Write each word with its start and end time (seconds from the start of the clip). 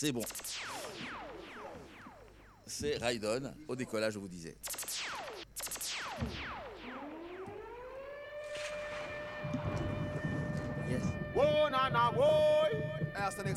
c'est 0.00 0.12
bon. 0.12 0.22
C'est 2.66 2.96
Raidon, 2.96 3.52
au 3.68 3.76
décollage, 3.76 4.14
je 4.14 4.18
vous 4.18 4.28
disais. 4.28 4.56
Yes. 10.88 11.02
Whoa, 11.34 11.68
na 11.68 11.90
na, 11.90 12.10
whoa. 12.12 12.60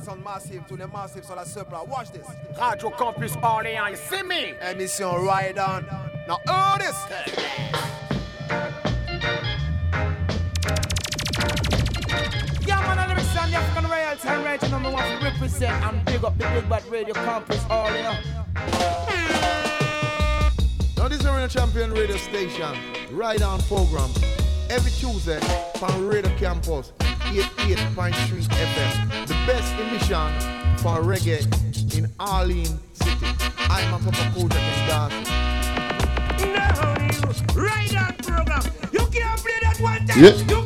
Son 0.03 0.17
massive, 0.17 0.63
tout 0.67 0.75
le 0.75 0.85
massif 0.87 1.23
sur 1.23 1.35
la 1.35 1.45
supra. 1.45 1.83
Watch 1.85 2.11
this. 2.11 2.25
Radio 2.57 2.89
Campus 2.89 3.31
Orléans, 3.41 3.87
you 3.87 3.95
see 3.95 4.23
me? 4.23 4.53
Émission 4.69 5.13
Ride 5.13 5.57
On. 5.57 5.81
Now, 6.27 6.39
hear 6.45 6.79
this. 6.79 7.72
African 14.25 14.43
royalty 14.45 14.45
and 14.45 14.45
right 14.45 14.71
number 14.71 14.91
one 14.91 15.19
to 15.19 15.25
represent 15.25 15.83
and 15.85 16.05
big 16.05 16.23
up 16.23 16.37
the 16.37 16.45
Big 16.45 16.69
Bad 16.69 16.85
Radio 16.89 17.13
Campus 17.13 17.63
all 17.69 17.87
Orléans. 17.87 18.23
Now 20.97 21.07
this 21.07 21.19
is 21.19 21.25
a 21.25 21.47
champion 21.47 21.91
radio 21.91 22.17
station, 22.17 22.75
Ride 23.11 23.41
On 23.41 23.59
program. 23.63 24.09
Every 24.69 24.91
Tuesday 24.91 25.39
from 25.77 26.07
Radio 26.07 26.31
Campus, 26.37 26.93
88.3 26.99 28.13
FM. 28.47 29.27
The 29.27 29.33
best 29.45 29.73
emission 29.79 30.31
for 30.77 31.01
reggae 31.03 31.43
in 31.97 32.09
Orleans 32.19 32.79
City. 32.93 33.27
I'm 33.57 33.93
a 33.93 33.99
Papa 33.99 34.31
Kodak 34.35 34.59
and 34.59 34.87
dance. 34.89 35.29
Now 36.39 36.95
you 36.99 37.61
Ride 37.61 37.95
On 37.95 38.13
program. 38.17 38.63
You 38.91 39.05
can't 39.07 39.39
play 39.39 39.59
that 39.63 39.77
one 39.79 40.05
time. 40.07 40.23
Yeah. 40.23 40.35
You 40.35 40.62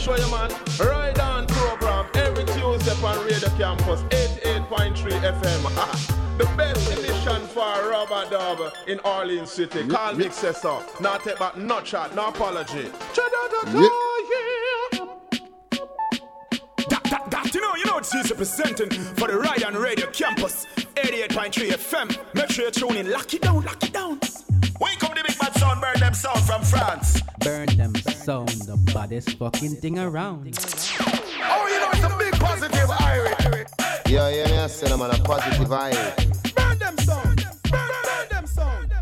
show 0.00 0.16
you, 0.16 0.30
man, 0.30 0.50
Ride 0.78 1.18
On 1.20 1.46
program 1.46 2.06
every 2.14 2.44
Tuesday 2.44 2.92
on 3.04 3.26
Radio 3.26 3.48
Campus, 3.58 4.00
88.3 4.04 4.94
FM. 4.94 5.64
Ah, 5.76 6.16
The 6.40 6.46
best 6.56 6.90
emission 6.90 7.46
for 7.48 7.90
Rubber 7.90 8.24
Dub 8.30 8.72
in 8.86 8.98
Orleans 9.00 9.50
City. 9.50 9.86
Call 9.86 10.14
me 10.14 10.30
Cesar. 10.30 10.78
Not 10.98 11.22
take 11.22 11.38
back, 11.38 11.58
not 11.58 11.84
chat, 11.84 12.14
no 12.14 12.28
apology. 12.28 12.90
That, 16.88 17.50
you 17.52 17.60
know, 17.60 17.74
you 17.76 17.84
know 17.84 17.94
what 17.94 18.06
she's 18.06 18.30
representing 18.30 18.88
for 18.90 19.28
the 19.28 19.36
Ryan 19.38 19.74
Radio 19.74 20.06
Campus, 20.06 20.66
88.3 20.94 21.50
FM. 21.72 22.34
Make 22.34 22.50
sure 22.50 22.64
you 22.64 22.70
tune 22.70 22.96
in, 22.96 23.10
lock 23.10 23.34
it 23.34 23.42
down, 23.42 23.62
lock 23.62 23.82
it 23.82 23.92
down. 23.92 24.18
Wake 24.80 25.04
up 25.04 25.14
the 25.14 25.22
big 25.26 25.38
bad 25.38 25.54
sound, 25.56 25.80
burn 25.82 26.00
them 26.00 26.14
sound 26.14 26.40
from 26.40 26.62
France. 26.62 27.20
Burn 27.40 27.66
them 27.76 27.94
sound, 27.96 28.48
the 28.48 28.78
baddest 28.94 29.36
fucking 29.38 29.76
thing 29.76 29.98
around. 29.98 30.56
Oh, 31.42 31.68
you 31.68 31.80
know 31.80 31.90
it's 31.92 32.02
a 32.02 32.16
big 32.18 32.32
positive 32.40 32.90
Irish. 32.90 33.68
Yeah, 34.08 34.30
yeah, 34.30 34.48
yeah, 34.48 34.66
send 34.68 34.92
them 34.92 35.02
on 35.02 35.10
a 35.10 35.18
positive 35.22 35.70
eye. 35.70 35.92
Burn 36.56 36.78
them 36.78 36.96
sound, 36.98 37.44
burn, 37.70 37.90
burn 38.04 38.28
them 38.30 38.46
sound. 38.46 38.92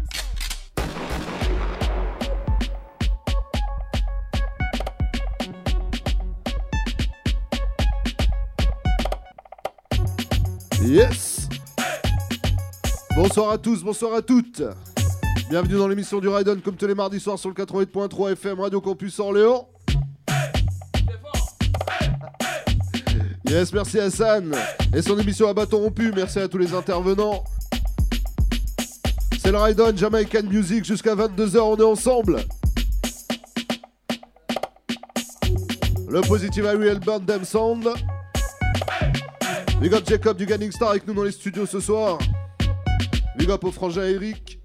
Yes 10.82 11.48
Bonsoir 13.14 13.50
à 13.50 13.58
tous, 13.58 13.82
bonsoir 13.82 14.14
à 14.14 14.22
toutes 14.22 14.62
Bienvenue 15.50 15.78
dans 15.78 15.88
l'émission 15.88 16.20
du 16.20 16.28
Raidon 16.28 16.60
comme 16.62 16.76
tous 16.76 16.86
les 16.86 16.94
mardis 16.94 17.20
soirs 17.20 17.38
sur 17.38 17.48
le 17.48 17.54
88.3 17.54 18.32
FM 18.32 18.60
Radio 18.60 18.82
Campus 18.82 19.18
Orléans. 19.18 19.66
Yes, 23.48 23.72
merci 23.72 23.98
Hassan 23.98 24.54
et 24.94 25.00
son 25.00 25.18
émission 25.18 25.48
à 25.48 25.54
bâton 25.54 25.78
rompu. 25.78 26.12
Merci 26.14 26.40
à 26.40 26.48
tous 26.48 26.58
les 26.58 26.74
intervenants. 26.74 27.44
C'est 29.42 29.50
le 29.50 29.56
Raidon 29.56 29.96
Jamaican 29.96 30.42
Music 30.42 30.84
jusqu'à 30.84 31.14
22h, 31.14 31.58
on 31.60 31.76
est 31.78 31.82
ensemble. 31.82 32.40
Le 36.10 36.20
Positive 36.28 36.66
Will 36.78 37.00
Burn 37.00 37.24
Them 37.24 37.46
Sound. 37.46 37.88
Big 39.80 39.94
up 39.94 40.06
Jacob 40.06 40.36
du 40.36 40.44
Ganning 40.44 40.72
Star 40.72 40.90
avec 40.90 41.06
nous 41.06 41.14
dans 41.14 41.24
les 41.24 41.32
studios 41.32 41.64
ce 41.64 41.80
soir. 41.80 42.18
Big 43.38 43.48
up 43.50 43.64
au 43.64 43.70
frangin 43.70 44.04
Eric. 44.04 44.57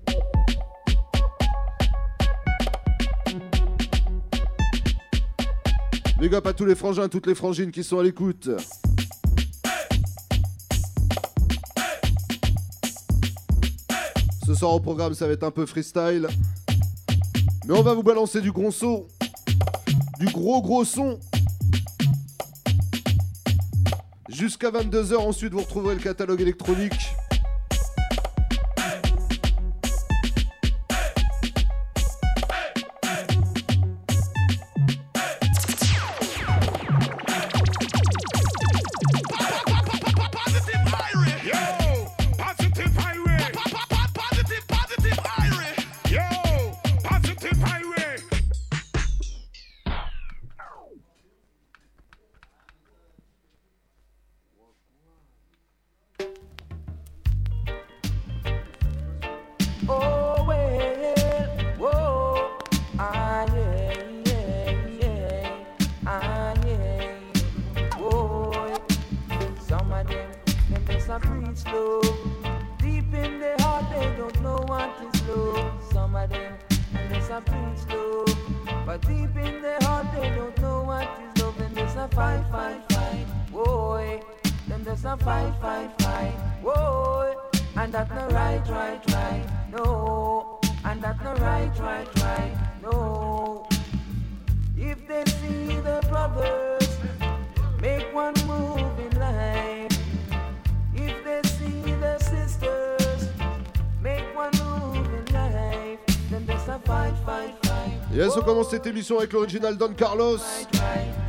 Big 6.23 6.34
up 6.35 6.47
à 6.47 6.53
tous 6.53 6.63
les 6.63 6.75
frangins, 6.75 7.09
toutes 7.09 7.28
les 7.28 7.35
frangines 7.35 7.69
qui 7.69 7.84
sont 7.84 8.00
à 8.00 8.03
l'écoute. 8.03 8.50
Ce 14.47 14.56
soir 14.56 14.72
au 14.72 14.79
programme, 14.79 15.13
ça 15.16 15.28
va 15.28 15.33
être 15.33 15.44
un 15.44 15.51
peu 15.51 15.66
freestyle. 15.66 16.29
Mais 17.67 17.78
on 17.78 17.81
va 17.81 17.94
vous 17.94 18.03
balancer 18.03 18.39
du 18.39 18.53
gros 18.53 18.72
son. 18.72 19.06
Du 20.17 20.28
gros 20.28 20.62
gros 20.62 20.85
son. 20.85 21.19
Jusqu'à 24.29 24.72
22h, 24.72 25.17
ensuite 25.17 25.51
vous 25.51 25.59
retrouverez 25.59 25.95
le 25.95 26.01
catalogue 26.01 26.39
électronique. 26.39 27.17
Love. 75.28 75.72
Some 75.91 76.16
of 76.16 76.29
them, 76.29 76.53
just 77.09 77.31
a 77.31 77.41
preach 77.41 77.95
love. 77.95 78.85
But 78.85 79.01
deep 79.01 79.35
in 79.35 79.61
their 79.61 79.79
heart, 79.81 80.07
they 80.13 80.29
don't 80.29 80.57
know 80.59 80.84
what 80.84 81.07
is 81.35 81.41
love. 81.41 81.57
Them 81.57 81.75
just 81.75 81.97
a 81.97 82.07
fight, 82.09 82.44
fight, 82.51 82.81
fight, 82.91 83.25
whoa. 83.51 84.19
Them 84.67 84.85
just 84.85 85.06
a 85.06 85.17
fight, 85.17 85.53
fight, 85.62 86.01
fight, 86.01 86.35
whoa. 86.62 87.35
And 87.75 87.94
that 87.94 88.09
no 88.13 88.28
right, 88.28 88.67
right, 88.69 89.01
right, 89.12 89.45
no. 89.72 90.59
And 90.85 91.01
that 91.01 91.23
no 91.23 91.33
right, 91.35 91.79
right, 91.79 92.23
right, 92.23 92.57
no. 92.81 93.67
If 94.78 95.07
they 95.07 95.23
see 95.25 95.79
the 95.79 96.06
brothers 96.09 96.97
make 97.81 98.13
one 98.13 98.33
move 98.45 98.92
Yes, 108.12 108.38
on 108.38 108.41
commence 108.41 108.69
cette 108.69 108.85
émission 108.85 109.18
avec 109.18 109.33
l'original 109.33 109.75
Don 109.77 109.94
Carlos. 109.94 110.38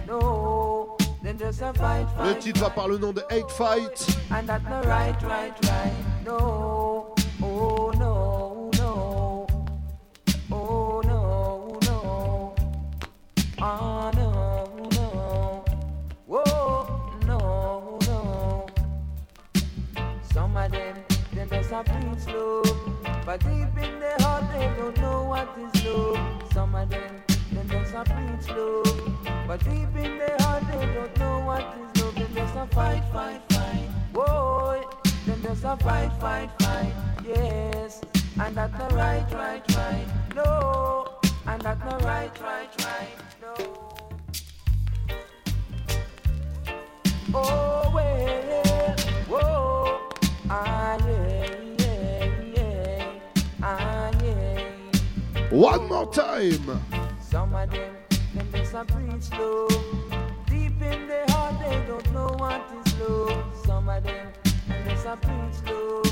No, 0.06 0.96
then 1.22 1.36
there's 1.38 1.62
a 1.62 1.72
fight, 1.72 2.06
Le 2.18 2.24
fight. 2.34 2.38
titre 2.40 2.60
va 2.60 2.70
par 2.70 2.88
le 2.88 2.98
nom 2.98 3.12
de 3.12 3.22
Hate 3.30 3.50
Fight. 3.50 4.06
And 4.30 4.46
that 4.46 4.60
no 4.68 4.82
right, 4.88 5.14
right, 5.22 5.54
right. 5.62 5.92
No, 6.24 7.14
oh 7.42 7.90
no, 7.98 8.70
no. 8.78 9.46
Oh 10.50 11.00
no, 11.04 11.78
no. 11.82 12.54
Oh 13.60 14.10
no, 14.14 14.68
no. 14.92 15.64
Whoa, 16.26 16.86
no, 17.26 17.98
no. 18.06 18.66
Some 20.32 20.56
of 20.56 20.70
them, 20.70 20.96
they 21.34 21.46
just 21.56 21.72
a 21.72 21.82
preach 21.82 22.34
love. 22.34 22.93
But 23.26 23.40
deep 23.40 23.82
in 23.82 24.00
their 24.00 24.16
heart, 24.20 24.44
they 24.52 24.70
don't 24.76 24.96
know 24.98 25.24
what 25.24 25.48
is 25.58 25.84
love. 25.86 26.52
Some 26.52 26.74
of 26.74 26.90
them, 26.90 27.22
they 27.52 27.64
just 27.74 27.94
a 27.94 28.04
preach 28.04 28.48
love. 28.54 29.46
But 29.46 29.60
deep 29.64 29.96
in 29.96 30.18
their 30.18 30.36
heart, 30.40 30.62
they 30.70 30.84
don't 30.92 31.16
know 31.18 31.40
what 31.40 31.62
is 31.80 32.02
love. 32.02 32.14
They 32.14 32.40
just 32.40 32.54
a 32.54 32.66
fight, 32.66 33.02
fight, 33.14 33.40
fight. 33.48 33.88
Whoa, 34.12 34.84
them 35.24 35.42
just 35.42 35.64
a 35.64 35.74
fight, 35.78 36.12
fight, 36.20 36.50
fight. 36.60 36.92
Yes, 37.26 38.02
and 38.38 38.54
that's 38.54 38.78
not 38.78 38.92
right, 38.92 39.24
right, 39.32 39.62
right. 39.74 40.06
No, 40.34 41.18
and 41.46 41.62
that's 41.62 41.80
not 41.80 42.02
right, 42.02 42.40
right, 42.42 42.68
right. 42.84 43.08
No. 43.40 43.54
Oh 47.32 47.90
well, 47.94 48.63
One 55.54 55.88
more 55.88 56.10
time. 56.12 56.80
Some 57.20 57.54
of 57.54 57.70
them, 57.70 57.94
them 58.34 58.48
just 58.52 58.74
a 58.74 58.84
preach 58.84 59.30
low. 59.38 59.68
Deep 60.48 60.82
in 60.82 61.06
their 61.06 61.24
heart, 61.28 61.60
they 61.60 61.80
don't 61.86 62.12
know 62.12 62.34
what 62.40 62.60
is 62.84 62.98
love. 62.98 63.44
Some 63.64 63.88
of 63.88 64.02
them, 64.02 64.32
them 64.66 64.88
just 64.88 65.06
a 65.06 65.16
preach 65.16 65.70
low. 65.70 66.02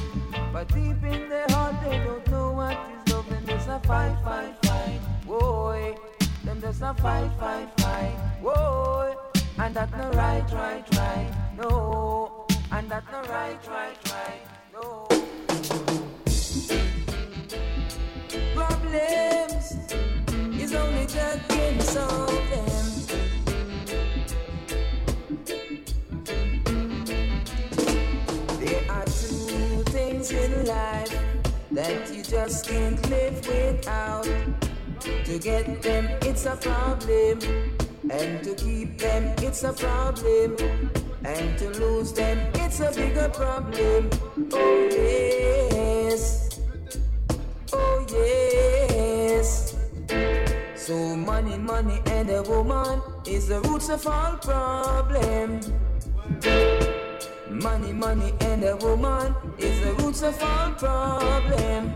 But 0.53 0.69
deep 0.69 1.03
in 1.03 1.29
their 1.29 1.49
heart, 1.49 1.75
they 1.83 1.99
don't 2.05 2.25
know 2.29 2.53
what 2.53 2.79
is. 3.09 3.13
Them 3.13 3.45
just 3.45 3.69
a 3.69 3.81
fight, 3.81 4.17
fight, 4.23 4.55
fight. 4.65 5.01
Whoa, 5.27 5.97
them 6.45 6.61
just 6.61 6.81
a 6.81 6.95
fight, 6.95 7.31
fight, 7.41 7.69
fight. 7.81 8.17
Whoa, 8.41 9.13
and 9.59 9.75
right, 9.75 10.53
right, 10.53 10.85
right. 10.95 11.35
No, 11.57 12.47
and 12.71 12.89
right, 12.89 13.69
right, 13.69 14.09
right. 14.09 14.41
No. 14.73 15.09
Problems 18.93 19.73
is 20.61 20.75
only 20.75 21.07
can 21.07 21.81
solve 21.81 22.29
them. 22.51 22.83
There 28.61 28.85
are 28.91 29.05
two 29.07 29.83
things 29.85 30.31
in 30.33 30.67
life 30.67 31.19
that 31.71 32.13
you 32.13 32.23
just 32.23 32.69
can't 32.69 33.09
live 33.09 33.49
without. 33.49 34.29
To 35.25 35.39
get 35.39 35.81
them, 35.81 36.09
it's 36.21 36.45
a 36.45 36.57
problem. 36.57 37.41
And 38.11 38.45
to 38.45 38.55
keep 38.55 38.99
them, 38.99 39.35
it's 39.39 39.65
a 39.65 39.73
problem. 39.73 40.59
And 41.25 41.59
to 41.59 41.71
lose 41.81 42.13
them, 42.13 42.39
it's 42.57 42.81
a 42.81 42.93
bigger 42.93 43.31
problem. 43.31 44.11
Oh, 44.53 44.89
yes. 44.93 46.52
Oh, 47.73 48.07
yes. 48.11 49.77
So 50.75 51.17
money, 51.17 51.57
money, 51.57 52.01
and 52.07 52.29
a 52.31 52.43
woman 52.43 53.01
is 53.27 53.49
the 53.49 53.61
roots 53.61 53.89
of 53.89 54.07
all 54.07 54.37
problem. 54.37 55.61
Money, 57.49 57.93
money, 57.93 58.33
and 58.41 58.65
a 58.65 58.77
woman 58.77 59.35
is 59.59 59.81
the 59.81 59.93
roots 60.03 60.23
of 60.23 60.43
all 60.43 60.73
problem. 60.73 61.95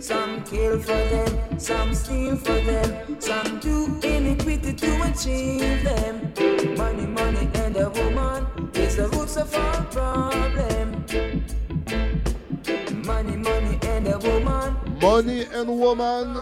Some 0.00 0.44
kill 0.44 0.78
for 0.78 0.92
them, 0.92 1.58
some 1.58 1.94
steal 1.94 2.36
for 2.36 2.60
them, 2.60 3.20
some 3.20 3.58
do 3.60 3.98
iniquity 4.02 4.72
to 4.74 5.02
achieve 5.02 5.82
them. 5.84 6.32
Money, 6.76 7.06
money, 7.06 7.48
and 7.54 7.76
a 7.76 7.90
woman 7.90 8.46
is 8.74 8.96
the 8.96 9.08
roots 9.08 9.36
of 9.36 9.54
all 9.54 9.82
problem. 9.84 10.83
Money 15.04 15.44
and 15.52 15.68
woman. 15.68 16.32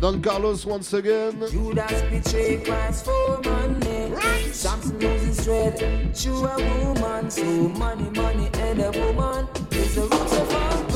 Don 0.00 0.22
Carlos 0.22 0.64
once 0.64 0.94
again. 0.94 1.38
Judas 1.50 2.00
betrayed 2.08 2.64
Christ 2.64 3.04
for 3.04 3.42
money. 3.44 4.14
Samson 4.52 4.98
loses 4.98 5.44
thread 5.44 6.14
to 6.14 6.30
a 6.30 6.56
woman. 6.94 7.30
So 7.30 7.44
money, 7.44 8.08
money, 8.18 8.48
and 8.54 8.80
a 8.80 8.90
woman 8.92 9.46
is 9.70 9.96
the 9.96 10.00
roots 10.00 10.32
of 10.32 10.54
our 10.54 10.89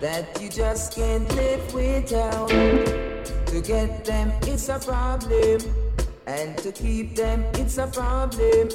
that 0.00 0.40
you 0.40 0.48
just 0.48 0.94
can't 0.94 1.28
live 1.34 1.74
without. 1.74 2.48
To 2.48 3.60
get 3.62 4.04
them, 4.04 4.32
it's 4.42 4.68
a 4.68 4.78
problem. 4.78 5.60
And 6.26 6.56
to 6.58 6.70
keep 6.72 7.16
them, 7.16 7.44
it's 7.54 7.78
a 7.78 7.86
problem. 7.86 8.68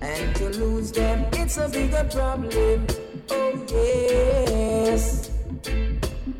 And 0.00 0.36
to 0.36 0.48
lose 0.50 0.92
them, 0.92 1.26
it's 1.32 1.56
a 1.56 1.68
bigger 1.68 2.04
problem. 2.10 2.86
Oh, 3.30 3.66
yes. 3.68 5.30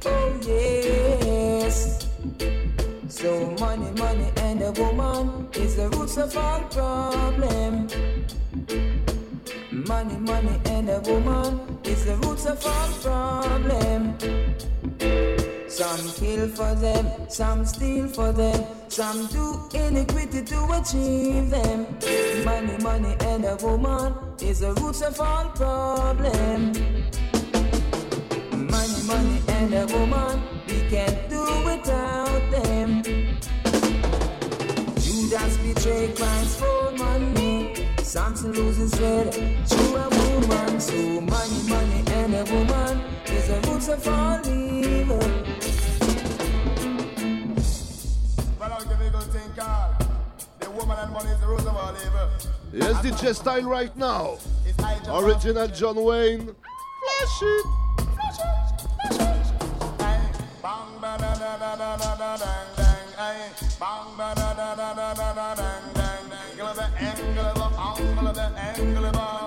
Oh, 0.07 0.41
yes. 0.47 2.09
So, 3.09 3.51
money, 3.59 3.91
money, 3.99 4.31
and 4.37 4.63
a 4.63 4.73
woman 4.73 5.49
is 5.55 5.77
the 5.77 5.89
roots 5.91 6.17
of 6.17 6.37
all 6.37 6.61
problem. 6.65 7.89
Money, 9.71 10.17
money, 10.17 10.61
and 10.67 10.89
a 10.91 11.01
woman 11.01 11.74
is 11.87 12.05
the 12.05 12.17
roots 12.17 12.47
of 12.47 12.65
all 12.67 12.89
problem. 13.03 14.17
Some 15.69 16.09
kill 16.13 16.49
for 16.49 16.75
them, 16.77 17.07
some 17.29 17.67
steal 17.67 18.07
for 18.09 18.33
them, 18.33 18.65
some 18.89 19.27
do 19.27 19.69
iniquity 19.75 20.43
to 20.45 20.65
achieve 20.73 21.51
them. 21.51 21.87
Money, 22.45 22.77
money, 22.83 23.17
and 23.21 23.45
a 23.45 23.57
woman 23.57 24.15
is 24.41 24.61
the 24.61 24.73
roots 24.75 25.03
of 25.03 25.21
all 25.21 25.49
problem. 25.51 26.73
Money, 28.71 29.03
money, 29.07 29.41
and 29.49 29.75
a 29.75 29.87
woman, 29.97 30.43
we 30.69 30.81
can't 30.89 31.29
do 31.29 31.43
without 31.65 32.51
them. 32.53 33.03
Judas 35.01 35.57
betrayed 35.59 36.17
Christ 36.17 36.61
for 36.61 36.93
money. 36.93 37.75
Samson 37.99 38.53
loses 38.53 38.93
red 39.01 39.33
to 39.33 39.97
a 39.97 40.09
woman. 40.09 40.79
So 40.79 41.21
money, 41.21 41.64
a 42.45 42.55
woman 42.55 43.01
is 43.27 43.49
the 43.49 43.71
roots 43.71 43.89
of 43.89 44.09
all 44.09 44.41
evil. 44.49 45.19
Well, 48.59 48.73
I'll 48.73 48.85
give 48.85 49.01
you 49.01 49.07
a 49.07 49.11
good 49.11 49.33
thing, 49.33 49.51
Carl. 49.57 49.97
The 50.61 50.71
woman 50.71 50.99
and 50.99 51.13
money 51.13 51.31
is 51.31 51.41
the 51.41 51.47
root 51.47 51.61
of 51.61 51.69
all 51.69 51.95
evil. 51.95 52.29
Yes, 52.73 52.97
DJ 53.05 53.35
style 53.35 53.63
right 53.63 53.97
now. 53.97 54.39
It's 54.67 54.81
high 54.81 54.99
just 54.99 55.11
Original 55.25 55.69
John 55.69 56.03
Wayne. 56.03 56.55
Flash 57.01 57.43
it. 57.43 57.67
Aye. 60.01 60.33
Bang 60.63 61.01
ba 61.01 61.17
da 61.19 61.35
da 61.35 61.57
da 61.59 61.77
da 61.77 61.97
da 61.97 62.17
da 62.17 62.37
dang 62.37 62.69
dang. 62.77 63.09
Aye. 63.19 63.51
Bang 63.81 64.17
ba 64.17 64.33
da 64.37 64.55
da 64.55 64.75
da 64.75 64.95
da 64.95 65.15
da 65.15 65.35
da 65.35 65.55
dang 65.55 65.93
dang. 65.95 66.05
Angle 66.51 66.67
of 66.69 66.77
the 66.77 66.85
angle 67.01 67.47
of 67.47 67.55
the 67.55 67.67
angle 67.81 68.29
of 68.29 68.35
the 68.35 68.43
angle 68.43 68.65
of 68.67 68.73
the 68.75 68.81
angle 68.81 69.05
of 69.07 69.13
the 69.13 69.44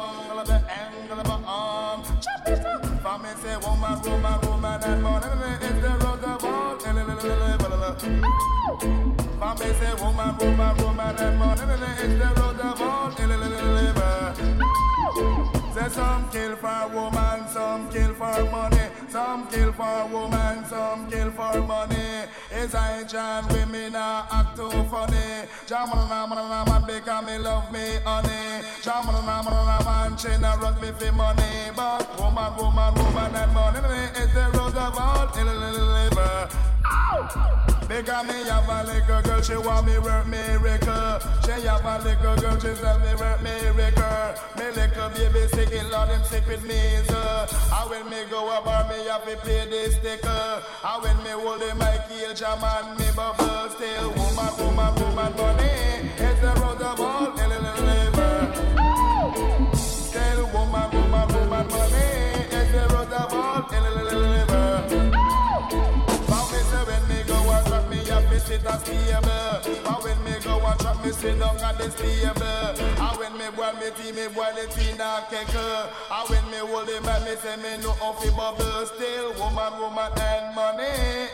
Say 15.74 15.90
some 15.90 16.30
kill 16.32 16.56
for 16.58 16.88
woman, 16.94 17.48
some 17.48 17.90
kill 17.90 18.14
for 18.16 18.44
money, 18.52 18.87
some 19.18 19.48
kill 19.48 19.72
for 19.74 20.06
woman, 20.14 20.64
some 20.66 21.10
kill 21.10 21.32
for 21.32 21.60
money. 21.62 22.30
It's 22.52 22.76
I 22.76 23.04
John 23.04 23.48
women 23.48 23.94
now 23.94 24.28
act 24.32 24.56
too 24.58 24.70
funny. 24.92 25.30
Jamal 25.66 26.08
na 26.08 26.28
man 26.28 26.38
na 26.54 26.64
man 26.70 26.84
because 26.86 27.26
me 27.26 27.40
love 27.40 27.72
me 27.74 27.86
honey. 28.06 28.62
Jamal 28.84 29.18
na 29.28 29.42
man 29.42 29.58
na 29.70 29.78
man 29.88 30.18
she 30.22 30.30
na 30.38 30.54
run 30.62 30.76
me 30.82 30.90
for 31.00 31.12
money, 31.12 31.54
but 31.76 32.06
woman, 32.20 32.52
woman, 32.58 32.94
woman 33.00 33.36
and 33.42 33.54
money 33.58 34.04
is 34.22 34.32
the 34.38 34.46
root 34.54 34.78
of 34.86 34.98
all 35.06 35.28
evil. 36.06 36.77
Because 37.88 38.28
me 38.28 38.44
have 38.44 38.68
a 38.68 38.84
little 38.84 39.22
girl, 39.22 39.42
she 39.42 39.56
want 39.56 39.88
me 39.88 39.98
work 40.00 40.28
miracle. 40.28 41.20
She 41.46 41.52
have 41.66 41.86
a 41.86 42.04
little 42.04 42.36
girl, 42.36 42.60
she 42.60 42.74
tell 42.82 43.00
me 43.00 43.16
work 43.16 43.42
miracle. 43.42 44.36
Me 44.58 44.66
little 44.76 45.10
baby 45.10 45.48
sick, 45.48 45.72
in 45.72 45.90
Lord 45.90 46.10
him 46.10 46.24
sick 46.24 46.46
with 46.48 46.64
measles. 46.64 47.54
And 47.72 47.90
when 47.90 48.10
me 48.10 48.26
go 48.30 48.46
about 48.60 48.90
me 48.90 49.06
have 49.08 49.26
to 49.26 49.38
play 49.38 49.66
this 49.70 49.96
sticker. 49.96 50.64
And 50.84 51.04
when 51.04 51.18
me 51.24 51.32
hold 51.32 51.62
the 51.62 51.74
mic, 51.76 52.02
heel 52.12 52.34
jam 52.34 52.60
and 52.62 53.00
me 53.00 53.06
bubble 53.16 53.70
still. 53.72 54.10
Woman, 54.12 54.52
woman, 54.60 54.96
woman, 55.02 55.36
money 55.38 56.12
is 56.20 56.40
the 56.42 56.54
road 56.60 56.82
of 56.82 57.00
all 57.00 57.27
But 68.88 70.04
me 70.04 70.10
when 70.10 70.24
me 70.24 70.40
go 70.44 70.58
a 70.60 70.72
it. 70.72 70.78
But 70.80 70.96
when 70.96 71.06
me 71.06 71.12
sit 71.12 71.40
down 71.40 71.58
at 71.58 71.78
the 71.78 71.92
stable. 71.92 72.46
And 73.04 73.18
when 73.20 73.34
me 73.38 73.46
boil 73.56 73.74
me 73.74 73.90
tea, 73.98 74.12
me 74.12 74.28
boil 74.34 74.56
it 74.56 74.78
in 74.78 75.02
a 75.02 75.24
kettle. 75.30 75.90
And 76.12 76.30
when 76.30 76.46
me 76.52 76.58
hold 76.58 76.88
him, 76.88 77.04
me 77.04 77.36
say 77.36 77.58
me 77.58 77.84
no 77.84 77.92
off 78.02 78.24
the 78.24 78.32
bubble. 78.32 78.86
Still, 78.86 79.34
woman, 79.34 79.80
woman, 79.80 80.12
and 80.16 80.56
money 80.56 80.84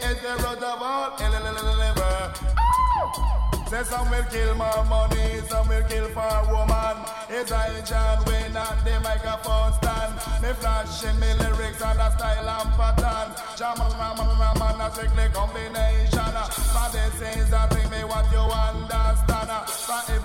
is 0.02 0.20
the 0.22 0.34
root 0.42 0.64
of 0.64 0.82
all. 0.82 0.94
Say 3.74 3.84
some 3.86 4.08
will 4.12 4.24
kill 4.26 4.54
my 4.54 4.84
money, 4.88 5.42
some 5.50 5.68
will 5.68 5.82
kill 5.90 6.08
for 6.10 6.22
a 6.22 6.46
woman. 6.46 6.96
It's 7.28 7.52
I 7.52 7.82
John 7.82 8.24
Wayne 8.26 8.56
at 8.56 8.86
the 8.86 9.00
microphone 9.00 9.74
stand. 9.74 10.14
Me 10.44 10.54
flashing 10.62 11.20
me 11.20 11.34
lyrics 11.40 11.82
and 11.82 12.00
a 12.00 12.12
style 12.12 12.50
and 12.50 12.70
pattern. 12.78 13.34
Jamal 13.58 13.90
Raman 13.98 14.38
Raman 14.38 14.80
a 14.80 14.92
strictly 14.92 15.28
combination. 15.34 16.36
But 16.72 16.90
this 16.92 17.20
is 17.36 17.50
the 17.50 17.66
thing 17.72 17.90
me 17.90 18.04
what 18.04 18.32
you 18.32 18.46
understand. 18.46 19.33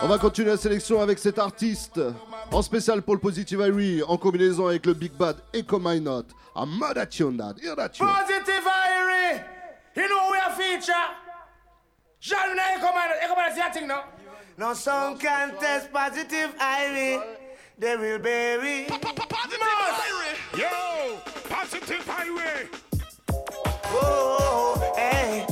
On 0.03 0.09
va 0.09 0.19
continuer 0.19 0.51
la 0.51 0.57
sélection 0.57 1.01
avec 1.01 1.19
cet 1.19 1.39
artiste 1.39 2.01
en 2.53 2.63
spécial 2.63 3.03
pour 3.03 3.15
le 3.15 3.21
Positive 3.21 3.61
Irie 3.61 4.03
en 4.07 4.17
combinaison 4.17 4.67
avec 4.67 4.87
le 4.87 4.95
Big 4.95 5.13
Bad 5.13 5.37
Echo 5.53 5.79
My 5.79 6.01
Not. 6.01 6.25
I'm 6.57 6.79
mad 6.79 6.99
at 6.99 7.19
you 7.19 7.29
on 7.29 7.37
that. 7.37 7.55
Hear 7.61 7.77
that 7.77 7.91
tune. 7.95 8.07
Positive 8.07 8.65
Irie. 8.67 9.43
You 9.97 10.09
know 10.09 10.31
we 10.31 10.39
are 10.39 10.53
feature. 10.53 10.93
John, 12.21 12.51
you 12.51 12.81
come 12.81 12.95
on, 12.95 13.09
you 13.23 13.29
come 13.29 13.39
on, 13.39 13.51
see 13.53 13.61
that 13.61 13.73
thing 13.73 13.87
now. 13.87 14.05
No? 14.59 14.75
Song 14.75 15.17
can 15.19 15.57
test 15.59 15.91
positive 15.93 16.55
Ivy. 16.61 17.40
They 17.81 17.97
will 17.97 18.19
bury. 18.19 18.89
Yo, 20.55 21.17
positive 21.49 22.07
highway. 22.07 22.69
Oh, 23.87 24.93
hey. 24.97 25.47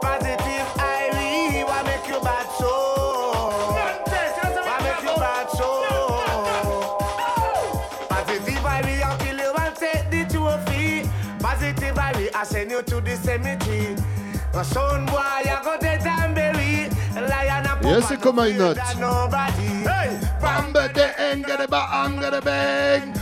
Positive 0.00 0.66
Irie. 0.78 1.66
What 1.66 1.84
make 1.84 2.08
you 2.08 2.18
bad 2.22 2.46
so? 2.56 2.70
What 3.76 4.82
make 4.82 5.02
you 5.02 5.14
bad 5.20 5.50
so? 5.50 5.68
Positive 8.08 8.64
Irie, 8.64 9.02
I'll 9.02 9.18
kill 9.18 9.36
you 9.36 9.52
and 9.52 9.76
take 9.76 10.10
the 10.10 10.24
trophy. 10.32 11.10
Positive 11.40 11.98
Ivy, 11.98 12.32
I 12.34 12.44
send 12.44 12.70
you 12.70 12.80
to 12.82 13.00
the 13.02 13.16
cemetery. 13.16 13.96
A 14.54 14.64
son 14.64 15.04
boy, 15.04 15.18
I 15.18 15.60
go 15.62 15.76
dead 15.78 16.06
and 16.06 16.34
bury. 16.34 16.88
Lion 17.20 17.66
and 17.66 17.84
Yes, 17.84 18.10
Echo 18.10 18.32
Minott. 18.32 18.78
Nobody. 18.98 19.84
Hey, 19.84 20.18
Bamba 20.40 20.88
de 20.88 21.19
engere 21.30 21.66
ba 21.68 21.80
angere 22.02 22.40
bang. 22.44 23.14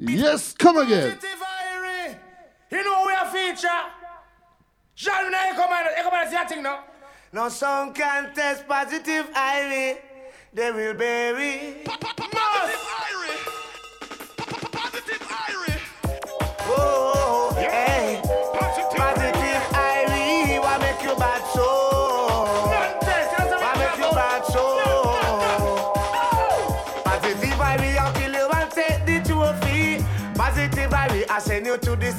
Yes, 0.00 0.54
come 0.54 0.78
again. 0.78 1.18
Positive 1.18 1.42
Irie. 1.42 2.16
You 2.70 2.84
know 2.84 3.04
we 3.06 3.12
are 3.12 3.30
feature. 3.30 3.82
John, 4.94 5.30
now 5.30 5.48
you 5.48 5.54
come 5.54 5.70
on, 5.70 5.84
you 5.96 6.02
come 6.02 6.14
on, 6.14 6.26
see 6.26 6.34
that 6.34 6.48
thing 6.48 6.62
now. 6.62 6.84
No 7.32 7.48
song 7.48 7.92
can 7.92 8.32
test 8.34 8.66
positive 8.66 9.28
Ivy. 9.34 9.98
They 10.52 10.70
will 10.70 10.94
bury. 10.94 11.84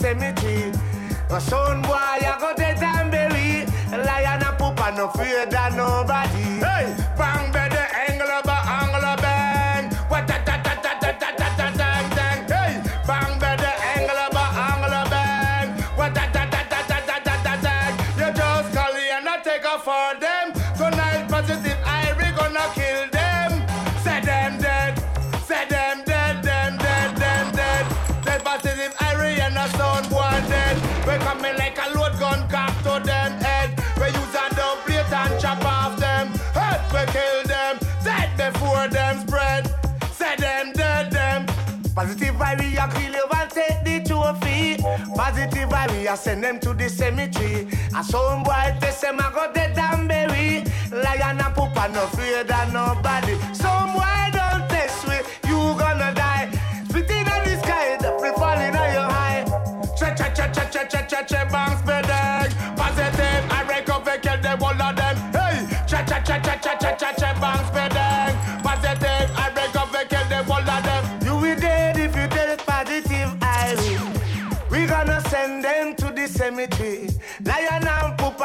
Cemetery. 0.09 0.71
A 1.29 1.39
son 1.39 1.81
boy, 1.83 1.93
I 1.93 2.37
go 2.39 2.53
dead 2.55 2.81
and 2.81 3.11
bury. 3.11 3.65
Lion 3.91 4.41
and 4.43 4.57
poop 4.57 4.79
no 4.97 5.07
fear 5.09 5.45
than 5.45 5.77
nobody. 5.77 6.43
Hey, 6.65 6.95
I 42.57 42.89
kill 42.93 43.13
you 43.13 43.25
and 43.31 43.49
take 43.51 43.83
the 43.83 44.09
trophy. 44.09 44.77
Positive 45.15 45.71
I 45.71 46.15
send 46.15 46.43
them 46.43 46.59
to 46.61 46.73
the 46.73 46.89
cemetery. 46.89 47.67
A 47.95 48.03
some 48.03 48.43
boy 48.43 48.75
test 48.79 49.01
them, 49.01 49.19
I 49.19 49.31
go 49.31 49.51
dead 49.53 49.77
and 49.77 50.07
bury. 50.07 50.63
Lion 50.91 51.39
and 51.39 51.55
poop 51.55 51.77
and 51.77 51.93
no 51.93 52.07
fear 52.07 52.43
than 52.43 52.73
nobody. 52.73 53.37
Some 53.53 53.93
boy 53.93 54.18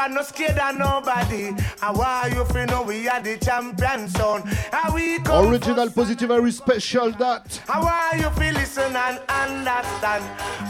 and 0.05 0.13
no 0.15 0.21
scared 0.21 0.57
of 0.57 0.77
nobody. 0.77 1.47
And 1.47 1.97
why 1.97 2.31
you 2.33 2.45
feel 2.45 2.65
know 2.67 2.83
we 2.83 3.07
are 3.07 3.21
the 3.21 3.37
champion 3.37 4.07
son? 4.09 4.43
How 4.71 4.93
we 4.93 5.19
come 5.19 5.47
Original 5.49 5.89
Positive 5.89 6.29
very 6.29 6.51
special 6.51 7.11
that. 7.13 7.61
How 7.67 7.81
why 7.81 8.11
you 8.17 8.29
feel 8.31 8.53
listen 8.53 8.95
and 8.95 9.19
understand? 9.27 10.23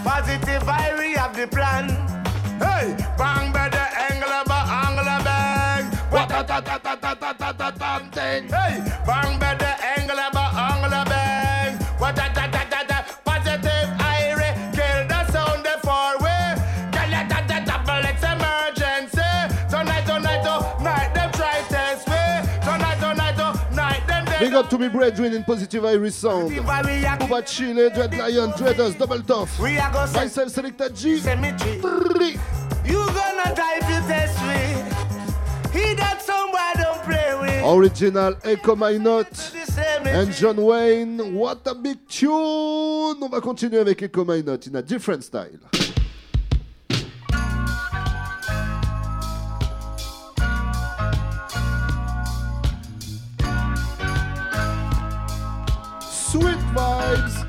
Positive 0.03 0.63
Irie 0.63 1.15
have 1.15 1.35
the 1.35 1.47
plan. 1.47 1.89
Hey, 2.59 2.95
bang 3.17 3.51
better 3.51 3.87
angle, 4.09 4.43
ba 4.45 4.63
angle 4.87 5.23
bang. 5.23 5.85
What 6.09 6.31
up 24.55 24.69
to 24.69 24.77
me 24.77 24.87
brethren 24.87 25.33
in 25.33 25.43
Positive 25.43 25.83
Irie 25.83 26.11
sound. 26.11 26.49
Kuba 26.51 27.41
Chile, 27.41 27.89
Dread 27.89 28.17
Lion, 28.17 28.51
Dreaders, 28.57 28.95
Double 28.95 29.21
Tough. 29.21 29.59
Myself 29.59 30.49
Selecta 30.49 30.89
G. 30.95 31.19
Three. 31.19 32.37
You 32.85 33.05
gonna 33.05 33.53
die 33.55 33.77
if 33.81 33.89
you 33.89 34.01
test 34.07 34.41
me. 34.43 35.79
He 35.79 35.93
that 35.95 36.21
somebody 36.21 36.83
don't 36.83 37.03
play 37.03 37.35
with. 37.39 37.65
Original 37.65 38.35
Echo 38.43 38.75
My 38.75 38.97
Not. 38.97 39.29
The 39.31 39.65
cemetery. 39.71 40.15
And 40.15 40.33
John 40.33 40.57
Wayne, 40.57 41.35
what 41.35 41.67
a 41.67 41.75
big 41.75 42.07
tune! 42.07 43.21
On 43.21 43.29
va 43.29 43.41
continuer 43.41 43.79
avec 43.79 44.03
Echo 44.03 44.23
My 44.23 44.41
Not 44.41 44.67
in 44.67 44.75
a 44.77 44.81
different 44.81 45.23
style. 45.23 45.59
Vibes! 56.75 57.44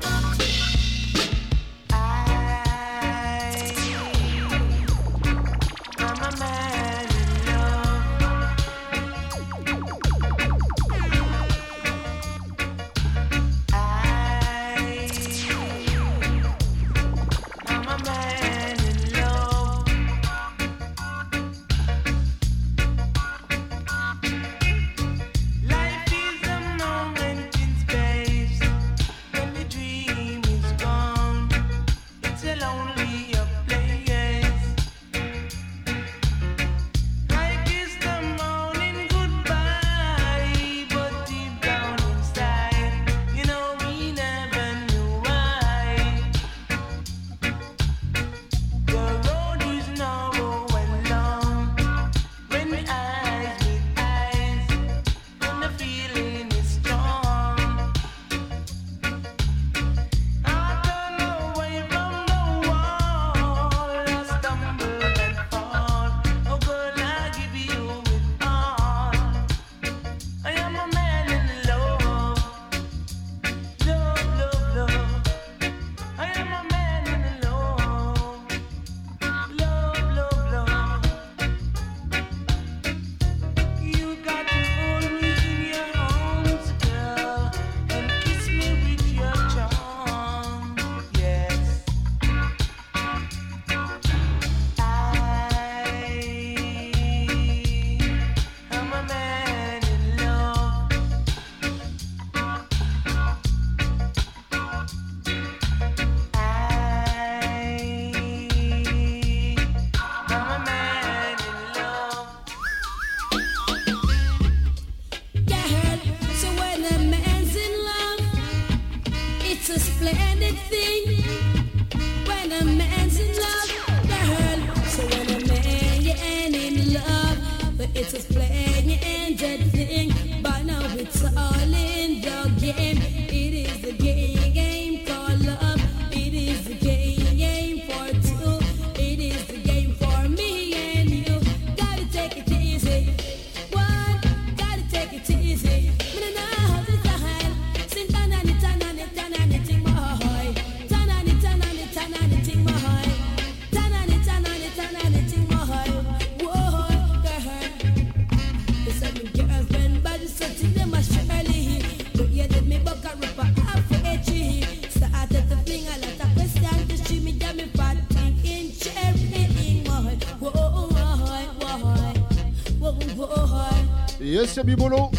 monsieur 174.57 174.63
Bibolo. 174.63 175.16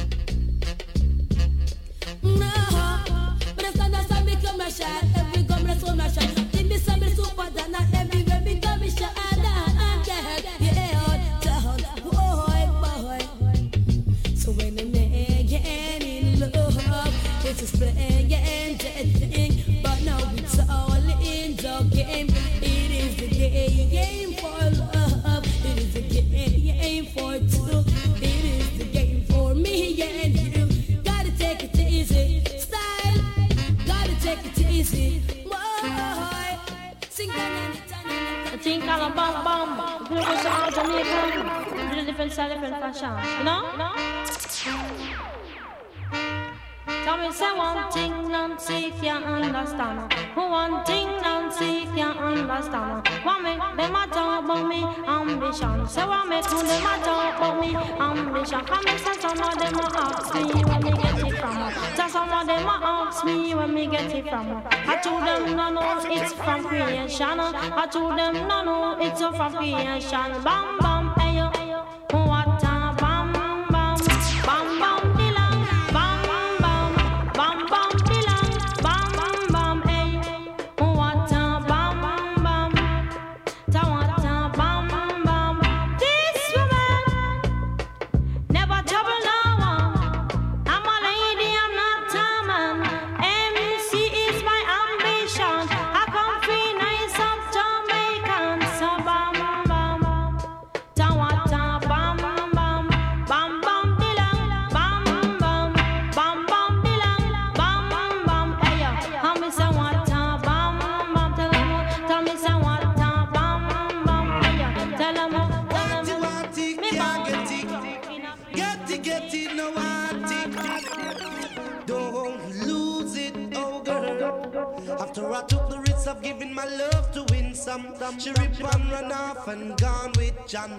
from. 64.44 64.62
I 64.88 64.96
told 65.03 65.22
them 65.22 65.57
no 65.57 65.70
no, 65.70 66.01
it's 66.05 66.33
from 66.33 66.64
creation. 66.64 67.40
I 67.40 67.87
told 67.90 68.18
them 68.18 68.35
no 68.48 68.62
no, 68.64 68.96
it's 69.01 69.20
from 69.20 69.53
creation. 69.55 70.42
Bang 70.44 70.67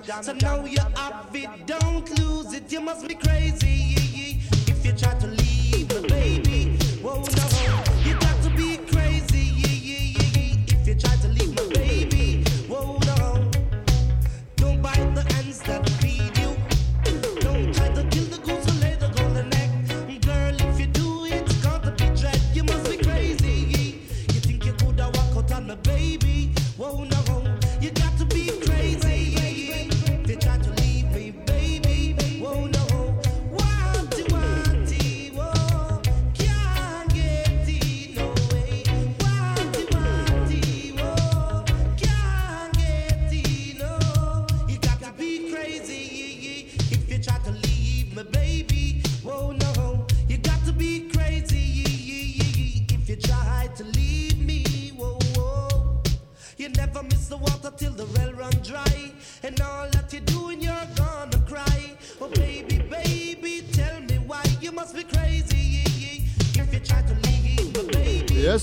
So 0.09 0.33
know 0.33 0.65
you're 0.65 0.88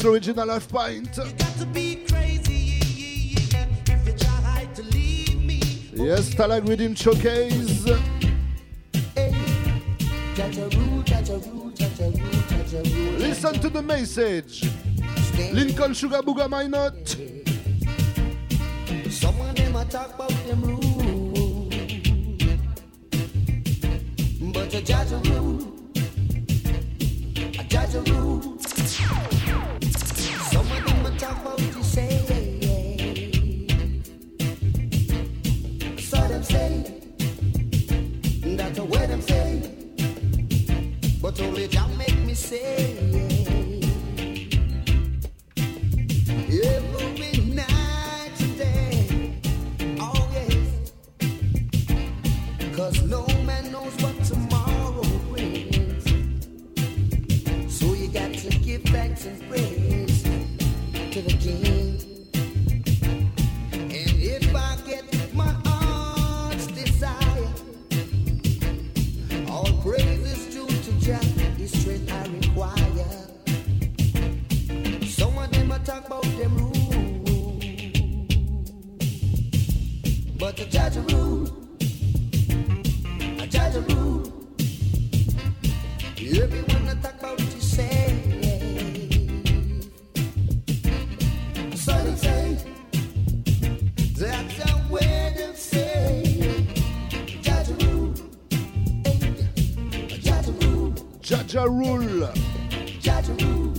original 0.07 0.49
half 0.49 0.69
pint. 0.69 1.19
Yes, 5.93 6.35
Talag 6.35 6.69
him 6.79 6.95
Showcase. 6.95 7.85
Listen 13.19 13.55
to 13.61 13.69
the 13.69 13.83
message. 13.83 14.63
Lincoln 15.53 15.95
Sugar 15.95 16.23
Booger, 16.23 16.49
my 16.49 16.67
not? 16.67 16.95
Someone 19.11 19.57
about 20.15 20.31
them 20.47 20.63
rules. 20.63 20.86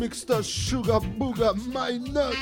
Mixed 0.07 0.45
Sugar 0.45 1.01
Booger 1.19 1.53
My 1.73 1.97
Nuts. 1.97 2.37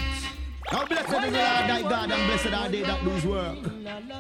How 0.68 0.86
blessed 0.86 1.08
is 1.08 1.14
the 1.14 1.18
Lord 1.18 1.34
thy 1.34 1.82
God 1.82 2.12
and 2.12 2.28
blessed 2.28 2.54
are 2.54 2.70
they 2.70 2.84
that 2.84 3.04
do 3.04 3.10
his 3.10 3.26
work. 3.26 3.58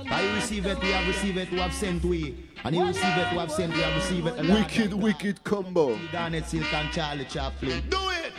I 0.10 0.34
receive 0.34 0.66
it, 0.66 0.82
we 0.82 0.90
have 0.90 1.08
received 1.08 1.38
it, 1.38 1.52
we 1.52 1.60
have 1.60 1.72
sent 1.72 2.04
we. 2.04 2.36
And 2.64 2.74
he 2.74 2.82
receive 2.82 3.04
it, 3.04 3.32
we 3.34 3.38
have 3.38 3.52
sent, 3.52 3.76
we 3.76 3.82
have 3.82 3.96
received 3.98 4.26
it. 4.26 4.50
Wicked, 4.50 4.94
wicked 4.96 5.44
combo. 5.44 5.96
Garnet 6.12 6.48
Silk 6.48 6.74
and 6.74 6.92
Charlie 6.92 7.26
Chaplin. 7.26 7.88
Do 7.88 8.10
it! 8.10 8.34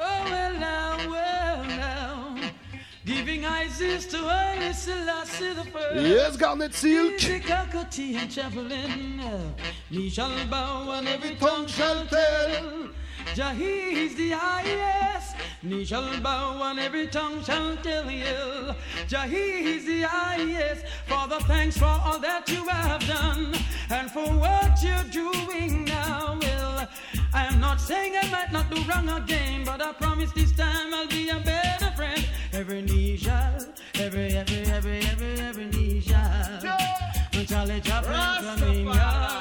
Oh, 0.00 0.24
well 0.24 0.54
now, 0.54 0.96
well 1.10 1.64
now. 1.66 2.38
Giving 3.04 3.44
Isis 3.44 4.06
to 4.06 4.16
Haile 4.16 4.72
Selassie 4.72 5.52
the 5.52 5.64
first. 5.64 5.96
Yes, 6.00 6.36
Garnet 6.38 6.72
Silk. 6.72 7.12
Easy 7.12 7.40
Kakoti 7.40 8.14
and 8.14 8.30
Chaplin. 8.30 9.20
Knee 9.90 10.08
shall 10.08 10.46
bow 10.46 10.92
and 10.92 11.06
every 11.08 11.34
tongue 11.34 11.66
shall 11.66 12.06
tell. 12.06 12.88
Jah 13.34 13.52
is 13.52 14.14
the 14.14 14.30
highest. 14.30 15.36
Knee 15.62 15.84
shall 15.84 16.20
bow 16.20 16.62
and 16.70 16.78
every 16.78 17.06
tongue 17.06 17.42
shall 17.44 17.76
tell 17.78 18.10
you. 18.10 18.74
Jah 19.08 19.26
is 19.26 19.84
the 19.84 20.02
highest. 20.02 20.86
Father, 21.06 21.38
thanks 21.40 21.76
for 21.76 21.84
all 21.86 22.18
that 22.18 22.48
you 22.48 22.66
have 22.68 23.06
done 23.06 23.54
and 23.90 24.10
for 24.10 24.26
what 24.26 24.82
you're 24.82 25.10
doing 25.10 25.84
now. 25.84 26.38
Well, 26.40 26.88
I 27.34 27.46
am 27.46 27.60
not 27.60 27.80
saying 27.80 28.14
I 28.22 28.30
might 28.30 28.52
not 28.52 28.70
do 28.70 28.82
wrong 28.84 29.08
again, 29.08 29.64
but 29.64 29.82
I 29.82 29.92
promise 29.92 30.32
this 30.32 30.52
time 30.52 30.94
I'll 30.94 31.06
be 31.08 31.28
a 31.28 31.40
better 31.40 31.90
friend. 31.96 32.24
Every 32.52 32.82
knee 32.82 33.16
shall, 33.16 33.66
every, 33.94 34.36
every, 34.36 34.62
every, 34.66 35.00
every, 35.00 35.40
every 35.40 35.66
knee 35.66 36.00
shall. 36.00 36.60
Charlie 37.46 37.80
Chaplin 37.80 38.58
coming 38.58 38.88
out. 38.88 39.35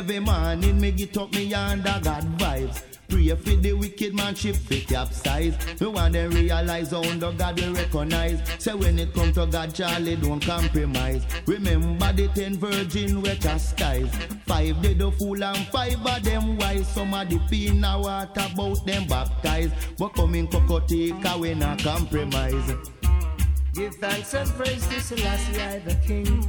Every 0.00 0.18
morning 0.18 0.80
me 0.80 0.90
get 0.90 1.14
up 1.18 1.30
me 1.34 1.52
under 1.52 2.00
God 2.02 2.24
vibes. 2.38 2.82
Pray 3.06 3.28
for 3.34 3.56
the 3.60 3.74
wicked 3.74 4.14
man 4.14 4.34
ship 4.34 4.56
fit 4.56 4.86
capsize. 4.86 5.54
Me 5.78 5.86
want 5.88 6.14
them 6.14 6.30
realize 6.30 6.92
how 6.92 7.02
under 7.02 7.30
God 7.32 7.60
we 7.60 7.68
recognize. 7.68 8.40
Say 8.58 8.72
when 8.72 8.98
it 8.98 9.12
come 9.12 9.30
to 9.34 9.44
God, 9.44 9.74
Charlie 9.74 10.16
don't 10.16 10.40
compromise. 10.40 11.22
Remember 11.46 12.12
the 12.14 12.28
ten 12.28 12.56
virgin 12.56 13.20
we 13.20 13.36
chastise. 13.36 14.10
Five 14.46 14.80
they 14.82 14.94
the 14.94 15.10
fool 15.12 15.44
and 15.44 15.66
five 15.66 16.06
of 16.06 16.22
them 16.22 16.56
wise. 16.56 16.88
Some 16.88 17.12
of 17.12 17.28
the 17.28 17.38
pin 17.50 17.84
a 17.84 18.00
water 18.00 18.46
about 18.54 18.86
them 18.86 19.06
baptized. 19.06 19.74
But 19.98 20.14
coming 20.14 20.48
cocotica 20.48 21.38
we 21.38 21.54
not 21.54 21.80
compromise. 21.80 22.72
Give 23.74 23.94
thanks 23.96 24.32
and 24.32 24.48
praise 24.50 24.86
to 24.86 25.00
Selassie 25.00 25.60
I 25.60 25.78
the 25.80 25.94
King. 26.06 26.48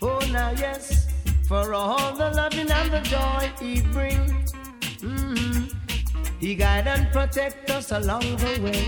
Oh, 0.00 0.20
now, 0.30 0.52
yes, 0.52 1.07
for 1.48 1.72
all 1.74 2.14
the 2.14 2.30
loving 2.30 2.70
and 2.70 2.90
the 2.92 3.00
joy 3.00 3.50
he 3.60 3.80
brings. 3.92 4.52
Mhm. 5.00 5.72
He 6.40 6.54
guide 6.54 6.86
and 6.86 7.10
protect 7.12 7.70
us 7.70 7.90
along 7.90 8.36
the 8.36 8.60
way, 8.62 8.84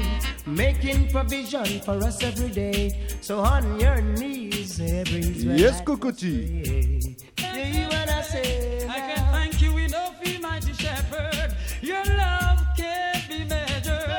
making 0.46 1.08
provision 1.10 1.80
for 1.80 1.96
us 2.04 2.22
every 2.22 2.50
day. 2.50 2.94
So 3.20 3.40
on 3.40 3.80
your 3.80 4.00
knees, 4.00 4.74
say, 4.76 5.02
brings 5.04 5.44
when 5.44 5.58
Yes, 5.58 5.80
I 5.80 5.84
Kokoti. 5.84 7.16
hear 7.38 7.66
you 7.66 7.88
when 7.88 8.08
I 8.08 8.22
say, 8.22 8.86
I 8.88 8.98
can 9.08 9.24
thank 9.32 9.60
you 9.62 9.76
enough, 9.78 10.14
you 10.24 10.38
mighty 10.40 10.72
shepherd. 10.74 11.56
Your 11.82 12.04
love 12.04 12.60
can't 12.76 13.24
be 13.28 13.44
measured. 13.44 14.10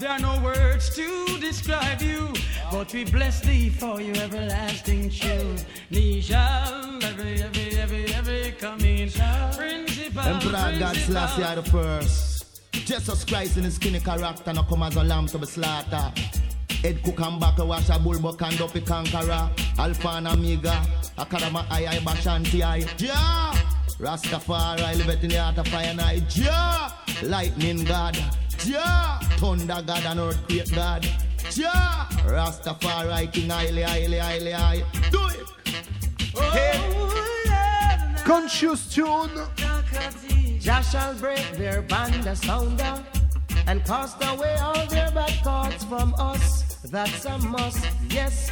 There 0.00 0.10
are 0.10 0.18
no 0.20 0.34
words 0.42 0.90
to 0.96 1.38
describe 1.40 2.02
you, 2.02 2.32
but 2.70 2.92
we 2.92 3.04
bless 3.04 3.40
thee 3.40 3.68
for 3.68 4.00
your 4.00 4.16
everlasting 4.16 5.10
truth. 5.10 5.64
Shall 6.22 7.02
every, 7.02 7.42
every, 7.42 7.78
every, 7.78 8.14
every 8.14 8.52
coming. 8.52 9.10
Principal, 9.10 10.20
Emperor 10.22 10.78
God 10.78 10.96
Selassie 10.96 11.42
are 11.42 11.56
the 11.56 11.62
first. 11.62 12.62
Jesus 12.72 13.24
Christ 13.24 13.56
in 13.56 13.64
his 13.64 13.74
skinny 13.76 14.00
character 14.00 14.52
no 14.52 14.62
come 14.62 14.82
as 14.84 14.96
a 14.96 15.02
lamb 15.04 15.26
to 15.26 15.38
be 15.38 15.46
slaughtered. 15.46 16.18
Head 16.82 17.02
cook 17.02 17.20
and 17.20 17.40
back 17.40 17.58
a 17.58 17.64
wash 17.64 17.88
a 17.88 17.98
bull 17.98 18.18
buck 18.20 18.42
and 18.42 18.58
dopey 18.58 18.80
conqueror. 18.80 19.50
Alpha 19.78 20.08
and 20.08 20.28
Omega. 20.28 20.82
Akadama 21.18 21.66
I 21.70 21.86
I 21.86 21.98
Bashanti 21.98 22.62
I. 22.62 22.86
Ja! 22.98 23.52
Rastafari 23.98 24.96
live 24.98 25.08
it 25.08 25.24
in 25.24 25.30
the 25.30 25.36
heart 25.36 25.58
of 25.58 25.68
fire. 25.68 25.94
Ja! 26.30 26.92
Lightning 27.22 27.84
God. 27.84 28.16
Ja! 28.64 29.18
Thunder 29.38 29.82
God 29.86 30.04
and 30.04 30.20
earthquake 30.20 30.74
God. 30.74 31.08
Rastafari 32.26 33.32
King 33.32 33.50
Haile 33.50 33.82
Haile 33.82 34.18
Haile 34.20 34.52
Haile. 34.52 34.84
Do 35.10 35.20
it! 35.28 35.46
Conscious 38.24 38.88
tune. 38.92 39.30
Jah 40.60 40.82
shall 40.82 41.14
break 41.14 41.52
their 41.56 41.82
band 41.82 42.26
asunder 42.26 43.02
and 43.68 43.84
cast 43.84 44.22
away 44.24 44.56
all 44.56 44.86
their 44.86 45.10
bad 45.12 45.30
thoughts 45.44 45.84
from 45.84 46.14
us. 46.18 46.76
That's 46.90 47.24
a 47.24 47.38
must, 47.38 47.86
yes. 48.10 48.50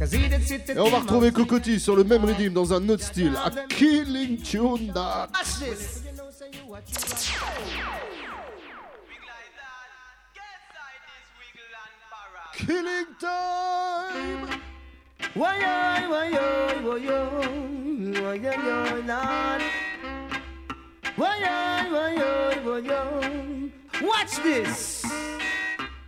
Et 0.00 0.78
on 0.78 0.90
va 0.90 0.98
retrouver 0.98 1.30
Kokoti 1.30 1.78
sur 1.78 1.94
le 1.94 2.02
même 2.02 2.24
rythme 2.24 2.52
dans 2.52 2.72
un 2.72 2.88
autre 2.88 3.04
style. 3.04 3.36
A 3.36 3.50
Killing 3.68 4.38
Tune 4.38 4.92
That. 4.92 5.28
Killing 12.52 13.06
Time. 13.18 14.60
Why, 15.34 15.58
why, 15.58 16.06
why, 16.08 16.30
why, 16.30 16.98
why, 17.00 18.38
why, 18.38 18.92
Lord. 19.06 19.62
Why, 21.16 21.36
why, 21.40 21.88
why, 21.90 22.80
why, 22.80 24.06
Watch 24.06 24.36
this. 24.42 25.04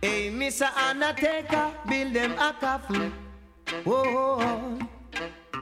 Hey, 0.01 0.29
Mr. 0.29 0.69
Undertaker, 0.77 1.71
build 1.89 2.13
them 2.13 2.33
a 2.33 2.53
coffin. 2.59 3.11
Whoa, 3.83 4.79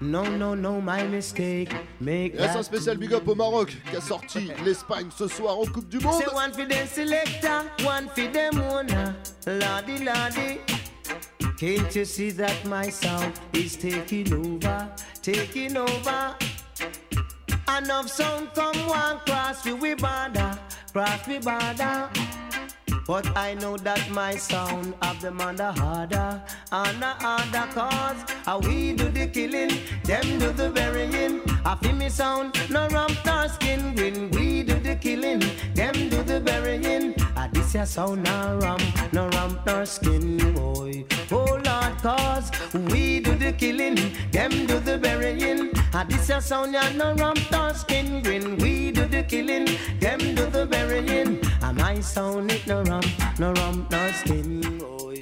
whoa, 0.02 0.08
whoa. 0.08 0.24
No, 0.24 0.24
no, 0.38 0.56
no, 0.56 0.82
my 0.82 1.04
mistake. 1.04 1.74
Make 2.00 2.34
Yes, 2.36 2.56
un 2.56 2.64
spécial 2.64 2.98
big 2.98 3.14
up 3.14 3.28
au 3.28 3.36
Maroc 3.36 3.72
qui 3.90 3.96
a 3.98 4.02
sorti 4.02 4.52
l'Espagne 4.66 5.10
ce 5.16 5.28
soir 5.28 5.58
en 5.60 5.66
Coupe 5.66 5.90
du 5.90 6.00
Monde. 6.00 6.22
Say 6.22 6.34
one 6.34 6.52
for 6.54 6.66
them 6.66 6.88
selector, 6.88 7.64
one 7.86 8.08
for 8.10 8.28
them 8.32 8.60
owner. 8.62 9.16
Lordy, 9.46 10.04
lordy. 10.04 10.60
Can't 11.58 11.96
you 11.96 12.06
see 12.06 12.32
that 12.32 12.66
my 12.66 12.90
sound 12.90 13.34
is 13.54 13.78
taking 13.78 14.34
over, 14.34 14.90
taking 15.22 15.78
over? 15.78 16.36
Enough 17.78 18.10
sound 18.10 18.50
come 18.54 18.76
one 18.88 19.20
cross 19.26 19.64
we 19.64 19.74
we 19.74 19.94
border, 19.96 20.58
cross 20.92 21.26
we 21.28 21.40
border. 21.40 22.10
But 23.06 23.36
I 23.36 23.54
know 23.56 23.76
that 23.78 24.10
my 24.12 24.36
sound 24.36 24.94
of 25.02 25.20
them 25.20 25.42
under 25.42 25.72
harder, 25.72 26.42
under 26.72 27.14
harder 27.20 27.68
cause 27.74 28.24
how 28.46 28.60
we 28.60 28.94
do 28.94 29.10
the 29.10 29.28
killing, 29.28 29.72
them 30.06 30.40
do 30.40 30.52
the 30.52 30.70
burying. 30.70 31.42
I 31.66 31.76
feel 31.76 31.96
me 31.96 32.08
sound, 32.08 32.56
no 32.70 32.88
rump 32.88 33.18
nor 33.26 33.50
skin 33.50 33.94
when 33.96 34.32
we 34.32 34.64
do 34.64 34.80
the 34.80 34.96
killing, 34.96 35.44
them 35.74 35.94
do 36.10 36.24
the 36.24 36.40
burying. 36.40 37.14
Ah, 37.36 37.50
this 37.52 37.76
ya 37.76 37.84
sound 37.84 38.24
no 38.24 38.58
rump, 38.62 38.82
no 39.12 39.28
rump 39.30 39.66
nor 39.66 39.86
skin, 39.86 40.38
boy. 40.54 41.04
Oh 41.30 41.60
Lord, 41.66 41.98
cause 42.02 42.52
we 42.74 43.20
do 43.20 43.36
the 43.36 43.52
killing, 43.52 44.00
them 44.32 44.66
do 44.66 44.80
the 44.80 44.98
burying. 44.98 45.74
And 45.96 46.10
this 46.10 46.28
your 46.28 46.42
sound, 46.42 46.74
you 46.74 46.98
no 46.98 47.14
rum, 47.14 47.36
dark 47.52 47.76
skin, 47.76 48.24
green. 48.24 48.58
We 48.58 48.92
do 48.92 49.06
the 49.06 49.22
killing, 49.22 49.68
them 50.00 50.20
do 50.20 50.48
the 50.48 50.66
burying. 50.66 51.40
And 51.62 51.78
my 51.78 52.00
sound, 52.00 52.52
it 52.52 52.66
no 52.66 52.82
rum, 52.82 53.04
no 53.38 53.54
rum, 53.54 53.88
no 53.92 54.12
skin. 54.12 54.82
Oh, 54.82 55.14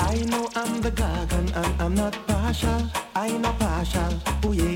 I 0.00 0.24
know 0.24 0.48
I'm 0.56 0.80
the 0.80 0.90
god 0.90 1.32
and 1.32 1.52
I'm, 1.54 1.80
I'm 1.80 1.94
not 1.94 2.18
partial. 2.26 2.90
I'm 3.14 3.40
not 3.40 3.56
partial. 3.60 4.20
Oh 4.42 4.50
yeah 4.50 4.75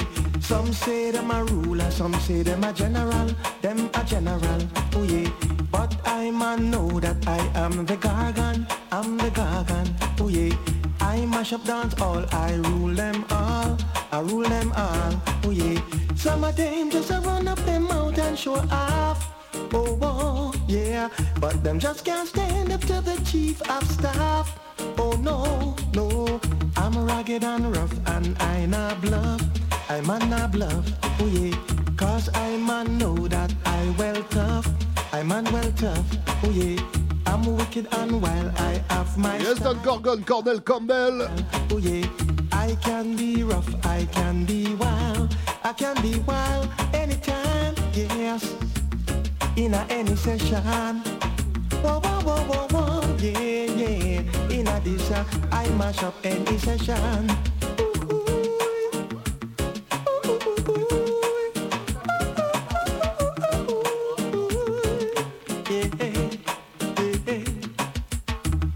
say 0.72 1.10
them 1.10 1.30
a 1.30 1.44
ruler, 1.44 1.90
some 1.90 2.14
say 2.14 2.42
them 2.42 2.62
a 2.64 2.72
general, 2.72 3.28
them 3.60 3.90
a 3.94 4.04
general, 4.04 4.60
oh 4.94 5.02
yeah. 5.02 5.30
But 5.70 5.96
I 6.04 6.30
man 6.30 6.70
know 6.70 7.00
that 7.00 7.16
I 7.26 7.38
am 7.54 7.86
the 7.86 7.96
gorgon, 7.96 8.66
I'm 8.92 9.16
the 9.16 9.30
gorgon, 9.30 9.86
oh 10.20 10.28
yeah. 10.28 10.54
I 11.00 11.24
mash 11.26 11.52
up 11.52 11.64
dance 11.64 12.00
all, 12.00 12.24
I 12.32 12.54
rule 12.54 12.94
them 12.94 13.24
all, 13.30 13.78
I 14.12 14.20
rule 14.20 14.48
them 14.48 14.72
all, 14.76 15.12
oh 15.44 15.50
yeah. 15.50 15.80
Some 16.14 16.44
of 16.44 16.56
them 16.56 16.90
just 16.90 17.10
a 17.10 17.20
run 17.20 17.48
up 17.48 17.58
them 17.60 17.84
mouth 17.84 18.18
and 18.18 18.38
show 18.38 18.56
off, 18.70 19.32
oh, 19.72 19.98
oh 20.02 20.54
yeah. 20.68 21.08
But 21.40 21.64
them 21.64 21.78
just 21.78 22.04
can't 22.04 22.28
stand 22.28 22.72
up 22.72 22.82
to 22.82 23.00
the 23.00 23.20
chief 23.24 23.60
of 23.70 23.82
staff. 23.90 24.69
Oh 24.98 25.12
no, 25.20 25.76
no, 25.94 26.40
I'm 26.76 26.96
rugged 27.06 27.44
and 27.44 27.74
rough 27.76 27.94
and 28.06 28.36
I 28.42 28.66
not 28.66 29.00
bluff. 29.00 29.40
I 29.88 30.00
man 30.02 30.30
not 30.30 30.52
bluff, 30.52 30.84
oh 31.20 31.26
yeah. 31.26 31.56
Cause 31.96 32.30
I 32.34 32.56
man 32.56 32.98
know 32.98 33.16
that 33.28 33.52
I 33.64 33.94
well 33.98 34.22
tough. 34.30 34.68
I 35.12 35.22
man 35.22 35.44
well 35.52 35.72
tough, 35.72 36.06
oh 36.44 36.50
yeah. 36.50 36.80
I'm 37.26 37.44
wicked 37.56 37.86
and 37.92 38.20
wild, 38.22 38.52
I 38.58 38.82
have 38.90 39.16
my 39.16 39.36
Yes, 39.38 39.58
Don 39.60 39.78
Gorgon, 39.82 40.24
Cornel 40.24 40.60
Campbell. 40.60 41.28
Oh 41.70 41.78
yeah, 41.78 42.06
I 42.52 42.76
can 42.82 43.16
be 43.16 43.42
rough, 43.42 43.68
I 43.84 44.06
can 44.12 44.44
be 44.44 44.74
wild, 44.74 45.36
I 45.62 45.72
can 45.72 46.00
be 46.02 46.18
wild 46.20 46.68
anytime, 46.94 47.74
yes. 47.94 48.54
In 49.56 49.74
a 49.74 49.86
any 49.90 50.16
session. 50.16 50.62
Whoa, 51.82 52.00
whoa, 52.00 52.20
whoa, 52.22 52.42
whoa, 52.44 52.66
whoa, 52.70 53.09
yeah, 53.22 53.64
yeah. 53.64 54.50
In 54.50 54.66
a 54.66 54.80
this, 54.80 55.10
uh, 55.10 55.24
I 55.52 55.68
mash 55.70 56.02
up 56.02 56.14
any 56.24 56.58
session. 56.58 57.28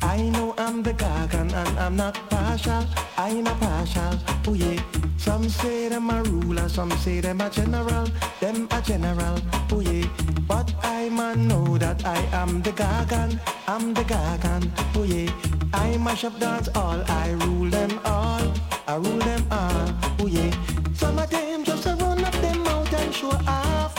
I 0.02 0.28
know 0.30 0.54
I'm 0.59 0.83
the 0.83 0.92
gorgon 0.92 1.50
and 1.52 1.78
I'm 1.78 1.96
not 1.96 2.14
partial. 2.30 2.85
I 3.16 3.33
not 3.40 3.59
partial. 3.61 4.18
Oh 4.46 4.54
yeah. 4.54 4.93
Some 5.16 5.48
say 5.48 5.88
them 5.88 6.11
a 6.11 6.22
ruler, 6.22 6.68
some 6.68 6.90
say 6.92 7.20
them 7.20 7.40
a 7.40 7.50
general, 7.50 8.07
them 8.40 8.68
a 8.70 8.83
general. 8.83 9.38
Oh 9.70 9.81
yeah. 9.81 10.07
But 10.46 10.74
I 10.83 11.09
man 11.09 11.48
know 11.48 11.79
that 11.79 12.05
I 12.05 12.18
am 12.33 12.62
the 12.62 12.72
gorgon, 12.72 13.40
I'm 13.66 13.94
the 13.94 14.05
gorgon. 14.05 14.72
Oh 14.94 15.05
yeah. 15.05 15.31
I 15.72 15.96
mash 15.98 16.24
up 16.24 16.38
dance 16.38 16.68
all, 16.74 17.03
I 17.09 17.31
rule 17.44 17.70
them 17.70 17.98
all, 18.05 18.53
I 18.87 18.96
rule 18.96 19.18
them 19.18 19.46
all. 19.50 19.88
Oh 20.20 20.27
yeah. 20.27 20.50
Some 20.94 21.18
of 21.18 21.31
them 21.31 21.64
just 21.64 21.87
a 21.87 21.94
run 21.96 22.24
up 22.24 22.35
them 22.35 22.62
mouth 22.62 22.92
and 22.94 23.14
show 23.14 23.33
off. 23.48 23.94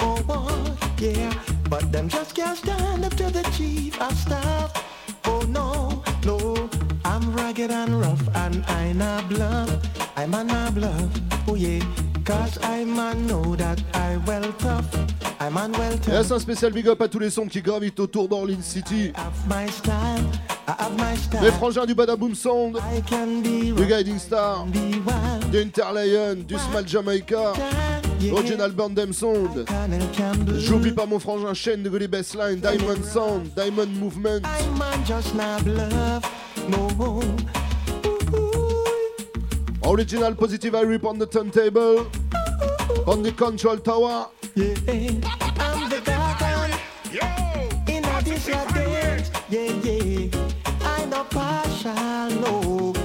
Oh, 0.00 0.24
oh 0.28 0.76
yeah. 0.98 1.32
But 1.68 1.92
them 1.92 2.08
just 2.08 2.34
can't 2.34 2.56
stand 2.56 3.04
up 3.04 3.14
to 3.16 3.30
the 3.30 3.42
chief 3.56 4.00
of 4.00 4.16
staff. 4.16 4.72
Oh 5.26 5.40
no, 5.48 6.02
no, 6.24 6.68
I'm 7.04 7.34
ragged 7.34 7.70
and 7.70 8.00
rough 8.00 8.36
and 8.36 8.64
I 8.68 8.92
not 8.92 9.28
bluff. 9.28 9.70
I'm 10.16 10.34
a 10.34 10.44
not 10.44 10.74
bluff, 10.74 11.08
oh 11.46 11.54
yeah. 11.54 11.80
Cause 12.24 12.58
I 12.62 12.84
man 12.84 13.26
know 13.26 13.56
that 13.56 13.80
I 13.94 14.18
well 14.26 14.52
tough. 14.58 14.84
I'm 15.40 15.56
on 15.56 15.72
well 15.72 15.96
tough. 15.98 16.12
Yes, 16.12 16.30
un 16.30 16.38
spécial 16.38 16.72
big 16.72 16.86
up 16.88 17.00
à 17.00 17.08
tous 17.08 17.18
les 17.18 17.30
sons 17.30 17.46
qui 17.46 17.62
gravitent 17.62 18.00
autour 18.00 18.28
d'Orleans 18.28 18.60
City. 18.60 19.12
Les 21.40 21.52
frangins 21.52 21.86
du 21.86 21.94
Badaboom 21.94 22.34
Sound, 22.34 22.78
du 23.12 23.86
Guiding 23.86 24.18
Star, 24.18 24.66
du 24.66 25.58
Interlion, 25.58 26.34
du 26.46 26.56
Small 26.58 26.86
Jamaica, 26.86 27.54
Original 28.32 28.72
Bandem 28.72 29.12
Sound. 29.12 29.64
J'oublie 30.58 30.92
pas 30.92 31.06
mon 31.06 31.18
frangin 31.18 31.54
Shane 31.54 31.82
de 31.82 31.88
Gully 31.88 32.08
Bassline, 32.08 32.60
Diamond 32.60 33.02
Sound, 33.04 33.50
Diamond 33.54 33.90
Movement. 33.98 34.42
Not. 36.68 37.24
Original 39.84 40.34
Positive 40.34 40.74
I 40.74 40.82
Rip 40.82 41.04
on 41.04 41.18
the 41.18 41.26
turntable, 41.26 42.06
on 43.06 43.22
the 43.22 43.32
control 43.32 43.78
tower. 43.78 44.28
Yeah, 44.54 44.74
I'm 45.58 45.88
the. 45.88 46.08
In 47.86 48.04
a 48.04 48.22
this 48.22 48.48
a 48.48 48.66
dance. 48.74 49.30
Yeah, 49.48 49.72
yeah. 49.82 50.28
I 50.82 51.06
no 51.06 51.24
partial, 51.24 52.30
no. 52.40 52.97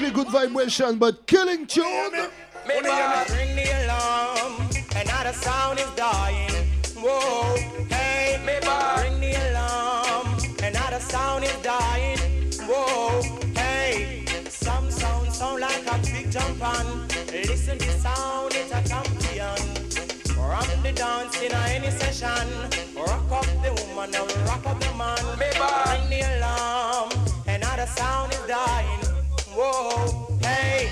Strictly 0.00 0.24
good 0.24 0.32
vibration, 0.32 0.96
but 0.96 1.26
killing 1.26 1.66
tune. 1.66 1.84
Ring 2.66 2.82
the 2.82 3.84
alarm, 3.84 4.66
another 4.96 5.34
sound 5.34 5.78
is 5.78 5.90
dying. 5.90 6.50
Whoa, 6.96 7.54
hey, 7.90 8.40
ring 8.42 9.20
the 9.20 9.50
alarm, 9.50 10.38
another 10.62 11.00
sound 11.00 11.44
is 11.44 11.54
dying. 11.56 12.16
Whoa, 12.66 13.20
hey, 13.54 14.24
some 14.48 14.90
sound 14.90 15.34
sound 15.34 15.60
like 15.60 15.86
a 15.86 15.98
big 15.98 16.30
jump 16.32 16.62
on. 16.62 17.06
Listen, 17.30 17.76
the 17.76 17.90
sound 18.00 18.54
it's 18.54 18.72
a 18.72 18.82
champion. 18.88 20.38
Rock 20.38 20.66
the 20.82 20.92
dance 20.92 21.42
in 21.42 21.52
any 21.52 21.90
session. 21.90 22.48
Rock 22.96 23.30
up 23.30 23.44
the 23.62 23.70
woman 23.84 24.14
and 24.14 24.48
rock 24.48 24.64
up 24.64 24.80
the 24.80 24.94
man. 24.96 25.18
Ring 25.38 26.08
the 26.08 26.38
alarm, 26.38 27.10
another 27.46 27.86
sound 27.86 28.32
is 28.32 28.40
dying. 28.48 29.09
Whoa, 29.62 30.38
hey, 30.40 30.88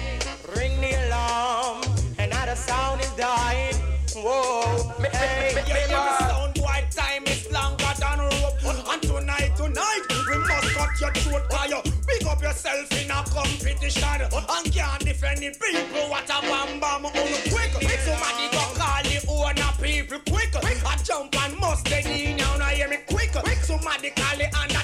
ring 0.54 0.78
the 0.82 0.92
alarm, 1.06 1.80
another 2.18 2.54
sound 2.54 3.00
is 3.00 3.10
dying. 3.12 3.74
Whoa, 4.14 4.92
hey, 5.10 5.54
yeah, 5.66 5.86
yeah, 5.88 6.18
sound 6.18 6.52
boy, 6.52 6.84
time 6.90 7.24
is 7.28 7.50
longer 7.50 7.88
than 7.98 8.18
rope. 8.18 8.60
And 8.92 9.00
tonight, 9.00 9.56
tonight, 9.56 10.02
we 10.28 10.36
must 10.36 10.68
cut 10.76 11.00
your 11.00 11.12
throat, 11.12 11.48
cause 11.48 11.70
you 11.70 11.80
big 12.06 12.26
up 12.26 12.42
yourself 12.42 12.92
in 12.92 13.10
a 13.10 13.24
competition. 13.32 14.04
And 14.04 14.70
can't 14.70 15.02
defend 15.02 15.38
the 15.38 15.48
people, 15.48 16.10
what 16.10 16.28
a 16.28 16.42
bam 16.42 16.78
bam, 16.78 17.06
on 17.06 17.12
quick. 17.48 17.72
Somebody 18.04 18.50
go 18.52 18.60
call 18.76 19.02
the 19.02 19.16
owner 19.30 19.72
people 19.80 20.20
quick. 20.28 20.54
I 20.84 20.96
jump 21.02 21.34
and 21.42 21.56
must 21.58 21.86
dead 21.86 22.04
in, 22.04 22.36
now 22.36 22.58
now 22.58 22.66
hear 22.66 22.88
me 22.90 22.98
quick. 23.08 23.30
Somebody 23.62 24.10
call 24.10 24.42
on 24.42 24.68
quick. 24.68 24.77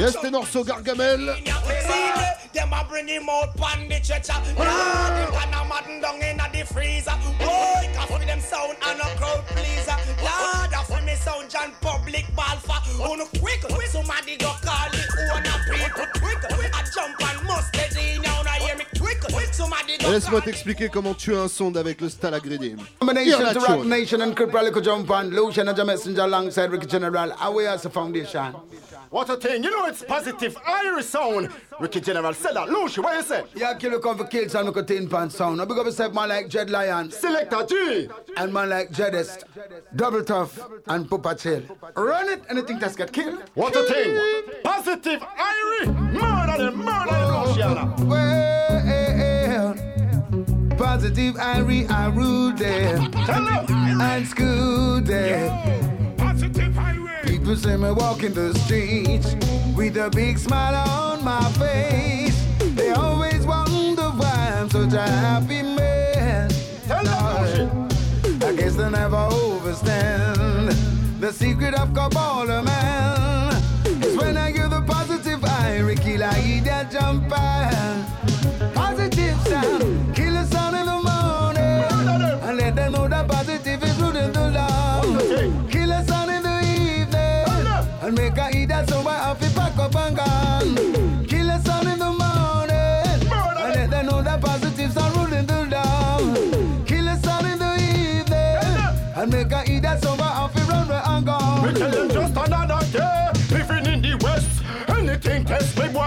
Yes, 0.00 0.16
Ténor 0.16 0.46
Gargamel. 0.64 1.36
See 1.36 2.12
me, 2.16 2.24
them 2.54 2.72
a 2.72 2.84
bring 2.88 3.06
him 3.06 3.28
out 3.28 3.54
pon 3.54 3.86
the 3.86 4.00
stretcher. 4.02 4.32
Lord, 4.56 5.12
him 5.20 5.30
can 5.30 5.52
a 5.52 5.64
madden 5.68 6.00
down 6.00 6.22
inna 6.22 6.48
the 6.50 6.64
freezer. 6.64 7.12
Boy, 7.38 7.84
can 7.92 8.06
feel 8.08 8.26
them 8.26 8.40
sound 8.40 8.76
and 8.80 8.98
a 8.98 9.16
crowd 9.20 9.44
pleaser. 9.48 9.98
Lord, 10.24 10.72
I 10.72 10.84
feel 10.88 11.04
me 11.04 11.14
sound 11.16 11.50
John 11.50 11.72
Public 11.82 12.24
Balfa. 12.34 12.80
On 12.98 13.20
quick, 13.40 13.60
somebody 13.90 14.38
go 14.38 14.52
call 14.64 14.88
the 14.88 15.04
owner 15.34 15.58
people 15.68 16.06
quick. 16.18 16.72
I 16.72 16.82
jump 16.94 17.20
and 17.20 17.46
must 17.46 17.68
steady 17.68 18.18
now, 18.20 18.40
now 18.42 18.52
hear 18.52 18.76
me 18.76 18.84
quick. 18.98 19.20
Somebody 19.52 19.98
go 19.98 20.08
Laisse-moi 20.10 20.40
t'expliquer 20.40 20.88
comment 20.88 21.12
tuer 21.12 21.36
un 21.36 21.48
sonde 21.48 21.76
avec 21.76 22.00
le 22.00 22.08
Stalagridim. 22.08 22.78
Combination 23.00 23.52
to 23.52 23.60
Rock 23.60 23.84
Nation 23.84 24.22
and 24.22 24.34
Crip 24.34 24.50
Rally 24.54 24.70
could 24.70 24.84
jump 24.84 25.10
on. 25.10 25.28
Lucian 25.28 25.68
and 25.68 25.76
the 25.76 25.84
messenger 25.84 26.22
alongside 26.22 26.70
Ricky 26.70 26.86
General. 26.86 27.32
Away 27.42 27.66
as 27.66 27.84
a 27.84 27.90
foundation. 27.90 28.54
What 29.10 29.28
a 29.28 29.36
thing, 29.36 29.64
you 29.64 29.70
know 29.72 29.86
it's 29.86 30.04
positive 30.04 30.54
Irie 30.54 31.02
sound. 31.02 31.50
Ricky 31.80 32.00
General 32.00 32.32
said 32.32 32.54
that. 32.54 32.68
Lucy, 32.68 33.00
what 33.00 33.16
you 33.16 33.22
say? 33.24 33.42
Yeah, 33.56 33.74
kill 33.74 33.98
come 33.98 34.16
for 34.16 34.24
kill 34.24 34.48
some 34.48 34.66
look 34.66 34.86
tin 34.86 35.08
pan 35.08 35.30
sound. 35.30 35.56
Now 35.58 35.64
big 35.64 35.78
up 35.78 35.86
yourself 35.86 36.14
man 36.14 36.28
like 36.28 36.48
Dread 36.48 36.70
Lion. 36.70 37.10
Selector 37.10 37.66
G. 37.66 38.08
And 38.36 38.52
man 38.52 38.68
like 38.70 38.92
Dreadest. 38.92 39.42
Double 39.96 40.22
tough 40.22 40.60
and 40.86 41.10
Pupa 41.10 41.34
Chill. 41.34 41.62
Run 41.96 42.28
it, 42.28 42.44
anything 42.48 42.78
that's 42.78 42.94
got 42.94 43.12
killed. 43.12 43.42
What 43.54 43.74
a 43.74 43.82
thing. 43.82 44.62
Positive 44.62 45.20
Irie. 45.20 46.12
Murder 46.12 46.64
them, 46.64 46.76
murder 46.76 47.10
them, 47.10 47.46
Luciano. 47.46 47.94
Well, 48.06 48.40
positive 50.78 51.34
Irie, 51.34 51.90
I 51.90 52.06
rule 52.10 52.50
eh. 52.50 52.54
them. 52.54 53.12
And 54.00 54.26
school 54.28 54.98
eh. 54.98 55.00
them. 55.00 55.89
People 57.40 57.56
say 57.56 57.76
me 57.78 57.90
walking 57.90 58.34
the 58.34 58.52
streets 58.58 59.34
with 59.74 59.96
a 59.96 60.10
big 60.10 60.36
smile 60.36 60.74
on 60.74 61.24
my 61.24 61.42
face. 61.52 62.38
They 62.76 62.90
always 62.90 63.46
wonder 63.46 64.10
why 64.10 64.58
I'm 64.60 64.68
such 64.68 64.92
a 64.92 65.00
happy 65.00 65.62
man. 65.62 66.50
Lord, 66.86 67.88
I 68.44 68.52
guess 68.54 68.76
they 68.76 68.90
never 68.90 69.16
overstand 69.16 70.68
the 71.18 71.32
secret 71.32 71.72
of 71.72 71.94
Kabbalah 71.94 72.62
man. 72.62 73.19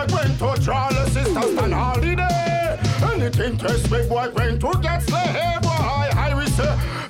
boyfriend 0.07 0.39
touch 0.39 0.67
all 0.67 0.89
the 0.89 1.09
sisters 1.09 1.57
and 1.57 1.73
holiday. 1.73 2.79
Anything 3.13 3.57
test 3.57 3.89
we 3.91 4.07
boy 4.07 4.29
went 4.35 4.61
to 4.61 4.71
get 4.81 5.01
slave, 5.03 5.61
boy. 5.61 5.69
I 5.69 6.09
boy, 6.11 6.19
Irish, 6.19 6.57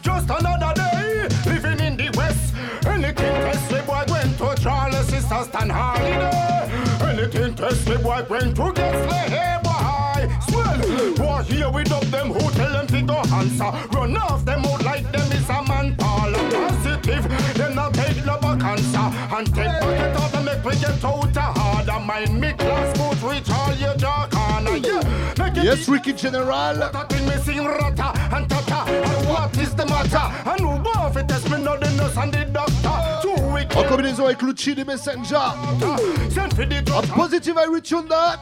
just 0.01 0.29
another 0.29 0.73
day 0.75 1.27
living 1.45 1.79
in 1.79 1.97
the 1.97 2.11
West. 2.17 2.53
Anything 2.85 3.33
test 3.45 3.71
my 3.71 4.05
boyfriend 4.05 4.37
touch 4.37 4.65
all 4.65 4.91
the 4.91 5.03
sisters 5.03 5.49
and 5.59 5.71
holiday. 5.71 6.69
Anything 7.09 7.55
test 7.55 7.87
we 7.89 7.97
boy 7.97 8.23
went 8.29 8.55
to 8.55 8.71
get 8.73 8.93
slay. 9.05 9.29
Hey 9.35 9.57
boy, 9.63 10.29
swell. 10.47 11.15
Boy, 11.15 11.43
here 11.43 11.69
we 11.69 11.83
dub 11.83 12.03
them 12.05 12.29
who 12.29 12.51
tell 12.51 12.71
them 12.71 12.87
to 12.87 13.01
go 13.01 13.17
answer. 13.33 13.71
Run 13.93 14.17
off 14.17 14.45
them 14.45 14.65
out 14.65 14.83
like 14.83 15.11
them 15.11 15.31
is 15.31 15.49
a 15.49 15.63
man 15.63 15.95
Paul. 15.95 16.33
Positive, 16.33 17.23
them 17.55 17.75
not 17.75 17.93
take 17.93 18.25
no 18.25 18.37
cancer. 18.37 19.07
And 19.35 19.47
take 19.47 19.79
bucket 19.81 20.15
off 20.17 20.33
and 20.35 20.45
make 20.45 20.63
we 20.63 20.75
get 20.75 21.03
out 21.03 21.37
undermine 21.83 22.39
me 22.39 22.53
class 22.53 22.97
boot 22.97 23.29
reach 23.29 23.49
all 23.49 23.73
your 23.75 23.95
jaw 23.95 24.27
corner. 24.31 24.77
Yeah. 24.77 25.63
Yes, 25.63 25.87
Ricky 25.87 26.13
General. 26.13 26.77
What 26.77 27.09
thing 27.09 27.27
me 27.27 27.35
sing 27.43 27.65
rata 27.65 28.13
and 28.35 28.49
tata. 28.49 28.91
And 28.91 29.27
what 29.27 29.57
is 29.57 29.75
the 29.75 29.85
matter? 29.85 30.49
And 30.49 30.59
who 30.61 30.91
of 30.99 31.17
it 31.17 31.29
has 31.31 31.43
been 31.43 31.63
know 31.63 31.77
the 31.77 31.89
nurse 31.91 32.17
and 32.17 32.33
the 32.33 32.45
doctor. 32.45 33.21
Two 33.21 33.53
weeks. 33.53 33.75
En 33.75 33.83
combinaison 33.83 34.25
avec 34.25 34.41
Lucci 34.41 34.75
the 34.75 34.85
Messenger. 34.85 35.35
A 35.35 37.01
positive 37.07 37.57
I 37.57 37.65
reach 37.65 37.91
retune 37.91 38.07
that. 38.09 38.39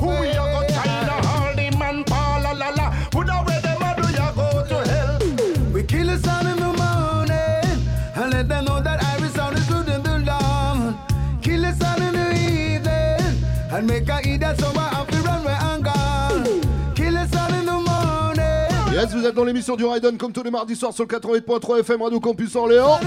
Who 0.00 0.06
we 0.06 0.28
are 0.28 0.52
go 0.52 0.66
China 0.68 1.14
all 1.26 1.55
and 13.76 13.86
make. 13.86 14.06
Kill 16.94 17.16
all 17.18 17.54
in 17.54 17.66
the 17.66 17.72
morning. 17.72 18.92
Yes, 18.92 19.12
vous 19.12 19.24
êtes 19.26 19.34
dans 19.34 19.44
l'émission 19.44 19.76
du 19.76 19.84
Raiden 19.84 20.16
comme 20.16 20.32
tous 20.32 20.42
les 20.42 20.50
mardis 20.50 20.76
soirs 20.76 20.92
sur 20.92 21.04
le 21.04 21.08
88.3 21.08 21.80
FM 21.80 22.02
Radio 22.02 22.20
Campus 22.20 22.56
Orléans. 22.56 22.98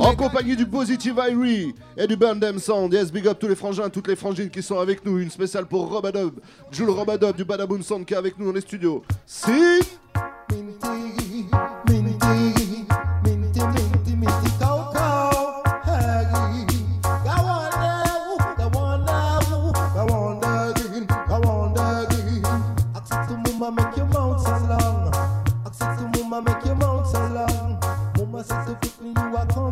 En 0.00 0.14
compagnie 0.14 0.56
du 0.56 0.66
Positive 0.66 1.20
Irie 1.30 1.74
et 1.96 2.06
du 2.06 2.16
Bandem 2.16 2.58
Sound. 2.58 2.92
Yes, 2.92 3.10
big 3.10 3.26
up 3.26 3.38
tous 3.38 3.48
les 3.48 3.56
frangins, 3.56 3.88
toutes 3.88 4.08
les 4.08 4.16
frangines 4.16 4.50
qui 4.50 4.62
sont 4.62 4.78
avec 4.78 5.04
nous. 5.04 5.18
Une 5.18 5.30
spéciale 5.30 5.66
pour 5.66 5.90
Robadob, 5.90 6.34
Jules 6.70 6.90
Robadob 6.90 7.36
du 7.36 7.44
Badaboom 7.44 7.82
Sound 7.82 8.06
qui 8.06 8.14
est 8.14 8.18
avec 8.18 8.38
nous 8.38 8.46
dans 8.46 8.52
les 8.52 8.60
studios. 8.60 9.02
Si? 9.26 9.50
must 28.38 28.50
so 28.50 28.74
quickly 28.76 29.08
you, 29.08 29.36
I 29.36 29.46
come. 29.46 29.67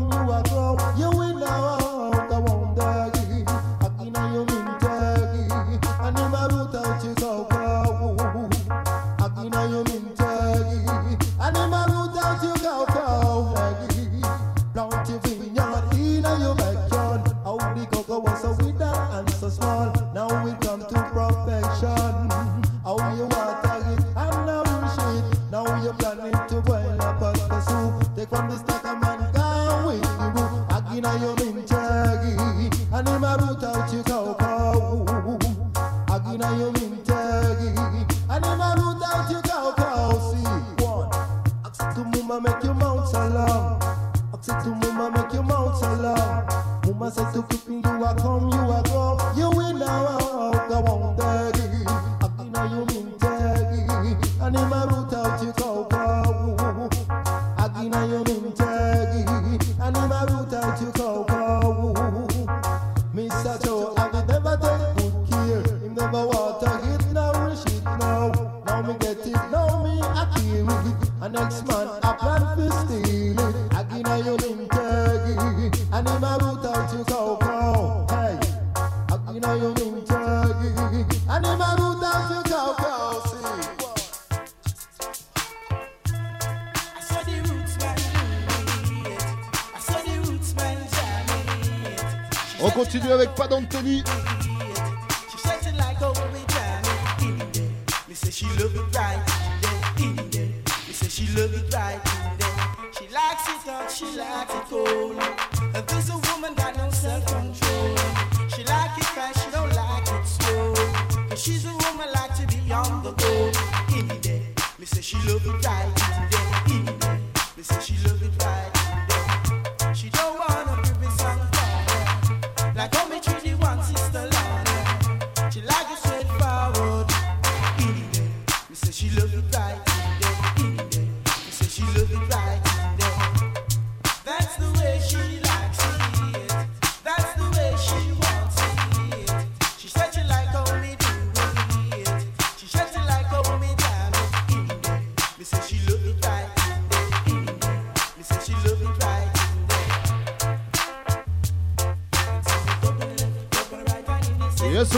Pad 93.47 93.53
Anthony. 93.53 94.36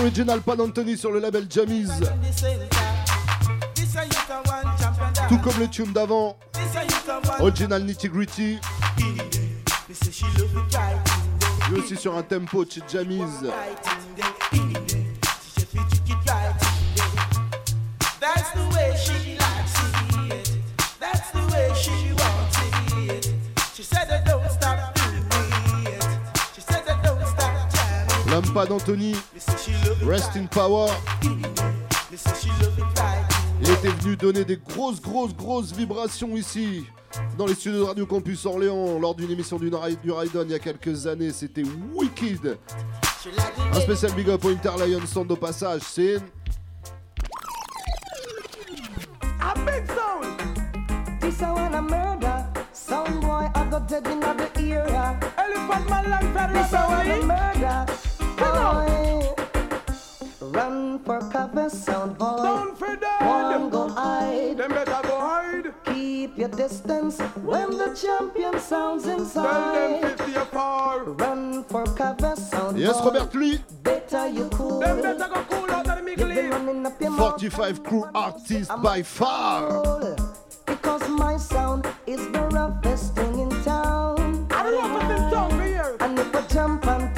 Original 0.08 0.40
Pan 0.40 0.58
Anthony 0.58 0.96
sur 0.96 1.12
le 1.12 1.18
label 1.18 1.46
Jammies. 1.50 1.86
Tout 5.28 5.36
comme 5.36 5.58
le 5.60 5.68
tune 5.68 5.92
d'avant. 5.92 6.38
Original 7.40 7.84
Nitty 7.84 8.08
Gritty. 8.08 8.58
Lui 11.70 11.80
aussi 11.80 11.94
sur 11.94 12.16
un 12.16 12.22
tempo 12.22 12.64
chez 12.64 12.80
Jammies. 12.90 13.20
Anthony, 28.78 29.12
Rest 30.06 30.36
in 30.36 30.46
Power. 30.46 30.86
Il 33.60 33.70
était 33.70 33.88
venu 33.88 34.16
donner 34.16 34.44
des 34.44 34.56
grosses, 34.56 35.00
grosses, 35.00 35.34
grosses 35.34 35.72
vibrations 35.72 36.36
ici, 36.36 36.84
dans 37.36 37.46
les 37.46 37.54
studios 37.54 37.80
de 37.80 37.82
Radio 37.82 38.06
Campus 38.06 38.46
Orléans, 38.46 39.00
lors 39.00 39.16
d'une 39.16 39.32
émission 39.32 39.58
du, 39.58 39.68
du 39.68 40.12
Raidon 40.12 40.44
il 40.44 40.52
y 40.52 40.54
a 40.54 40.60
quelques 40.60 41.08
années. 41.08 41.32
C'était 41.32 41.64
wicked. 41.92 42.56
Un 43.72 43.80
spécial 43.80 44.12
big 44.12 44.30
up 44.30 44.44
au 44.44 44.50
Inter 44.50 44.70
Lion 44.78 45.04
Sound 45.06 45.32
au 45.32 45.36
passage. 45.36 45.80
C'est 45.84 46.18
distance 66.68 67.18
when 67.42 67.70
the 67.70 67.94
champion 67.94 68.58
sounds 68.60 69.06
inside. 69.06 70.00
Tell 70.00 70.00
them 70.00 70.18
50 70.18 70.34
apart. 70.34 71.02
Run 71.20 71.64
for 71.64 71.84
cover, 71.84 72.36
sound 72.36 72.78
Yes. 72.78 72.96
Robert 73.04 73.34
Lee. 73.34 73.58
Better 73.82 74.28
you 74.28 74.48
cool. 74.52 74.80
Better 74.80 75.14
go 75.14 75.42
cool 75.50 75.70
out 75.70 75.88
of 75.88 75.96
the 75.96 76.02
middle. 76.02 76.28
You've 76.28 76.36
been 76.36 76.50
running 76.50 76.86
up 76.86 77.00
your 77.00 77.10
mouth. 77.10 77.40
45 77.40 77.82
crew 77.84 78.04
artist 78.14 78.70
by 78.82 79.02
far. 79.02 80.16
Because 80.66 81.08
my 81.08 81.36
sound 81.38 81.86
is 82.06 82.20
the 82.32 82.42
roughest 82.52 83.14
thing 83.14 83.38
in 83.38 83.50
town. 83.62 84.46
I 84.50 84.62
don't 84.62 84.74
know 84.80 84.94
what 84.94 85.08
this 85.08 85.32
song 85.32 85.60
here. 85.62 85.96
And 86.00 86.18
if 86.18 86.34
I 86.34 86.42
jump 86.48 86.86
and 86.86 87.14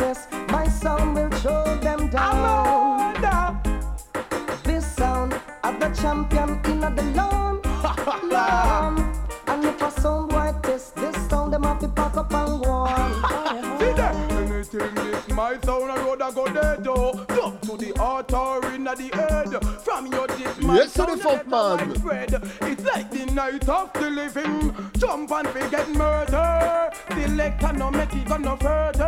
my 15.50 15.60
sound, 15.62 15.90
I 15.90 16.04
road 16.04 16.22
I 16.22 16.30
go 16.32 16.44
dead 16.46 16.86
oh. 16.86 17.24
Jump 17.34 17.60
to 17.62 17.76
the 17.76 17.92
altar 18.00 18.66
in 18.74 18.84
the 18.84 19.10
head. 19.14 19.64
From 19.82 20.06
your 20.06 20.26
dip, 20.28 20.58
my 20.62 20.76
Yes, 20.76 20.92
sound, 20.92 21.20
I 21.22 21.24
let 21.24 21.48
man. 21.48 21.88
my 21.88 21.94
bread. 21.98 22.34
It's 22.62 22.84
like 22.84 23.10
the 23.10 23.26
night 23.26 23.68
of 23.68 23.92
the 23.94 24.10
living. 24.10 24.74
Jump 24.98 25.30
and 25.32 25.48
forget 25.48 25.88
murder. 25.90 26.90
The 27.10 27.28
lecture 27.34 27.72
no 27.72 27.90
make 27.90 28.12
it 28.14 28.26
go 28.28 28.36
no 28.36 28.56
further. 28.56 29.04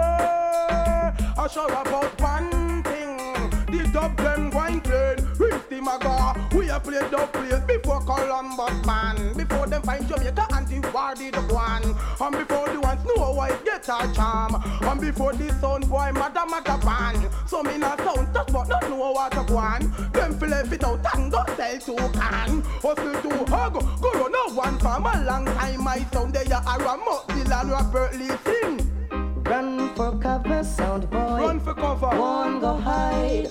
I 1.38 1.48
show 1.52 1.66
about 1.66 2.20
one 2.20 2.82
thing. 2.82 3.50
The 3.66 3.88
dub 3.92 4.16
them 4.16 4.50
wine 4.50 4.80
played. 4.80 5.20
With 5.38 5.68
the 5.68 5.80
maga, 5.80 6.34
a 6.72 6.80
play 6.80 7.00
dub 7.10 7.32
play 7.32 7.60
before 7.66 8.00
Columbus 8.00 8.86
man. 8.86 9.34
Before 9.36 9.66
them 9.66 9.82
find 9.82 10.08
Jamaica 10.08 10.46
and 10.52 10.66
the 10.66 10.90
war 10.90 11.14
did 11.14 11.36
one. 11.50 11.84
And 12.20 12.32
before 12.38 12.68
the 12.68 12.80
ones 12.80 13.04
know 13.04 13.32
why 13.32 13.50
it 13.50 13.64
get 13.64 13.84
a 13.84 14.12
charm. 14.14 14.54
And 14.80 15.00
before 15.00 15.34
the 15.34 15.52
sound 15.60 15.88
boy 15.88 16.10
mother 16.12 16.46
mother 16.46 16.78
band. 16.84 17.28
So 17.46 17.62
me 17.62 17.76
not 17.76 17.98
sound 18.00 18.32
touch 18.34 18.52
but 18.52 18.68
not 18.68 18.88
know 18.88 19.12
what 19.12 19.32
to 19.32 19.44
go 19.44 19.56
on. 19.58 19.80
Them 20.12 20.38
feel 20.38 20.52
it 20.52 20.84
out 20.84 21.14
and 21.14 21.30
go 21.30 21.44
sell 21.56 21.78
to 21.78 22.18
can. 22.18 22.62
Hustle 22.80 23.22
to 23.22 23.50
hug, 23.50 23.74
go 24.00 24.12
run 24.12 24.34
a 24.34 24.54
one 24.54 24.78
farm 24.78 25.06
a 25.06 25.24
long 25.24 25.44
time. 25.44 25.84
My 25.84 25.98
sound 26.12 26.32
there 26.34 26.44
a 26.44 26.78
ram 26.78 27.02
up 27.08 27.28
the 27.28 27.44
land 27.48 27.70
Robert 27.70 28.14
Lee 28.16 28.30
sing. 28.44 28.80
Run 29.44 29.94
for 29.94 30.18
cover, 30.18 30.64
sound 30.64 31.10
boy. 31.10 31.18
Run 31.18 31.60
for 31.60 31.74
cover. 31.74 32.08
One 32.08 32.60
go 32.60 32.76
hide. 32.76 33.50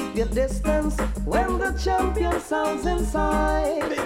Keep 0.00 0.16
your 0.16 0.26
distance 0.28 0.98
when 1.26 1.58
the 1.58 1.72
champion 1.72 2.40
sounds 2.40 2.86
inside. 2.86 3.98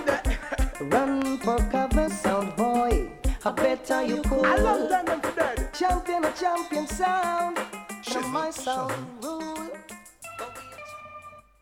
Run 0.80 1.38
for 1.38 1.58
cover, 1.70 2.08
sound 2.08 2.56
boy. 2.56 3.08
I 3.44 3.50
better 3.52 4.02
you 4.02 4.20
cool. 4.22 4.44
I 4.44 4.56
love 4.56 4.88
them 4.88 5.20
dead. 5.36 5.72
Champion, 5.72 6.24
a 6.24 6.32
champion 6.32 6.88
sound. 6.88 7.58
Show 8.02 8.22
my 8.22 8.50
sound 8.50 8.92
rule. 9.22 9.70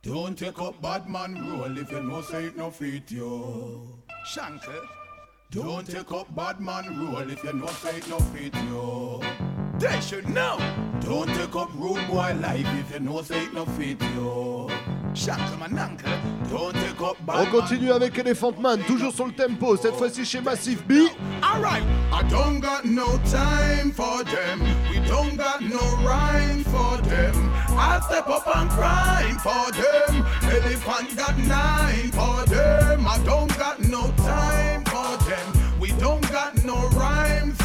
Don't 0.02 0.36
take 0.36 0.58
up 0.60 0.80
bad 0.80 1.08
man 1.10 1.34
role 1.46 1.76
if 1.76 1.92
you 1.92 2.02
know 2.02 2.22
say 2.22 2.44
it 2.44 2.56
no 2.56 2.70
fit 2.70 3.10
you. 3.10 3.86
Shanker. 4.26 4.82
Don't 5.50 5.86
take 5.86 6.10
up 6.10 6.34
bad 6.34 6.58
man 6.58 6.86
role 6.98 7.30
if 7.30 7.44
you 7.44 7.52
know 7.52 7.66
say 7.66 7.98
it 7.98 8.08
no 8.08 8.18
fit 8.18 8.54
you. 8.54 9.20
They 9.82 10.00
should 10.00 10.28
know. 10.28 10.58
Don't 11.00 11.26
take 11.26 11.56
up 11.56 11.68
rude 11.74 12.06
boy 12.06 12.36
life 12.40 12.68
if 12.78 12.92
you 12.92 13.00
know 13.00 13.20
say 13.20 13.48
no 13.52 13.64
fit 13.64 14.00
up 14.00 14.70
On 17.26 17.46
continue 17.50 17.90
avec 17.90 18.16
Elephant 18.16 18.52
Man, 18.60 18.78
toujours 18.86 19.12
sur 19.12 19.26
le 19.26 19.32
tempo, 19.32 19.76
cette 19.76 19.96
fois-ci 19.96 20.24
chez 20.24 20.40
Massive 20.40 20.84
B. 20.86 21.08
Alright, 21.42 21.82
I 22.12 22.22
don't 22.30 22.60
got 22.60 22.84
no 22.84 23.18
time 23.28 23.90
for 23.90 24.22
them. 24.22 24.60
We 24.88 25.00
don't 25.08 25.36
got 25.36 25.60
no 25.60 25.80
rhyme 26.06 26.62
for 26.62 26.98
them. 27.02 27.50
I 27.76 27.98
step 28.08 28.28
up 28.28 28.46
and 28.54 28.70
crime 28.70 29.36
for 29.38 29.72
them. 29.72 30.24
Elephant 30.44 31.16
got 31.16 31.36
nine 31.38 32.12
for 32.12 32.46
them. 32.46 33.04
I 33.04 33.18
don't 33.24 33.52
got 33.58 33.80
no 33.80 34.12
time 34.18 34.84
for 34.84 35.16
them. 35.24 35.80
We 35.80 35.90
don't 35.98 36.22
got 36.30 36.62
no 36.64 36.76
rhymes 36.90 37.61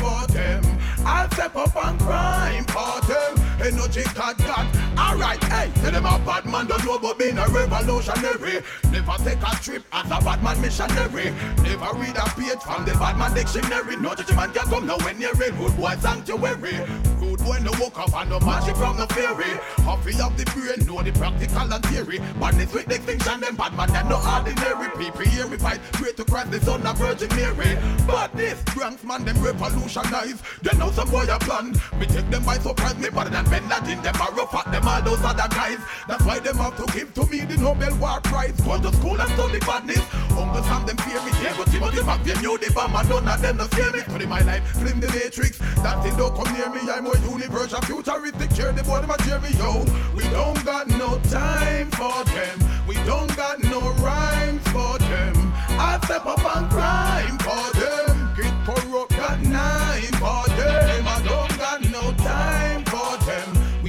for 1.07 1.13
them. 1.13 1.19
I 1.19 1.27
step 1.33 1.55
up 1.55 1.75
and 1.85 1.99
crime 1.99 2.65
them. 3.07 3.45
Energy 3.61 4.03
got 4.13 4.37
got. 4.37 4.86
Alright, 4.97 5.43
hey, 5.45 5.71
tell 5.75 5.91
them 5.91 6.05
a 6.05 6.17
bad 6.25 6.45
man 6.45 6.65
don't 6.65 6.83
know 6.83 6.95
about 6.95 7.19
being 7.19 7.37
a 7.37 7.45
revolutionary. 7.47 8.63
Never 8.91 9.23
take 9.23 9.41
a 9.41 9.55
trip 9.61 9.83
as 9.91 10.05
a 10.05 10.23
bad 10.25 10.41
man 10.41 10.59
missionary. 10.59 11.31
Never 11.61 11.93
read 11.97 12.17
a 12.17 12.25
page 12.33 12.61
from 12.65 12.83
the 12.83 12.93
bad 12.93 13.17
man 13.17 13.33
dictionary. 13.35 13.95
No 13.97 14.15
judgment 14.15 14.55
can 14.55 14.67
come 14.67 14.87
now 14.87 14.97
when 14.97 15.21
you're 15.21 15.43
in 15.43 15.57
rude 15.59 15.77
boy 15.77 15.95
sanctuary. 15.99 16.81
Rude 17.19 17.43
boy 17.45 17.59
no 17.61 17.71
woke 17.79 17.99
up 17.99 18.13
and 18.15 18.29
no 18.31 18.39
magic 18.39 18.75
from 18.75 18.97
the 18.97 19.05
fairy. 19.13 19.59
Happy 19.85 20.19
of 20.19 20.35
the 20.35 20.45
brain, 20.51 20.87
know 20.87 21.03
the 21.03 21.11
practical 21.11 21.71
and 21.71 21.85
theory. 21.85 22.17
Badness 22.39 22.73
with 22.73 22.87
distinction, 22.87 23.41
them 23.41 23.55
bad 23.55 23.73
man, 23.77 23.89
them 23.93 24.09
no 24.09 24.17
ordinary. 24.17 24.89
People 24.97 25.21
hear 25.29 25.47
me 25.47 25.57
fight, 25.57 25.79
pray 25.93 26.11
to 26.13 26.25
Christ, 26.25 26.51
the 26.51 26.59
son 26.61 26.85
of 26.85 26.97
Virgin 26.97 27.29
Mary. 27.35 27.77
But 28.07 28.33
this 28.35 28.61
Bronx 28.73 29.03
man, 29.03 29.25
them 29.25 29.37
revolutionize. 29.43 30.41
They 30.63 30.75
know 30.77 30.89
some 30.89 31.09
boy 31.11 31.25
a 31.29 31.37
plan. 31.37 31.73
Me 31.99 32.07
take 32.07 32.29
them 32.31 32.43
by 32.43 32.57
surprise, 32.57 32.97
me 32.97 33.09
better 33.09 33.29
than 33.29 33.45
Bin 33.45 33.69
Laden. 33.69 34.01
Them 34.01 34.15
are 34.21 34.33
rough 34.33 34.55
at 34.55 34.71
them 34.71 34.86
all 34.87 35.01
those 35.01 35.23
other 35.23 35.47
guys. 35.49 35.79
That's 36.07 36.23
why 36.23 36.39
them 36.39 36.57
have 36.57 36.77
to 36.77 36.85
give 36.93 37.13
to 37.15 37.25
me 37.27 37.41
the 37.41 37.57
Nobel 37.57 37.95
War 37.97 38.21
Prize. 38.21 38.59
Go 38.61 38.79
to 38.79 38.91
school 38.95 39.19
and 39.19 39.29
study 39.31 39.59
badness. 39.59 40.03
Uncle 40.31 40.63
Sam 40.63 40.85
them 40.85 40.97
fear 40.97 41.21
me. 41.23 41.31
Diego 41.39 41.63
Timothy 41.65 42.01
McVeigh 42.07 42.41
knew 42.41 42.57
the 42.57 42.71
bomb 42.73 42.95
and 42.95 43.09
none 43.09 43.27
of 43.27 43.41
them 43.41 43.57
no 43.57 43.65
scare 43.67 43.91
me. 43.91 44.01
Put 44.07 44.21
in 44.21 44.29
my 44.29 44.41
life, 44.41 44.63
flim 44.79 44.99
the 44.99 45.07
matrix. 45.07 45.57
That 45.83 46.01
thing 46.03 46.15
don't 46.15 46.33
come 46.35 46.51
near 46.55 46.69
me. 46.69 46.81
I'm 46.89 47.03
more 47.03 47.17
universal, 47.17 47.81
futuristic. 47.81 48.53
Cheer 48.55 48.71
the 48.71 48.83
boy, 48.83 49.03
a 49.03 49.17
cheer 49.23 49.41
yo. 49.59 49.83
We 50.15 50.23
don't 50.31 50.63
got 50.63 50.87
no 50.87 51.19
time 51.29 51.91
for 51.91 52.23
them. 52.23 52.57
We 52.87 52.95
don't 53.03 53.35
got 53.35 53.61
no 53.63 53.81
rhymes 53.99 54.63
for 54.69 54.97
them. 54.97 55.35
I 55.79 55.99
step 56.05 56.25
up 56.25 56.43
and 56.55 56.69
crime 56.71 57.37
for 57.39 57.65
them. 57.79 58.33
Get 58.37 58.53
corrupt, 58.65 59.11
got 59.11 59.39
nine 59.41 59.86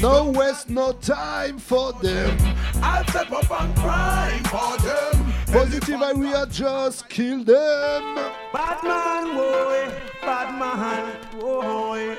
No 0.01 0.30
waste 0.30 0.70
no 0.70 0.92
time 0.92 1.59
for 1.59 1.92
them. 1.94 2.36
I'll 2.82 3.05
step 3.09 3.32
up 3.32 3.51
and 3.61 3.76
crime 3.76 4.44
for 4.44 4.76
them. 4.78 5.32
Positive 5.46 6.01
and 6.03 6.20
we 6.20 6.32
are 6.34 6.46
just 6.46 7.09
kill 7.09 7.38
them. 7.42 8.14
Bad 8.53 8.82
man, 8.84 9.34
boy, 9.34 9.86
eh. 9.86 10.01
bad 10.22 10.59
man, 10.59 11.40
boy. 11.40 12.16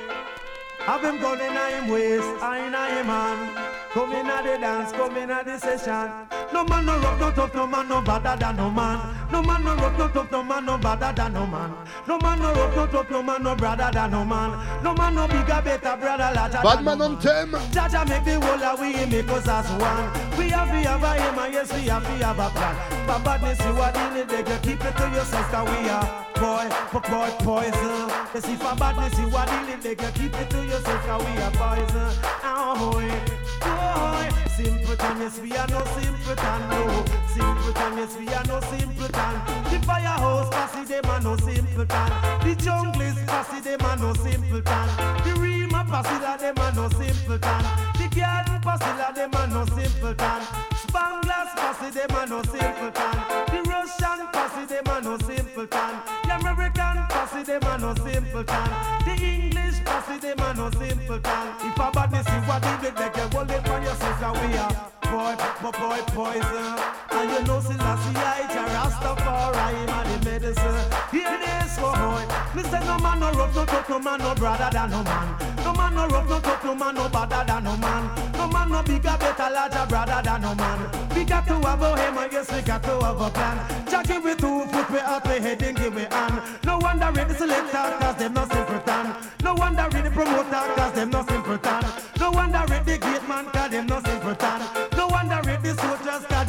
Have 0.89 1.03
him 1.03 1.21
gun 1.21 1.39
in 1.39 1.53
him 1.53 1.87
waist, 1.87 2.25
I 2.41 2.65
in 2.65 2.73
him 2.73 3.05
man. 3.05 3.53
Come 3.93 4.11
in 4.11 4.25
at 4.25 4.43
the 4.43 4.57
dance, 4.57 4.91
come 4.91 5.17
in 5.17 5.29
at 5.29 5.45
the 5.45 5.59
session. 5.59 6.09
No 6.51 6.63
man 6.63 6.83
no 6.83 6.97
rough, 6.97 7.19
no 7.19 7.31
tough, 7.31 7.53
no 7.53 7.67
man 7.67 7.87
no 7.87 8.01
better 8.01 8.35
than 8.35 8.55
no 8.55 8.71
man. 8.71 9.15
No 9.31 9.43
man 9.43 9.63
no 9.63 9.75
rough, 9.75 9.99
no 9.99 10.07
tough, 10.07 10.31
no 10.31 10.41
man 10.41 10.65
no 10.65 10.79
better 10.79 11.13
than 11.15 11.33
no 11.33 11.45
man. 11.45 11.75
No 12.07 12.17
man 12.17 12.39
no 12.39 12.53
rough, 12.55 12.75
no 12.75 12.87
tough, 12.87 13.11
no 13.11 13.21
man 13.21 13.43
no 13.43 13.55
brother 13.55 13.91
than 13.93 14.09
no 14.09 14.25
man. 14.25 14.83
No 14.83 14.95
man 14.95 15.13
no 15.13 15.27
bigger, 15.27 15.61
better 15.63 15.95
brother, 15.95 16.31
larger 16.33 16.59
Bad 16.63 16.83
man 16.83 16.97
no 16.97 17.05
on 17.05 17.19
them. 17.19 17.51
Jaja 17.69 18.09
make 18.09 18.25
the 18.25 18.41
whole 18.43 18.63
of 18.63 18.79
we 18.79 19.05
make 19.05 19.29
us 19.29 19.47
as 19.47 19.69
one. 19.79 20.39
We 20.39 20.49
have 20.49 20.69
to 20.69 20.89
have 20.89 21.03
a 21.03 21.23
aim 21.23 21.37
and 21.37 21.53
yes 21.53 21.71
we 21.71 21.81
have 21.81 22.01
to 22.01 22.25
have 22.25 22.39
a 22.39 22.49
plan. 22.49 23.05
But 23.05 23.23
badness 23.23 23.59
you 23.59 23.77
are 23.77 24.09
in 24.09 24.17
it, 24.17 24.27
they 24.27 24.41
keep 24.67 24.83
it 24.83 24.97
to 24.97 25.03
yourself 25.09 25.51
cause 25.51 25.69
we 25.69 25.87
are 25.87 26.28
boy, 26.39 26.67
for 26.91 27.01
boy 27.01 27.29
poison. 27.43 28.09
You 28.33 28.41
see 28.41 28.55
for 28.55 28.75
badness 28.75 29.17
you 29.19 29.27
are 29.35 29.47
in 29.61 29.69
it, 29.69 29.81
they 29.81 29.95
can 29.95 30.11
keep 30.13 30.33
it 30.33 30.49
to 30.49 30.63
yourself 30.63 31.05
cause 31.05 31.23
we 31.25 31.37
are 31.41 31.51
poison. 31.51 32.11
Oh 32.43 32.93
boy, 32.95 34.29
simpleton, 34.55 35.19
yes 35.19 35.39
we 35.39 35.51
are 35.51 35.67
no 35.67 35.83
simpleton, 35.95 36.59
no. 36.69 37.05
Simpleton, 37.35 37.97
yes 37.97 38.15
we 38.17 38.27
are 38.29 38.45
no 38.45 38.59
simpleton. 38.71 39.33
The 39.69 39.77
firehouse 39.85 40.49
passy 40.49 40.83
them 40.85 41.05
are 41.05 41.21
no 41.21 41.35
simpleton. 41.37 42.09
The 42.43 42.55
jungle 42.55 43.01
is 43.01 43.19
passy 43.27 43.59
them 43.59 43.81
are 43.81 43.97
no 43.97 44.13
simpleton. 44.13 44.87
The 45.23 45.39
Rima 45.39 45.85
passy 45.89 46.17
la 46.23 46.37
them 46.37 46.57
are 46.57 46.73
no 46.73 46.89
simpleton. 46.89 47.63
The 47.99 48.07
garden 48.15 48.61
passy 48.61 48.91
la 48.97 49.11
them 49.11 49.35
are 49.35 49.47
no 49.47 49.65
simpleton. 49.65 50.69
Bangladesh 50.89 51.55
posse, 51.55 51.91
them 51.91 52.15
a 52.17 52.25
no 52.25 52.41
simpleton. 52.41 53.15
The 53.51 53.61
Russian 53.69 54.27
posse, 54.33 54.65
them 54.65 54.87
a 54.87 55.01
no 55.01 55.17
simpleton. 55.19 55.93
The 57.49 57.59
them 57.59 57.71
a 57.71 57.77
no 57.79 57.95
simpleton. 57.95 58.69
The 59.05 59.25
English 59.25 59.83
posse, 59.83 60.19
them 60.19 60.39
a 60.39 60.53
no 60.53 60.69
simpleton. 60.69 61.47
If 61.63 61.79
a 61.79 61.91
badness 61.91 62.27
you 62.27 62.41
what 62.47 62.61
did 62.61 62.93
make 62.93 63.17
you 63.17 63.23
hold 63.35 63.49
it 63.49 63.67
for 63.67 63.81
yourself 63.81 64.21
and 64.21 64.51
we 64.51 64.57
are 64.59 64.88
boy, 65.19 65.35
boy, 65.61 65.71
boy, 65.71 66.01
poison. 66.15 66.79
And 67.11 67.29
you 67.31 67.43
know, 67.43 67.59
Selassie, 67.59 68.15
I 68.15 68.47
Rastafari, 68.75 69.83
a 69.83 69.99
the 70.07 70.29
medicine. 70.29 70.79
Hear 71.11 71.35
this, 71.43 71.77
boy. 71.77 72.23
Me 72.55 72.63
say 72.63 72.79
no 72.85 72.97
man 72.99 73.19
no 73.19 73.31
rough, 73.31 73.55
no 73.55 73.65
tough, 73.65 73.89
no 73.89 73.99
man 73.99 74.19
no 74.19 74.33
brother 74.35 74.69
than 74.71 74.89
no 74.91 75.03
man. 75.03 75.27
No 75.65 75.73
man 75.73 75.95
no 75.95 76.07
rough, 76.07 76.29
no 76.29 76.39
tough, 76.39 76.63
no 76.63 76.75
man 76.75 76.95
no 76.95 77.09
better 77.09 77.43
than 77.45 77.63
no 77.63 77.75
man. 77.77 78.03
No 78.37 78.47
man 78.47 78.69
no 78.69 78.81
bigger, 78.83 79.17
better, 79.19 79.49
larger 79.51 79.85
brother 79.89 80.21
than 80.23 80.41
no 80.41 80.55
man. 80.55 80.79
We 81.13 81.25
got 81.25 81.45
to 81.47 81.55
have 81.67 81.81
a 81.81 81.89
him, 82.01 82.17
and 82.17 82.31
yes, 82.31 82.51
we 82.51 82.61
got 82.61 82.83
to 82.83 82.99
have 83.05 83.21
a 83.21 83.29
plan. 83.29 83.57
Jackie 83.89 84.19
with 84.19 84.37
two 84.37 84.65
foot, 84.71 84.89
we 84.89 84.99
out, 84.99 85.27
we 85.27 85.39
heading, 85.39 85.75
give 85.75 85.93
we 85.93 86.03
hand. 86.03 86.41
No 86.63 86.77
wonder 86.77 87.11
read 87.11 87.27
the 87.27 87.35
selector, 87.35 87.97
cause 87.99 88.15
them 88.15 88.33
no 88.33 88.47
simpleton. 88.47 89.15
No 89.43 89.53
wonder 89.53 89.87
read 89.91 90.05
the 90.05 90.11
promoter, 90.11 90.63
cause 90.75 90.93
them 90.93 91.09
no 91.09 91.25
simpleton. 91.25 91.83
No 92.19 92.31
wonder 92.31 92.63
read 92.69 92.85
the 92.85 92.97
gate 92.97 93.27
man, 93.27 93.45
cause 93.51 93.71
them 93.71 93.85
no 93.87 93.99
simpleton. 94.01 94.59
No 94.59 94.78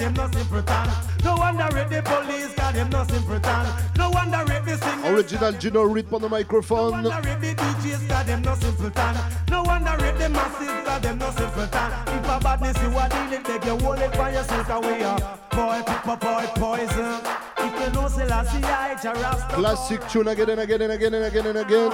them 0.00 0.14
no 0.14 0.30
simpleton. 0.30 0.88
No 1.22 1.36
wonder 1.36 1.68
the 1.68 2.02
police, 2.02 2.54
cause 2.54 2.74
them 2.74 2.88
no 2.88 3.04
simpleton. 3.04 3.66
No 3.96 4.10
wonder 4.10 4.44
the 4.44 4.76
singers, 4.78 5.10
Original 5.10 5.52
Gino 5.52 5.82
Rhythm 5.82 6.14
on 6.14 6.22
the 6.22 6.28
microphone. 6.28 6.90
wonder 6.92 7.20
read 7.22 7.40
the 7.40 7.54
DJs, 7.54 8.08
cause 8.08 8.26
them 8.26 8.42
no 8.42 8.54
simpleton. 8.54 9.16
No 9.50 9.62
wonder 9.62 9.96
the 9.96 10.28
masses, 10.30 10.86
cause 10.86 11.02
them 11.02 11.18
no 11.18 11.30
simpleton. 11.30 11.92
If 12.06 12.24
a 12.24 12.40
badness 12.40 12.82
you 12.82 12.88
are 12.96 13.08
dealing, 13.08 13.44
take 13.44 13.64
your 13.64 13.96
it 13.96 14.16
for 14.16 14.30
yourself, 14.30 14.70
are 14.70 14.80
boy, 14.80 15.82
boy, 15.84 16.16
boy, 16.16 16.46
poison. 16.56 17.20
If 17.58 17.72
you 17.80 17.92
know 17.92 18.08
Selassie, 18.08 18.64
I 18.64 18.96
Rasta. 19.04 19.54
Classic 19.54 20.08
tune 20.08 20.28
again 20.28 20.50
and 20.50 20.60
again 20.60 20.80
and 20.80 20.92
again 20.92 21.14
and 21.14 21.24
again 21.24 21.46
and 21.46 21.58
again. 21.58 21.90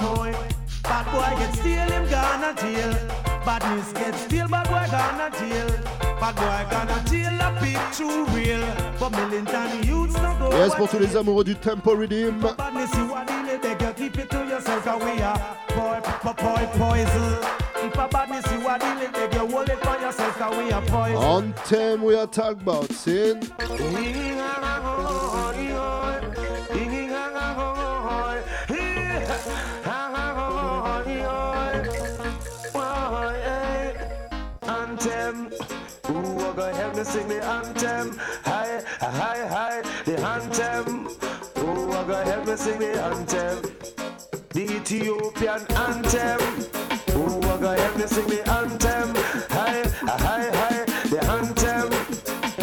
Bad 0.83 1.05
boy 1.11 1.37
get 1.37 1.53
steal 1.55 1.91
him 1.91 2.09
gonna 2.09 2.55
jail. 2.55 2.93
Badness 3.45 3.91
get 3.91 4.15
steal, 4.15 4.47
bad 4.47 4.65
boy 4.67 4.87
gonna 4.89 5.29
jail. 5.37 6.06
Bad 6.19 6.35
boy 6.35 6.65
gonna 6.71 7.03
jail 7.05 7.39
a 7.41 7.51
bit 7.61 7.79
too 7.93 8.25
real. 8.33 8.65
But 8.99 9.11
Millington 9.11 9.83
youths 9.83 10.15
no 10.15 10.35
go. 10.39 10.49
Yes, 10.51 10.73
pour 10.75 10.89
tous 10.89 10.99
les 10.99 11.15
amoureux 11.15 11.43
du 11.43 11.55
Tempo 11.55 11.95
Riddim. 11.95 12.39
Poison. 20.87 21.21
Anthem 21.21 22.03
we 22.03 22.15
are 22.15 22.27
talking 22.27 22.61
about. 22.61 22.91
Sin. 22.91 23.39
Ooh, 36.09 36.39
I 36.39 36.53
gonna 36.55 36.73
help 36.73 36.95
me 36.95 37.03
sing 37.03 37.27
the 37.27 37.43
anthem. 37.43 38.17
Hi, 38.45 38.81
hi, 39.01 39.45
hi, 39.45 39.81
the 40.05 40.17
anthem. 40.21 41.07
Ooh, 41.57 41.91
I 41.91 42.03
gonna 42.07 42.23
help 42.23 42.47
me 42.47 42.55
sing 42.55 42.79
the 42.79 43.03
anthem. 43.03 43.61
The 44.53 44.63
Ethiopian 44.77 45.61
anthem. 45.75 46.39
Ooh, 47.13 47.39
I 47.39 47.57
gonna 47.59 47.81
help 47.81 47.97
me 47.97 48.07
sing 48.07 48.27
the 48.27 48.39
anthem. 48.49 49.15
Hi, 49.49 49.83
hi, 50.07 50.49
hi, 50.59 50.85
the 51.09 51.19
anthem. 51.29 51.91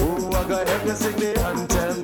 Ooh, 0.00 0.28
I 0.28 0.48
gonna 0.48 0.70
help 0.70 0.84
me 0.86 0.94
sing 0.94 1.16
the 1.16 1.38
anthem. 1.44 2.02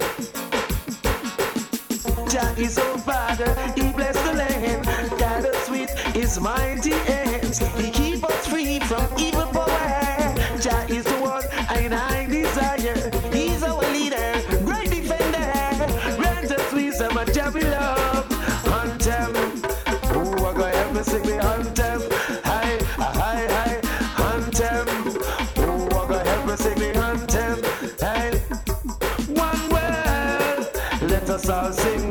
Jah 2.28 2.55
is 2.59 2.78
our 2.78 2.99
father, 2.99 3.55
he 3.74 3.91
bless 3.93 4.16
the 4.24 4.34
land. 4.34 4.84
Gathered 5.18 5.57
sweet 5.64 5.91
his 6.14 6.38
mighty 6.38 6.91
hands. 6.91 7.59
He 7.78 7.91
keep 7.91 8.24
us 8.24 8.47
free 8.47 8.78
from 8.80 9.09
evil 9.18 9.47
power. 9.47 9.89
Let 31.51 32.10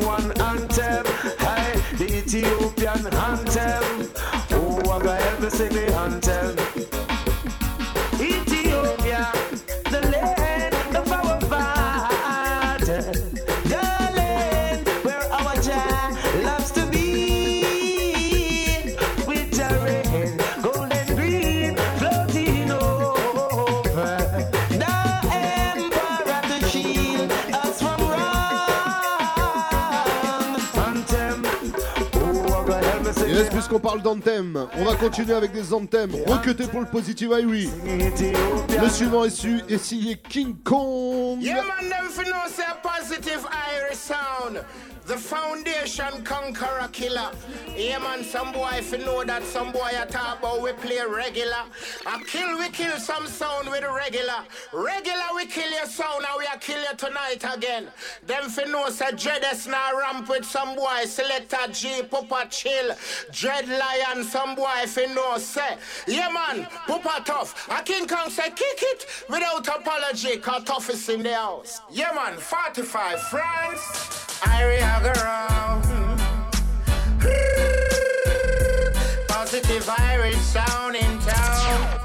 help 33.40 33.54
me 33.54 33.62
sing 33.62 33.70
Yes, 33.70 33.70
the 33.70 33.70
puisqu'on 33.70 33.80
parle 33.80 34.02
d'anthem, 34.02 34.68
on 34.78 34.84
va 34.84 34.96
continuer 34.96 35.34
avec 35.34 35.52
des 35.52 35.74
anthems. 35.74 36.12
Recuté 36.28 36.68
pour 36.68 36.82
le 36.82 36.88
Positive 36.88 37.30
Irie. 37.32 37.70
Le 38.82 38.90
suivant 38.90 39.26
est, 39.26 39.30
su, 39.30 39.62
est 39.70 39.78
signé 39.78 40.18
King 40.18 40.56
Kong. 40.64 41.42
Yeah, 41.42 41.56
man, 41.56 41.90
them 41.90 42.10
fi 42.10 42.24
know 42.30 42.48
say 42.48 42.64
positive 42.84 43.46
Irie 43.46 43.96
sound. 43.96 44.64
The 45.10 45.18
foundation 45.18 46.24
conqueror 46.24 46.88
killer. 46.91 47.32
Yeah, 47.76 47.97
man, 47.97 48.24
some 48.24 48.51
boy 48.51 48.80
fi 48.84 48.97
know 48.97 49.24
that 49.24 49.41
some 49.41 49.72
boy 49.72 49.89
a 49.99 50.05
talk 50.05 50.38
about 50.38 50.62
we 50.62 50.72
play 50.74 51.01
regular. 51.03 51.64
I 52.05 52.22
kill, 52.28 52.60
we 52.60 52.70
kill 52.70 52.95
some 52.99 53.26
sound 53.26 53.72
with 53.72 53.84
regular. 53.84 54.45
Regular, 54.72 55.30
we 55.36 55.47
kill 55.47 55.72
your 55.72 55.88
sound 55.88 56.26
and 56.30 56.38
we 56.38 56.45
a 56.45 56.60
kill 56.60 56.80
you 56.80 56.95
tonight 56.95 57.43
again. 57.51 57.88
Them 58.28 58.49
fi 58.49 58.66
know 58.66 58.88
say 58.89 59.10
Dreadest 59.14 59.68
now 59.68 59.97
ramp 59.97 60.30
with 60.30 60.45
some 60.45 60.76
boy. 60.76 61.05
Selector 61.05 61.72
G, 61.72 62.03
Pupa 62.03 62.45
chill. 62.51 62.95
Dread 63.32 63.68
Lion, 63.68 64.24
some 64.24 64.53
boy 64.53 64.86
fi 64.86 65.07
know 65.07 65.39
say. 65.39 65.78
Yeah, 66.05 66.30
man, 66.30 66.68
Pupa 66.86 67.24
tough. 67.26 67.68
A 67.72 67.82
King 67.82 68.07
Kong 68.07 68.30
say 68.30 68.51
kick 68.51 68.84
it 68.84 69.07
without 69.28 69.68
apology, 69.68 70.38
cause 70.38 70.66
tough 70.66 70.88
is 70.91 71.10
in 71.10 71.24
the 71.24 71.34
house. 71.34 71.82
Yeah, 71.89 72.12
man, 72.14 72.38
45 72.38 73.20
France. 73.24 74.28
I 74.41 74.64
go 75.02 75.12
around. 75.22 75.84
Positive 79.28 79.86
Irie 79.86 80.36
sound 80.36 80.95
in 80.95 81.20
town. 81.20 82.00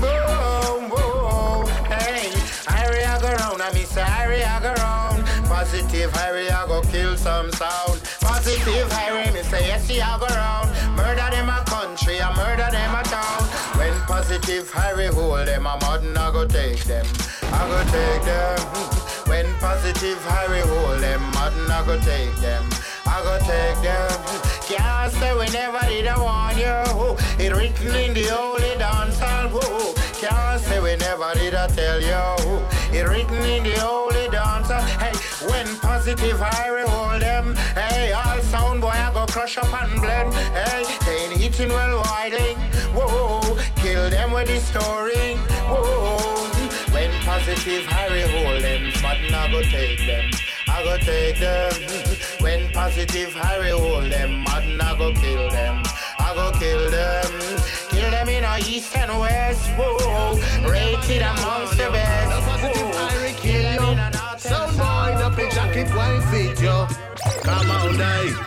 Boom, 0.00 0.90
boom, 0.90 1.66
hey. 1.86 2.32
I 2.68 3.20
go 3.20 3.28
round, 3.28 3.62
I 3.62 3.72
miss 3.72 3.96
I 3.96 4.60
go 4.62 4.72
round. 4.74 5.26
Positive 5.46 6.12
Harry, 6.12 6.50
I 6.50 6.66
go 6.66 6.82
kill 6.82 7.16
some 7.16 7.50
sound. 7.52 8.00
Positive 8.20 8.92
Harry, 8.92 9.32
me 9.32 9.42
say 9.42 9.66
yes, 9.66 9.90
I 9.90 10.18
go 10.18 10.26
round. 10.26 10.96
Murder 10.96 11.28
them 11.30 11.48
a 11.48 11.64
country, 11.66 12.20
I 12.20 12.34
murder 12.36 12.70
them 12.70 12.94
a 12.94 13.02
town. 13.02 13.42
When 13.78 13.94
positive 14.02 14.70
Harry 14.72 15.06
hold 15.06 15.46
them, 15.48 15.66
a 15.66 15.78
modern 15.80 16.16
I 16.16 16.30
go 16.30 16.46
take 16.46 16.84
them. 16.84 17.06
I 17.42 17.66
go 17.68 17.82
take 17.90 18.24
them. 18.24 19.17
Positive 19.60 20.22
Harry 20.24 20.60
hold 20.60 21.00
them, 21.00 21.20
modern 21.32 21.70
I 21.70 21.84
go 21.84 21.98
take 22.00 22.34
them. 22.36 22.64
I 23.06 23.22
go 23.22 23.38
take 23.40 23.82
them. 23.82 24.10
Can't 24.68 25.12
say 25.12 25.34
we 25.34 25.48
never 25.50 25.80
did 25.88 26.06
I 26.06 26.18
want 26.18 26.56
you. 26.56 27.16
It 27.44 27.52
written 27.52 27.94
in 27.96 28.14
the 28.14 28.24
holy 28.30 28.78
dance 28.78 29.18
hall. 29.18 29.94
Can't 30.20 30.60
say 30.60 30.80
we 30.80 30.96
never 30.96 31.32
did 31.34 31.54
I 31.54 31.66
tell 31.68 32.00
you. 32.00 32.62
It 32.96 33.08
written 33.08 33.42
in 33.44 33.64
the 33.64 33.80
holy 33.80 34.28
dance. 34.30 34.68
Hey, 34.68 35.12
when 35.48 35.66
positive 35.78 36.38
Harry 36.38 36.82
hold 36.86 37.22
them. 37.22 37.56
Hey, 37.74 38.12
all 38.12 38.40
sound 38.42 38.80
boy 38.80 38.88
I 38.88 39.10
go 39.12 39.26
crush 39.26 39.58
up 39.58 39.72
and 39.82 40.00
blend. 40.00 40.34
Hey, 40.54 40.84
they 41.04 41.24
ain't 41.24 41.40
hitting 41.40 41.70
well 41.70 42.02
widely. 42.04 42.54
Whoa, 42.94 43.56
kill 43.76 44.10
them 44.10 44.32
with 44.32 44.48
the 44.48 44.58
story. 44.60 45.36
Whoa, 45.66 46.47
positive 47.38 47.86
Harry 47.86 48.22
hold 48.22 48.62
them, 48.62 48.90
sudden 48.94 49.34
I 49.34 49.52
go 49.52 49.62
take 49.62 49.98
them. 50.06 50.30
I 50.68 50.82
go 50.82 50.96
take 50.98 51.38
them. 51.38 51.72
When 52.40 52.72
positive 52.72 53.32
Harry 53.34 53.70
hold 53.70 54.10
them, 54.10 54.42
madden 54.44 54.80
I 54.80 54.98
go 54.98 55.12
kill 55.12 55.48
them. 55.50 55.82
I 56.18 56.34
go 56.34 56.50
kill 56.58 56.90
them. 56.90 57.30
Kill 57.90 58.10
them 58.10 58.28
in 58.28 58.44
a 58.44 58.58
east 58.58 58.96
and 58.96 59.18
west. 59.20 59.68
Whoa, 59.78 60.34
rated 60.68 61.22
amongst 61.22 61.76
the 61.78 61.88
best. 61.92 63.40
Kill 63.40 63.62
them 63.62 63.84
in 63.84 63.98
a 63.98 64.10
north 64.10 64.40
Sound 64.40 64.76
boy, 64.76 65.14
the 65.22 65.34
big 65.36 65.50
jacket 65.52 65.94
won't 65.94 66.24
fit 66.24 66.60
you. 66.60 66.86
Come 67.42 67.70
on, 67.70 67.96
die. 67.96 68.46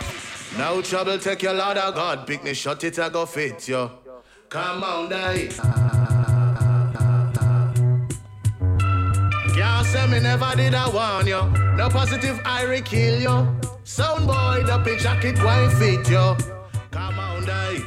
No 0.58 0.82
trouble, 0.82 1.18
take 1.18 1.42
your 1.42 1.54
Lord 1.54 1.78
of 1.78 1.94
God. 1.94 2.26
Pick 2.26 2.44
me 2.44 2.52
shot 2.52 2.84
it, 2.84 2.98
I 2.98 3.08
go 3.08 3.24
fit 3.24 3.68
you. 3.68 3.90
Come 4.50 4.84
on, 4.84 5.08
die. 5.08 6.31
Can't 9.54 9.86
say 9.86 10.06
me 10.06 10.20
never 10.20 10.52
did 10.56 10.74
I 10.74 10.88
warn 10.88 11.26
you. 11.26 11.76
No 11.76 11.88
positive 11.88 12.40
I 12.44 12.80
kill 12.80 13.20
you. 13.20 13.60
Sound 13.84 14.26
boy, 14.26 14.62
the 14.64 14.80
big 14.84 14.98
jacket 15.00 15.42
won't 15.42 15.72
fit 15.74 16.08
you. 16.08 16.36
Come 16.90 17.18
on, 17.18 17.44
die. 17.44 17.80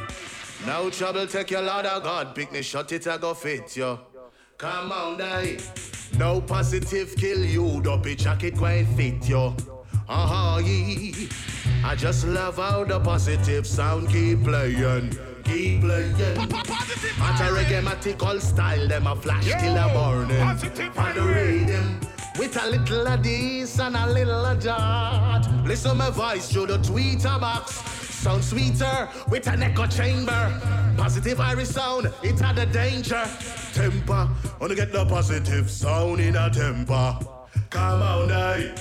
No 0.66 0.90
trouble, 0.90 1.26
take 1.26 1.50
your 1.50 1.62
Lord 1.62 1.86
of 1.86 2.02
God. 2.02 2.34
Pick 2.34 2.52
me 2.52 2.62
shot 2.62 2.92
it, 2.92 3.06
I 3.06 3.18
go 3.18 3.34
fit 3.34 3.76
you. 3.76 3.98
Come 4.58 4.92
on, 4.92 5.18
die. 5.18 5.58
No 6.18 6.40
positive 6.40 7.14
kill 7.16 7.44
you, 7.44 7.80
the 7.82 7.96
big 7.96 8.18
jacket 8.18 8.60
won't 8.60 8.88
fit 8.96 9.28
you. 9.28 9.54
Uh-huh, 10.08 10.58
yeah. 10.64 11.28
I 11.84 11.94
just 11.96 12.26
love 12.26 12.56
how 12.56 12.84
the 12.84 13.00
positive 13.00 13.66
sound 13.66 14.08
keep 14.08 14.44
playing. 14.44 15.18
Keep 15.46 15.80
playing. 15.82 16.14
At 16.20 17.40
a 17.40 17.52
reggae 17.54 18.40
style, 18.40 18.88
them 18.88 19.06
a 19.06 19.14
flash 19.14 19.44
till 19.44 19.74
the 19.74 19.88
morning. 19.94 20.38
The 21.14 21.22
rhythm. 21.22 22.00
With 22.36 22.62
a 22.62 22.66
little 22.68 23.06
of 23.06 23.22
this 23.22 23.78
and 23.78 23.96
a 23.96 24.06
little 24.12 24.44
of 24.44 24.62
that. 24.64 25.48
Listen 25.64 25.96
my 25.96 26.10
voice 26.10 26.50
through 26.50 26.66
the 26.66 26.78
tweeter 26.78 27.40
box. 27.40 27.76
Sound 28.22 28.42
sweeter 28.42 29.08
with 29.28 29.46
an 29.46 29.62
echo 29.62 29.86
chamber. 29.86 30.52
Positive 30.96 31.38
Irie 31.38 31.64
sound, 31.64 32.12
it 32.24 32.40
had 32.40 32.58
a 32.58 32.66
danger. 32.66 33.24
Temper, 33.72 34.28
wanna 34.60 34.74
get 34.74 34.92
the 34.92 35.06
positive 35.06 35.70
sound 35.70 36.20
in 36.20 36.34
a 36.34 36.50
temper. 36.50 37.18
Come 37.70 38.02
on, 38.02 38.28
die. 38.28 38.74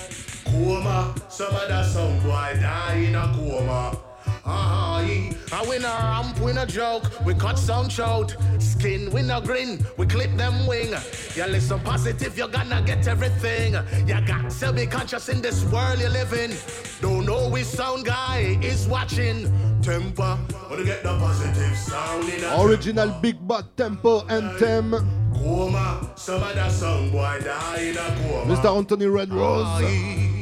Coma, 0.46 1.14
some 1.30 1.54
of 1.54 1.68
that 1.68 1.86
sound 1.86 2.24
boy 2.24 2.58
die 2.60 2.96
in 2.96 3.16
a 3.16 3.32
coma. 3.36 4.05
Uh-huh, 4.46 5.02
yeah. 5.02 5.34
I 5.52 5.66
win 5.68 5.84
a 5.84 5.88
ramp, 5.88 6.40
win 6.40 6.58
a 6.58 6.66
joke, 6.66 7.04
we 7.26 7.34
cut 7.34 7.58
some 7.58 7.90
shout. 7.90 8.36
Skin, 8.60 9.10
win 9.12 9.32
a 9.32 9.42
grin, 9.42 9.86
we 9.98 10.06
clip 10.06 10.32
them 10.36 10.68
wing. 10.68 10.94
You 11.36 11.46
listen 11.46 11.80
positive, 11.80 12.38
you're 12.38 12.48
gonna 12.48 12.82
get 12.82 13.08
everything. 13.08 13.74
You 14.08 14.22
got 14.26 14.50
to 14.50 14.74
be 14.74 14.86
conscious 14.86 15.30
in 15.30 15.42
this 15.42 15.64
world 15.66 16.00
you 16.00 16.10
live 16.10 16.34
in. 16.34 16.52
Don't 17.02 17.26
know 17.26 17.50
which 17.50 17.66
sound 17.66 18.06
guy 18.06 18.58
is 18.62 18.88
watching. 18.88 19.52
Temper, 19.82 20.38
wanna 20.70 20.84
get 20.84 21.04
the 21.04 21.18
positive 21.20 21.78
sound 21.78 22.30
in 22.30 22.44
a 22.44 22.62
Original 22.64 23.10
Big 23.22 23.48
Bad 23.48 23.66
Tempo 23.78 24.26
Anthem. 24.28 24.92
coma. 25.34 26.12
Some 26.16 26.42
of 26.42 26.56
that 26.56 26.72
sound 26.72 27.12
boy 27.12 27.40
die 27.44 27.82
in 27.82 27.98
a 27.98 28.02
coma. 28.30 28.56
Mr. 28.56 28.76
Anthony 28.76 29.06
Red 29.08 29.32
Rose. 29.32 30.35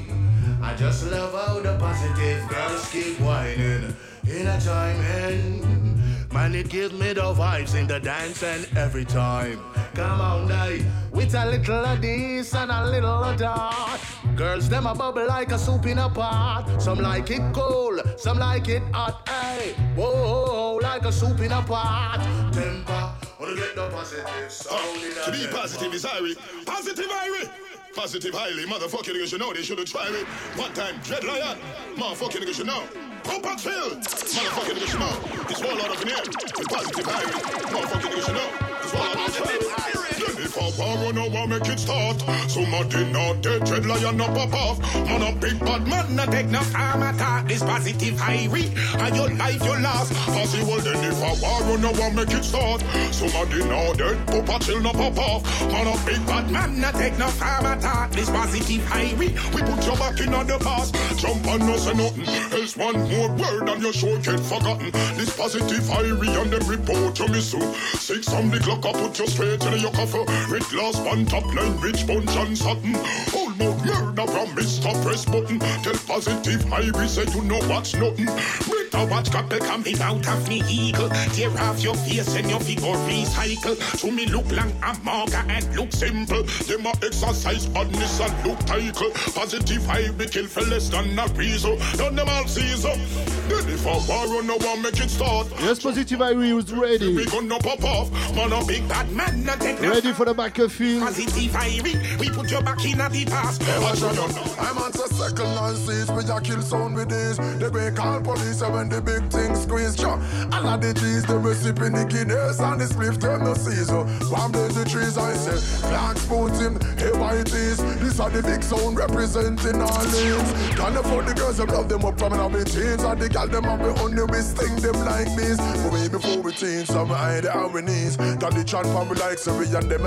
I 0.64 0.74
just 0.76 1.11
love 1.11 1.34
how 1.34 1.59
the 1.59 1.78
positive 1.78 2.47
girls 2.47 2.89
keep 2.89 3.20
whining 3.20 3.93
in 4.26 4.47
a 4.47 4.61
time 4.61 4.95
and 5.01 6.32
man 6.32 6.55
it 6.55 6.70
gives 6.70 6.93
me 6.93 7.11
the 7.11 7.22
vibes 7.22 7.76
in 7.76 7.86
the 7.86 7.99
dance 7.99 8.41
and 8.43 8.66
every 8.78 9.03
time. 9.03 9.59
Come 9.93 10.22
on, 10.22 10.47
die 10.47 10.86
with 11.11 11.36
a 11.36 11.45
little 11.45 11.86
of 11.86 12.01
this 12.01 12.55
and 12.55 12.72
a 12.72 12.88
little 12.88 13.26
of 13.26 13.38
that. 13.39 13.99
Girls 14.38 14.70
them 14.70 14.88
a 14.88 14.95
bubble 14.95 15.28
like 15.28 15.51
a 15.51 15.59
soup 15.59 15.86
in 15.86 15.99
a 15.99 16.09
pot. 16.09 16.82
Some 16.82 16.99
like 16.99 17.30
it 17.30 17.41
cold, 17.53 18.01
some 18.18 18.39
like 18.39 18.70
it 18.70 18.84
hot. 18.93 19.28
Hey, 19.28 19.74
whoa, 19.97 20.80
like 20.82 21.03
a 21.03 21.11
soup 21.11 21.41
in 21.41 21.51
a 21.51 21.61
pot. 21.61 22.24
Temper, 22.53 23.11
wanna 23.38 23.55
get 23.55 23.76
the 23.76 23.89
positive 23.89 24.49
sound 24.49 25.03
in 25.03 25.11
a 25.11 25.26
To 25.26 25.32
be 25.34 25.45
positive 25.53 25.93
is 25.93 26.05
Irie. 26.05 26.66
Positive 26.66 27.11
Irie. 27.11 27.49
Positive 27.95 28.33
highly, 28.33 28.65
motherfucking 28.65 29.13
niggas 29.13 29.29
should 29.29 29.39
know 29.39 29.53
they 29.53 29.61
should 29.61 29.77
have 29.77 29.87
tried 29.87 30.13
it. 30.13 30.25
One 30.57 30.73
time, 30.73 30.99
Dread 31.03 31.23
Lion, 31.23 31.59
motherfucking 31.95 32.41
niggas 32.41 32.55
should 32.55 32.65
know. 32.65 32.83
Cooper 33.23 33.55
Phil, 33.59 33.91
motherfucking 33.91 34.75
niggas 34.75 34.89
should 34.89 34.99
know. 34.99 35.45
It's 35.49 35.61
all 35.61 35.79
out 35.79 35.95
of 35.95 36.01
in 36.01 36.07
here. 36.07 36.17
With 36.57 36.69
positive 36.69 37.05
highly, 37.05 37.31
motherfucking 37.69 38.09
niggas 38.09 38.25
should 38.25 38.33
know. 38.33 38.49
It's 38.81 38.93
all 38.95 39.01
out 39.01 39.29
of 39.29 39.51
in 39.51 39.61
here. 39.61 40.12
If 40.56 40.78
a 40.78 40.82
war 40.82 41.14
no 41.14 41.30
one 41.30 41.49
make 41.49 41.68
it 41.68 41.80
start, 41.80 42.22
somebody 42.47 43.06
not 43.12 43.41
dead, 43.41 43.66
Dread 43.66 43.88
Lion 43.88 44.20
pop 44.20 44.54
off. 44.54 44.80
Man 44.93 45.24
a 45.24 45.32
big 45.39 45.60
bad 45.60 45.88
man, 45.88 46.16
no 46.16 46.26
take 46.28 46.47
no 46.47 46.62
farm 46.62 47.01
attack. 47.01 47.47
This 47.47 47.64
positive 47.64 48.14
Irie, 48.16 48.70
and 49.01 49.16
your 49.16 49.30
life 49.34 49.64
you 49.64 49.82
lost. 49.82 50.14
Possible 50.14 50.80
then 50.80 51.04
if 51.06 51.18
a 51.18 51.41
war 51.41 51.78
no 51.80 51.91
one 51.93 52.16
make 52.16 52.30
it 52.30 52.43
start, 52.43 52.82
somebody 53.12 53.66
not 53.66 53.97
dead, 53.97 54.28
Papa 54.28 54.64
chill 54.64 54.80
no 54.82 54.91
pop 54.91 55.18
off. 55.18 55.43
Man 55.72 55.88
a 55.88 56.06
big 56.06 56.24
bad 56.28 56.51
man, 56.51 56.80
no 56.80 56.91
take 56.91 57.18
no 57.18 57.28
farm 57.30 57.66
attack. 57.66 58.12
This 58.12 58.30
positive 58.30 58.82
Irie, 58.93 59.34
we 59.56 59.62
put 59.62 59.86
your 59.86 59.97
back 59.97 60.20
in 60.20 60.34
on 60.36 60.45
the 60.45 60.60
past. 60.60 60.93
Jump 61.18 61.45
and 61.47 61.66
no 61.66 61.78
say 61.78 61.93
nothing, 61.93 62.28
else 62.54 62.78
one 62.78 63.10
more 63.10 63.30
word 63.30 63.70
and 63.70 63.82
your 63.82 63.93
show 63.93 64.16
get 64.20 64.39
forgotten. 64.39 64.91
This 65.18 65.36
positive 65.36 65.84
Irie 65.89 66.41
and 66.41 66.51
them 66.51 66.68
report 66.70 67.18
you 67.18 67.28
miss. 67.30 67.56
Six 67.97 68.32
on 68.34 68.51
the 68.51 68.60
clock, 68.60 68.86
I 68.86 68.91
put 68.93 69.18
you 69.18 69.28
straight 69.28 69.64
in 69.64 69.80
your 69.80 69.91
coffin. 69.91 70.42
With 70.49 70.69
glass 70.69 70.97
one 70.99 71.25
top 71.25 71.45
line, 71.55 71.79
rich 71.79 72.05
bunch 72.05 72.29
and 72.35 72.57
satin. 72.57 72.95
Almost 73.35 73.85
murder 73.85 74.27
from 74.27 74.47
Mr. 74.55 75.03
Press 75.03 75.25
button. 75.25 75.59
Tell 75.59 75.93
positive 76.05 76.61
Irie 76.65 77.07
say 77.07 77.25
you 77.33 77.43
know 77.43 77.59
what's 77.67 77.93
nothing. 77.95 78.27
With 78.69 78.93
a 78.93 79.05
watch 79.05 79.31
couple 79.31 79.59
coming 79.59 79.99
out 80.01 80.27
of 80.27 80.47
me 80.49 80.61
eagle. 80.69 81.09
Tear 81.33 81.49
off 81.59 81.81
your 81.81 81.95
face 81.95 82.35
and 82.35 82.49
your 82.49 82.59
figure 82.59 82.93
recycle. 83.07 83.75
To 84.01 84.11
me 84.11 84.25
look 84.27 84.49
long 84.51 84.71
and 84.83 85.75
look 85.75 85.91
simple. 85.91 86.43
Them 86.43 86.85
a 86.85 86.89
exercise 87.03 87.65
badness 87.67 88.19
and 88.19 88.47
look 88.47 88.59
title. 88.59 89.11
Positive 89.33 89.81
Irie 89.83 90.31
kill 90.31 90.47
for 90.47 90.61
less 90.61 90.89
than 90.89 91.17
a 91.17 91.27
reason. 91.33 91.77
Done 91.97 92.15
them 92.15 92.29
all 92.29 92.47
season. 92.47 92.99
Then 93.47 93.69
if 93.69 93.85
a 93.85 93.89
war 94.07 94.39
on 94.39 94.47
no 94.47 94.57
one 94.57 94.81
make 94.81 94.99
it 94.99 95.09
start. 95.09 95.47
Yes, 95.59 95.79
Positive 95.79 96.19
Irie 96.19 96.57
is 96.57 96.71
ready. 96.71 97.15
We 97.15 97.25
gonna 97.25 97.59
pop 97.59 97.83
off. 97.83 98.11
Man 98.35 98.51
a 98.51 98.65
big 98.65 98.87
bad 98.87 99.11
man, 99.11 99.43
no 99.43 99.55
take 99.55 99.79
Ready 99.81 100.13
for 100.13 100.25
the 100.25 100.32
battlefield. 100.34 101.03
Positive 101.03 101.51
Irie, 101.51 102.19
we 102.19 102.29
put 102.29 102.49
your 102.49 102.61
back 102.61 102.84
in 102.86 102.99
at 103.01 103.11
the 103.11 103.25
past. 103.25 103.61
Watch 103.81 104.01
you 104.01 104.13
know. 104.13 104.27
I'm 104.59 104.77
on 104.77 104.91
the 104.91 105.07
second 105.09 105.55
line 105.55 105.75
seats, 105.75 106.11
we 106.11 106.23
a 106.29 106.41
kill 106.41 106.61
sound 106.61 106.95
with 106.95 107.09
this. 107.09 107.38
They 107.59 107.69
break 107.69 107.95
call 107.95 108.21
police 108.21 108.61
and 108.61 108.73
when 108.73 108.89
the 108.89 109.01
big 109.01 109.29
thing 109.31 109.55
squeeze. 109.55 109.95
Sure. 109.95 110.19
All 110.51 110.67
of 110.67 110.81
the 110.81 110.93
G's, 110.93 111.25
them 111.25 111.43
recipe 111.43 111.89
the 111.89 112.05
Guinness 112.05 112.59
and 112.59 112.81
the 112.81 112.86
spliff, 112.86 113.19
them 113.19 113.43
no 113.43 113.53
see 113.53 113.84
so. 113.84 114.03
Bomb 114.29 114.51
the 114.51 114.86
trees, 114.89 115.17
I 115.17 115.34
say. 115.34 115.59
Clark 115.88 116.17
spoons 116.17 116.59
him, 116.59 116.79
hey 116.97 117.11
whiteys. 117.17 117.77
This 117.99 118.19
are 118.19 118.29
the 118.29 118.41
big 118.41 118.63
sound 118.63 118.97
representing 118.97 119.81
all 119.81 120.05
lanes. 120.13 120.49
Can't 120.77 120.97
afford 120.97 121.27
the 121.27 121.34
girls, 121.34 121.57
them 121.57 121.67
love 121.67 121.89
them 121.89 122.05
up 122.05 122.17
from 122.17 122.31
the 122.31 122.63
teens. 122.63 123.03
And 123.03 123.19
the 123.19 123.29
gal, 123.29 123.47
them 123.47 123.63
have 123.63 123.79
the 123.79 123.93
only 124.01 124.23
we 124.23 124.39
sting 124.41 124.75
them 124.77 124.97
like 125.05 125.29
bees. 125.36 125.57
But 125.57 125.93
way 125.93 126.07
before 126.07 126.41
we 126.41 126.51
change, 126.53 126.88
some 126.88 127.09
hide 127.09 127.45
our 127.45 127.81
knees. 127.81 128.17
Got 128.17 128.53
the 128.55 128.63
chat 128.63 128.86
from 128.88 129.09
we 129.09 129.15
like 129.17 129.38
so 129.38 129.57
we 129.57 129.65
and 129.73 129.89
them 129.89 130.05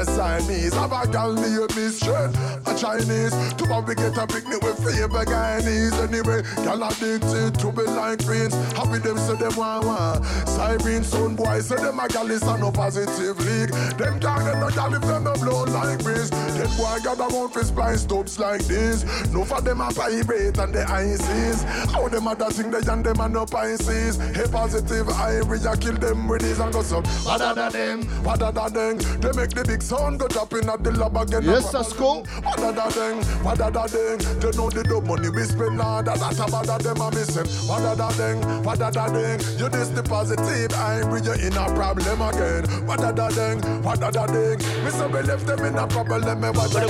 knees. 0.48 0.74
Have 0.74 0.92
a 0.92 1.06
gal 1.10 1.32
me 1.34 1.88
straight, 1.88 2.30
a 2.66 2.74
Chinese. 2.76 3.34
To 3.54 3.64
we 3.86 3.94
get 3.94 4.16
a 4.16 4.26
picnic 4.26 4.62
with 4.62 4.78
favor 4.78 5.24
Guyanese. 5.24 5.96
Anyway, 6.06 6.42
gal 6.64 6.82
addicted 6.82 7.58
to 7.58 7.72
be 7.72 7.82
like 7.82 8.24
prince. 8.24 8.54
Happy 8.72 8.98
them 8.98 9.18
say 9.18 9.36
them 9.36 9.56
want 9.56 9.84
want. 9.84 10.24
Siren 10.48 11.04
sound 11.04 11.36
boy 11.36 11.60
say 11.60 11.76
them 11.76 11.98
a 11.98 12.08
gal 12.08 12.30
is 12.30 12.42
a 12.42 12.58
no 12.58 12.70
positive 12.70 13.38
league. 13.44 13.70
Them 13.98 14.20
can't 14.20 14.44
get 14.44 14.58
no 14.58 14.70
gal 14.70 14.94
if 14.94 15.02
them 15.02 15.24
no 15.24 15.34
blow 15.34 15.64
like 15.64 16.02
breeze. 16.02 16.30
Them 16.30 16.70
boy 16.76 16.98
got 17.02 17.18
a 17.18 17.32
mouth 17.32 17.52
for 17.52 17.64
splice 17.64 18.02
stubs 18.02 18.38
like 18.38 18.62
this. 18.64 19.04
No 19.32 19.44
for 19.44 19.60
them 19.60 19.80
a 19.80 19.90
vibrate 19.90 20.58
and 20.58 20.74
the 20.74 20.84
ICs. 20.84 21.64
How 21.92 22.08
them 22.08 22.28
other 22.28 22.50
thing 22.50 22.70
they 22.70 22.78
and 22.90 23.04
them 23.04 23.20
a 23.20 23.28
no 23.28 23.46
Pisces. 23.46 24.16
Hey 24.34 24.46
positive 24.50 25.06
Irie, 25.06 25.66
I 25.66 25.76
kill 25.76 25.94
them 25.94 26.28
with 26.28 26.42
these 26.42 26.58
and 26.58 26.72
go 26.72 26.82
some. 26.82 27.04
What 27.24 27.38
da 27.38 27.68
them? 27.68 28.02
What 28.24 28.40
da 28.40 28.50
them? 28.68 28.98
They 29.20 29.32
make 29.32 29.50
the 29.50 29.64
big 29.66 29.82
sound 29.82 29.95
go 30.18 30.28
drop 30.28 30.52
in 30.52 30.68
at 30.68 30.82
the 30.82 30.92
lab 30.92 31.16
again. 31.16 31.42
Yes, 31.44 31.72
Sasko. 31.72 32.26
What 32.44 32.74
da 32.74 32.88
them? 32.88 33.22
What 33.44 33.58
da 33.58 33.70
them? 33.70 34.18
They 34.40 34.50
know 34.56 34.70
the 34.70 34.84
dope 34.88 35.04
money 35.04 35.30
we 35.30 35.42
spend 35.44 35.78
now. 35.78 36.02
That 36.02 36.18
that's 36.18 36.38
about 36.38 36.66
that 36.66 36.82
them 36.82 37.00
a 37.00 37.10
missing. 37.10 37.46
What 37.68 37.96
da 37.96 38.08
them? 38.10 38.64
What 38.64 38.78
da 38.78 38.90
them? 38.90 39.40
You 39.58 39.68
this 39.68 39.88
the 39.88 40.02
positive 40.02 40.70
Irie, 40.72 41.24
you 41.24 41.46
in 41.46 41.56
a 41.56 41.66
problem 41.74 42.20
again. 42.22 42.64
What 42.86 43.00
da 43.00 43.12
them? 43.12 43.60
What 43.82 44.00
da 44.00 44.10
them? 44.10 44.58
Me 44.84 44.90
say 44.90 45.06
we 45.06 45.22
left 45.22 45.46
them 45.46 45.64
in 45.64 45.78
a 45.78 45.86
problem. 45.86 46.40
Me 46.40 46.50
watch 46.50 46.70
them 46.70 46.88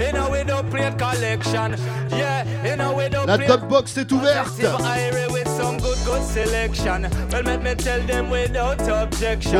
You 0.00 0.12
know 0.12 0.30
we 0.30 0.44
don't 0.44 0.68
play 0.70 0.90
collection. 0.98 1.76
Yeah, 2.10 2.44
you 2.64 2.76
know 2.76 2.94
we 2.94 3.08
don't 3.08 3.26
La 3.26 3.36
play 3.36 3.46
top 3.46 3.68
box 3.68 3.96
est 3.96 4.12
ouverte. 4.12 4.44
Positive 4.44 4.80
Irie 4.80 5.32
with 5.32 5.48
some 5.56 5.78
good 5.78 5.98
good 6.04 6.22
selection. 6.22 7.08
Well, 7.30 7.42
let 7.42 7.62
me 7.62 7.74
tell 7.74 8.00
them 8.02 8.30
without 8.48 8.80
objection. 8.88 9.52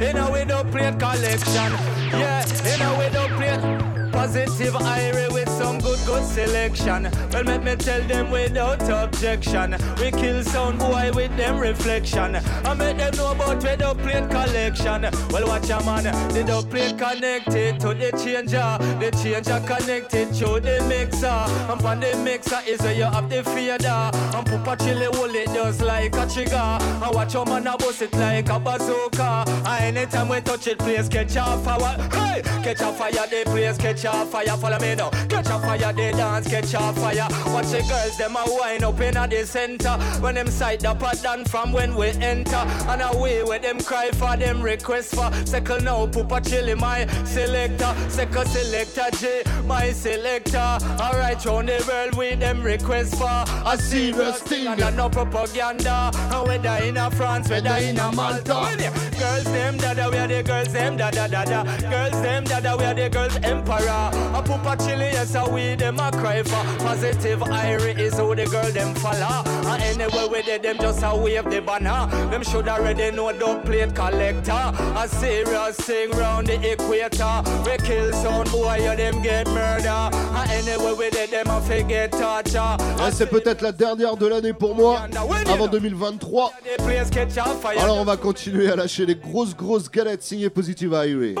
You 0.00 0.12
know 0.12 0.30
we 0.30 0.44
don't 0.44 0.70
plate 0.70 0.98
collection. 0.98 1.72
Yeah, 2.12 2.44
you 2.64 2.78
know 2.78 2.98
we 2.98 3.08
don't 3.10 3.30
plate. 3.32 3.81
Positive 4.22 4.74
irie 4.74 5.32
with 5.32 5.48
some 5.48 5.80
good, 5.80 5.98
good 6.06 6.24
selection. 6.24 7.10
Well, 7.32 7.42
let 7.42 7.64
me 7.64 7.74
tell 7.74 8.00
them 8.02 8.30
without 8.30 8.80
objection. 8.88 9.74
We 9.98 10.12
kill 10.12 10.44
sound 10.44 10.78
boy 10.78 11.10
with 11.12 11.36
them 11.36 11.58
reflection. 11.58 12.36
I 12.36 12.74
make 12.74 12.98
them 12.98 13.16
know 13.16 13.32
about 13.32 13.60
don't 13.60 13.98
plate 13.98 14.30
collection. 14.30 15.08
Well, 15.30 15.48
watch 15.48 15.70
a 15.70 15.82
man, 15.84 16.04
the 16.04 16.66
plate 16.70 16.96
connected 16.96 17.80
to 17.80 17.94
the 17.94 18.12
changer. 18.12 18.78
The 19.00 19.10
changer 19.20 19.60
connected 19.66 20.32
to 20.34 20.60
the 20.60 20.84
mixer. 20.88 21.26
And 21.26 21.82
on 21.84 21.98
the 21.98 22.16
mixer 22.18 22.60
is 22.64 22.80
where 22.80 22.94
you 22.94 23.06
have 23.06 23.28
the 23.28 23.42
fader. 23.42 23.88
And 23.88 24.46
Papa 24.46 24.84
Chili 24.84 25.06
hold 25.06 25.34
it 25.34 25.46
just 25.48 25.80
like 25.80 26.14
a 26.14 26.26
trigger. 26.28 26.54
And 26.54 27.12
watch 27.12 27.34
your 27.34 27.44
man 27.44 27.66
a 27.66 27.76
bust 27.76 28.02
it 28.02 28.12
like 28.12 28.48
a 28.48 28.60
bazooka. 28.60 29.44
And 29.66 29.96
anytime 29.96 30.28
we 30.28 30.40
touch 30.42 30.68
it, 30.68 30.78
please 30.78 31.08
catch 31.08 31.34
a 31.34 31.58
fire. 31.64 31.98
Hey, 32.12 32.42
catch 32.62 32.82
a 32.82 32.92
fire, 32.92 33.10
the 33.10 33.42
place 33.46 33.78
catch 33.78 34.04
a 34.04 34.11
fire. 34.26 34.56
Follow 34.56 34.78
me 34.78 34.94
now. 34.94 35.10
Catch 35.28 35.46
a 35.46 35.58
fire, 35.58 35.92
they 35.92 36.12
dance, 36.12 36.48
catch 36.48 36.74
a 36.74 36.92
fire. 36.92 37.26
Watch 37.52 37.70
the 37.70 37.84
girls, 37.88 38.16
them 38.18 38.36
a 38.36 38.44
wind 38.46 38.84
up 38.84 39.00
in 39.00 39.14
the 39.14 39.44
center. 39.46 39.96
When 40.20 40.34
them 40.34 40.48
sight 40.48 40.84
up 40.84 41.02
a 41.02 41.16
done 41.16 41.44
from 41.44 41.72
when 41.72 41.94
we 41.94 42.08
enter. 42.08 42.62
And 42.88 43.02
away 43.02 43.42
where 43.42 43.58
them 43.58 43.80
cry 43.80 44.10
for 44.12 44.36
them 44.36 44.62
request 44.62 45.14
for. 45.14 45.30
Second 45.46 45.84
now, 45.84 46.06
Papa 46.06 46.40
Chili, 46.40 46.74
my 46.74 47.06
selector. 47.24 47.94
Second 48.08 48.48
selector, 48.48 49.16
J, 49.18 49.42
my 49.66 49.92
selector. 49.92 50.78
Alright, 51.00 51.44
round 51.44 51.68
the 51.68 51.84
world 51.88 52.16
with 52.16 52.40
them 52.40 52.62
request 52.62 53.16
for 53.16 53.44
a 53.66 53.76
serious 53.78 54.40
thing. 54.40 54.66
And 54.66 54.96
no 54.96 55.08
propaganda. 55.08 56.10
And 56.14 56.46
whether 56.46 56.84
in 56.84 56.96
a 56.96 57.10
France, 57.10 57.48
whether 57.48 57.76
in 57.76 57.98
a 57.98 58.12
Malta. 58.12 58.76
Girls, 59.18 59.44
them 59.44 59.76
dada, 59.76 60.08
we 60.10 60.18
are 60.18 60.28
the 60.28 60.42
girls, 60.42 60.72
them 60.72 60.96
dada 60.96 61.28
dada. 61.28 61.64
Girls, 61.88 62.22
them 62.22 62.44
dada, 62.44 62.76
we 62.76 62.84
are 62.84 62.94
the 62.94 63.08
girls, 63.08 63.36
emperor. 63.42 64.01
A 64.34 64.42
Papa 64.42 64.76
Chili, 64.82 65.10
yes, 65.12 65.34
a 65.34 65.48
we 65.48 65.74
them 65.74 65.98
a 65.98 66.10
cry 66.10 66.42
for. 66.42 66.64
Positive 66.84 67.40
Irie 67.40 67.98
is 67.98 68.18
who 68.18 68.34
the 68.34 68.46
girl 68.46 68.70
them 68.72 68.94
follow. 68.96 69.42
And 69.68 69.82
anyway, 69.82 70.26
with 70.28 70.48
it, 70.48 70.62
them 70.62 70.78
just 70.78 71.02
a 71.02 71.16
wave 71.16 71.44
the 71.44 71.60
banner. 71.60 72.06
Them 72.30 72.42
should 72.42 72.68
already 72.68 73.10
know 73.10 73.32
the 73.32 73.60
plate 73.64 73.94
collector. 73.94 74.52
A 74.52 75.08
serious 75.08 75.76
thing 75.76 76.10
round 76.12 76.48
the 76.48 76.72
equator. 76.72 77.42
We 77.64 77.76
kill 77.78 78.12
some 78.12 78.44
boy, 78.50 78.76
you 78.76 78.96
them 78.96 79.22
get 79.22 79.46
murder. 79.48 79.88
And 79.88 80.50
anyway, 80.50 80.94
with 80.96 81.16
it, 81.16 81.30
them 81.30 81.48
a 81.48 81.60
forget 81.60 82.10
torture. 82.12 82.76
Ouais, 82.98 83.10
c'est 83.12 83.26
peut-être 83.26 83.62
la 83.62 83.72
dernière 83.72 84.16
de 84.16 84.26
l'année 84.26 84.52
pour 84.52 84.74
moi, 84.74 85.00
avant 85.48 85.66
2023. 85.68 86.52
The 86.62 86.82
place 86.82 87.10
catch 87.10 87.36
a 87.36 87.44
fire. 87.44 87.80
Alors 87.80 87.98
on 87.98 88.04
va 88.04 88.16
continuer 88.16 88.70
à 88.70 88.76
lâcher 88.76 89.06
les 89.06 89.16
grosses 89.16 89.54
grosses 89.54 89.90
galettes 89.90 90.22
signées 90.22 90.50
Positive 90.50 90.94
Highway. 90.94 91.34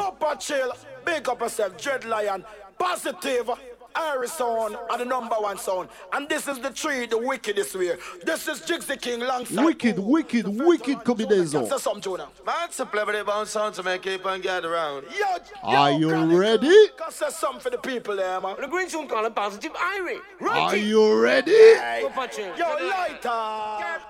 Papa 1.02 1.10
chill, 1.10 1.14
big 1.14 1.28
up 1.28 1.40
yourself, 1.40 1.80
Dread 1.80 2.04
Lion, 2.04 2.44
positive. 2.78 3.50
Iris 3.94 4.32
sound 4.32 4.74
are 4.90 4.96
the 4.96 5.04
number 5.04 5.34
one 5.34 5.58
sound. 5.58 5.90
And 6.14 6.26
this 6.26 6.48
is 6.48 6.58
the 6.60 6.70
tree, 6.70 7.04
the 7.04 7.18
wickedest 7.18 7.74
way. 7.74 7.92
This 8.24 8.48
is 8.48 8.60
Jigsy 8.60 8.98
King 8.98 9.20
alongside. 9.20 9.62
Wicked, 9.62 9.98
wicked, 9.98 10.46
wicked 10.48 10.98
combinaison. 11.00 11.68
Say 11.68 11.76
something, 11.76 12.00
Jonah. 12.00 12.28
Man, 12.46 12.54
it's 12.64 12.80
a 12.80 12.86
play 12.86 13.22
bounce 13.22 13.50
sound 13.50 13.74
to 13.74 13.82
make 13.82 14.00
keep 14.02 14.24
and 14.24 14.42
get 14.42 14.64
around. 14.64 15.04
Yo, 15.18 15.26
Are 15.62 15.92
you 15.92 16.38
ready? 16.38 16.88
Can 16.96 17.10
say 17.10 17.28
something 17.28 17.60
for 17.60 17.68
the 17.68 17.76
people 17.76 18.16
there, 18.16 18.40
man. 18.40 18.56
The 18.58 18.66
green 18.66 18.88
soon 18.88 19.06
call 19.08 19.26
it 19.26 19.34
positive 19.34 19.72
Irie. 19.72 20.20
Are 20.48 20.74
you 20.74 21.20
ready? 21.20 21.74
Papa. 22.08 22.30
Yo, 22.56 22.86
lighter. 22.88 24.00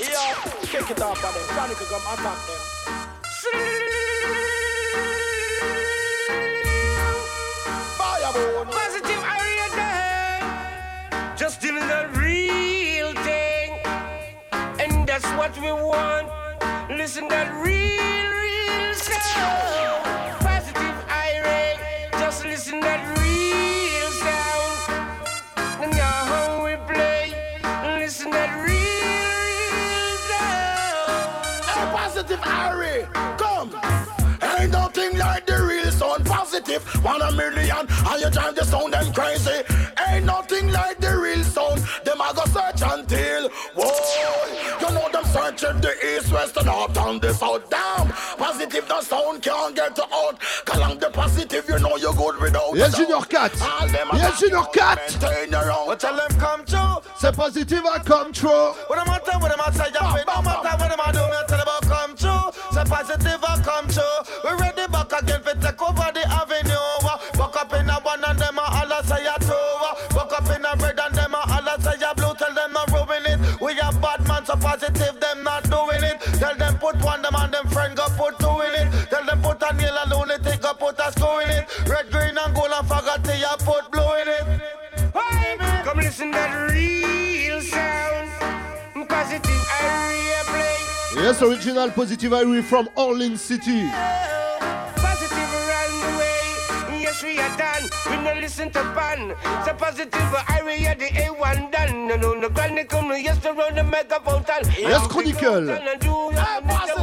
Yo, 0.00 0.34
kick 0.62 0.90
it 0.90 1.02
off 1.02 1.22
on 1.22 1.34
them. 1.34 1.42
Sonic 1.54 1.78
will 1.78 1.86
come 1.86 2.14
attack 2.14 2.38
them. 2.46 4.00
Positive. 8.34 9.22
Just 11.36 11.60
doing 11.60 11.86
the 11.86 12.08
real 12.14 13.12
thing. 13.22 13.78
And 14.52 15.06
that's 15.06 15.26
what 15.38 15.54
we 15.60 15.70
want. 15.70 16.28
Listen, 16.90 17.28
that 17.28 17.48
real, 17.64 18.30
real 18.34 18.94
sound. 18.94 20.03
Positive. 36.54 37.04
One 37.04 37.22
a 37.22 37.32
million, 37.32 37.86
and 37.88 38.20
you 38.20 38.30
drive 38.30 38.54
the 38.54 38.64
sound 38.64 38.92
them 38.92 39.12
crazy. 39.12 39.62
Ain't 40.08 40.24
nothing 40.24 40.70
like 40.70 40.98
the 41.00 41.16
real 41.16 41.42
sound. 41.44 41.80
Them 42.04 42.20
I 42.20 42.32
go 42.32 42.44
search 42.46 42.82
until, 42.82 43.48
whoa. 43.74 43.90
You 44.80 44.94
know 44.94 45.08
them 45.10 45.24
searching 45.24 45.80
the 45.80 45.92
east, 46.16 46.32
west, 46.32 46.56
and 46.56 46.66
north, 46.66 46.96
and 46.96 47.20
the 47.20 47.32
south. 47.34 47.68
Damn, 47.70 48.08
positive 48.38 48.86
the 48.86 49.00
sound 49.02 49.42
can't 49.42 49.74
get 49.74 49.98
out. 49.98 50.38
Along 50.72 50.98
the 50.98 51.10
positive, 51.10 51.68
you 51.68 51.78
know 51.78 51.96
you're 51.96 52.14
good 52.14 52.40
without. 52.40 52.74
Yes, 52.74 52.96
Junior 52.96 53.20
4 53.20 53.50
Yes, 54.14 54.40
Junior 54.40 54.62
4 54.62 55.86
What 55.86 56.00
tell 56.00 56.16
them 56.16 56.38
come 56.38 56.64
true. 56.64 57.02
C'est 57.18 57.34
Positive 57.34 57.82
à 57.86 58.00
come 58.00 58.32
true. 58.32 58.48
What 58.88 58.98
am 58.98 59.10
I 59.10 59.18
tell, 59.18 59.40
what 59.40 59.52
am 59.52 59.60
I 59.60 59.70
say, 59.72 59.90
yeah, 59.92 60.22
no 60.26 60.42
matter 60.42 60.76
what 60.78 60.92
am 60.92 61.00
I 61.00 61.12
do, 61.12 61.18
me 61.18 61.36
I 61.36 61.44
tell 61.48 61.60
about 61.60 61.82
come 61.82 62.16
true. 62.16 62.52
Say 62.72 62.84
positive 62.84 63.42
I 63.42 63.62
come 63.62 63.88
true. 63.88 64.02
We 64.44 64.50
ready 64.60 64.86
back 64.90 65.12
again 65.12 65.40
for 65.42 65.54
take 65.54 65.80
over 65.80 66.10
so 74.54 74.68
positive, 74.68 75.20
them 75.20 75.42
not 75.42 75.64
doing 75.64 76.02
it. 76.02 76.20
Tell 76.38 76.54
them 76.56 76.78
put 76.78 76.96
one 77.02 77.22
them 77.22 77.34
and 77.36 77.52
them 77.52 77.66
friend 77.68 77.96
go 77.96 78.06
put 78.16 78.38
two 78.38 78.60
in 78.66 78.74
it. 78.86 79.10
Tell 79.10 79.24
them 79.24 79.42
put 79.42 79.62
a 79.62 79.72
nail 79.74 79.96
and 79.98 80.10
lunatic 80.10 80.60
go 80.62 80.74
put 80.74 80.98
a 80.98 81.12
screw 81.12 81.40
in 81.40 81.50
it. 81.50 81.88
Red, 81.88 82.10
green 82.10 82.36
and 82.36 82.54
gold 82.54 82.70
and 82.72 82.88
faggoty 82.88 83.42
a 83.42 83.56
put 83.58 83.90
blue 83.90 84.14
in 84.22 84.28
it. 84.28 84.44
Hey, 85.14 85.56
come 85.84 85.98
listen 85.98 86.32
to 86.32 86.38
that 86.38 86.70
real 86.70 87.60
sound. 87.62 89.08
Positive 89.08 89.64
Irie 89.80 90.44
play. 90.46 91.22
Yes, 91.22 91.42
original 91.42 91.90
Positive 91.90 92.32
Irie 92.32 92.62
from 92.62 92.88
Orleans 92.96 93.40
City. 93.40 93.82
Positive 93.82 93.92
around 93.92 94.70
the 94.70 94.83
way. 97.22 97.34
Yes, 97.34 97.36
we 97.36 97.38
are 97.40 97.56
done. 97.56 97.90
We 98.10 98.24
no 98.24 98.40
listen 98.40 98.70
to 98.72 98.82
pan. 98.94 99.34
So 99.64 99.74
positive 99.74 100.10
Irie, 100.12 100.80
yeah, 100.80 100.94
the 100.94 101.06
A1 101.06 101.72
done. 101.72 102.08
No, 102.08 102.16
no, 102.16 102.34
no, 102.34 102.48
granny 102.48 102.84
come 102.84 103.08
no, 103.08 103.14
yes, 103.14 103.38
to 103.42 103.52
run 103.52 103.74
the 103.74 103.84
megaphone. 103.84 104.44
Yes, 104.78 105.06
Chronicle. 105.06 105.66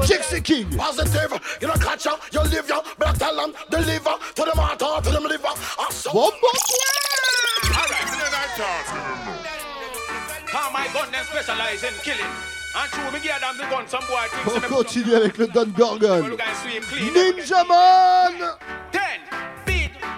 Jigsy 0.06 0.44
King. 0.44 0.70
Positive, 0.78 1.58
you 1.62 1.68
know, 1.68 1.74
catch 1.76 2.06
ya, 2.06 2.18
you 2.32 2.42
live 2.42 2.68
ya, 2.68 2.82
better 2.98 3.20
tell 3.20 3.36
them, 3.36 3.54
deliver 3.70 4.16
to 4.36 4.44
them 4.44 4.58
heart, 4.58 4.82
or 4.82 5.02
to 5.02 5.10
them 5.10 5.24
liver. 5.24 5.48
Awesome. 5.80 6.14
Bomb, 6.14 6.32
Alright, 7.72 8.08
you 8.12 8.18
know 8.18 8.30
that 8.32 8.50
talk. 8.58 8.86
How 10.50 10.72
my 10.72 10.88
gun 10.94 11.12
them 11.12 11.24
specialize 11.26 11.84
in 11.84 11.94
killing. 12.04 12.32
And 12.74 12.92
true, 12.92 13.12
me 13.12 13.20
give 13.20 13.40
them 13.40 13.58
the 13.58 13.64
gun, 13.64 13.88
some 13.88 14.04
boy 14.08 14.28
thinks 14.32 14.56
On 14.56 14.62
me 14.62 14.68
continue 14.68 15.16
avec 15.16 15.38
le 15.38 15.48
Don 15.48 15.66
Gorgon. 15.66 16.22
Well, 16.22 16.38
guys 16.38 16.58
sweep 16.64 16.84
clean. 16.84 17.14
Ninja 17.14 17.68
Man. 17.68 18.58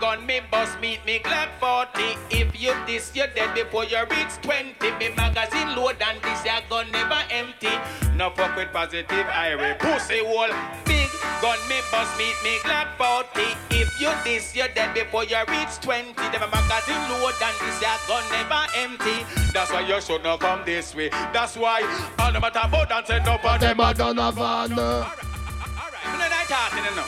Gun 0.03 0.25
me 0.25 0.41
bust 0.51 0.77
meet 0.81 0.99
me 1.05 1.19
glad 1.19 1.47
40 1.61 1.87
If 2.29 2.61
you 2.61 2.75
this 2.85 3.15
you're 3.15 3.27
dead 3.27 3.55
before 3.55 3.85
you 3.85 3.99
reach 4.11 4.35
20 4.41 4.75
Me 4.99 5.07
magazine 5.15 5.77
load 5.77 5.95
and 6.03 6.21
this 6.21 6.43
your 6.43 6.59
gun 6.69 6.91
never 6.91 7.23
empty 7.31 7.71
No 8.17 8.29
fuck 8.31 8.53
with 8.57 8.67
positive 8.73 9.07
irie 9.07 9.79
Pussy 9.79 10.21
wall 10.21 10.51
Big 10.83 11.07
gun 11.39 11.57
me 11.69 11.79
bust 11.89 12.11
meet 12.17 12.35
me 12.43 12.59
glad 12.65 12.91
40 12.99 13.47
If 13.71 14.01
you 14.01 14.11
this 14.25 14.53
you're 14.53 14.67
dead 14.75 14.93
before 14.93 15.23
you 15.23 15.39
reach 15.47 15.79
20 15.79 16.11
Them 16.11 16.51
magazine 16.51 17.03
load 17.07 17.39
and 17.39 17.55
this 17.63 17.79
your 17.79 17.95
gun 18.05 18.27
never 18.27 18.67
empty 18.75 19.23
That's 19.53 19.71
why 19.71 19.87
you 19.87 20.01
should 20.01 20.21
not 20.21 20.41
come 20.41 20.65
this 20.65 20.93
way 20.93 21.11
That's 21.31 21.55
why 21.55 21.79
all 22.19 22.33
the 22.33 22.41
matter 22.41 22.59
about 22.61 22.91
and 22.91 23.07
say 23.07 23.23
no 23.23 23.37
for 23.37 23.57
them 23.57 23.79
a 23.79 23.93
done 23.93 24.19
a 24.19 24.33
van 24.33 24.69
Me 24.69 24.75
no 24.75 26.27
night 26.27 26.47
talking 26.49 26.83
you 26.83 26.93
know 26.93 27.07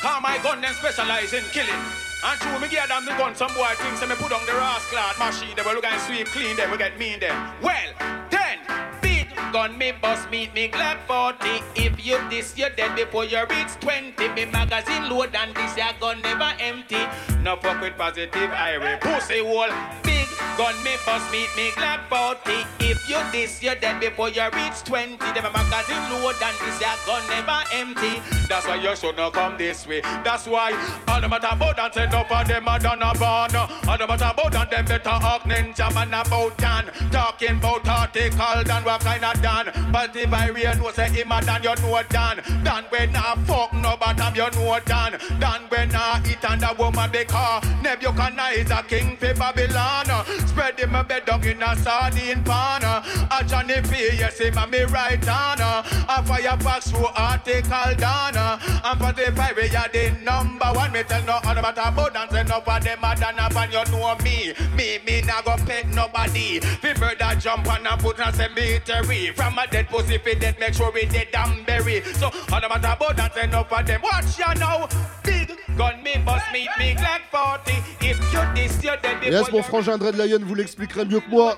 Cause 0.00 0.22
my 0.22 0.38
gun 0.42 0.62
them 0.62 0.72
specialize 0.72 1.34
in 1.34 1.44
killing. 1.52 1.76
And 2.22 2.40
true, 2.40 2.58
me 2.60 2.68
give 2.68 2.86
them 2.86 3.04
the 3.06 3.12
gun, 3.12 3.34
some 3.34 3.52
boy 3.54 3.72
thinks, 3.76 4.00
say 4.00 4.06
me 4.06 4.14
put 4.14 4.32
on 4.32 4.44
the 4.44 4.52
rascal 4.52 5.00
machine, 5.18 5.56
they 5.56 5.62
will 5.62 5.74
look 5.74 5.84
and 5.84 6.00
sweep 6.02 6.26
clean, 6.28 6.54
they 6.56 6.66
will 6.66 6.76
get 6.76 6.98
me 6.98 7.14
in 7.14 7.20
them. 7.20 7.52
Well, 7.62 7.92
then, 8.30 8.58
beat 9.00 9.28
gun 9.52 9.78
me 9.78 9.92
bust 9.92 10.30
meet 10.30 10.52
me 10.54 10.68
glad 10.68 10.98
40. 11.06 11.48
If 11.76 12.04
you 12.04 12.18
this, 12.28 12.56
you're 12.58 12.70
dead 12.70 12.94
before 12.94 13.24
you 13.24 13.40
reach 13.48 13.72
20. 13.80 14.28
Me 14.28 14.44
magazine 14.44 15.08
load 15.08 15.34
and 15.34 15.54
this 15.54 15.76
your 15.76 15.92
gun 15.98 16.20
never 16.20 16.52
empty. 16.60 17.02
No 17.42 17.56
fuck 17.56 17.80
with 17.80 17.96
positive 17.96 18.50
irie. 18.50 19.00
Pussy 19.00 19.40
wall, 19.40 19.70
big 20.02 20.09
gun 20.56 20.76
me 20.84 20.96
bust 21.04 21.30
meet 21.32 21.48
me 21.56 21.70
glad 21.74 22.00
40. 22.08 22.66
If 22.80 23.08
you 23.08 23.20
this, 23.32 23.62
you're 23.62 23.74
dead 23.74 24.00
before 24.00 24.28
you 24.28 24.44
reach 24.52 24.82
20. 24.84 25.16
Them 25.16 25.44
a 25.44 25.52
magazine 25.52 26.04
load 26.10 26.36
and 26.42 26.56
this 26.60 26.80
your 26.80 26.96
gun 27.06 27.22
never 27.28 27.62
empty. 27.72 28.22
That's 28.48 28.66
why 28.66 28.76
you 28.76 28.94
should 28.96 29.16
not 29.16 29.32
come 29.32 29.56
this 29.56 29.86
way. 29.86 30.00
That's 30.00 30.46
why 30.46 30.72
all 31.08 31.20
the 31.20 31.28
matter 31.28 31.48
about 31.50 31.78
and 31.78 31.94
send 31.94 32.14
up 32.14 32.28
for 32.28 32.44
them 32.44 32.68
a 32.68 32.78
done 32.78 33.02
a 33.02 33.12
born. 33.14 33.56
All 33.88 33.98
the 33.98 34.06
matter 34.06 34.30
about 34.32 34.54
and 34.54 34.70
them 34.70 34.84
better 34.84 35.08
up 35.08 35.42
ninja 35.42 35.92
man 35.94 36.14
about 36.14 36.56
Dan. 36.58 36.90
Talking 37.10 37.58
about 37.58 37.88
article 37.88 38.64
Dan 38.64 38.84
what 38.84 39.00
kind 39.00 39.24
of 39.24 39.42
Dan. 39.42 39.92
But 39.92 40.16
if 40.16 40.32
I 40.32 40.48
real 40.48 40.74
know 40.76 40.90
say 40.90 41.08
him 41.08 41.32
a 41.32 41.40
Dan, 41.40 41.62
you 41.62 41.74
know 41.76 42.02
Dan. 42.08 42.42
Dan 42.64 42.84
when 42.90 43.14
I 43.14 43.36
fuck 43.46 43.72
no 43.74 43.96
bottom, 43.96 44.34
you 44.34 44.50
know 44.50 44.78
Dan. 44.84 45.18
Dan 45.38 45.62
when 45.68 45.94
I 45.94 46.22
eat 46.28 46.44
and 46.44 46.60
the 46.60 46.74
woman 46.78 47.10
they 47.12 47.24
call. 47.24 47.60
Nebuchadnezzar 47.82 48.82
king 48.84 49.16
for 49.16 49.34
Babylon. 49.34 50.06
Spread 50.50 50.80
him 50.80 50.96
a 50.96 51.04
bed 51.04 51.26
dog 51.26 51.46
in 51.46 51.62
a 51.62 51.76
sardine 51.76 52.42
pan. 52.42 52.82
A 52.82 53.44
Johnny 53.46 53.80
P, 53.82 54.16
yes 54.18 54.38
him 54.38 54.58
a 54.58 54.66
me 54.66 54.82
right 54.82 55.28
on. 55.28 55.60
A 55.60 56.22
Firefox 56.26 56.90
who 56.90 57.06
article 57.14 57.94
down. 57.94 58.36
And 58.36 58.98
for 59.00 59.12
the 59.12 59.30
five 59.36 59.54
we 59.56 59.74
are 59.76 59.88
the 59.88 60.10
number 60.24 60.66
one. 60.74 60.90
Me 60.92 61.04
tell 61.04 61.22
no 61.22 61.38
other 61.44 61.60
about 61.60 62.16
and 62.16 62.30
say 62.32 62.42
no 62.42 62.60
for 62.62 62.80
them 62.80 62.98
done 63.00 63.38
up 63.38 63.54
and 63.54 63.72
you 63.72 63.84
know 63.92 64.16
me. 64.24 64.52
Me, 64.74 64.98
me 65.06 65.22
not 65.22 65.44
go 65.44 65.54
pet 65.64 65.86
nobody. 65.86 66.58
Fi 66.58 66.94
murder 66.98 67.38
jump 67.38 67.68
and 67.68 67.86
a 67.86 67.96
put 67.96 68.18
a 68.18 68.32
cemetery. 68.32 69.30
From 69.36 69.56
a 69.56 69.66
dead 69.68 69.88
pussy 69.88 70.18
fi 70.18 70.34
dead 70.34 70.58
make 70.58 70.74
sure 70.74 70.90
we 70.90 71.06
dead 71.06 71.28
and 71.32 71.64
bury. 71.64 72.02
So 72.14 72.28
about 72.48 73.20
and 73.20 73.32
say 73.32 73.46
no 73.46 73.62
for 73.62 73.82
them. 73.84 74.00
Watch 74.02 74.36
ya 74.38 74.52
now. 74.54 74.88
Big 75.22 75.56
gun 75.76 76.02
me 76.02 76.16
bust 76.24 76.46
me 76.52 76.68
big 76.76 76.96
like 76.98 77.22
40. 77.30 77.72
If 78.00 78.18
you 78.32 78.54
this 78.54 78.82
you 78.82 78.96
dead 79.02 79.22
Yes, 79.22 79.52
mon 79.52 79.62
frangin 79.62 79.98
Dread 79.98 80.16
Lion 80.30 80.44
vous 80.44 80.54
l'expliquerait 80.54 81.04
mieux 81.04 81.20
que 81.20 81.30
moi. 81.30 81.56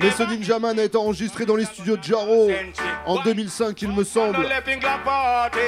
Mais 0.00 0.10
ce 0.10 0.22
Ninja 0.22 0.58
Man 0.58 0.78
a 0.78 0.84
été 0.84 0.96
enregistré 0.96 1.44
dans 1.44 1.56
les 1.56 1.64
studios 1.64 1.96
de 1.96 2.02
Jaro 2.02 2.50
en 3.06 3.22
2005, 3.22 3.82
il 3.82 3.92
me 3.92 4.04
semble. 4.04 4.38
No 4.38 4.42
left 4.42 4.68
in 4.68 4.78
Glock 4.78 5.04
party. 5.04 5.58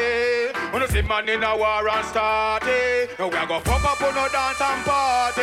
When 0.72 0.82
you 0.82 0.88
see 0.88 1.02
man 1.02 1.28
in 1.28 1.42
a 1.42 1.56
war 1.56 1.88
and 1.88 2.04
start 2.06 2.64
it. 2.66 3.18
Now 3.18 3.28
we 3.28 3.36
a 3.36 3.46
go 3.46 3.60
fuck 3.60 3.84
up 3.84 4.00
on 4.02 4.14
no 4.14 4.28
dance 4.28 4.60
and 4.60 4.84
party. 4.84 5.42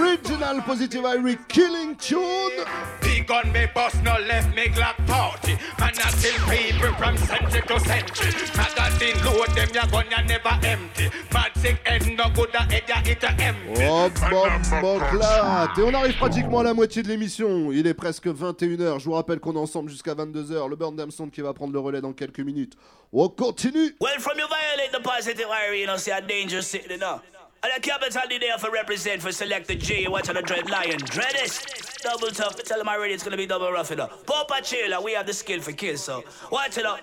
Original 0.00 0.62
Positive 0.62 1.02
Irie 1.02 1.38
Killing 1.48 1.96
Tune. 1.96 2.64
Big 3.00 3.26
gun 3.26 3.52
me 3.52 3.66
bust 3.74 4.02
no 4.02 4.16
left 4.28 4.54
me 4.54 4.68
Glock 4.68 4.96
party. 5.06 5.58
Man 5.78 5.92
I 5.96 6.10
kill 6.20 6.38
people 6.48 6.94
from 6.94 7.16
century 7.16 7.62
to 7.62 7.80
century. 7.80 8.32
Magazine 8.56 9.24
load 9.24 9.48
them 9.54 9.68
ya 9.74 9.86
gun 9.86 10.06
ya 10.10 10.22
never 10.22 10.58
empty. 10.64 11.10
Mad 11.32 11.50
sick 11.56 11.86
head 11.86 12.06
no 12.16 12.30
good 12.34 12.54
a 12.54 12.62
head 12.62 12.88
ya 12.88 13.00
it 13.04 13.22
a 13.24 13.30
empty. 13.42 13.84
Hop, 13.84 14.16
hop, 14.18 14.66
hop, 14.66 15.78
Et 15.78 15.87
on 15.88 15.94
arrive 15.94 16.18
pratiquement 16.18 16.58
à 16.58 16.64
la 16.64 16.74
moitié 16.74 17.02
de 17.02 17.08
l'émission. 17.08 17.72
Il 17.72 17.86
est 17.86 17.94
presque 17.94 18.26
21h. 18.26 18.98
Je 18.98 19.04
vous 19.06 19.12
rappelle 19.12 19.40
qu'on 19.40 19.54
est 19.54 19.58
ensemble 19.58 19.88
jusqu'à 19.88 20.14
22h. 20.14 20.68
Le 20.68 20.76
Burn 20.76 20.94
Damn 20.94 21.10
Sound 21.10 21.30
qui 21.30 21.40
va 21.40 21.54
prendre 21.54 21.72
le 21.72 21.78
relais 21.78 22.02
dans 22.02 22.12
quelques 22.12 22.40
minutes. 22.40 22.74
On 23.10 23.30
continue. 23.30 23.96
Well, 23.98 24.18
from 24.18 24.38
you 24.38 24.46
violate 24.48 24.92
the 24.92 25.02
positive 25.02 25.46
Irie, 25.46 25.80
you 25.80 25.86
know, 25.86 25.96
see 25.96 26.10
a 26.10 26.62
city, 26.62 26.84
you 26.90 26.98
know. 26.98 27.22
And 27.62 27.72
the 27.74 27.80
capital 27.80 28.22
the 28.28 28.38
day 28.38 28.50
for 28.58 28.70
represent 28.70 29.22
for 29.22 29.32
select 29.32 29.66
the 29.66 29.76
G, 29.76 30.06
watch 30.08 30.28
on 30.28 30.34
the 30.34 30.42
Dread 30.42 30.68
Lion. 30.70 30.98
Dreadest, 30.98 32.02
double 32.02 32.28
tough, 32.28 32.62
tell 32.62 32.78
them 32.78 32.88
already 32.88 33.14
it's 33.14 33.24
gonna 33.24 33.36
be 33.36 33.46
double 33.46 33.72
rough, 33.72 33.90
you 33.90 33.96
know. 33.96 34.08
Popa 34.26 34.60
Chilla, 34.60 35.02
we 35.02 35.14
have 35.14 35.26
the 35.26 35.32
skill 35.32 35.60
for 35.60 35.72
kills, 35.72 36.04
so 36.04 36.22
watch 36.52 36.76
it 36.76 36.84
up. 36.84 37.00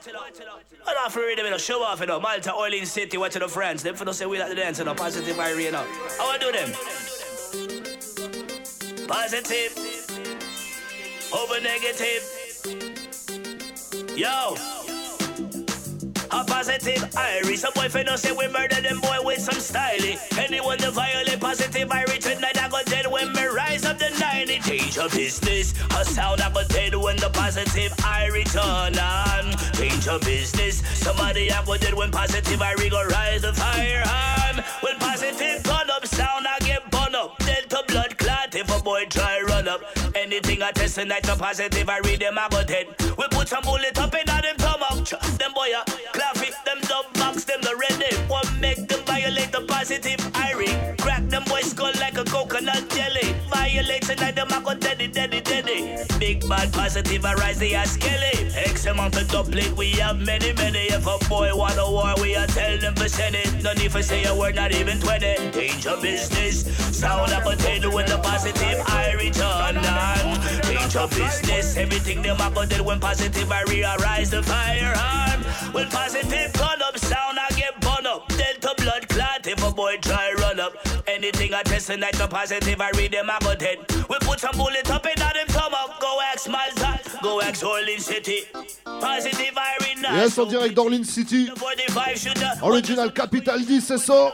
I'm 0.88 0.94
not 0.94 1.12
for 1.12 1.22
reading, 1.22 1.46
you 1.46 1.60
show 1.60 1.82
off, 1.84 2.00
you 2.00 2.06
know. 2.06 2.20
Malta, 2.20 2.54
Orleans 2.54 2.92
City, 2.92 3.18
watch 3.18 3.34
the 3.34 3.48
France. 3.50 3.82
Them 3.82 3.96
for 3.96 4.06
no 4.06 4.12
say 4.12 4.28
we 4.28 4.40
like 4.40 4.50
the 4.50 4.56
dance, 4.56 4.78
you 4.78 4.86
know, 4.86 4.94
positive 4.94 5.36
Irie, 5.36 5.64
you 5.64 5.72
know. 5.72 5.86
How 6.20 6.30
I 6.30 6.38
do 6.38 6.52
them? 6.52 7.15
Positive, 9.08 9.72
over 11.32 11.62
negative. 11.62 12.24
Yo. 14.18 14.56
A 16.32 16.44
positive 16.44 17.04
Irie. 17.14 17.58
Some 17.58 17.74
boy 17.74 17.88
finna 17.88 18.18
say 18.18 18.32
we 18.32 18.48
murder 18.48 18.82
them 18.82 19.00
boy 19.02 19.18
with 19.24 19.40
some 19.40 19.60
style. 19.60 20.02
Anyone 20.38 20.80
that 20.80 20.94
violate 20.94 21.40
positive 21.40 21.88
Irie 21.88 22.20
tonight 22.20 22.62
I 22.62 22.68
go 22.68 22.82
dead 22.86 23.06
when 23.06 23.32
me 23.34 23.46
rise 23.46 23.86
up 23.86 24.00
the 24.00 24.10
90. 24.20 24.60
Change 24.62 24.96
your 24.96 25.10
business. 25.10 25.74
A 25.92 26.04
sound 26.04 26.42
I 26.42 26.52
go 26.52 26.64
dead 26.68 26.96
when 26.96 27.18
the 27.18 27.30
positive 27.30 27.92
Irie 27.98 28.52
turn 28.52 28.98
on. 28.98 29.56
Change 29.74 30.06
your 30.08 30.20
business. 30.20 30.82
Somebody 30.98 31.52
I 31.52 31.64
go 31.64 31.78
dead 31.78 31.94
when 31.94 32.12
positive 32.12 32.60
Irie 32.60 32.90
go 32.90 33.06
rise 33.06 33.44
the 33.44 33.54
fire 33.54 34.04
on. 34.04 34.64
When 34.82 34.98
positive 34.98 35.64
turn 35.64 35.90
up 35.92 36.06
sound 36.08 36.48
I 36.48 36.58
get 36.60 36.95
boy 38.86 39.04
try 39.10 39.42
run 39.42 39.68
up. 39.68 39.82
Anything 40.16 40.62
I 40.62 40.72
test 40.72 40.96
tonight 40.96 41.24
the 41.24 41.36
positive 41.36 41.90
I 41.90 42.00
read 42.06 42.22
them 42.22 42.38
I 42.38 42.48
go 42.50 42.64
dead. 42.64 42.88
We 43.18 43.26
put 43.32 43.50
some 43.50 43.64
bullet 43.64 43.98
up 43.98 44.14
in 44.14 44.26
them 44.26 44.56
up. 44.90 45.10
Them 45.40 45.54
boy 45.54 45.70
a 45.74 45.84
clap 46.14 46.38
it, 46.38 46.54
them 46.64 46.80
dumb 46.82 47.06
box, 47.16 47.44
them 47.44 47.62
the 47.62 47.76
ready. 47.76 48.16
What 48.28 48.48
make 48.62 48.88
them 48.88 49.02
violate 49.06 49.52
the 49.52 49.62
positive 49.68 50.20
irie? 50.34 50.98
Crack 51.00 51.28
them 51.28 51.44
boy 51.46 51.62
skull 51.62 51.92
like 52.00 52.18
a 52.18 52.24
coconut 52.24 52.95
Violate 53.76 54.04
tonight, 54.04 54.36
them 54.36 54.48
I 54.52 54.62
go 54.64 54.74
daddy, 54.74 55.08
daddy, 55.08 55.42
daddy. 55.42 55.98
Big 56.18 56.48
bad 56.48 56.72
positive, 56.72 57.26
I 57.26 57.34
rise 57.34 57.60
the 57.60 57.76
skelly. 57.84 58.48
X 58.56 58.86
amount 58.86 59.18
of 59.18 59.28
duplicate, 59.28 59.76
we 59.76 59.92
have 60.00 60.18
many, 60.18 60.54
many. 60.54 60.88
If 60.96 61.06
a 61.06 61.18
boy 61.28 61.52
want 61.54 61.76
a 61.78 61.92
war, 61.92 62.14
we 62.22 62.38
are 62.38 62.48
tell 62.48 62.78
them 62.78 62.96
to 62.96 63.10
send 63.10 63.36
it. 63.36 63.62
No 63.62 63.74
need 63.74 63.92
for 63.92 64.02
say 64.02 64.24
a 64.24 64.34
word, 64.34 64.56
not 64.56 64.72
even 64.72 65.02
20. 65.02 65.52
Danger 65.52 65.98
business. 66.02 66.64
Sound 66.98 67.34
up 67.34 67.46
a 67.46 67.50
potato 67.50 67.94
with 67.94 68.08
the 68.08 68.18
positive 68.20 68.80
irie 68.88 69.34
turn 69.34 69.76
on. 69.76 70.40
Danger 70.62 71.08
business. 71.10 71.76
Everything 71.76 72.22
them 72.22 72.38
I 72.40 72.50
go 72.52 72.66
dead 72.66 72.80
when 72.80 73.02
positive 73.02 73.52
I 73.52 73.64
realize 73.64 74.30
the 74.30 74.42
firearm. 74.42 75.44
When 75.74 75.90
positive 75.90 76.54
turn 76.54 76.82
up, 76.82 76.98
sound 76.98 77.38
I 77.38 77.50
get 77.58 77.82
burn 77.82 78.06
up. 78.06 78.35
Delta 78.66 78.82
blood 78.84 79.08
clot 79.10 79.46
if 79.48 79.64
a 79.64 79.72
boy 79.72 79.98
try 80.02 80.34
run 80.40 80.60
up. 80.60 80.74
Anything 81.08 81.54
I 81.54 81.62
test 81.64 81.88
tonight, 81.88 82.14
the 82.16 82.28
positive 82.28 82.82
I 82.82 82.90
read 82.98 83.12
them 83.12 83.30
I 83.30 83.38
go 83.40 83.54
dead. 83.54 83.78
We 84.10 84.18
put 84.22 84.40
some 84.40 84.58
bullet 84.58 84.90
up 84.90 85.06
in 85.06 85.20
them 85.20 85.48
thumb 85.50 85.74
up. 85.74 86.00
Go 86.00 86.20
ask 86.34 86.50
Malta, 86.50 87.00
go 87.22 87.42
ask 87.42 87.64
Orleans 87.64 88.06
City. 88.06 88.40
Positive 88.84 89.56
I 89.56 89.78
read 89.82 90.02
now. 90.02 90.16
Yes, 90.16 90.38
en 90.40 90.46
direct 90.46 90.74
d'Orleans 90.76 91.04
City. 91.04 91.48
45 91.56 92.18
should 92.18 92.38
have. 92.40 92.64
Original 92.64 93.12
Capital 93.12 93.60
10, 93.60 93.82
c'est 93.82 93.98
ça. 94.00 94.34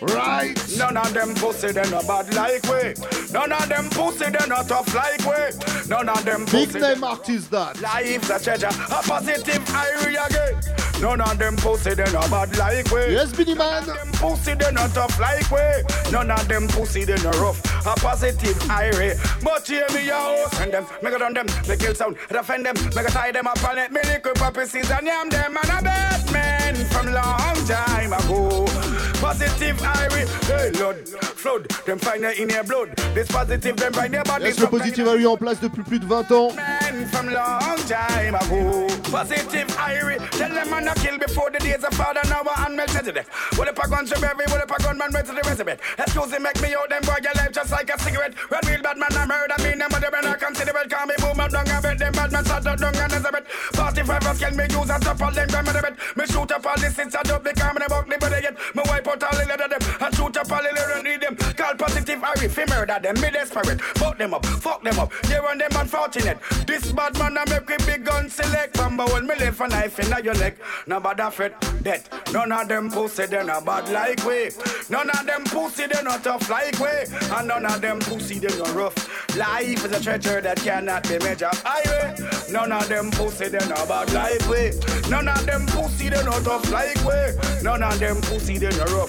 Right. 0.00 0.56
None 0.78 0.96
of 0.96 1.12
them 1.12 1.34
pussy, 1.34 1.72
they 1.72 1.90
no 1.90 2.00
bad 2.06 2.32
like 2.34 2.62
we. 2.64 2.94
None 3.32 3.52
of 3.52 3.68
them 3.68 3.90
pussy, 3.90 4.30
they 4.30 4.46
no 4.48 4.62
tough 4.62 4.94
like 4.94 5.20
we. 5.20 5.88
None 5.88 6.08
of 6.08 6.24
them 6.24 6.44
Big 6.46 6.68
pussy. 6.68 6.80
name 6.80 7.04
artist 7.04 7.50
that. 7.50 7.80
Life's 7.80 8.30
a 8.30 8.38
treasure, 8.42 8.68
a 8.68 9.02
positive 9.02 9.64
irie 9.66 10.26
again. 10.26 10.67
None 11.00 11.20
of 11.20 11.38
them 11.38 11.56
pussy, 11.56 11.94
they 11.94 12.10
no 12.12 12.20
bad 12.28 12.56
like 12.58 12.90
we. 12.90 13.12
Yes, 13.12 13.32
Billy 13.32 13.54
Man. 13.54 13.86
None 13.86 13.96
of 13.96 13.96
them 13.96 14.12
pussy, 14.12 14.54
they 14.54 14.72
no 14.72 14.88
tough 14.88 15.18
like 15.20 15.50
we. 15.50 16.10
None 16.10 16.30
of 16.30 16.48
them 16.48 16.68
pussy, 16.68 17.04
they 17.04 17.16
no 17.22 17.30
rough. 17.38 17.60
A 17.86 17.94
positive 17.94 18.56
irie. 18.68 19.16
But 19.42 19.66
hear 19.66 19.86
me, 19.94 20.06
yo, 20.06 20.46
send 20.52 20.72
them, 20.72 20.86
make 21.02 21.14
it 21.14 21.22
on 21.22 21.34
them, 21.34 21.46
make 21.68 21.78
kill 21.78 21.94
sound, 21.94 22.16
defend 22.28 22.66
them, 22.66 22.74
make 22.94 23.08
a 23.08 23.10
tie 23.10 23.32
them 23.32 23.46
up 23.46 23.62
on 23.64 23.78
it, 23.78 23.92
me 23.92 24.00
little 24.04 24.34
puppy 24.34 24.66
season, 24.66 25.06
yam 25.06 25.28
them, 25.28 25.56
and 25.56 25.70
a 25.70 25.82
bad 25.82 26.32
man 26.32 26.74
from 26.86 27.12
long 27.12 27.54
time 27.66 28.12
ago. 28.12 28.67
Positive 29.28 29.76
irie, 29.82 30.24
hey 30.46 30.70
Lord, 30.80 31.06
flood, 31.06 31.68
them 31.84 31.98
find 31.98 32.24
it 32.24 32.38
in 32.38 32.48
your 32.48 32.64
blood. 32.64 32.96
This 33.12 33.28
positive, 33.28 33.76
them 33.76 33.92
find 33.92 34.14
their 34.14 34.24
body. 34.24 34.46
Yes, 34.46 34.58
le 34.58 34.68
Positive 34.68 35.06
a 35.06 35.16
eu 35.16 35.26
en 35.30 35.36
place 35.36 35.60
depuis 35.60 35.82
plus 35.82 35.98
de 35.98 36.06
20 36.06 36.32
ans. 36.32 36.54
Man 36.56 37.06
from 37.08 37.26
long 37.28 37.76
time 37.86 38.34
ago. 38.34 38.86
Positive 39.12 39.68
irie, 39.76 40.16
tell 40.30 40.48
them 40.48 40.70
man 40.70 40.88
a 40.88 40.94
kill 40.94 41.18
before 41.18 41.50
the 41.50 41.58
days 41.58 41.84
of 41.84 41.92
father 41.92 42.22
Noah 42.24 42.64
and 42.64 42.74
Melchizedek. 42.74 43.26
What 43.56 43.68
if 43.68 43.78
I 43.78 43.86
gun 43.86 44.06
to 44.06 44.14
baby, 44.18 44.48
what 44.48 44.64
if 44.64 44.72
I 44.72 44.78
gun 44.78 44.96
man 44.96 45.12
right 45.12 45.26
to 45.26 45.32
the 45.32 45.42
reservoir? 45.44 45.76
Excuse 45.98 46.32
me, 46.32 46.38
make 46.38 46.62
me 46.62 46.74
out 46.74 46.88
them 46.88 47.02
boy 47.02 47.20
your 47.22 47.34
life 47.34 47.52
just 47.52 47.70
like 47.70 47.92
a 47.92 48.00
cigarette. 48.00 48.32
Red 48.50 48.66
real 48.66 48.80
bad 48.80 48.96
man, 48.96 49.12
I 49.12 49.26
murder 49.26 49.60
me, 49.62 49.76
them 49.76 49.92
mother 49.92 50.08
when 50.10 50.24
I 50.24 50.36
consider 50.40 50.72
it. 50.72 50.88
Call 50.88 51.04
me 51.04 51.14
boom, 51.18 51.38
I'm 51.38 51.50
down 51.50 51.68
a 51.68 51.82
bed, 51.82 51.98
them 51.98 52.12
bad 52.14 52.32
man 52.32 52.44
shot 52.46 52.66
up 52.66 52.78
down 52.78 52.96
and 52.96 53.12
Elizabeth. 53.12 53.44
45 53.76 54.26
of 54.26 54.38
kill 54.40 54.54
me, 54.56 54.64
use 54.72 54.88
and 54.88 55.02
top 55.02 55.20
all 55.20 55.32
them 55.32 55.48
grandmother 55.48 55.82
bed. 55.82 55.96
Me 56.16 56.24
shoot 56.24 56.50
up 56.50 56.64
all 56.64 56.80
this, 56.80 56.98
it's 56.98 57.14
a 57.14 57.20
job, 57.28 57.44
they 57.44 57.52
come 57.52 57.76
and 57.76 57.84
about 57.84 58.08
the 58.08 58.16
body 58.16 58.40
yet. 58.42 58.56
Me 58.74 58.82
wipe 58.88 59.06
out 59.06 59.17
all 59.22 59.38
the 59.38 59.46
leather 59.46 59.68
them, 59.68 59.80
and 60.00 60.14
shoot 60.14 60.36
up 60.36 60.52
all 60.52 60.62
the 60.62 60.96
and 60.96 61.04
read 61.04 61.20
them. 61.20 61.36
Call 61.36 61.74
positive 61.74 62.20
irie, 62.20 62.50
fi 62.50 62.64
murder 62.66 62.98
them, 63.02 63.20
me 63.20 63.30
desperate. 63.30 63.80
Fuck 63.80 64.18
them 64.18 64.34
up, 64.34 64.44
fuck 64.46 64.82
them 64.82 64.98
up, 64.98 65.12
they 65.22 65.38
run 65.38 65.58
them 65.58 65.70
unfortunate. 65.74 66.38
This 66.66 66.92
bad 66.92 67.18
man, 67.18 67.38
I 67.38 67.44
make 67.48 67.70
a 67.70 67.84
big 67.84 68.04
gun 68.04 68.28
select. 68.28 68.74
Bamba 68.74 69.10
when 69.12 69.26
me 69.26 69.34
left 69.36 69.60
a 69.60 69.68
knife 69.68 69.98
in 69.98 70.24
your 70.24 70.34
neck. 70.34 70.56
No 70.86 71.00
bad 71.00 71.20
fret, 71.32 71.54
death. 71.82 72.08
None 72.32 72.52
of 72.52 72.68
them 72.68 72.90
pussy, 72.90 73.26
they 73.26 73.44
not 73.44 73.64
bad 73.64 73.88
like 73.90 74.24
we. 74.24 74.50
None 74.90 75.10
of 75.10 75.26
them 75.26 75.44
pussy, 75.44 75.86
they 75.86 76.02
not 76.02 76.24
tough 76.24 76.48
like 76.50 76.78
we. 76.78 76.88
And 77.36 77.48
none 77.48 77.66
of 77.66 77.80
them 77.80 77.98
pussy, 78.00 78.38
they 78.38 78.56
not 78.58 78.74
rough. 78.74 79.36
Life 79.36 79.84
is 79.84 79.92
a 79.92 80.00
treasure 80.02 80.40
that 80.40 80.58
cannot 80.58 81.08
be 81.08 81.18
measured. 81.18 81.54
Highway. 81.64 82.16
None 82.50 82.72
of 82.72 82.88
them 82.88 83.10
pussy, 83.10 83.48
they 83.48 83.58
not 83.68 83.88
bad 83.88 84.12
like 84.12 84.48
we. 84.48 84.72
None 85.10 85.28
of 85.28 85.46
them 85.46 85.66
pussy, 85.66 86.08
they 86.08 86.22
not 86.24 86.44
tough 86.44 86.70
like 86.70 86.96
we. 87.04 87.62
None 87.62 87.82
of 87.82 87.98
them 87.98 88.16
pussy, 88.22 88.58
they 88.58 88.70
not 88.70 88.90
rough. 88.90 89.07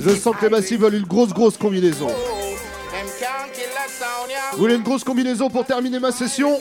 Je 0.00 0.14
sens 0.16 0.36
que 0.36 0.44
les 0.44 0.50
massifs 0.50 0.80
veulent 0.80 0.94
une 0.94 1.06
grosse, 1.06 1.32
grosse 1.32 1.56
combinaison. 1.56 2.08
Vous 4.52 4.58
voulez 4.58 4.74
une 4.74 4.82
grosse 4.82 5.04
combinaison 5.04 5.48
pour 5.48 5.64
terminer 5.64 5.98
ma 5.98 6.12
session? 6.12 6.58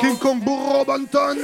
King 0.00 0.18
Kong 0.18 0.40
Brobanton. 0.42 1.36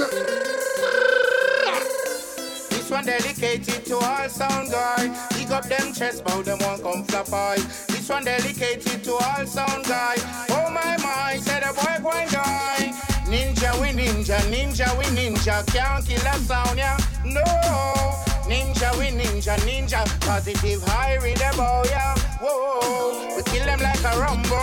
This 2.70 2.90
one 2.90 3.04
dedicated 3.04 3.84
to 3.84 3.96
all 3.96 4.28
sound 4.28 4.70
guy. 4.70 5.10
Dig 5.36 5.52
up 5.52 5.64
them 5.68 5.92
chest, 5.92 6.24
bow 6.24 6.42
them 6.42 6.58
one 6.60 6.80
come 6.80 7.04
eye. 7.34 7.58
This 7.88 8.08
one 8.08 8.24
dedicated 8.24 9.04
to 9.04 9.12
all 9.12 9.46
sound 9.46 9.84
guy. 9.86 10.16
Oh 10.50 10.70
my 10.70 10.96
my, 11.02 11.38
said 11.38 11.62
a 11.62 11.72
boy 11.74 12.02
going 12.02 12.28
die. 12.28 12.92
Ninja 13.26 13.78
we 13.80 13.92
ninja, 13.92 14.38
ninja 14.50 14.98
we 14.98 15.04
ninja, 15.14 15.66
can't 15.66 16.04
kill 16.06 16.26
a 16.26 16.38
sound 16.38 16.78
yeah. 16.78 16.96
No. 17.24 18.27
Ninja 18.48 18.90
we 18.98 19.10
ninja, 19.10 19.56
ninja, 19.58 20.04
positive 20.20 20.82
high 20.84 21.16
read 21.16 21.36
the 21.36 21.52
bow 21.56 21.82
yeah. 21.84 22.14
Whoa, 22.40 23.36
we 23.36 23.42
kill 23.42 23.66
them 23.66 23.80
like 23.80 24.02
a 24.02 24.18
rumbo, 24.18 24.56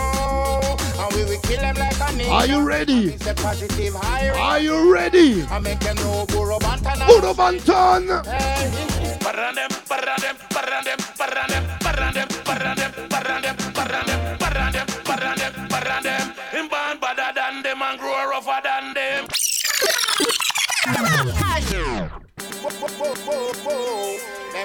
and 0.98 1.14
we 1.14 1.24
will 1.26 1.40
kill 1.42 1.62
them 1.62 1.76
like 1.76 1.94
a 1.94 2.10
ninja. 2.18 2.32
Are 2.32 2.48
you 2.48 2.62
ready? 2.68 3.10
It's 3.14 3.28
a 3.28 3.34
positive 3.36 3.94
high. 3.94 4.30
Are 4.30 4.60
you 4.60 4.92
ready? 4.92 5.44
I 5.44 5.60
make 5.60 5.80
them 5.82 5.96
know 5.98 6.26
Buro 6.26 6.60
Bantana. 6.60 7.06
Brobanton. 7.06 8.08
Parandem, 9.22 9.70
parandem, 9.90 10.36
parandem, 10.50 10.98
parandem, 11.16 11.64
parandem, 11.86 12.28
parandem, 12.44 12.92
parandem, 13.10 13.58
parandem, 13.80 14.28
parandem, 14.40 14.86
parandem, 15.04 15.52
parandem. 15.70 16.34
Him 16.52 16.68
born 16.70 16.98
better 17.00 17.32
than 17.36 17.62
them 17.62 17.82
and 17.82 18.00
grow 18.00 18.30
rougher 18.30 18.62
than 18.64 18.94
them. 18.94 19.28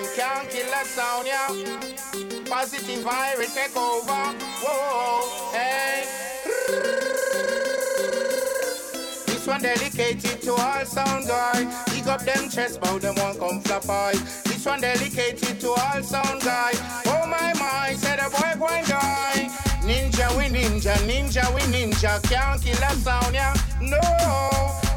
Them 0.00 0.08
can't 0.16 0.48
kill 0.48 0.66
that 0.70 0.86
sound, 0.86 1.26
yeah. 1.26 1.48
Positive 2.48 3.02
virus 3.04 3.54
take 3.54 3.76
over. 3.76 4.32
Whoa, 4.64 5.52
hey. 5.52 6.04
This 9.26 9.46
one 9.46 9.60
dedicated 9.60 10.40
to 10.40 10.52
all 10.52 10.86
sound 10.86 11.28
guy. 11.28 11.84
Dig 11.92 12.08
up 12.08 12.24
them 12.24 12.48
chest, 12.48 12.80
bow 12.80 12.98
them 12.98 13.14
one 13.16 13.38
come 13.38 13.60
flap 13.60 13.86
eye. 13.90 14.14
This 14.46 14.64
one 14.64 14.80
dedicated 14.80 15.60
to 15.60 15.68
all 15.68 16.02
sound 16.02 16.40
guy. 16.40 16.70
Oh 17.04 17.26
my 17.26 17.52
my, 17.58 17.92
said 17.94 18.20
a 18.20 18.30
boy 18.30 18.58
going 18.58 18.84
die. 18.86 19.69
Ninja 19.90 20.28
we 20.36 20.44
ninja, 20.48 20.94
ninja 21.04 21.52
we 21.52 21.62
ninja, 21.62 22.22
can't 22.30 22.62
kill 22.62 22.76
that 22.76 22.94
sound, 22.98 23.34
yeah. 23.34 23.52
No. 23.80 23.98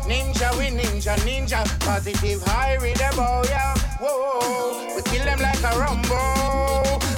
Ninja 0.06 0.56
we 0.56 0.70
ninja, 0.70 1.16
ninja, 1.26 1.66
positive 1.80 2.44
high 2.44 2.76
read 2.76 2.98
the 2.98 3.12
bow, 3.16 3.41
yeah. 3.50 3.74
Whoa, 4.00 4.96
we 4.96 5.02
kill 5.02 5.26
them 5.26 5.39
like 5.39 5.64
a 5.64 5.74
rumbo, 5.80 6.20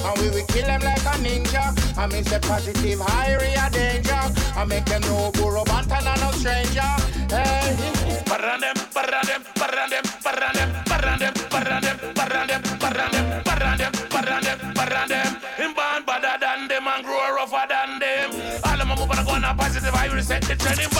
and 0.08 0.18
we 0.22 0.30
will 0.30 0.46
kill 0.46 0.64
them 0.64 0.80
like 0.80 1.04
a 1.04 1.20
ninja. 1.20 1.98
I 1.98 2.06
miss 2.06 2.30
the 2.30 2.40
positive 2.40 2.98
high 2.98 3.36
read 3.36 3.72
danger. 3.72 4.24
I 4.56 4.64
make 4.64 4.86
them 4.86 5.02
know 5.02 5.30
Buro 5.32 5.62
Bantan 5.66 6.06
and 6.06 6.20
no 6.22 6.30
stranger. 6.32 6.80
Hey. 7.28 7.76
Parandem, 8.24 8.72
parandem, 8.94 9.42
parandem, 9.54 10.02
parandem, 10.24 10.68
parandem, 10.88 11.32
parandem, 11.52 11.92
parandem, 12.14 12.62
parandem, 12.80 13.42
parandem, 13.44 13.92
parandem, 14.08 14.74
parandem. 14.74 14.76
Him 14.76 14.84
born 14.84 15.24
better 15.28 15.55
The 20.56 20.64
trend. 20.64 20.80
Him 20.80 20.96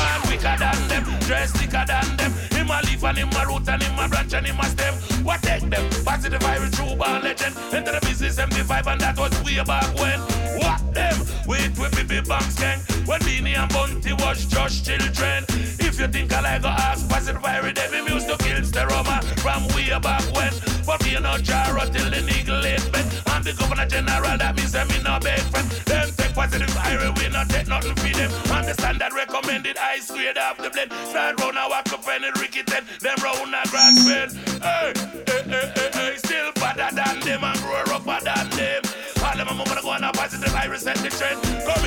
than 0.54 0.88
them, 0.88 1.04
dress 1.20 1.52
thicker 1.52 1.84
than 1.86 2.16
them. 2.16 2.32
Him 2.52 2.70
a 2.70 2.80
leaf 2.86 3.02
and 3.04 3.18
him 3.18 3.30
a 3.32 3.46
root 3.46 3.68
and 3.68 3.82
him 3.82 3.98
a 3.98 4.09
branch 4.09 4.32
and 4.34 4.46
him 4.46 4.59
a 4.59 4.64
stem. 4.64 4.94
What 5.24 5.42
take 5.42 5.68
them? 5.68 5.90
Positive, 6.04 6.40
virus, 6.40 6.70
true 6.72 6.94
born 6.94 7.22
legend. 7.22 7.57
Enter 7.72 7.92
the 7.92 8.00
business 8.02 8.36
75 8.36 8.86
and 8.86 9.00
that 9.00 9.18
was 9.18 9.32
way 9.42 9.62
back 9.64 9.88
when. 9.98 10.20
What 10.61 10.94
them? 10.94 11.16
Wait 11.46 11.76
with 11.78 12.09
me 12.09 12.20
bank 12.20 12.57
gang. 12.57 12.80
When 13.07 13.20
Beenie 13.20 13.54
and 13.54 13.72
Bounty 13.72 14.12
was 14.12 14.46
just 14.46 14.84
children. 14.84 15.44
If 15.80 15.98
you 15.98 16.09
think 16.09 16.32
I 16.32 16.40
like 16.40 16.64
a 16.64 16.68
ask 16.68 17.09
positive, 17.09 17.42
read 17.42 17.76
them. 17.76 17.92
Him 17.92 18.14
used 18.14 18.28
to 18.28 18.36
kill 18.38 18.61
Steroma 18.62 19.22
from 19.40 19.66
way 19.74 19.88
back 19.98 20.22
when. 20.34 20.52
But 20.86 21.04
me 21.04 21.18
no 21.20 21.38
jar 21.38 21.74
till 21.86 22.11
the 22.11 22.22
niggle 22.22 22.61
late 22.61 22.92
bed. 22.92 23.26
I'm 23.47 23.55
the 23.55 23.62
governor 23.62 23.86
general, 23.86 24.38
that 24.38 24.57
means 24.57 24.74
I'm 24.74 24.88
no 25.05 25.18
big 25.22 25.38
friend. 25.55 25.70
Them 25.86 26.11
take 26.16 26.34
positive, 26.34 26.76
I 26.78 27.14
we 27.14 27.28
not 27.28 27.49
take 27.49 27.68
nothing 27.68 27.94
for 27.94 28.11
them. 28.11 28.30
Understand 28.51 28.99
that 28.99 29.12
recommended 29.12 29.78
ice 29.78 30.11
grade 30.11 30.36
off 30.36 30.59
the 30.59 30.68
blend. 30.70 30.90
Start 31.07 31.38
round 31.40 31.57
a 31.57 31.68
walk 31.68 31.92
up 31.92 32.03
and 32.09 32.24
Ricky 32.40 32.64
ten. 32.64 32.82
Them 32.99 33.14
round 33.22 33.55
a 33.55 33.62
grass 33.70 34.03
bed. 34.03 34.32
Hey, 34.62 34.92
hey, 35.30 35.42
hey, 35.47 35.72
hey, 35.76 35.90
hey, 35.94 36.16
still 36.16 36.51
better 36.59 36.90
than 36.90 37.20
them 37.20 37.44
and 37.44 37.59
grow 37.62 37.84
rougher 37.86 38.18
than 38.24 38.51
them. 38.51 38.82
All 39.22 39.36
them 39.36 39.49
a 39.49 39.55
move 39.55 39.82
go 39.82 39.90
on 39.90 40.03
a 40.03 40.11
positive, 40.11 40.55
I 40.55 40.66
reset 40.66 40.97
the 40.97 41.11
trend. 41.11 41.45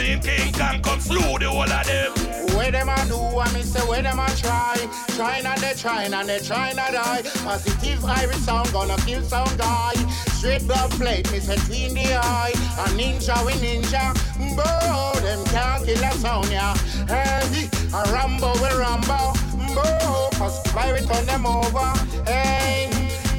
Come 0.09 0.21
King 0.21 0.53
Kong, 0.53 0.81
come 0.81 0.99
slew 0.99 1.37
the 1.37 1.45
whole 1.47 1.61
of 1.61 1.85
them. 1.85 2.57
Where 2.57 2.71
them 2.71 2.89
a 2.89 2.97
do, 3.05 3.15
I 3.15 3.53
me 3.53 3.61
say 3.61 3.79
where 3.87 4.01
them 4.01 4.17
a 4.17 4.27
try. 4.35 4.75
Trying 5.09 5.45
and 5.45 5.61
they 5.61 5.73
trying 5.75 6.13
and 6.15 6.27
they 6.27 6.39
trying 6.39 6.77
to 6.77 6.91
die. 6.91 7.21
Positive 7.43 7.99
Irie 7.99 8.33
sound 8.41 8.73
gonna 8.73 8.97
kill 9.05 9.21
some 9.21 9.55
guy. 9.57 9.93
Straight 10.33 10.65
blood 10.65 10.89
plate, 10.91 11.31
me 11.31 11.39
say 11.39 11.57
between 11.57 11.93
the 11.93 12.15
eye. 12.15 12.53
A 12.55 12.89
ninja 12.97 13.37
we 13.45 13.53
ninja, 13.61 14.15
bro. 14.55 15.21
Them 15.21 15.45
can't 15.45 15.85
kill 15.85 16.03
a 16.03 16.11
sound, 16.13 16.49
yeah. 16.49 16.73
Hey, 17.05 17.69
a 17.93 18.11
Rambo 18.11 18.51
we 18.63 18.69
Rambo, 18.79 19.33
bro. 19.75 20.29
Positive 20.31 20.73
Irie 20.73 21.07
turn 21.07 21.25
them 21.27 21.45
over. 21.45 21.93
Hey. 22.25 22.89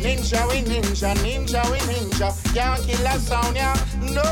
Ninja 0.00 0.48
we 0.48 0.62
ninja, 0.62 1.14
ninja 1.16 1.62
we 1.70 1.78
ninja, 1.80 2.30
can't 2.54 2.80
kill 2.84 3.06
a 3.06 3.18
sound, 3.18 3.56
yeah. 3.56 3.76
No, 4.00 4.22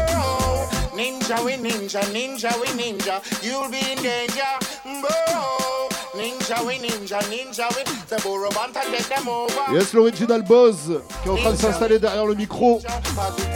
ninja 0.99 1.41
we 1.45 1.57
ninja, 1.57 2.01
ninja 2.13 2.51
we 2.61 2.67
ninja, 2.75 3.23
you'll 3.41 3.71
be 3.71 3.79
in 3.79 4.03
danger, 4.03 4.59
bro. 5.01 5.89
Ninja 6.17 6.67
we 6.67 6.79
ninja, 6.79 7.21
ninja 7.31 7.69
we, 7.77 7.85
c'est 8.09 8.21
beau 8.25 8.37
Robanta, 8.37 8.81
take 8.91 9.09
them 9.09 9.29
over. 9.29 9.73
Yes, 9.73 9.93
l'original 9.93 10.43
Buzz 10.43 11.01
qui 11.23 11.29
est 11.29 11.33
en 11.33 11.37
train 11.37 11.53
de 11.53 11.57
s'installer 11.57 12.01
derrière 12.01 12.27
le 12.27 12.35
micro. 12.35 12.83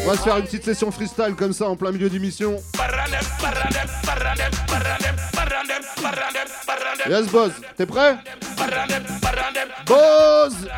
On 0.03 0.07
va 0.07 0.16
se 0.16 0.22
faire 0.22 0.36
une 0.36 0.45
petite 0.45 0.64
session 0.64 0.93
freestyle 0.93 1.34
comme 1.36 1.53
ça 1.53 1.66
en 1.66 1.74
plein 1.74 1.90
milieu 1.90 2.09
d'émission. 2.09 2.62
Yes, 7.09 7.26
Buzz, 7.26 7.53
t'es 7.76 7.86
prêt? 7.86 8.18
Buzz 9.86 10.68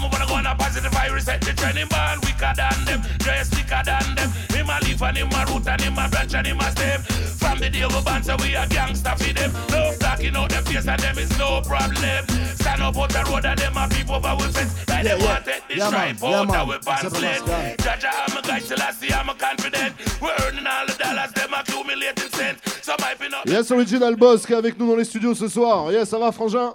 move 0.00 0.14
on 0.14 0.26
go 0.28 0.34
on 0.34 0.46
a 0.46 0.54
positive, 0.54 0.92
the 0.92 1.52
trend. 1.56 1.78
Him 1.78 1.88
born 1.88 2.20
weaker 2.24 2.52
than 2.56 2.84
them, 2.84 3.00
dress 3.18 3.48
thicker 3.50 3.82
than 3.84 4.14
them. 4.14 4.30
Him 4.50 4.68
a 4.70 4.78
leaf 4.84 5.02
and 5.02 5.16
him 5.16 5.30
a 5.32 5.44
root 5.52 5.66
and 5.66 5.80
him 5.80 5.98
a 5.98 6.08
branch 6.08 6.34
and 6.34 6.46
him 6.46 6.60
a 6.60 6.70
stem. 6.70 7.00
From 7.38 7.58
the 7.58 7.68
day 7.70 7.84
we 7.86 8.00
born, 8.02 8.22
so 8.22 8.36
we 8.40 8.54
a 8.54 8.66
gangster 8.66 9.14
for 9.16 9.32
them. 9.32 9.52
No 9.70 9.92
blocking 10.00 10.36
out 10.36 10.50
them 10.50 10.64
face 10.64 10.86
and 10.86 11.00
them 11.00 11.18
is 11.18 11.30
no 11.38 11.60
problem. 11.62 12.24
Stand 12.56 12.82
up 12.82 12.96
out 12.96 13.10
the 13.10 13.22
road 13.28 13.44
and 13.44 13.58
them 13.58 13.76
a 13.76 13.88
peep 13.88 14.10
over 14.10 14.34
with 14.36 14.54
fence. 14.56 14.72
Like 14.88 15.04
Yeah, 15.04 15.16
them 15.16 15.20
yeah. 15.20 15.26
want 15.32 15.44
take 15.44 15.68
the 15.68 15.74
Yeah, 15.76 15.90
man. 15.90 16.16
stripe 16.16 16.30
Yeah, 16.30 16.40
out 16.40 16.46
man. 16.48 16.60
and 16.60 16.68
we 16.68 16.74
It's 16.76 16.86
a 16.86 16.90
pants 16.90 17.02
plus 17.18 17.22
lead. 17.22 17.46
guy. 17.46 17.76
Jaja, 17.78 18.10
I'm 18.28 18.36
a 18.36 18.42
guy 18.42 18.60
I'm 19.14 19.28
a 19.28 19.34
confident. 19.34 19.92
We're 20.22 20.36
earning 20.46 20.66
all 20.66 20.86
the 20.86 20.94
dollars, 20.94 21.32
them 21.32 21.52
accumulating 21.54 22.30
cents. 22.30 22.60
Yes, 23.46 23.70
original 23.70 24.16
Boss 24.16 24.46
qui 24.46 24.52
est 24.52 24.56
avec 24.56 24.78
nous 24.78 24.88
dans 24.88 24.96
les 24.96 25.04
studios 25.04 25.34
ce 25.34 25.48
soir. 25.48 25.90
Yes, 25.92 26.08
ça 26.08 26.18
va, 26.18 26.32
Frangin? 26.32 26.74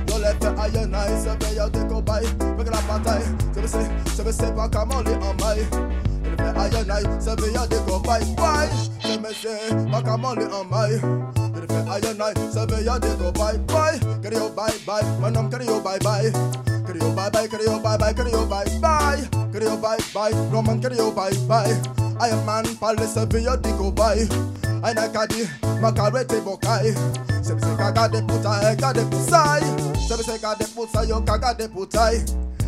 lèvres 0.39 0.61
aïenaï 0.61 1.09
Se 1.23 1.35
payant 1.37 1.69
des 1.69 1.87
cobayes, 1.87 2.25
avec 2.39 2.69
la 2.69 2.81
bataille 2.81 3.23
Je 3.55 3.61
ne 3.61 3.67
sais, 3.67 3.77
je 4.17 4.21
ne 4.23 4.31
sais 4.31 4.51
pas 4.51 4.69
comment 4.69 5.01
les 5.01 5.15
emmailler 5.15 5.65
Je 6.23 6.43
fais 6.43 6.77
aïenaï, 6.77 7.03
se 7.19 7.35
payant 7.35 7.67
des 7.67 7.77
cobayes 7.87 8.25
Why? 8.37 8.67
Je 9.01 9.19
ne 9.19 9.33
sais 9.33 9.91
pas 9.91 10.01
comment 10.01 10.33
les 10.33 10.45
emmailler 10.45 10.99
Je 10.99 11.73
fais 11.73 12.07
aïenaï, 12.07 12.33
se 12.53 12.65
payant 12.65 12.99
des 12.99 13.15
cobayes 13.23 13.59
Why? 13.69 13.99
Carry 14.21 14.35
your 14.35 14.49
bye 14.51 14.73
bye, 14.85 15.03
mon 15.19 15.35
homme 15.35 15.49
carry 15.49 15.65
your 15.65 15.81
bye 15.81 15.99
bye 15.99 16.31
Creo 16.91 17.15
bye 17.15 17.29
bye, 17.29 17.47
creo 17.47 17.79
bye 17.79 17.97
bye, 17.97 18.13
creo 18.13 18.45
bye 18.47 18.65
bye. 18.81 19.23
Creo 19.53 19.77
bye 19.77 19.97
bye, 20.13 20.33
Roman 20.51 20.81
creo 20.81 21.09
bye 21.15 21.31
bye. 21.47 21.71
Iron 22.27 22.45
Man, 22.45 22.65
Palace, 22.75 23.13
Sevilla, 23.13 23.55
Dico 23.55 23.91
bye. 23.91 24.27
I 24.83 24.93
nakadi, 24.93 25.47
makarete 25.79 26.41
bokai. 26.43 26.91
Sebi 27.41 27.61
se 27.61 27.75
kaga 27.77 28.09
de 28.09 28.21
putai, 28.23 28.75
kaga 28.75 28.93
de 28.93 29.05
putai. 29.05 29.61
Sebi 30.05 30.23
se 30.23 30.37
kaga 30.37 30.59
de 30.59 30.65
putai, 30.65 31.07
yo 31.07 31.21
kaga 31.21 31.53
de 31.53 31.69
putai. 31.69 32.19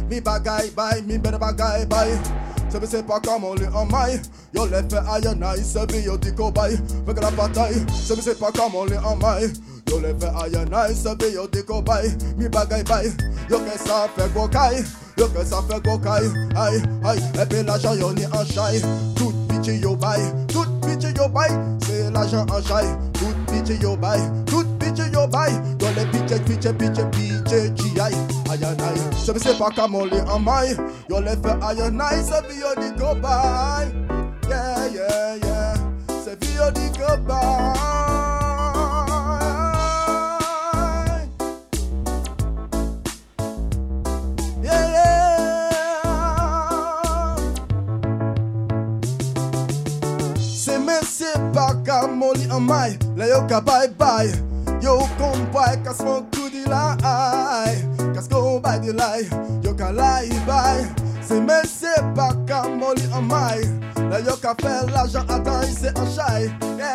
Mi 0.10 0.22
bagay 0.22 0.74
bye, 0.74 1.02
mi 1.06 1.18
better 1.18 1.38
bagay 1.38 1.86
bye. 1.90 2.53
Je 2.72 2.78
ne 2.78 2.86
sais 2.86 3.04
pas 3.04 3.20
comment 3.24 3.54
lui 3.54 3.68
en 3.68 3.86
maille. 3.86 4.20
Yo 4.54 4.66
les 4.66 4.84
fait 4.90 5.04
aïe 5.10 5.38
naïe, 5.38 5.64
c'est 5.64 5.86
bio 5.92 6.18
du 6.18 6.34
cobaye. 6.34 6.78
Fait 7.06 7.14
que 7.14 7.20
la 7.20 7.32
bataille, 7.32 7.86
je 8.08 8.14
ne 8.14 8.22
sais 8.22 8.36
pas 8.36 8.52
comment 8.56 8.86
lui 8.86 8.98
en 8.98 9.16
maille. 9.16 9.54
Yo 9.90 10.00
les 10.00 10.14
fait 10.20 10.32
aïe 10.42 10.70
naïe, 10.70 10.96
c'est 10.96 11.18
bio 11.18 11.48
du 11.48 11.64
cobaye. 11.64 12.12
Mi 12.38 12.50
bagaille 12.50 12.84
baille. 12.84 13.14
Yo 13.50 13.60
que 13.60 13.78
ça 13.78 14.08
fait 14.16 14.34
gokai. 14.34 14.84
Yo 15.18 15.28
que 15.28 15.46
ça 15.46 15.62
fait 15.70 15.82
gokai. 15.84 16.28
Aïe, 16.56 16.82
aïe. 17.06 17.24
Eh 17.36 17.42
Et 17.42 17.46
puis 17.46 17.64
l'argent 17.64 17.94
yo 17.94 18.12
ni 18.14 18.24
chai. 18.24 18.82
Tout 19.16 19.34
pitié 19.48 19.78
yo 19.78 19.96
baille. 19.96 20.24
Tout 20.48 20.66
pitié 20.82 21.10
yo 21.16 21.28
baille. 21.30 21.54
C'est 21.86 22.12
l'argent 22.12 22.46
en 22.50 22.62
chai. 22.62 22.88
Tout 23.14 23.52
pitié 23.52 23.78
yo 23.82 23.96
baille. 23.96 24.22
Tout 24.46 24.66
travail. 25.34 25.54
Dans 25.80 25.90
les 25.90 26.06
piche, 26.06 26.40
piche, 26.44 26.72
piche, 26.72 27.76
GI 27.76 28.00
Ayanai, 28.52 29.00
je 29.26 29.32
me 29.32 29.40
sais 29.40 29.54
pas 29.56 29.70
comment 29.76 30.04
en 30.28 30.40
maille 30.40 30.78
Yo 31.10 31.20
les 31.20 31.32
fait 31.32 31.58
ayanai, 31.64 32.24
c'est 32.24 32.48
vie 32.48 32.62
on 32.64 32.82
dit 32.82 32.92
go 33.00 33.16
bye 33.16 33.92
Yeah, 34.50 34.88
yeah, 34.94 35.36
yeah, 35.44 35.74
c'est 36.24 36.44
vie 36.44 36.58
on 36.66 36.72
dit 36.72 36.92
go 36.98 37.18
bye 37.28 37.74
C'est 51.06 51.52
pas 51.54 51.74
qu'à 51.86 52.08
molly 52.08 52.48
en 52.52 52.60
maille, 52.60 52.98
la 53.16 53.28
yoka 53.28 53.62
bye 53.62 53.90
bye. 53.98 54.32
Yo, 54.84 55.00
compa, 55.18 55.78
qu'à 55.78 55.94
smoke 55.94 56.30
to 56.32 56.50
the 56.50 56.68
lie. 56.68 58.14
Qu'à 58.14 58.22
go 58.30 58.60
by 58.60 58.80
the 58.80 58.92
lie. 58.92 59.30
Yo, 59.64 59.74
qu'à 59.74 59.94
lie 59.94 60.28
by. 60.46 60.86
C'est 61.22 61.40
même 61.40 61.64
c'est 61.66 62.04
pas 62.14 62.34
qu'à 62.46 62.64
molly 62.68 63.08
en 63.16 63.22
maille. 63.22 63.70
La 64.12 64.20
yo, 64.20 64.36
qu'à 64.42 64.54
faire 64.62 64.86
l'argent, 64.94 65.24
attends, 65.30 65.62
il 65.62 65.74
s'est 65.74 65.94
shy. 66.14 66.52
Yeah 66.78 66.94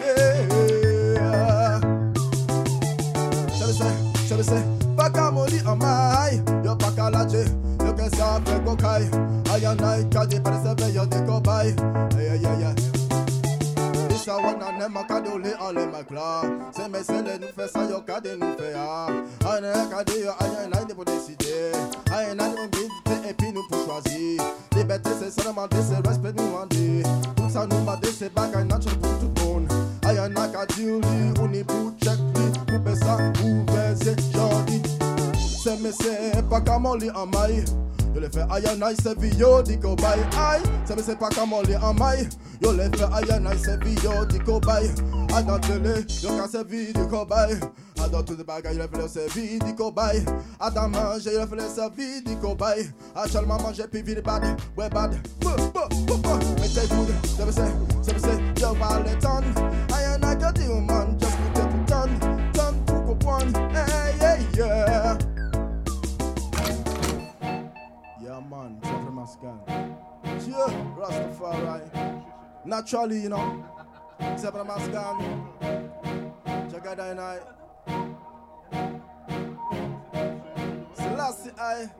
Yeah, 0.00 0.16
yeah, 0.16 0.70
yeah. 1.14 1.80
Je 3.54 3.66
le 3.66 3.72
sais, 3.74 3.84
je 4.30 4.34
le 4.34 4.42
sais. 4.42 4.64
Pas 4.96 5.10
qu'à 5.10 5.30
molly 5.30 5.60
en 5.66 5.76
maille. 5.76 6.42
Yo, 6.64 6.74
pas 6.76 6.90
qu'à 6.96 7.10
la 7.10 7.26
Dieu. 7.26 7.44
Yo, 7.84 7.92
qu'à 7.92 8.08
ça 8.16 8.40
fait 8.46 8.64
cocaille. 8.64 9.10
Aïe, 9.52 9.66
aïe, 9.66 9.76
aïe, 9.84 10.08
qu'à 10.08 10.24
des 10.24 10.40
persévérances, 10.40 10.94
yo, 10.94 11.04
des 11.04 11.22
cobayes. 11.26 11.76
Yeah, 12.16 12.36
yeah, 12.36 12.58
yeah. 12.58 13.01
Isha 14.22 14.36
wana 14.36 14.72
ne 14.78 14.88
makadole 14.88 15.52
ale 15.60 15.86
makla. 15.86 16.42
Se 16.72 16.82
le 17.22 17.38
nou 17.38 17.48
fe 17.56 17.66
sa 17.66 17.82
yo 17.90 18.00
kade 18.06 18.36
nou 18.38 18.54
fe 18.56 18.70
ya. 18.70 19.06
Ane 19.50 19.72
kade 19.90 20.20
yo 20.20 20.32
anye 20.38 20.68
nan 20.70 20.86
de 20.86 20.94
pou 20.94 21.04
deside 21.04 21.74
Anye 22.14 22.34
nan 22.38 22.54
nou 22.54 22.68
gidite 22.70 23.16
epi 23.28 23.50
nou 23.50 23.66
pou 23.68 23.82
chwazi 23.82 24.38
Liberté 24.76 25.10
se 25.18 25.30
sa 25.32 25.42
demande 25.42 25.82
se 25.82 25.98
respect 26.06 26.38
nou 26.38 26.54
mande 26.54 27.02
Tout 27.34 27.50
sa 27.50 27.66
nou 27.66 27.82
made 27.82 28.14
se 28.14 28.30
bagay 28.30 28.62
natural 28.64 29.00
pou 29.02 29.18
tout 29.18 29.42
bon 29.42 29.66
Anye 30.06 30.28
nan 30.30 30.54
kadil 30.54 31.02
li 31.02 31.32
ou 31.40 31.50
ni 31.50 31.64
pou 31.64 31.90
check 31.98 32.22
li 32.38 32.46
Pou 32.62 32.78
pe 32.78 32.94
sa 33.02 33.18
ou 33.42 33.66
veze 33.74 34.14
jordi 34.30 34.78
Se 35.64 35.74
mesele 35.82 36.46
pa 36.46 36.62
kamon 36.62 37.02
li 37.02 37.10
amay 37.10 37.64
Yo 38.14 38.20
les 38.20 38.28
fait 38.28 38.44
aïe 38.50 38.66
aïe 38.66 38.96
c'est 39.02 39.18
vie 39.18 39.34
yo 39.38 39.62
dit 39.62 39.76
go 39.76 39.96
bye 39.96 40.20
aïe 40.36 40.62
Ça 40.84 40.94
me 40.94 41.02
sait 41.02 41.16
pas 41.16 41.30
comment 41.34 41.62
les 41.62 41.76
en 41.76 41.94
maille 41.94 42.28
Yo 42.60 42.72
les 42.72 42.84
fait 42.96 43.04
aïe 43.04 43.30
aïe 43.30 43.58
c'est 43.64 43.82
vie 43.82 43.94
yo 44.04 44.24
dit 44.26 44.38
go 44.40 44.60
bye 44.60 44.90
Aïe 45.34 45.44
dans 45.44 45.58
télé 45.58 46.04
yo 46.22 46.30
casse 46.36 46.64
vie 46.68 46.92
du 46.92 47.06
cobaye 47.06 47.54
Aïe 48.02 48.10
dans 48.10 48.22
toutes 48.22 48.38
les 48.38 48.44
bagages 48.44 48.74
il 48.74 48.80
a 48.80 48.88
fait 48.88 48.98
le 48.98 49.08
service 49.08 49.58
dit 49.60 49.72
go 49.72 49.90
bye 49.90 50.22
Aïe 50.60 50.74
dans 50.74 50.88
manger 50.88 51.30
il 51.32 51.38
a 51.38 51.46
fait 51.46 51.56
le 51.56 51.68
service 51.68 52.24
dit 52.24 52.36
go 52.36 52.54
bye 52.54 52.90
Aïe 53.14 53.30
seulement 53.30 53.58
manger 53.60 53.84
puis 53.90 54.02
vite 54.02 54.22
bad 54.22 54.44
ouais 54.76 54.90
bad 54.90 55.16
Mais 55.42 56.68
c'est 56.68 56.88
good 56.88 57.08
ça 57.36 57.46
me 57.46 57.52
sait 57.52 57.60
ça 58.02 58.12
me 58.12 58.18
sait 58.18 58.60
yo 58.60 58.74
valentine 58.74 59.54
Aïe 59.94 60.04
aïe 60.04 60.44
aïe 60.44 60.66
you 60.66 60.80
man 60.80 61.16
just 61.18 61.36
put 61.54 61.62
it 61.62 61.92
on 61.92 62.52
Turn 62.52 62.84
to 62.84 62.92
go 62.92 63.16
one 63.26 63.54
hey 63.72 64.18
yeah 64.20 64.38
yeah 64.54 65.18
man, 68.62 68.80
Mascal. 69.12 69.58
Yeah, 70.46 70.70
Rastafari. 70.96 72.24
Naturally, 72.64 73.20
you 73.22 73.28
know. 73.28 73.64
Trevor 74.38 74.64
Mascal. 74.64 75.16
Jagadai 76.70 77.14
Selassie 80.94 81.50
I. 81.58 81.90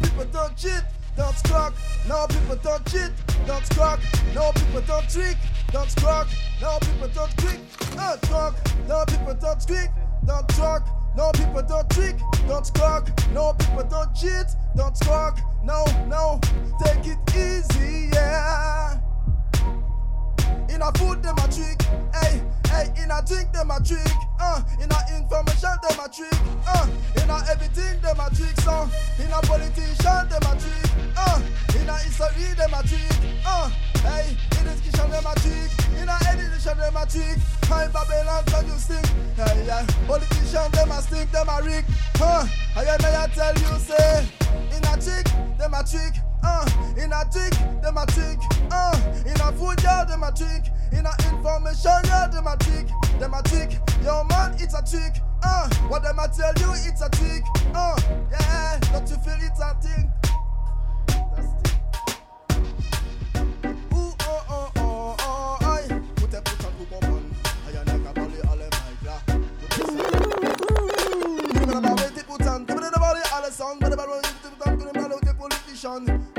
People 0.00 0.24
don't 0.32 0.56
cheat. 0.56 1.01
Don't 1.16 1.36
squawk, 1.36 1.74
no 2.08 2.26
people 2.26 2.56
don't 2.56 2.84
cheat. 2.90 3.10
Don't 3.46 3.64
squawk, 3.66 4.00
no 4.34 4.52
people 4.52 4.80
don't 4.86 5.08
trick. 5.08 5.36
Don't 5.72 5.90
squawk, 5.90 6.28
no 6.60 6.78
people 6.80 7.08
don't 7.08 7.36
trick. 7.38 7.58
Don't 7.96 8.24
squawk, 8.24 8.54
no 8.88 9.04
people 9.06 9.34
don't 9.34 9.62
squeak. 9.62 9.90
Don't 10.26 10.50
squawk, 10.52 10.88
no 11.16 11.30
people 11.32 11.62
don't 11.62 11.90
trick. 11.90 12.16
Don't 12.48 12.66
squawk, 12.66 13.10
no 13.32 13.52
people 13.54 13.84
don't 13.84 14.14
cheat. 14.14 14.46
Don't 14.76 14.96
squawk, 14.96 15.38
no, 15.64 15.84
no, 16.08 16.40
take 16.84 17.06
it 17.06 17.18
easy, 17.36 18.10
yeah. 18.12 19.11
In 20.72 20.80
a 20.80 20.90
food, 20.92 21.22
them 21.22 21.36
a 21.36 21.46
trick. 21.52 21.82
Hey, 22.16 22.40
hey, 22.72 22.88
in 22.96 23.10
a 23.10 23.20
drink, 23.20 23.52
them 23.52 23.70
a 23.70 23.78
trick. 23.84 24.08
Uh, 24.40 24.62
in 24.80 24.88
a 24.88 24.98
information, 25.12 25.76
them 25.84 26.00
a 26.00 26.08
trick. 26.08 26.32
Uh, 26.66 26.88
in 27.20 27.28
a 27.28 27.36
everything, 27.52 28.00
them 28.00 28.16
a 28.18 28.30
trick. 28.32 28.56
So, 28.64 28.88
in 29.20 29.28
a 29.28 29.40
politician, 29.44 30.24
them 30.32 30.48
a 30.48 30.52
trick. 30.56 30.88
Uh, 31.14 31.42
in 31.76 31.88
a 31.88 31.96
history, 32.00 32.56
them 32.56 32.72
a 32.72 32.80
trick. 32.88 33.12
Uh, 33.44 33.68
hey, 34.00 34.32
in 34.32 34.66
education, 34.66 35.10
them 35.10 35.26
a 35.28 35.34
trick. 35.44 35.70
In 36.00 36.08
a 36.08 36.16
education, 36.32 36.78
them 36.78 36.96
a 36.96 37.04
trick. 37.04 37.38
High 37.68 37.88
Babylon, 37.92 38.44
can 38.46 38.66
you 38.66 38.78
sing? 38.80 39.04
Hey, 39.36 39.66
yeah, 39.66 39.84
politician, 40.08 40.72
them 40.72 40.90
a 40.90 41.02
stink, 41.02 41.30
them 41.32 41.48
a 41.50 41.60
rick. 41.62 41.84
Uh, 42.18 42.48
I 42.74 42.96
I 42.96 43.28
tell 43.28 43.54
you, 43.54 43.78
say, 43.78 44.26
in 44.72 44.82
a 44.88 44.96
trick, 44.96 45.28
them 45.58 45.74
a 45.74 45.84
trick. 45.84 46.31
in 46.96 47.12
a 47.12 47.24
tick, 47.30 47.54
them 47.82 47.96
a 47.96 48.06
tick, 48.06 48.40
in 49.26 49.40
a 49.40 49.52
food, 49.52 49.82
yeah, 49.82 50.04
them 50.04 50.22
a 50.22 50.32
in 50.92 51.06
a 51.06 51.12
information, 51.30 52.00
yeah, 52.04 52.26
them 52.26 52.46
a 52.46 52.56
tick, 52.58 52.88
a 53.34 53.42
tick, 53.42 53.78
yo 54.02 54.24
man, 54.24 54.54
it's 54.58 54.74
a 54.74 54.82
tick, 54.82 55.22
uh, 55.42 55.68
what 55.88 56.02
them 56.02 56.18
a 56.18 56.28
tell 56.28 56.52
you, 56.58 56.72
it's 56.88 57.02
a 57.02 57.08
tick, 57.10 57.44
uh, 57.74 57.96
yeah, 58.30 58.78
don't 58.92 59.08
you 59.08 59.16
feel 59.16 59.38
it's 59.40 59.60
a 59.60 59.76
tick? 59.80 60.06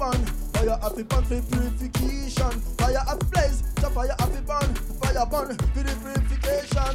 burn, 0.00 0.24
fire 0.56 0.78
off 0.80 0.96
the 0.96 1.04
burn 1.04 1.24
for 1.24 1.42
purification. 1.52 2.50
Fire 2.80 3.04
the 3.04 3.24
blaze, 3.30 3.60
the 3.76 3.90
fire 3.92 4.16
off 4.18 4.32
the 4.32 4.40
burn, 4.40 4.74
fire 4.96 5.26
burn 5.28 5.56
for 5.76 5.82
the 5.84 5.92
purification. 6.00 6.92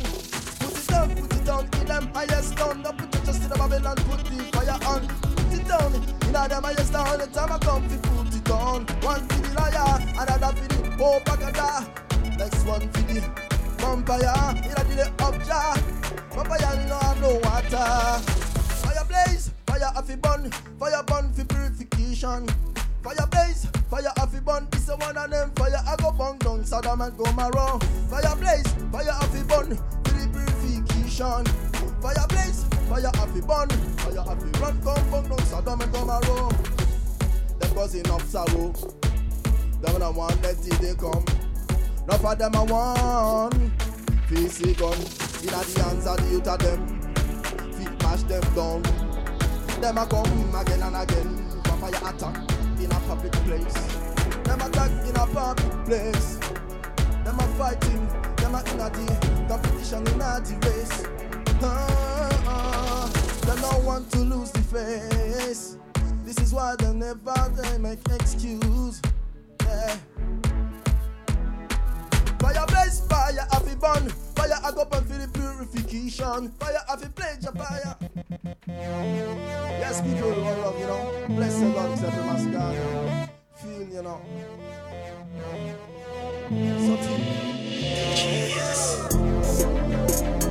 Put 0.58 0.74
it 0.74 0.88
down, 0.90 1.14
put 1.14 1.34
it 1.38 1.46
down 1.46 1.70
in 1.82 1.86
them 1.86 2.10
highest 2.16 2.56
down. 2.58 2.82
Don't 2.82 2.98
put 2.98 3.14
it 3.14 3.24
just 3.24 3.44
in 3.44 3.50
the 3.50 3.56
Babylon, 3.56 3.96
put 4.10 4.26
the 4.26 4.42
fire 4.58 4.80
on. 4.90 5.06
Put 5.06 5.54
it 5.54 5.68
down 5.70 5.94
in 5.94 6.34
them 6.34 6.64
highest 6.64 6.94
down. 6.94 7.20
The 7.20 7.28
time 7.28 7.52
I 7.52 7.60
come 7.60 7.88
to 7.88 7.98
put 8.10 8.34
it 8.34 8.44
down. 8.44 8.86
One 9.06 9.22
for 9.30 9.38
the 9.38 9.54
liar, 9.54 10.02
another 10.18 10.52
for 10.58 10.68
the 10.68 11.04
oh 11.06 11.22
bagada. 11.26 11.86
Next 12.40 12.66
one 12.66 12.90
for 12.90 13.06
the 13.06 13.22
vampire. 13.78 14.34
In 14.66 14.74
a 14.74 14.84
the 14.98 15.14
up 15.22 15.38
jar. 15.46 15.78
Vampire 16.34 16.82
you 16.82 16.90
know 16.90 16.98
have 16.98 17.22
no 17.22 17.38
water. 17.46 17.86
Fire 18.82 19.06
blaze, 19.06 19.52
fire 19.68 19.94
off 19.96 20.08
the 20.08 20.18
burn, 20.18 20.50
fire 20.80 21.04
burn 21.06 21.32
for 21.34 21.46
purification. 21.46 22.50
Fire 23.06 23.28
blaze, 23.30 23.68
fire 23.88 24.12
off 24.18 24.34
burn. 24.44 24.68
This 24.72 24.90
is 24.90 24.98
one 24.98 25.16
of 25.16 25.30
them. 25.30 25.52
Fire 25.52 25.78
I 25.86 25.96
go 25.98 26.12
burn 26.12 26.40
down 26.40 26.66
Sodom 26.66 27.02
and 27.02 27.16
Gomorrah. 27.16 27.78
Fire 28.10 28.36
blaze, 28.36 28.68
fire 28.92 29.12
off 29.12 29.32
burn 29.48 29.48
for 29.48 29.64
the 29.64 30.28
purification. 30.34 31.46
Fire 32.02 32.26
blaze, 32.30 32.64
fire 32.90 33.06
off 33.06 33.32
burn, 33.46 33.70
fire 33.70 34.20
off 34.22 34.60
run 34.60 34.82
come 34.82 35.12
burn 35.12 35.30
down 35.30 35.40
Sodom 35.46 35.82
and 35.82 35.94
Gomorrah. 35.94 36.50
Them 37.60 37.76
causing 37.76 38.10
up 38.10 38.22
sorrow. 38.22 38.74
Them 38.74 40.00
the 40.00 40.12
one 40.12 40.42
let 40.42 40.66
it 40.66 40.82
they 40.82 40.96
come. 40.96 41.24
Enough 42.06 42.26
of 42.26 42.38
them 42.40 42.56
a 42.56 42.64
one. 42.66 43.72
Face 44.30 44.62
it 44.62 44.80
gun 44.80 44.98
inna 45.44 45.62
the 45.62 45.84
hands 45.84 46.08
of 46.08 46.18
the 46.18 46.28
youth 46.32 46.48
of 46.48 46.58
them. 46.58 47.02
Feet 47.74 48.02
mash 48.02 48.24
them 48.24 48.42
down. 48.56 48.82
Them 49.80 49.98
a 50.00 50.08
come 50.08 50.56
again 50.56 50.82
and 50.82 50.96
again. 50.96 51.62
Fire 51.80 52.10
attack 52.10 52.55
in 52.80 52.92
a 52.92 53.00
public 53.08 53.32
place. 53.46 53.74
Them 54.44 54.62
attack 54.62 54.92
in 55.08 55.16
a 55.16 55.28
public 55.28 55.86
place. 55.86 56.38
Them 57.24 57.40
a 57.40 57.48
fighting. 57.58 58.08
Them 58.38 58.56
a 58.56 58.64
inna 58.72 58.90
the 58.90 59.46
competition 59.48 60.08
inna 60.08 60.42
the 60.42 60.56
race. 60.68 61.04
Ah, 61.62 62.44
ah. 62.48 63.12
Them 63.46 63.62
no 63.62 63.80
want 63.86 64.12
to 64.12 64.20
lose 64.20 64.52
the 64.52 64.62
face. 64.62 65.78
This 66.24 66.38
is 66.40 66.54
why 66.54 66.76
they 66.78 66.94
never 66.94 67.54
they 67.56 67.78
make 67.78 68.00
excuse. 68.10 69.02
Yeah. 69.64 69.98
Fire 72.40 72.66
blaze, 72.68 73.00
fire 73.08 73.48
happy 73.52 73.76
burn. 73.76 74.10
Fire 74.36 74.60
I 74.64 74.72
go 74.72 74.86
burn 74.86 75.04
for 75.06 75.18
the 75.18 75.28
purification. 75.28 76.52
Fire 76.60 76.84
happy 76.88 77.08
your 77.44 77.54
fire. 77.54 77.96
Yes, 78.68 80.02
people 80.02 80.32
who 80.32 80.62
love, 80.62 80.80
you 80.80 80.88
know. 80.88 81.36
Bless 81.36 81.60
the 81.60 81.68
Lord, 81.68 81.92
every 82.00 82.24
mass 82.24 82.46
God. 82.48 83.30
Feel, 83.56 83.84
you 83.84 84.02
know. 84.02 84.22
Something. 86.86 87.46
sound, 89.44 90.45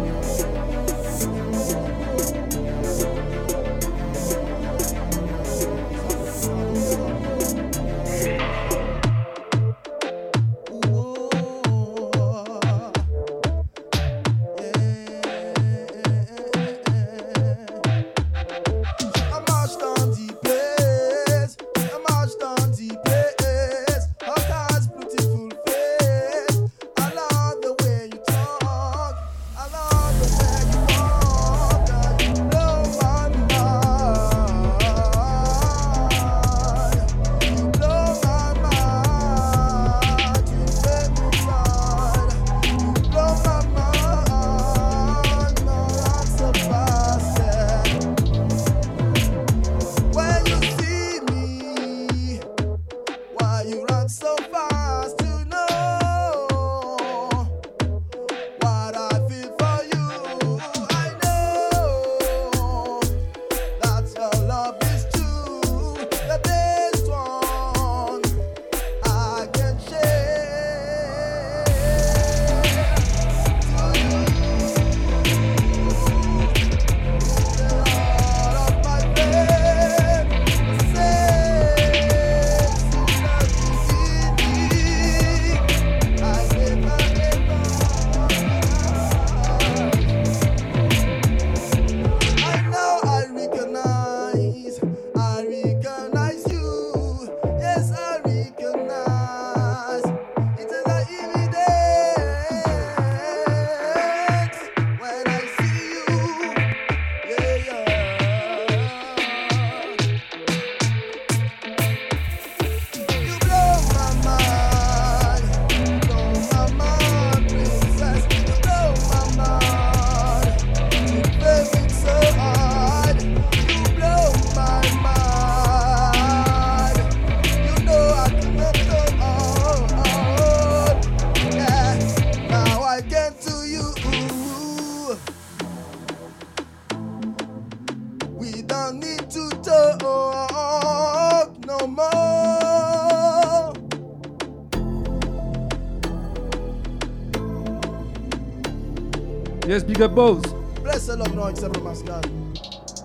Big 149.95 150.03
up, 150.03 150.15
both. 150.17 150.83
Bless 150.83 151.07
the 151.07 151.17
Lord, 151.17 151.37
no, 151.37 151.47
except 151.47 151.77
for 151.77 151.83
Pascal. 151.85 152.21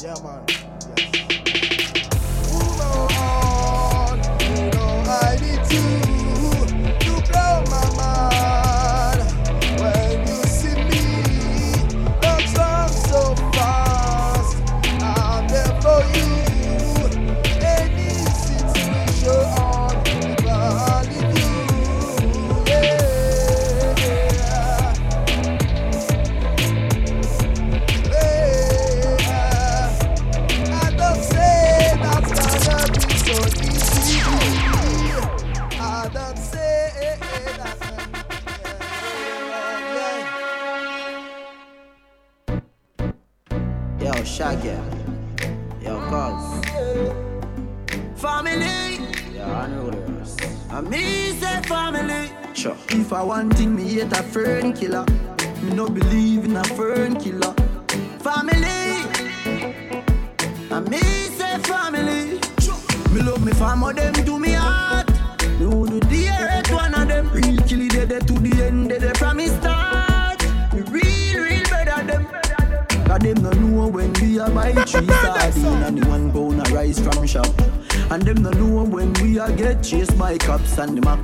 Yeah, 0.02 0.16
man. 0.24 0.69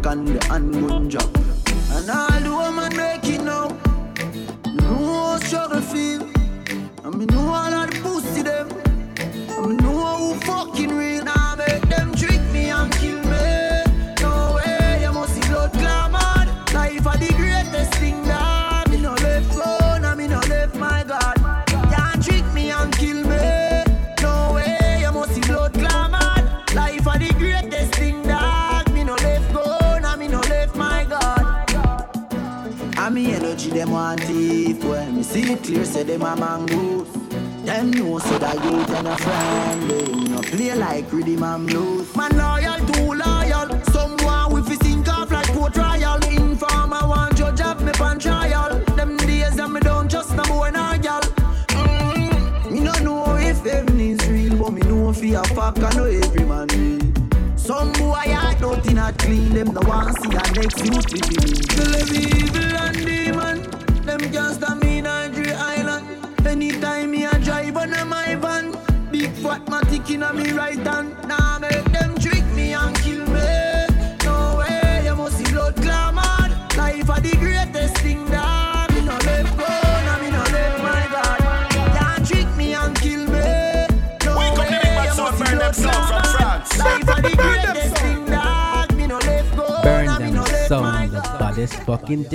and 0.05 0.84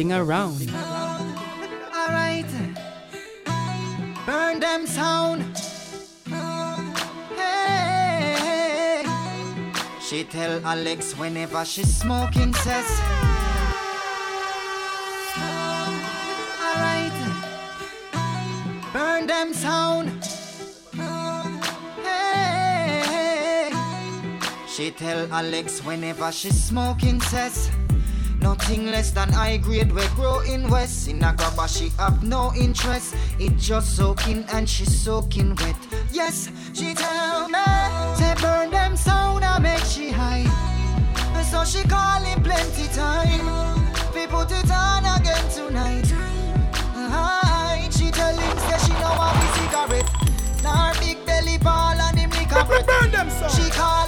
around. 0.08 0.70
Alright. 1.94 2.50
Burn 4.24 4.58
them 4.58 4.86
sound. 4.86 5.44
She 10.00 10.24
tell 10.24 10.64
Alex 10.64 11.12
whenever 11.18 11.64
she's 11.64 11.94
smoking 12.02 12.54
says. 12.54 12.90
Alright. 16.64 17.18
Burn 18.92 19.26
them 19.26 19.52
sound. 19.52 20.08
Hey. 22.02 23.70
She 24.66 24.90
tell 24.90 25.30
Alex 25.32 25.84
whenever 25.84 26.32
she's 26.32 26.64
smoking 26.64 27.20
says. 27.20 27.70
Nothing 28.40 28.86
less 28.90 29.10
than 29.10 29.30
high 29.32 29.58
grade 29.58 29.92
we 29.92 30.06
grow 30.16 30.40
in 30.40 30.68
West. 30.68 31.08
In 31.08 31.22
a 31.22 31.34
grabber 31.34 31.68
she 31.68 31.90
have 31.98 32.22
no 32.22 32.52
interest. 32.58 33.14
It 33.38 33.56
just 33.56 33.96
soaking 33.96 34.44
and 34.52 34.68
she 34.68 34.84
soaking 34.84 35.54
wet. 35.56 35.76
Yes, 36.12 36.50
she 36.72 36.94
tell 36.94 37.48
me 37.48 37.58
say 38.16 38.34
burn 38.40 38.70
them 38.70 38.96
sound 38.96 39.44
and 39.44 39.62
make 39.62 39.84
she 39.84 40.10
high. 40.10 40.46
And 41.34 41.46
so 41.46 41.64
she 41.64 41.86
calling 41.86 42.42
plenty 42.42 42.88
time. 42.94 43.46
We 44.14 44.26
put 44.26 44.50
it 44.50 44.70
on 44.70 45.04
again 45.04 45.48
tonight. 45.50 46.12
Aye, 46.94 47.88
she 47.92 48.10
tell 48.10 48.36
him 48.36 48.58
say 48.58 48.78
she 48.86 48.92
know 49.00 49.14
want 49.18 49.36
a 49.36 49.48
cigarette. 49.58 50.10
Nor 50.62 50.92
big 51.00 51.24
belly 51.26 51.58
ball 51.58 51.98
and 51.98 52.18
him 52.18 52.30
liquor 52.30 52.64
breath. 52.64 52.86
Burn 52.86 53.10
them 53.10 53.30
sound. 53.30 53.52
She 53.52 53.70
call 53.70 53.99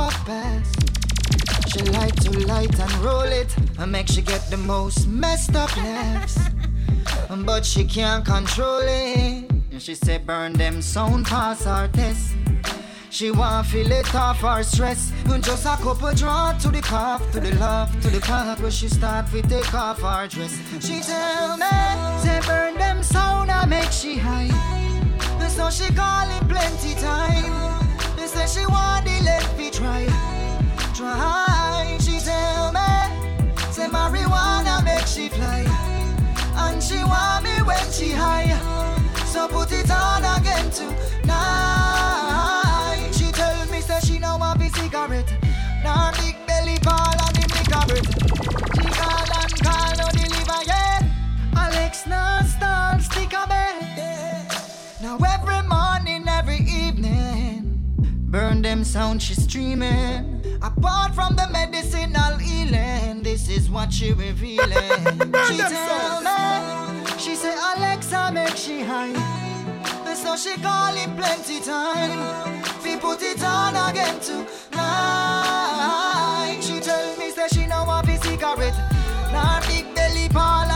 a 0.00 0.10
puff 0.10 0.14
puff 0.14 0.26
pass. 0.26 1.72
She 1.72 1.82
like 1.92 2.14
to 2.16 2.46
light 2.46 2.78
and 2.78 2.92
roll 2.96 3.22
it 3.22 3.54
and 3.78 3.92
make 3.92 4.08
she 4.08 4.22
get 4.22 4.42
the 4.50 4.56
most 4.56 5.06
messed 5.06 5.54
up 5.54 5.74
laughs. 5.76 6.38
But 7.46 7.64
she 7.64 7.84
can't 7.84 8.24
control 8.24 8.82
it. 8.82 9.50
And 9.70 9.80
she 9.80 9.94
say 9.94 10.18
burn 10.18 10.52
them 10.52 10.82
sound 10.82 11.26
pass 11.26 11.64
her 11.64 11.88
test. 11.92 12.34
She 13.10 13.30
want 13.30 13.66
feel 13.66 13.90
it 13.92 14.14
off 14.14 14.40
her 14.40 14.62
stress. 14.62 15.12
And 15.26 15.42
just 15.42 15.64
a 15.64 15.76
couple 15.76 16.12
draw 16.14 16.52
to 16.58 16.68
the 16.68 16.80
cough, 16.80 17.22
to 17.32 17.40
the 17.40 17.54
laugh, 17.56 17.90
to 18.02 18.08
the 18.10 18.20
part 18.20 18.60
where 18.60 18.70
she 18.70 18.88
start 18.88 19.30
to 19.30 19.42
take 19.42 19.74
off 19.74 20.00
her 20.00 20.26
dress. 20.28 20.58
She 20.80 21.00
tell 21.00 21.56
me, 21.56 21.66
say 22.22 22.40
burn 22.46 22.74
them 22.74 23.02
sound 23.02 23.50
and 23.50 23.70
make 23.70 23.92
she 23.92 24.16
high. 24.18 24.50
And 25.40 25.52
so 25.52 25.70
she 25.70 25.92
call 25.92 26.28
it 26.36 26.48
plenty 26.48 26.94
time. 27.00 27.89
Say 28.32 28.46
she 28.46 28.64
want 28.66 29.04
the 29.04 29.20
left 29.24 29.58
be 29.58 29.70
try. 29.70 30.06
Try, 30.94 31.98
she 32.00 32.20
tell 32.20 32.70
me. 32.70 32.80
Say 33.72 33.88
marijuana 33.88 34.84
make 34.84 35.04
she 35.04 35.28
fly. 35.28 35.64
And 36.54 36.80
she 36.80 37.02
want 37.02 37.42
me 37.42 37.60
when 37.64 37.90
she 37.90 38.10
high. 38.10 38.54
So 39.26 39.48
put 39.48 39.72
it 39.72 39.90
on 39.90 40.22
again 40.38 40.70
tonight. 40.70 42.29
Burn 58.30 58.62
them 58.62 58.84
sound 58.84 59.20
she's 59.20 59.42
streaming. 59.42 60.40
Apart 60.62 61.14
from 61.14 61.34
the 61.36 61.48
medicinal 61.50 62.38
healing, 62.38 63.22
this 63.22 63.48
is 63.48 63.68
what 63.68 63.92
she 63.92 64.12
revealing. 64.12 64.70
she 65.48 65.58
tell 65.58 66.20
me, 66.22 67.06
she 67.18 67.34
say 67.34 67.54
Alexa 67.74 68.30
make 68.32 68.56
she 68.56 68.80
high. 68.82 69.12
So 70.14 70.36
she 70.36 70.54
call 70.60 70.94
it 70.96 71.16
plenty 71.16 71.60
time. 71.60 72.18
We 72.84 72.96
put 72.96 73.22
it 73.22 73.42
on 73.42 73.74
again 73.90 74.20
tonight. 74.20 74.60
She 76.60 76.78
tell 76.80 77.16
me 77.16 77.30
say 77.30 77.48
she 77.48 77.66
no 77.66 77.84
want 77.84 78.08
a 78.08 78.16
cigarette. 78.18 78.76
Nor 79.32 79.60
big 79.66 79.92
belly 79.94 80.28
ball 80.28 80.69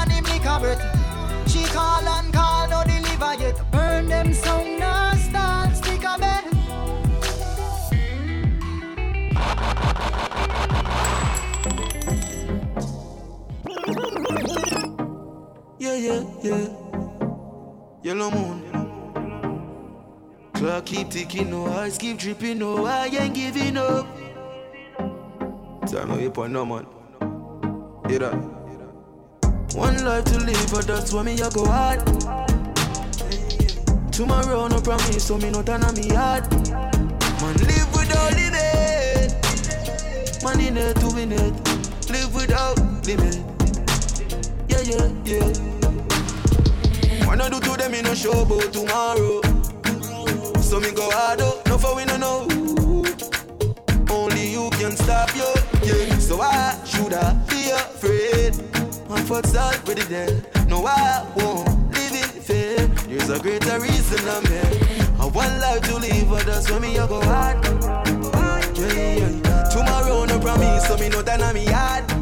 Yeah, 15.95 16.25
yeah, 16.43 16.43
yeah. 16.43 16.69
Yellow 18.03 18.31
moon. 18.33 18.63
Clock 20.55 20.87
keep 20.87 21.09
ticking, 21.09 21.51
no 21.51 21.67
eyes 21.67 21.97
keep 21.99 22.19
dripping, 22.19 22.59
no 22.59 22.85
I 22.85 23.07
ain't 23.07 23.33
giving 23.33 23.77
up. 23.77 24.05
Time 25.87 26.09
no 26.09 26.17
hip 26.17 26.37
on 26.37 26.53
no 26.53 26.67
man. 26.67 26.87
Hear 28.09 28.19
that? 28.19 28.35
One 29.77 30.05
life 30.05 30.25
to 30.25 30.39
live, 30.39 30.69
but 30.73 30.85
that's 30.89 31.13
why 31.13 31.23
me 31.23 31.41
I 31.41 31.49
go 31.51 31.65
hard. 31.65 32.01
Tomorrow 34.13 34.67
no 34.67 34.81
promise, 34.81 35.25
so 35.25 35.39
me 35.39 35.51
not 35.51 35.67
turn 35.67 35.85
on 35.85 35.95
me 35.95 36.09
hard. 36.09 36.51
Man 36.51 37.55
live 37.69 37.95
without 37.95 38.33
limit. 38.35 39.33
Man 40.43 40.61
in 40.61 40.77
it 40.77 40.97
to 40.97 41.07
win 41.15 41.31
it. 41.31 41.55
Live 42.11 42.35
without 42.35 42.81
limit. 43.07 43.39
Yeah, 44.69 44.81
yeah, 44.81 45.09
yeah. 45.25 45.74
Wanna 47.37 47.51
do 47.51 47.59
to 47.59 47.77
them 47.77 47.95
in 47.95 48.07
a 48.07 48.15
show 48.15 48.43
about 48.43 48.73
tomorrow. 48.73 49.41
So 50.61 50.79
me 50.79 50.93
go 50.93 51.11
hard 51.11 51.41
up, 51.41 51.67
no 51.67 51.79
for 51.79 51.97
we 51.97 52.05
no 52.05 52.17
know. 52.17 52.43
Only 54.09 54.53
you 54.53 54.71
can 54.79 54.93
stop 54.95 55.35
you, 55.35 55.51
yeah. 55.83 56.17
So 56.19 56.37
why 56.37 56.79
should 56.85 57.13
I 57.13 57.33
be 57.51 57.71
afraid? 57.71 58.55
I'm 59.11 59.27
with 59.29 59.99
it 59.99 60.09
then. 60.09 60.47
No, 60.69 60.87
I 60.87 61.27
won't 61.35 61.67
live 61.97 62.13
in 62.13 62.41
fear. 62.41 62.87
There's 63.09 63.31
a 63.31 63.41
greater 63.41 63.81
reason 63.81 64.29
I'm 64.29 64.47
here. 64.47 65.11
I 65.19 65.27
want 65.27 65.59
life 65.59 65.83
to 65.89 65.97
live, 65.97 66.31
but 66.31 66.47
that's 66.47 66.71
when 66.71 66.83
me 66.83 66.97
I 67.01 67.09
go 67.09 67.21
hard. 67.21 67.65
Yeah, 68.79 69.17
yeah. 69.19 69.65
Tomorrow 69.73 70.25
no 70.27 70.39
promise, 70.39 70.87
so 70.87 70.97
me 70.99 71.09
know 71.09 71.23
that 71.23 71.43
I'm 71.43 71.57
hard. 71.67 72.14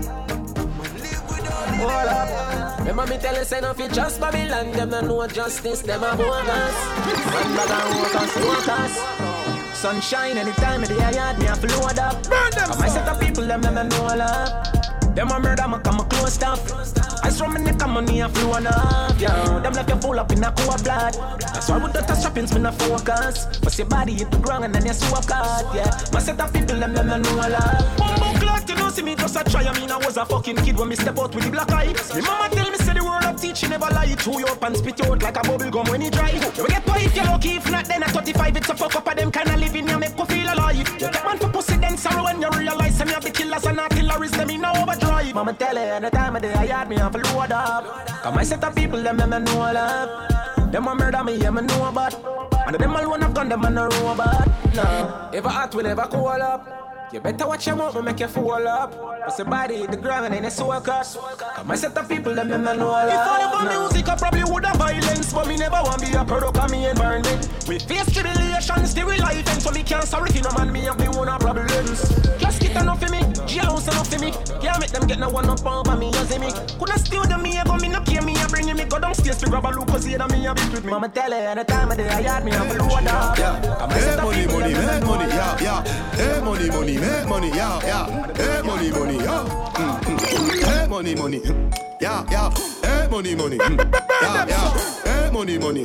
Hold 1.83 2.09
up. 2.09 2.79
Remember 2.79 3.07
me 3.07 3.19
tell 3.19 3.37
you, 3.37 3.45
say 3.45 3.61
no 3.61 3.73
fi 3.75 3.89
just 3.89 4.21
Babylon. 4.21 4.73
Them 4.73 4.91
no 4.91 5.01
know 5.01 5.27
justice, 5.27 5.83
them 5.83 6.03
a 6.03 6.17
bogus. 6.17 6.77
One 7.39 7.53
bag 7.57 7.73
of 7.81 8.35
workers. 8.47 8.95
Sunshine 9.75 10.39
anytime 10.39 10.83
of 10.83 10.89
the 10.89 10.95
yard, 10.95 11.39
me 11.39 11.47
a 11.47 11.57
float 11.57 11.99
up. 11.99 12.23
Burn 12.29 12.51
them. 12.53 12.79
My 12.79 12.89
set 12.89 13.09
of 13.09 13.21
people, 13.21 13.45
them 13.47 13.63
them 13.63 13.89
know 13.89 14.15
love. 14.15 14.91
Them 15.14 15.30
a 15.30 15.39
murder, 15.39 15.68
me 15.68 15.78
come 15.84 16.01
a 16.01 16.05
close 16.05 16.34
stuff. 16.34 16.60
I 17.22 17.28
saw 17.28 17.47
me 17.47 17.60
neck 17.62 17.82
and 17.82 17.93
money 17.93 18.20
a 18.20 18.28
flow 18.28 18.52
up, 18.52 19.20
yeah. 19.20 19.60
Them 19.60 19.72
left 19.72 19.89
you 19.89 19.97
full 19.97 20.18
up 20.18 20.32
in 20.32 20.43
a 20.43 20.52
cool 20.52 20.76
blood. 20.82 21.14
That's 21.39 21.68
why 21.68 21.78
with 21.78 21.93
the 21.93 22.01
touch 22.01 22.22
trappings, 22.22 22.52
me 22.55 22.60
no 22.60 22.72
focus. 22.72 23.47
But 23.62 23.76
your 23.78 23.86
body 23.86 24.14
hit 24.14 24.30
the 24.30 24.39
ground 24.39 24.64
and 24.64 24.74
then 24.74 24.86
you 24.86 24.93
swap 24.93 25.26
card, 25.26 25.66
yeah. 25.74 25.90
My 26.12 26.18
set 26.18 26.40
of 26.40 26.52
people, 26.52 26.78
them 26.78 26.94
them 26.94 27.09
know 27.09 27.36
love. 27.36 27.97
Bumbo 27.98 28.39
clock, 28.40 28.68
you 28.68 28.74
know, 28.74 28.89
see 28.89 29.02
me 29.02 29.14
just 29.14 29.36
a 29.36 29.44
try. 29.44 29.62
I 29.62 29.78
mean, 29.78 29.90
I 29.90 29.98
was 29.98 30.16
a 30.16 30.24
fucking 30.24 30.56
kid 30.56 30.78
when 30.78 30.89
me 30.89 30.97
step 30.97 31.18
out 31.18 31.34
with 31.34 31.44
the 31.44 31.51
black 31.51 31.70
eye. 31.70 31.93
Me 32.14 32.20
mama 32.22 32.48
tell 32.51 32.70
me 32.70 32.76
say 32.78 32.94
the 32.94 33.05
word 33.05 33.24
of 33.24 33.40
teaching 33.40 33.70
never 33.70 33.90
lie. 33.93 34.14
Chew 34.16 34.40
you 34.40 34.47
up 34.47 34.62
and 34.62 34.76
spit 34.76 34.98
you 34.98 35.12
out 35.12 35.22
like 35.22 35.36
a 35.36 35.43
bubble 35.43 35.70
gum 35.70 35.86
when 35.90 36.01
you 36.01 36.10
dry. 36.10 36.30
You 36.30 36.66
get 36.66 36.84
pie 36.86 37.02
if 37.02 37.14
you're 37.14 37.24
lucky, 37.26 37.56
if 37.56 37.70
not, 37.70 37.84
then 37.84 38.02
at 38.02 38.10
35 38.10 38.56
it's 38.56 38.68
a 38.70 38.74
fuck 38.74 38.97
up 38.97 39.06
of 39.06 39.16
them 39.16 39.30
kind 39.30 39.48
of 39.48 39.60
living. 39.60 39.89
You 39.89 39.98
make 39.98 40.18
you 40.18 40.24
feel 40.24 40.52
alive. 40.52 40.76
You 40.76 40.84
get 40.98 41.24
man 41.24 41.39
for 41.39 41.48
pussy, 41.51 41.76
then 41.76 41.97
sorrow 41.97 42.24
when 42.24 42.40
you 42.40 42.51
realize. 42.51 42.98
And 43.01 43.09
me 43.09 43.14
have 43.14 43.24
the 43.24 43.30
killers 43.30 43.64
and 43.66 43.76
not 43.76 43.90
killers, 43.90 44.30
them 44.32 44.51
in 45.33 45.39
overdrive. 45.39 45.47
Mama 45.47 45.53
tell 45.53 45.77
her 45.77 45.95
any 45.95 46.11
time 46.11 46.37
of 46.37 46.43
day 46.43 46.53
I 46.53 46.65
yard 46.65 46.89
me 46.89 46.97
have 46.97 47.15
a 47.15 47.19
load 47.19 47.53
up. 47.53 48.07
Cause 48.23 48.35
my 48.35 48.43
set 48.45 48.65
of 48.65 48.75
people, 48.75 49.03
them 49.03 49.17
them 49.17 49.31
know 49.31 49.59
love. 49.59 50.73
Them 50.73 50.89
a 50.89 50.95
murder 50.95 51.25
me, 51.25 51.37
yeah, 51.37 51.51
me 51.51 51.63
know 51.63 51.89
about. 51.89 52.15
And 52.67 52.77
them 52.77 52.95
alone 52.95 53.23
have 53.23 53.35
gun, 53.35 53.49
them 53.49 53.65
a 53.65 53.71
no 53.71 53.89
robot. 53.89 54.49
No, 54.75 55.31
if 55.33 55.45
I 55.45 55.51
hot, 55.51 55.75
we 55.75 55.83
never 55.83 56.03
call 56.03 56.43
up. 56.43 56.82
You 57.12 57.20
better 57.20 57.47
watch 57.47 57.66
your 57.66 57.76
mouth, 57.76 57.94
me 57.94 58.01
make 58.01 58.20
you 58.20 58.26
fall 58.26 58.66
up. 58.66 58.98
Cause 59.24 59.39
your 59.39 59.47
body 59.47 59.76
hit 59.76 59.90
the 59.90 59.98
ground 59.98 60.24
and 60.24 60.34
then 60.34 60.47
it's 60.47 60.56
so 60.56 60.68
cut. 60.80 61.05
Cause 61.05 61.66
my 61.66 61.74
set 61.74 61.97
of 61.98 62.09
people, 62.09 62.34
them 62.34 62.48
them 62.48 62.64
know 62.64 62.72
love. 62.74 63.09
If 63.09 63.18
I 63.18 63.68
never 63.68 63.80
music, 63.80 64.09
I 64.09 64.16
probably 64.16 64.44
would 64.44 64.64
have 64.64 64.76
violence. 64.76 65.30
But 65.30 65.47
me 65.47 65.56
never 65.59 65.76
want 65.84 66.01
to 66.01 66.06
be 66.06 66.16
a 66.16 66.24
product 66.24 66.56
of 66.56 66.70
me 66.70 66.89
environment. 66.89 67.48
We 67.68 67.78
face 67.78 68.10
tribulations, 68.12 68.90
still 68.90 69.06
we 69.09 69.18
life 69.18 69.47
and 69.47 69.60
so 69.60 69.70
me 69.70 69.82
can't 69.82 70.05
sorry 70.05 70.30
if 70.30 70.36
you 70.36 70.43
no 70.43 70.51
man, 70.56 70.72
me 70.72 70.80
have 70.89 70.97
the 70.97 71.10
one 71.10 71.28
of 71.28 71.40
problems. 71.40 72.01
Just 72.40 72.62
get 72.62 72.80
enough 72.80 73.01
for 73.05 73.10
me, 73.12 73.20
jailhouse 73.44 73.89
enough 73.93 74.09
for 74.09 74.18
me. 74.18 74.32
Can't 74.62 74.80
make 74.80 74.90
them 74.90 75.06
get 75.06 75.18
no 75.18 75.28
one 75.28 75.51
up 75.51 75.64
over 75.66 75.97
me, 75.97 76.06
you 76.06 76.24
see 76.24 76.39
me. 76.39 76.51
Coulda 76.78 76.98
steal 76.98 77.24
them, 77.24 77.43
me, 77.43 77.60
go 77.64 77.76
me 77.76 77.89
no 77.89 78.01
care 78.01 78.22
me, 78.22 78.36
I 78.36 78.48
bring 78.48 78.66
me, 78.66 78.84
go 78.84 78.98
down 78.98 79.12
downstairs 79.12 79.39
to 79.39 79.51
grab 79.51 79.66
a 79.66 79.70
look 79.70 79.89
cause 79.89 80.06
and 80.06 80.32
me 80.32 80.47
a 80.47 80.55
bit 80.55 80.72
with 80.72 80.84
me. 80.84 80.90
Mama 80.90 81.09
tell 81.10 81.30
her 81.30 81.36
anytime 81.36 81.90
of 81.90 81.97
day 81.98 82.09
I 82.09 82.22
had 82.22 82.44
me 82.44 82.52
a 82.52 82.64
load 82.64 83.06
up. 83.06 83.39
Yeah. 83.39 83.89
Hey, 83.93 84.16
money, 84.16 84.47
money, 84.47 84.74
make 84.74 85.05
money, 85.05 85.28
yeah, 85.28 85.60
yeah. 85.60 85.84
Hey, 86.16 86.40
money, 86.40 86.68
money, 86.70 87.02
make 87.03 87.29
money, 87.29 87.49
yeah, 87.49 87.81
yeah. 87.83 88.35
Hey, 88.37 88.62
money, 88.62 88.91
money, 88.91 89.16
yeah. 89.16 89.45
Mm, 89.74 90.01
mm. 90.01 90.65
Hey, 90.65 90.87
money, 90.89 91.15
money, 91.15 91.41
yeah, 92.01 92.24
yeah. 92.31 92.51
Hey, 92.83 93.09
money, 93.11 93.35
money, 93.35 93.57
yeah, 93.57 94.47
yeah. 94.47 94.70
Hey, 95.05 95.31
money, 95.33 95.59
money, 95.59 95.83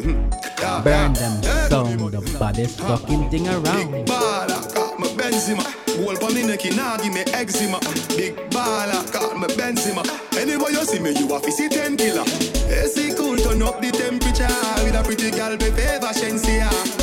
yeah, 0.59 0.81
Burn 0.83 1.13
them 1.13 1.43
sound, 1.69 1.99
the 1.99 2.37
baddest 2.39 2.79
fucking 2.79 3.29
thing 3.29 3.47
around. 3.47 3.91
Big 3.91 4.05
baller, 4.05 4.73
got 4.73 4.99
my 4.99 5.07
Benzema. 5.07 5.65
Goal 5.97 6.15
for 6.15 6.31
me 6.33 6.45
neck, 6.45 6.63
nah 6.75 6.97
give 6.97 7.13
me 7.13 7.21
eczema. 7.33 7.79
Big 8.15 8.35
baller, 8.51 9.01
got 9.11 9.35
my 9.37 9.47
Benzema. 9.47 10.03
Anywhere 10.37 10.71
you 10.71 10.85
see 10.85 10.99
me, 10.99 11.09
you 11.17 11.27
to 11.27 11.51
see 11.51 11.69
ten 11.69 11.97
killer. 11.97 12.25
AC 12.69 13.15
cool, 13.17 13.37
turn 13.37 13.61
up 13.63 13.81
the 13.81 13.91
temperature 13.91 14.47
with 14.83 14.95
a 14.95 15.01
pretty 15.03 15.31
girl, 15.31 15.57
be 15.57 15.65
favor 15.71 16.13
Shenseea. 16.13 16.96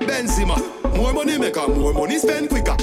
Got 0.00 0.08
Benzema. 0.08 0.96
More 0.96 1.12
money 1.12 1.38
make 1.38 1.56
her, 1.56 1.68
more 1.68 1.92
money 1.92 2.18
spend 2.18 2.48
quicker. 2.48 2.76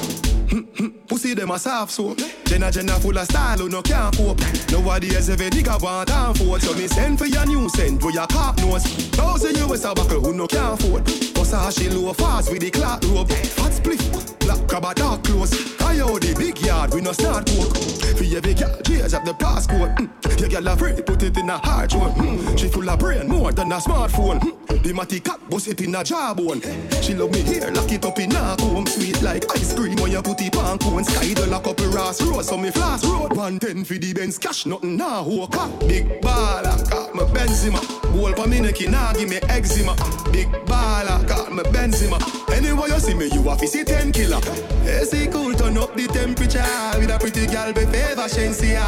Hmm, 0.49 0.61
hmm, 0.77 0.87
pussy 1.07 1.33
them 1.33 1.51
a 1.51 1.59
soft 1.59 1.91
soap. 1.91 2.19
Jenna 2.45 2.71
Jenna 2.71 2.93
full 2.99 3.17
of 3.17 3.25
style 3.25 3.57
who 3.57 3.69
no 3.69 3.81
can't 3.81 4.15
cope. 4.15 4.39
Nowadays 4.71 5.29
every 5.29 5.49
nigga 5.49 5.81
want 5.81 6.09
and 6.09 6.37
forth 6.37 6.63
So 6.63 6.73
me 6.73 6.87
send 6.87 7.19
for 7.19 7.25
your 7.25 7.45
new 7.45 7.67
send 7.69 8.01
for 8.01 8.11
your 8.11 8.27
cop 8.27 8.57
nose 8.59 8.85
Thousand 9.11 9.57
US 9.57 9.83
a 9.83 9.93
buckle 9.93 10.21
who 10.21 10.33
no 10.33 10.47
can't 10.47 10.79
afford. 10.81 11.05
Cause 11.35 11.51
how 11.51 11.69
she 11.69 11.89
low 11.89 12.13
fast 12.13 12.51
with 12.51 12.61
the 12.61 12.71
clock 12.71 13.03
rope. 13.05 13.29
Fat 13.29 13.71
spliff, 13.71 14.36
black 14.47 14.67
crab 14.67 14.85
a 14.85 14.93
dark 14.93 15.23
clothes. 15.23 15.51
I 15.81 15.99
owe 15.99 16.17
the 16.17 16.33
big 16.37 16.59
yard 16.61 16.93
we 16.93 17.01
no 17.01 17.11
start 17.11 17.47
coke 17.47 17.75
For 18.17 18.23
every 18.23 18.53
girl 18.53 18.81
change 18.81 19.13
up 19.13 19.25
the 19.25 19.33
passcode. 19.33 19.95
Mm. 19.97 20.39
Your 20.39 20.49
girl 20.49 20.67
a 20.67 20.77
free 20.77 21.01
put 21.01 21.23
it 21.23 21.37
in 21.37 21.49
a 21.49 21.57
hard 21.57 21.91
zone. 21.91 22.13
Mm. 22.13 22.57
She 22.57 22.67
full 22.67 22.89
of 22.89 22.99
brain 22.99 23.27
more 23.27 23.51
than 23.51 23.71
a 23.71 23.77
smartphone. 23.77 24.39
Mm. 24.39 24.83
The 24.83 24.93
matty 24.93 25.19
cap 25.19 25.39
bust 25.49 25.67
it 25.67 25.81
in 25.81 25.95
a 25.95 26.03
jawbone. 26.03 26.61
She 27.01 27.13
love 27.13 27.31
me 27.31 27.41
here 27.41 27.69
lock 27.71 27.91
it 27.91 28.05
up 28.05 28.19
in 28.19 28.35
a 28.35 28.55
comb. 28.57 28.85
Sweet 28.87 29.21
like 29.21 29.45
ice 29.55 29.73
cream 29.73 29.97
when 29.97 30.11
you 30.11 30.21
put 30.21 30.41
it 30.41 30.55
on 30.55 30.77
cone. 30.79 31.03
Sky 31.03 31.33
the 31.33 31.47
lock 31.47 31.67
up 31.67 31.79
a 31.79 31.87
Ross 31.89 32.21
Road 32.21 32.43
so 32.43 32.57
me 32.57 32.71
flash 32.71 33.03
road. 33.03 33.35
110 33.35 33.83
for 33.83 33.95
the 33.95 34.13
Benz 34.13 34.37
cash 34.37 34.65
nothing 34.65 34.97
nah 34.97 35.23
walk 35.23 35.55
up 35.57 35.79
Big 35.81 36.21
baller 36.21 36.89
got 36.89 37.13
me 37.15 37.21
Benzema. 37.33 37.81
Goal 38.13 38.33
for 38.33 38.47
me 38.47 38.61
neck 38.61 38.79
nah 38.89 39.13
give 39.13 39.29
me 39.29 39.37
eczema. 39.49 39.93
Big 40.31 40.47
baller 40.67 41.27
got 41.27 41.51
me 41.51 41.63
Benzema. 41.63 42.17
Anyway, 42.55 42.87
you 42.89 42.99
see 42.99 43.13
me 43.13 43.25
you 43.27 43.43
have 43.43 43.59
to 43.59 43.67
see 43.67 43.83
10 43.83 44.11
killer 44.11 44.36
AC 44.85 45.27
cool 45.27 45.53
turn 45.53 45.77
up 45.77 45.93
the 45.95 46.07
temperature 46.07 46.63
With 46.99 47.11
a 47.11 47.17
pretty 47.19 47.47
girl 47.47 47.73
be 47.73 47.85
favor 47.85 48.27
Shenseea 48.27 48.85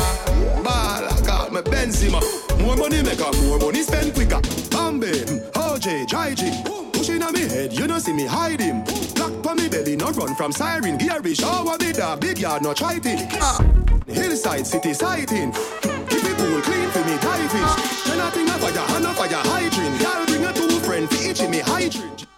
Baller 0.64 1.26
got 1.26 1.52
me 1.52 1.62
Benzema 1.62 2.22
More 2.62 2.76
money 2.76 3.02
make 3.02 3.20
her 3.20 3.32
more 3.44 3.60
money 3.60 3.84
spend 3.84 4.14
quicker 4.14 4.42
Bambi, 4.70 5.12
mm, 5.12 5.52
OJ, 5.54 6.08
JG 6.08 6.80
Pushing 7.00 7.24
on 7.24 7.32
me 7.32 7.48
head, 7.48 7.72
you 7.72 7.88
don't 7.88 8.02
see 8.02 8.12
me 8.12 8.24
him. 8.24 8.84
Black 9.16 9.48
on 9.48 9.56
me 9.56 9.70
belly, 9.70 9.96
no 9.96 10.12
run 10.12 10.36
from 10.36 10.52
siren. 10.52 10.98
Gary 10.98 11.34
shower 11.34 11.78
me 11.80 11.94
da 11.94 12.18
big 12.18 12.40
yard, 12.40 12.62
no 12.62 12.74
try 12.74 13.00
it. 13.02 13.28
Ah, 13.40 13.64
hillside 14.06 14.68
city 14.68 14.94
sighting. 14.94 15.54
Keep 15.82 16.26
it 16.26 16.38
cool, 16.38 16.62
clean 16.62 16.90
for 16.90 17.00
me 17.06 17.16
fish. 17.18 18.04
Then 18.04 18.20
I 18.20 18.30
think 18.32 18.50
of 18.50 18.60
fire, 18.60 18.86
hand 18.86 19.06
fire 19.16 19.44
hydrant. 19.46 20.02
Y'all 20.02 20.26
bring 20.26 20.44
a 20.44 20.52
two 20.52 20.80
friend 20.82 21.10
for 21.10 21.24
each 21.24 21.42
me 21.50 21.60
hydrant. 21.60 22.29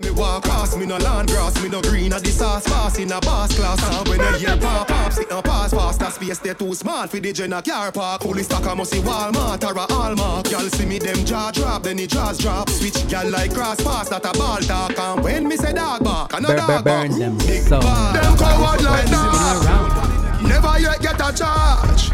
Me 0.00 0.10
walk 0.10 0.44
across, 0.44 0.76
me 0.76 0.86
no 0.86 0.96
land 0.96 1.28
grass, 1.28 1.62
me 1.62 1.68
no 1.68 1.80
green 1.82 2.12
at 2.12 2.22
the 2.22 2.30
sauce 2.30 2.64
pass 2.66 2.98
in 2.98 3.12
a 3.12 3.20
boss 3.20 3.54
class. 3.56 3.82
And 3.98 4.08
when 4.08 4.20
you 4.20 4.46
hear 4.46 4.56
pop 4.56 4.88
pop, 4.88 5.12
sit 5.12 5.30
and 5.30 5.44
pass 5.44 5.72
fast. 5.72 6.00
That 6.00 6.12
space 6.12 6.38
they 6.38 6.54
too 6.54 6.74
small 6.74 7.06
for 7.06 7.20
the 7.20 7.32
Jenna 7.32 7.62
car 7.62 7.92
park. 7.92 8.22
Fully 8.22 8.42
stock, 8.42 8.66
I 8.66 8.74
must 8.74 8.92
see 8.92 9.00
Walmart 9.00 9.62
or 9.64 9.76
a 9.76 9.92
Hallmark. 9.92 10.50
Y'all 10.50 10.68
see 10.70 10.86
me 10.86 10.98
them 10.98 11.24
jaw 11.24 11.50
drop, 11.50 11.82
then 11.82 11.96
the 11.98 12.06
jaws 12.06 12.38
drop. 12.38 12.68
Switch 12.70 13.04
y'all 13.12 13.28
like 13.30 13.52
cross 13.54 13.80
pass, 13.82 14.08
that 14.08 14.24
a 14.24 14.32
ball 14.38 14.58
talk. 14.58 14.98
And 14.98 15.22
when 15.24 15.48
me 15.48 15.56
say 15.56 15.72
dog 15.72 16.02
bark, 16.04 16.32
and 16.34 16.44
a 16.44 16.48
Burn, 16.48 16.56
burn, 16.56 16.66
dog 16.66 16.84
bark. 16.84 17.08
burn 17.08 17.18
them 17.18 17.38
sound. 17.40 18.16
Them 18.16 18.36
coward 18.38 18.82
like 18.82 19.06
that. 19.06 19.64
around. 19.66 20.48
Never 20.48 20.78
yet 20.80 21.00
get 21.02 21.20
a 21.20 21.32
charge. 21.36 22.10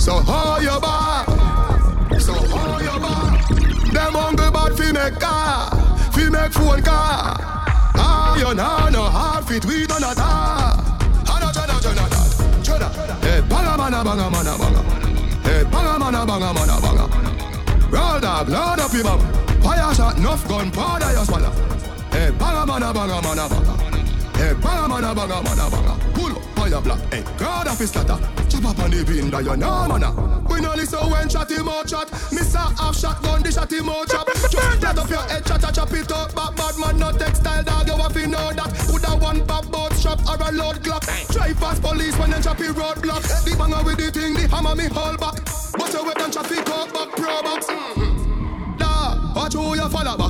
So 0.00 0.14
hold 0.14 0.62
your 0.64 0.80
back. 0.80 1.26
So 2.20 2.34
hold 2.34 2.82
your 2.82 2.98
back. 3.00 3.48
Them 3.92 4.14
hungry 4.14 4.50
bad 4.50 4.76
fi 4.76 4.90
make 4.90 5.20
car, 5.20 5.68
make 6.32 6.52
phone 6.52 6.82
car. 6.82 7.36
Ah, 7.94 8.36
you 8.36 8.54
know 8.54 8.88
no 8.88 9.02
hard 9.04 9.44
fit, 9.46 9.64
we 9.66 9.86
don't 9.86 10.00
know 10.00 10.14
that. 10.14 10.18
Ah, 10.18 11.38
no, 11.40 11.48
no, 11.52 11.62
no, 11.70 11.76
no, 11.84 12.04
no. 12.08 12.20
Chada. 12.64 12.88
Hey, 13.22 13.40
banga 13.48 13.76
mana, 13.76 14.02
banga 14.02 14.30
banga. 14.30 14.52
Hey, 15.44 15.62
banga 15.64 15.98
mana, 15.98 16.26
banga 16.26 16.52
mana, 16.54 16.80
banga. 16.80 17.04
Roll 17.90 18.20
dog, 18.20 18.48
load 18.48 18.80
up 18.80 18.92
your 18.92 19.04
bum. 19.04 19.20
Fire 19.62 19.94
shot, 19.94 20.16
enough 20.16 20.48
gun, 20.48 20.70
powder 20.70 21.12
your 21.12 21.24
swallow. 21.24 21.52
Hey, 22.10 22.30
banga 22.30 22.66
mana, 22.66 22.92
banga 22.92 23.20
mana, 23.22 23.48
banga. 23.48 23.91
Hey, 24.42 24.54
banga 24.54 24.88
mana, 24.88 25.14
banga 25.14 25.38
mana, 25.40 25.70
banga. 25.70 25.94
Pull 26.14 26.34
up, 26.34 26.42
fire 26.58 26.80
black. 26.80 26.98
Hey, 27.14 27.22
God 27.38 27.68
of 27.68 27.78
his 27.78 27.90
scatter. 27.90 28.18
Chop 28.50 28.64
up 28.64 28.78
on 28.80 28.90
the 28.90 29.04
bean, 29.06 29.30
that 29.30 29.44
you 29.44 29.56
know, 29.56 29.86
mana. 29.86 30.10
Ah. 30.18 30.42
We 30.50 30.60
no 30.60 30.74
listen 30.74 30.98
when 30.98 31.28
chat 31.28 31.48
him 31.48 31.68
out 31.68 31.86
chat. 31.86 32.10
Miss 32.32 32.52
a 32.56 32.58
half 32.58 32.98
shot 32.98 33.22
gun, 33.22 33.40
the 33.44 33.54
him 33.54 33.88
out 33.88 34.08
chop. 34.10 34.26
Just 34.26 34.98
up 34.98 35.08
your 35.08 35.22
head, 35.30 35.46
chat, 35.46 35.62
chop 35.72 35.92
it 35.92 36.10
up. 36.10 36.34
Back 36.34 36.56
bad 36.56 36.74
man, 36.76 36.98
no 36.98 37.12
textile 37.12 37.62
dog, 37.62 37.86
you 37.86 37.94
have 37.94 38.12
to 38.12 38.26
know 38.26 38.50
that. 38.50 38.70
Put 38.90 39.06
a 39.06 39.14
one 39.14 39.46
pop 39.46 39.70
boat 39.70 39.94
shop 39.94 40.18
or 40.26 40.34
a 40.34 40.50
load 40.50 40.82
clock. 40.82 41.06
Drive 41.30 41.60
past 41.62 41.80
police 41.80 42.18
when 42.18 42.30
them 42.30 42.42
choppy 42.42 42.66
roadblock. 42.74 43.22
The 43.46 43.54
banger 43.54 43.84
with 43.86 43.98
the 43.98 44.10
thing, 44.10 44.34
the 44.34 44.48
hammer 44.50 44.74
me 44.74 44.90
hold 44.90 45.20
back. 45.22 45.38
But 45.78 45.92
your 45.94 46.02
weapon 46.02 46.32
traffic 46.32 46.66
up 46.66 46.92
back 46.92 47.14
pro 47.14 47.42
box. 47.46 47.70
Mm-hmm. 47.70 48.76
Da, 48.76 49.34
watch 49.36 49.54
who 49.54 49.76
you 49.76 49.88
follow. 49.88 50.21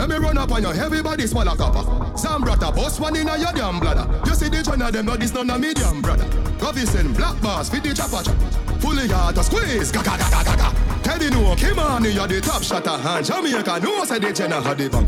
Let 0.00 0.08
me 0.08 0.16
run 0.16 0.38
up 0.38 0.50
on 0.50 0.62
you, 0.62 0.70
everybody 0.70 1.26
swallow 1.26 1.54
copper. 1.54 1.84
Zambrata, 2.16 2.74
boss 2.74 2.98
one 2.98 3.16
in 3.16 3.28
a 3.28 3.36
your 3.36 3.52
damn 3.52 3.78
bladder. 3.78 4.08
You 4.24 4.34
see 4.34 4.48
the 4.48 4.62
joint 4.62 4.80
of 4.80 4.94
them, 4.94 5.04
no 5.04 5.14
this 5.14 5.34
none 5.34 5.50
of 5.50 5.60
medium 5.60 6.00
brother. 6.00 6.24
Govison, 6.56 7.14
black 7.14 7.38
bars, 7.42 7.68
fit 7.68 7.82
the 7.82 7.92
chopper 7.92 8.24
chop. 8.24 8.34
Fully 8.80 9.08
hard 9.08 9.34
to 9.34 9.44
squeeze, 9.44 9.92
ga 9.92 10.02
ga 10.02 10.16
ga 10.16 10.30
ga 10.30 10.42
ga 10.42 10.56
ga. 10.56 10.72
Teddy 11.02 11.28
no, 11.28 11.54
come 11.54 11.80
on, 11.80 12.04
you're 12.04 12.26
the 12.26 12.40
top 12.40 12.62
shotter. 12.62 12.96
And 12.96 13.26
Jamaica 13.26 13.78
no 13.80 14.04
say 14.06 14.18
the 14.18 14.32
Jenna 14.32 14.62
had 14.62 14.78
the 14.78 14.88
bang. 14.88 15.06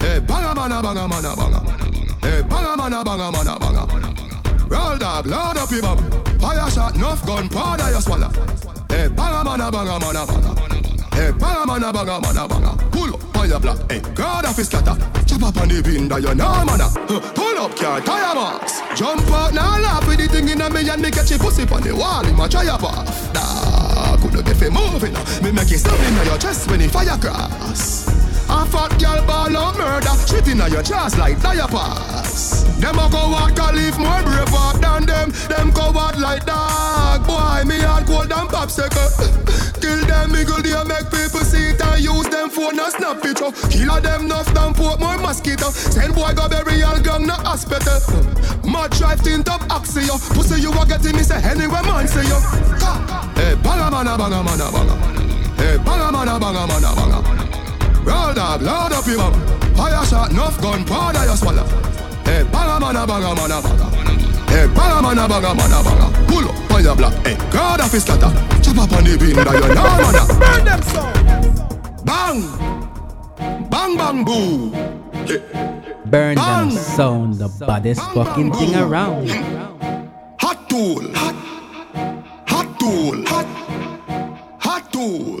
Hey, 0.00 0.20
banga 0.20 0.54
mana 0.54 0.80
banga 0.80 1.06
mana 1.06 1.36
banga. 1.36 1.60
Hey, 2.24 2.40
banga 2.48 2.76
mana 2.78 3.04
banga 3.04 3.30
mana 3.30 3.58
banga. 3.60 3.84
Roll 4.72 4.96
dog, 4.96 5.26
load 5.26 5.58
up 5.58 5.70
your 5.70 5.82
bum. 5.82 5.98
Fire 6.40 6.70
shot, 6.70 6.96
enough 6.96 7.26
gun, 7.26 7.46
powder 7.50 7.90
you 7.90 8.00
swallow. 8.00 8.30
Hey, 8.88 9.08
banga 9.08 9.44
mana 9.44 9.70
banga 9.70 10.00
mana 10.00 10.24
banga. 10.24 10.54
Hey, 11.12 11.30
banga 11.32 11.66
mana 11.66 11.92
banga 11.92 12.20
mana 12.22 12.48
banga. 12.48 12.90
Pull 12.90 13.12
up, 13.12 13.20
fire 13.48 13.60
black. 13.60 13.90
Hey, 13.90 14.00
God 14.14 14.44
of 14.44 14.56
his 14.56 14.66
scatter. 14.66 14.96
Chop 15.26 15.42
up 15.42 15.56
on 15.58 15.68
the 15.68 15.82
that 15.82 16.22
you 16.22 16.34
know 16.34 16.64
mana. 16.64 16.88
Huh, 16.88 17.20
Pull 17.34 17.58
up, 17.58 17.76
car 17.76 18.00
tire 18.00 18.34
marks. 18.34 18.80
Jump 18.96 19.26
out 19.30 19.52
now, 19.52 19.78
laugh 19.80 20.06
with 20.06 20.18
the 20.18 20.28
thing 20.28 20.48
in 20.48 20.60
a 20.60 20.70
me 20.70 20.88
and 20.88 21.02
me 21.02 21.10
catch 21.10 21.30
a 21.32 21.38
pussy 21.38 21.62
on 21.62 21.82
the 21.82 21.94
wall 21.94 22.24
in 22.26 22.36
my 22.36 22.48
tire 22.48 22.78
bar. 22.78 23.04
Nah, 23.34 24.16
couldn't 24.16 24.44
get 24.44 24.56
fi 24.56 24.68
moving. 24.68 25.14
Me 25.42 25.52
make 25.52 25.70
it 25.70 25.78
stop 25.78 25.98
in 26.00 26.26
your 26.26 26.38
chest 26.38 26.70
when 26.70 26.80
it 26.80 26.90
fire 26.90 27.18
cross. 27.18 28.13
A 28.48 28.66
fat 28.66 28.98
girl 29.00 29.24
ball 29.26 29.56
of 29.56 29.78
murder. 29.78 30.14
Shit 30.26 30.48
inna 30.48 30.68
your 30.68 30.82
chest 30.82 31.18
like 31.18 31.40
pass 31.40 32.62
Them 32.78 32.98
a 32.98 33.02
out 33.02 33.56
can 33.56 33.76
leave 33.76 33.98
more 33.98 34.22
brave 34.22 34.54
up 34.54 34.80
than 34.80 35.06
them. 35.06 35.70
Go 35.70 35.96
out 35.98 36.18
like 36.18 36.44
dog. 36.46 37.26
Boy, 37.26 37.64
me 37.66 37.78
hard 37.80 38.06
cold 38.06 38.28
than 38.28 38.46
popsicle. 38.48 39.10
Kill 39.80 40.00
them, 40.06 40.32
me 40.32 40.44
go 40.44 40.56
make 40.84 41.10
people 41.10 41.44
see 41.44 41.70
it 41.70 41.80
And 41.80 42.00
use 42.00 42.28
them 42.28 42.48
phone 42.48 42.78
and 42.78 42.92
snap 42.92 43.20
picture 43.20 43.50
Kill 43.68 44.00
them 44.00 44.26
enough 44.26 44.52
than 44.54 44.72
put 44.74 45.00
more 45.00 45.18
mosquito. 45.18 45.70
Send 45.70 46.14
boy 46.14 46.32
go 46.34 46.48
bury 46.48 46.82
all 46.82 47.00
gang 47.00 47.26
na 47.26 47.36
hospital. 47.44 48.00
Mad 48.64 48.90
drive 48.92 49.22
tint 49.22 49.48
up 49.48 49.60
axio 49.68 50.16
Pussy 50.34 50.60
you 50.60 50.72
a 50.72 50.86
getting 50.86 51.16
me 51.16 51.22
say 51.22 51.40
anywhere 51.42 51.82
man 51.82 52.08
say 52.08 52.24
you. 52.24 52.38
Hey, 53.36 53.54
banga 53.62 53.90
mana 53.90 54.16
banga 54.16 54.42
mana 54.42 54.70
banga. 54.72 54.94
Hey, 55.56 55.76
banga 55.78 56.12
mana 56.12 56.38
banga 56.38 56.66
mana 56.66 56.94
banga 56.94 57.43
Roll 58.04 58.34
dog, 58.34 58.62
load 58.62 58.92
up 58.92 59.06
your 59.06 59.16
bum. 59.16 59.32
Fire 59.74 60.04
shot, 60.04 60.30
enough 60.30 60.60
gun, 60.60 60.84
powder 60.84 61.24
you 61.24 61.36
swallow. 61.36 61.64
Hey, 62.24 62.44
banga 62.52 62.78
mana 62.80 63.06
banga 63.06 63.34
mana 63.34 63.62
banga. 63.62 63.84
Hey, 64.52 64.66
banga 64.76 65.00
mana 65.02 65.28
banga 65.28 65.54
mana 65.54 65.82
banga. 65.82 66.26
Pull 66.28 66.48
up, 66.48 66.54
fire 66.70 66.94
black. 66.94 67.26
Hey, 67.26 67.36
God 67.50 67.80
of 67.80 67.90
his 67.90 68.02
scatter. 68.02 68.30
Chop 68.62 68.78
up 68.78 68.92
on 68.92 69.04
the 69.04 69.16
bean 69.18 69.36
that 69.36 69.54
you 69.56 69.68
know 69.74 69.88
mana. 70.04 70.22
Burn 70.40 70.64
them 70.64 70.82
so. 70.82 71.02
Bang, 72.04 72.42
bang 73.70 73.96
bang 73.96 74.24
boo. 74.24 74.70
Burn 76.04 76.36
them 76.36 76.70
sound, 76.70 77.34
the 77.34 77.48
baddest 77.66 78.02
fucking 78.12 78.52
thing 78.52 78.74
around. 78.76 79.30
Hot 80.40 80.68
tool, 80.68 81.02
hot, 81.14 81.34
hot 82.46 82.78
tool, 82.78 83.24
hot, 83.26 83.46
hot 84.60 84.92
tool. 84.92 85.40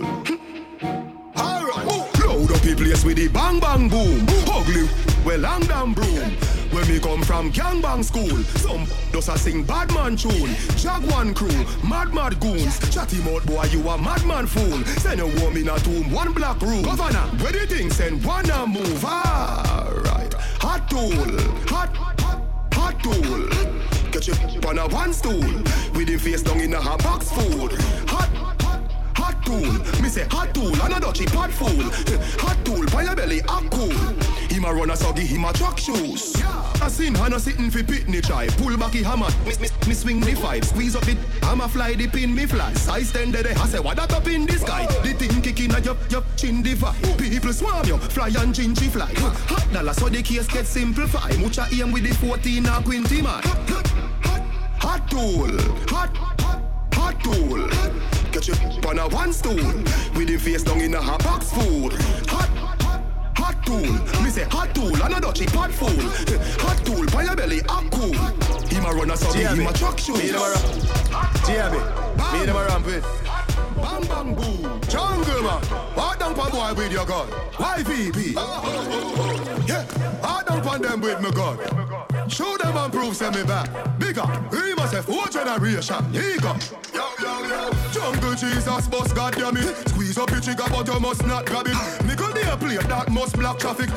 The 2.74 2.82
place 2.82 3.04
with 3.04 3.16
the 3.18 3.28
bang 3.28 3.60
bang 3.60 3.88
boom. 3.88 4.26
Ugly, 4.50 4.88
well 5.24 5.38
long 5.38 5.60
damn 5.62 5.94
broom. 5.94 6.32
When 6.72 6.88
we 6.88 6.98
come 6.98 7.22
from 7.22 7.52
gangbang 7.52 8.02
school, 8.02 8.36
some 8.58 8.88
does 9.12 9.28
a 9.28 9.38
sing 9.38 9.62
bad 9.62 9.94
man 9.94 10.16
tune. 10.16 10.50
Jaguan 10.74 11.34
crew, 11.34 11.64
mad 11.88 12.12
mad 12.12 12.40
goons. 12.40 12.80
Chatty 12.92 13.22
mouth 13.22 13.46
boy, 13.46 13.62
you 13.70 13.88
a 13.88 13.96
madman 13.96 14.48
fool. 14.48 14.84
Send 14.98 15.20
a 15.20 15.26
woman 15.26 15.68
a 15.68 15.78
tomb, 15.78 16.10
one 16.10 16.32
black 16.32 16.60
room. 16.62 16.82
Governor, 16.82 17.28
where 17.38 17.52
the 17.52 17.64
thing 17.64 17.90
send 17.90 18.24
one 18.24 18.50
a 18.50 18.66
move. 18.66 19.04
Alright, 19.04 20.34
hot 20.58 20.90
tool, 20.90 21.12
hot, 21.68 21.94
hot, 21.96 22.42
hot 22.72 23.00
tool. 23.04 23.48
Get 24.10 24.26
you 24.26 24.34
on 24.68 24.78
a 24.78 24.88
one 24.88 25.12
stool, 25.12 25.38
with 25.94 26.08
him 26.08 26.18
face 26.18 26.42
down 26.42 26.60
in 26.60 26.74
a 26.74 26.80
hot 26.80 27.04
box 27.04 27.30
food. 27.30 27.70
Hot 28.08 28.63
tool. 29.44 29.72
Me 30.02 30.08
say 30.08 30.24
hot 30.30 30.52
tool, 30.54 30.74
another 30.82 31.12
cheap 31.12 31.30
hot 31.30 31.50
fool. 31.50 31.68
Hot 32.40 32.56
tool, 32.64 32.84
your 33.02 33.14
belly, 33.14 33.40
hot 33.40 33.70
cool. 33.70 33.90
Him 34.48 34.64
a 34.64 34.72
run 34.72 34.90
a 34.90 34.96
soggy, 34.96 35.26
him 35.26 35.44
a 35.44 35.52
track 35.52 35.78
shoes. 35.78 36.34
I 36.80 36.88
seen 36.88 37.14
Hannah 37.14 37.38
sitting 37.38 37.70
fi 37.70 37.82
pitney 37.82 38.22
try. 38.22 38.46
Pull 38.46 38.76
back 38.76 38.92
he 38.92 39.02
hammer, 39.02 39.28
me, 39.44 39.52
me, 39.60 39.68
me 39.86 39.94
swing 39.94 40.20
me 40.20 40.34
five. 40.34 40.64
Squeeze 40.64 40.96
up 40.96 41.06
it, 41.08 41.18
hammer 41.42 41.68
fly 41.68 41.94
the 41.94 42.08
pin 42.08 42.34
me 42.34 42.46
fly. 42.46 42.72
Size 42.74 43.12
ten 43.12 43.30
there, 43.32 43.46
I 43.46 43.66
say 43.66 43.80
what 43.80 43.96
that 43.96 44.12
up 44.12 44.26
in 44.26 44.46
the 44.46 44.58
sky. 44.58 44.86
The 45.02 45.12
thing 45.12 45.42
kicking 45.42 45.72
at 45.72 45.84
your, 45.84 45.96
your 46.10 46.22
chin 46.36 46.62
divide. 46.62 46.96
People 47.18 47.52
swarm 47.52 47.86
you, 47.86 47.98
fly 47.98 48.28
and 48.28 48.54
gingy 48.54 48.90
fly. 48.90 49.12
Hot 49.48 49.72
dollar 49.72 49.92
so 49.92 50.08
the 50.08 50.22
case 50.22 50.46
get 50.46 50.66
simplify. 50.66 51.30
Mucha 51.36 51.66
aim 51.72 51.92
with 51.92 52.04
the 52.04 52.14
14 52.14 52.66
or 52.66 52.82
20 52.82 53.22
man. 53.22 53.42
Hot 54.78 55.10
tool, 55.10 55.48
hot, 55.88 56.16
hot, 56.16 56.62
hot 56.92 57.24
tool. 57.24 58.23
Get 58.34 58.48
you 58.48 58.54
on 58.88 58.98
a 58.98 59.06
one 59.10 59.32
stool, 59.32 59.54
with 59.54 60.26
the 60.26 60.36
face 60.36 60.64
down 60.64 60.80
in 60.80 60.92
a 60.92 61.00
hot 61.00 61.22
box 61.22 61.52
food. 61.52 61.92
Hot, 62.26 62.48
hot, 62.58 63.00
hot 63.38 63.64
tool. 63.64 64.24
Me 64.24 64.28
say 64.28 64.42
hot 64.42 64.74
tool, 64.74 64.92
another 65.04 65.30
cheap 65.30 65.50
hot 65.50 65.70
fool. 65.70 65.94
Hot 66.58 66.84
tool, 66.84 67.06
by 67.14 67.22
your 67.22 67.36
belly, 67.36 67.60
hot 67.68 67.88
cool. 67.92 68.12
Him 68.66 68.86
a 68.86 68.92
run 68.92 69.12
a 69.12 69.16
soggy, 69.16 69.44
him 69.44 69.64
a 69.68 69.72
truck 69.72 70.00
shoes. 70.00 70.18
Me 70.18 70.30
a 70.30 70.32
ramp. 70.32 70.66
Me 72.32 72.40
a 72.42 72.52
ramp 72.52 72.86
with. 72.86 73.06
Bang 73.76 74.02
bang 74.02 74.34
boom, 74.34 74.80
jungle 74.88 75.42
man. 75.44 75.62
Hard 75.94 76.18
down 76.18 76.34
for 76.34 76.50
boy 76.50 76.74
with 76.74 76.90
your 76.90 77.06
gun. 77.06 77.28
YVP. 77.52 78.34
Oh, 78.36 78.62
oh, 78.64 79.14
oh, 79.16 79.64
yeah, 79.68 79.84
hard 80.26 80.46
down 80.46 80.60
for 80.60 80.78
them 80.80 81.00
with 81.00 81.20
my 81.20 81.30
gun. 81.30 82.13
Show 82.34 82.56
them 82.56 82.76
and 82.76 82.92
prove 82.92 83.14
send 83.14 83.36
me 83.36 83.44
back. 83.44 83.70
Bigger, 83.96 84.26
he 84.50 84.74
must 84.74 84.92
have 84.92 85.04
four 85.04 85.28
generation. 85.28 86.12
Yo. 86.12 86.56
Jungle 87.92 88.34
Jesus, 88.34 88.88
boss, 88.88 89.12
goddamn 89.12 89.56
it. 89.56 89.88
Squeeze 89.90 90.18
up 90.18 90.28
your 90.30 90.40
trigger, 90.40 90.64
but 90.68 90.84
you 90.88 90.98
must 90.98 91.24
not 91.24 91.46
grab 91.46 91.68
it. 91.68 91.76
Nickel 92.04 92.32
there 92.32 92.56
play 92.56 92.76
that 92.76 93.08
must 93.12 93.36
block 93.36 93.60
traffic. 93.60 93.88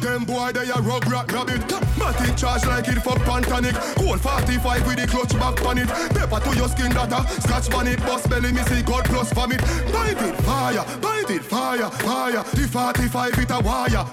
Them 0.00 0.24
boy 0.24 0.52
they 0.52 0.68
a 0.70 0.80
rub 0.80 1.04
rat 1.06 1.30
rabbit. 1.32 1.60
Matic 1.98 2.36
charge 2.38 2.64
like 2.66 2.88
it 2.88 3.02
for 3.02 3.18
pantanic. 3.26 3.74
Cone 3.96 4.18
45 4.18 4.86
with 4.86 4.96
the 4.96 5.06
clutch 5.06 5.32
back 5.34 5.64
on 5.66 5.78
it. 5.78 5.88
Pepper 5.88 6.40
to 6.40 6.56
your 6.56 6.68
skin 6.68 6.90
data 6.90 7.26
Scratch 7.40 7.72
on 7.74 7.86
it, 7.86 7.98
bust 8.00 8.28
belly, 8.28 8.52
me 8.52 8.62
see 8.62 8.82
God 8.82 9.04
plus 9.04 9.32
vomit. 9.32 9.60
Bite 9.92 10.20
it, 10.22 10.34
fire, 10.42 10.84
bite 11.00 11.30
it, 11.30 11.42
fire, 11.42 11.90
fire. 11.90 12.42
The 12.54 12.68
45 12.70 13.38
it 13.38 13.50
a 13.50 13.60
wire. 13.60 14.06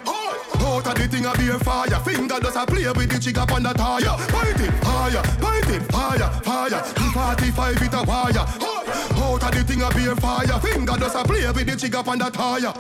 Out 0.66 0.88
of 0.88 0.96
the 0.96 1.08
thing 1.08 1.26
a 1.26 1.34
be 1.38 1.50
fire. 1.64 2.00
Finger 2.04 2.40
does 2.40 2.56
a 2.56 2.66
play 2.66 2.88
with 2.88 3.12
the 3.12 3.20
chick 3.20 3.38
up 3.38 3.52
on 3.52 3.64
the 3.64 3.74
tire. 3.74 4.18
Bite 4.32 4.60
it, 4.60 4.74
fire, 4.84 5.24
bite 5.40 5.70
it, 5.70 5.84
fire, 5.92 6.30
fire. 6.42 6.70
The 6.70 7.12
45 7.14 7.82
it 7.82 7.94
a 7.94 8.04
wire. 8.04 8.46
Out 9.16 9.44
of 9.44 9.52
the 9.52 9.64
thing 9.64 9.82
a 9.82 9.90
be 9.94 10.22
fire. 10.22 10.60
Finger 10.60 10.98
does 10.98 11.16
a 11.16 11.24
play 11.24 11.46
with 11.52 11.68
the 11.68 11.76
chick 11.76 11.96
up 11.96 12.08
on 12.08 12.18
the 12.18 12.30
tire. 12.30 12.74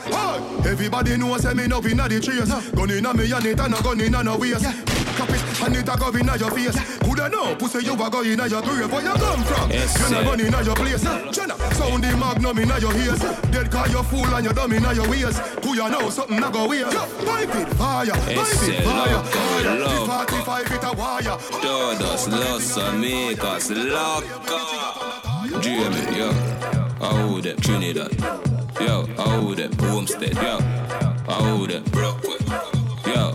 Everybody 0.65 1.18
knows 1.18 1.41
say 1.44 1.53
me 1.53 1.68
no 1.68 1.80
inna 1.86 2.10
the 2.10 2.19
trace 2.19 2.49
Gun 2.72 2.90
inna 2.97 3.13
me 3.13 3.31
and 3.31 3.45
it 3.45 3.59
and 3.59 3.73
a 3.73 3.81
gun 3.84 4.01
inna 4.01 4.23
no 4.23 4.38
waist 4.38 4.65
Cap 5.15 5.30
it 5.30 5.61
and 5.63 5.76
it 5.77 5.88
a 5.88 5.97
go 5.97 6.11
inna 6.11 6.35
your 6.35 6.51
face. 6.51 6.76
Coulda 6.99 7.30
know? 7.30 7.55
Pussy 7.55 7.85
you 7.85 7.93
a 7.93 8.09
go 8.09 8.22
inna 8.22 8.47
your 8.47 8.61
grave 8.61 8.91
Where 8.91 9.01
you 9.01 9.13
come 9.13 9.43
from? 9.43 9.72
Yes, 9.72 9.97
you 9.97 10.05
sir. 10.05 10.22
no 10.22 10.30
gun 10.30 10.39
inna 10.41 10.61
your 10.61 10.76
place. 10.76 11.03
Jenna, 11.31 11.55
sound 11.76 12.03
the 12.03 12.17
magnum 12.17 12.59
inna 12.59 12.80
your 12.80 12.93
ears. 12.97 13.19
Dead 13.49 13.72
cause 13.72 13.91
you 13.91 14.03
fool 14.03 14.26
and 14.35 14.45
you 14.45 14.51
dumb 14.51 14.73
inna 14.73 14.93
your 14.93 15.09
ways. 15.09 15.39
Who 15.63 15.73
you 15.73 15.89
know? 15.89 16.09
Something 16.09 16.43
a 16.43 16.51
go 16.51 16.67
weird 16.67 16.91
Pipe 16.91 17.55
it, 17.55 17.67
fire, 17.76 18.11
pipe 18.11 18.38
Ese 18.38 18.67
it, 18.67 18.84
fire, 18.84 19.15
loco, 19.15 19.30
fire 19.31 19.63
The 19.63 19.76
loco. 19.80 20.05
45 20.05 20.72
it 20.72 20.84
a 20.84 20.91
wire. 20.91 21.38
Todos 21.61 22.27
los 22.27 22.77
amigos 22.77 23.69
loco. 23.72 24.85
Jamie, 25.61 26.17
yo. 26.17 26.31
How 26.99 27.39
them 27.39 27.57
Trinidad? 27.57 28.11
Yo, 28.81 29.07
how 29.15 29.53
them 29.53 29.72
Homestead? 29.80 30.35
Yo, 30.35 30.59
how 31.26 31.65
them 31.65 31.84
Brooklyn? 31.85 32.74
Yo. 33.06 33.34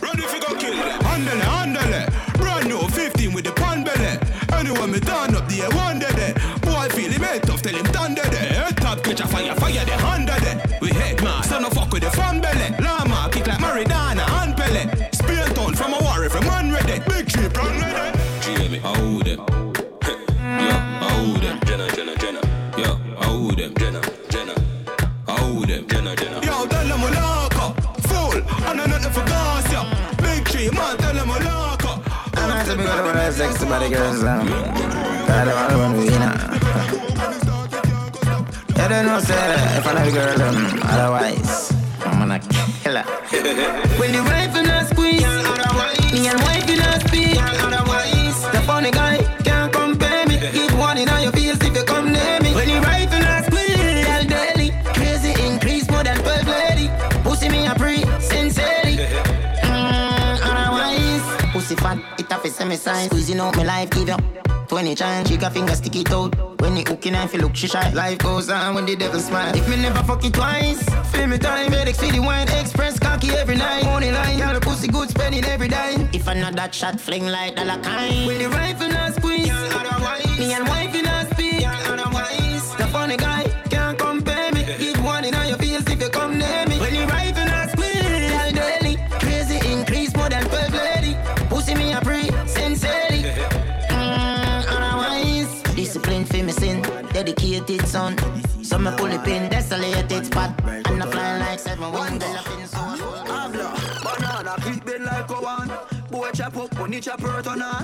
Ready 0.00 0.22
fi 0.22 0.38
go 0.38 0.54
kill 0.54 0.74
them. 0.74 1.00
Handle 1.02 1.38
it, 1.38 1.44
handle 1.44 1.92
it. 1.92 2.38
Brand 2.38 2.68
new 2.68 2.78
15 2.88 3.32
with 3.34 3.44
the 3.44 3.52
pan 3.52 3.82
belly. 3.82 4.18
Anyone 4.52 4.92
me 4.92 5.00
turn 5.00 5.34
up 5.34 5.48
the 5.48 5.62
one 5.74 5.98
day. 5.98 6.34
Boy 6.62 6.88
feel 6.90 7.10
him 7.10 7.22
head 7.22 7.42
tough, 7.42 7.62
tell 7.62 7.74
him 7.74 7.84
thunder 7.86 8.22
there. 8.22 8.64
Head 8.64 8.76
top 8.76 9.02
catch 9.02 9.20
a 9.20 9.26
fire, 9.26 9.54
fire 9.56 9.84
the 9.84 9.96
hundred 9.98 10.40
there. 10.42 10.78
We 10.80 10.90
head 10.90 11.22
man, 11.22 11.42
so 11.42 11.58
no 11.58 11.70
fuck 11.70 11.92
with 11.92 12.02
the 12.02 12.10
fan 12.10 12.40
belly. 12.40 12.70
Lama 12.80 13.07
be 33.28 33.34
with 33.34 33.36
sex 33.36 33.60
to 33.60 33.66
body 33.66 33.88
girls. 33.90 34.22
Um, 34.22 34.48
I 34.48 35.44
don't 35.68 35.78
want 35.78 35.96
to 35.96 36.04
you 36.04 36.18
now. 36.18 36.54
You 38.82 38.88
don't 38.88 39.06
know, 39.06 39.20
say, 39.20 39.76
if 39.76 39.86
I 39.86 39.92
know 39.92 40.04
the 40.04 40.12
girl, 40.12 40.42
um, 40.42 40.80
otherwise, 40.84 41.72
I'm 42.04 42.18
gonna 42.20 42.38
kill 42.38 42.96
her. 42.96 43.04
when 43.98 44.12
the 44.12 44.22
rifle 44.22 44.62
not 44.62 44.77
it 62.30 62.34
a 62.34 62.38
fi 62.38 62.48
semi 62.48 62.76
size. 62.76 63.06
Squeezing 63.06 63.40
out 63.40 63.56
my 63.56 63.64
life, 63.64 63.90
give 63.90 64.10
up. 64.10 64.22
20 64.68 64.94
chance. 64.94 65.28
Chica 65.28 65.50
finger 65.50 65.74
stick 65.74 65.96
it 65.96 66.12
out. 66.12 66.34
When 66.60 66.74
the 66.74 66.82
hooking 66.82 67.12
knife, 67.12 67.34
look 67.34 67.56
she 67.56 67.68
shy. 67.68 67.90
Life 67.92 68.18
goes 68.18 68.50
on 68.50 68.74
when 68.74 68.84
the 68.84 68.96
devil 68.96 69.20
smile. 69.20 69.56
If 69.56 69.68
me 69.68 69.76
never 69.76 70.02
fuck 70.02 70.24
it 70.24 70.34
twice, 70.34 70.82
feel 71.10 71.26
me 71.26 71.38
time. 71.38 71.72
For 71.72 71.84
the 71.84 72.20
wine, 72.20 72.48
express 72.48 72.98
cocky 72.98 73.30
every 73.30 73.56
night. 73.56 73.84
Money 73.84 74.10
line, 74.10 74.38
girl, 74.38 74.54
the 74.54 74.60
pussy 74.60 74.88
good, 74.88 75.08
spending 75.08 75.44
every 75.44 75.68
dime. 75.68 76.08
If 76.12 76.28
I 76.28 76.34
not 76.34 76.54
that 76.56 76.74
shot, 76.74 77.00
fling 77.00 77.26
like 77.26 77.56
dollar 77.56 77.80
kind. 77.82 78.26
When 78.26 78.38
the 78.38 78.48
rifle 78.48 78.88
not 78.88 79.14
squeeze, 79.14 79.48
me 80.38 80.52
and 80.52 80.68
wife 80.68 80.97
So 98.78 98.84
me 98.84 98.96
pull 98.96 99.08
the 99.08 99.18
pin, 99.18 99.50
desolated 99.50 100.26
spot. 100.26 100.54
I'm 100.64 100.98
not 100.98 101.10
flying 101.10 101.40
like 101.40 101.58
seven 101.58 101.90
wings. 101.90 102.22
Banana 104.04 104.54
clip 104.60 104.84
bend 104.84 105.04
like 105.04 105.28
a 105.28 105.34
one. 105.34 105.72
Boy 106.12 106.30
chop 106.30 106.56
up 106.56 106.88
you 106.88 107.00
chop 107.00 107.20
hurt 107.20 107.48
on 107.48 107.60
on. 107.60 107.82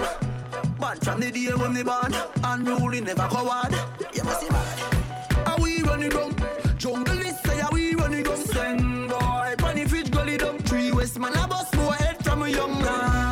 Bad 0.79 1.05
from 1.05 1.19
the 1.19 1.33
day 1.33 1.53
when 1.53 1.73
me 1.73 1.83
born. 1.83 2.15
Unruly 2.45 3.01
never 3.01 3.27
coward. 3.27 3.75
You 4.15 4.23
must 4.23 4.41
see 4.41 4.49
bad. 4.49 5.49
Are 5.49 5.61
we 5.61 5.83
running 5.83 6.11
down? 6.11 6.37
Jungle 6.79 7.19
is 7.19 7.41
say 7.41 7.61
are 7.61 7.73
we 7.73 7.97
running 7.97 8.23
down? 8.23 8.37
Send 8.37 9.09
boy, 9.09 9.55
funny 9.59 9.87
fridge 9.87 10.13
gully 10.13 10.37
down. 10.37 10.59
Three 10.59 10.93
West 10.93 11.19
man 11.19 11.35
a 11.35 11.49
bus 11.49 11.69
boy 11.73 11.91
head 11.91 12.25
from 12.25 12.45
a 12.45 12.49
young 12.49 12.81
man. 12.81 13.24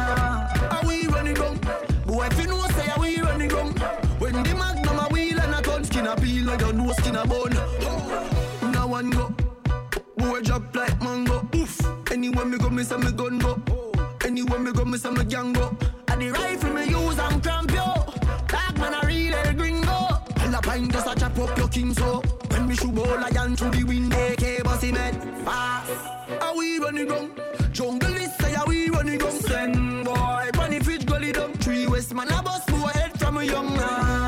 Nose 6.92 7.04
skin 7.04 7.16
a 7.16 7.26
bone. 7.26 8.72
Now 8.72 8.86
one 8.86 9.10
go. 9.10 9.34
Boy 10.16 10.40
drop 10.42 10.74
like 10.74 11.00
mango. 11.02 11.46
Oof. 11.54 11.80
Anywhere 12.10 12.44
me 12.44 12.58
go, 12.58 12.70
me 12.70 12.82
say 12.84 12.96
me 12.96 13.12
gun 13.12 13.38
go. 13.38 13.60
Anywhere 14.24 14.58
me 14.58 14.72
go, 14.72 14.84
me 14.84 14.98
say 14.98 15.10
me 15.10 15.24
gang 15.24 15.52
go. 15.52 15.76
And 16.08 16.20
the 16.20 16.30
rifle 16.30 16.72
me 16.72 16.84
use 16.84 17.18
and 17.18 17.42
cramp 17.42 17.70
yo. 17.70 17.84
Dark 18.48 18.76
man 18.78 18.94
a 18.94 19.06
real 19.06 19.34
El 19.34 19.54
Gringo. 19.54 19.98
Hell 20.36 20.54
a 20.54 20.60
pint 20.62 20.92
just 20.92 21.06
a 21.06 21.14
chop 21.14 21.38
up 21.38 21.56
your 21.56 21.68
king 21.68 21.94
so. 21.94 22.22
Oh. 22.24 22.46
When 22.50 22.68
me 22.68 22.74
shoot 22.74 22.94
ball 22.94 23.06
lion 23.06 23.56
through 23.56 23.70
the 23.70 23.84
wind, 23.84 24.12
AK 24.12 24.64
bossy 24.64 24.92
man 24.92 25.14
fast. 25.44 25.90
Are 26.42 26.56
we 26.56 26.78
running 26.78 27.08
down? 27.08 27.30
Jungle 27.72 28.14
is 28.14 28.34
say 28.36 28.54
are 28.54 28.66
we 28.66 28.90
running 28.90 29.18
down? 29.18 29.32
Send 29.32 30.04
boy, 30.04 30.50
bunny 30.52 30.80
fridge 30.80 31.06
gully 31.06 31.32
down. 31.32 31.52
Three 31.54 31.86
West 31.86 32.14
man 32.14 32.30
a 32.30 32.42
bus 32.42 32.64
boy 32.66 32.90
head 32.94 33.18
from 33.18 33.38
a 33.38 33.44
young 33.44 33.74
man. 33.76 34.21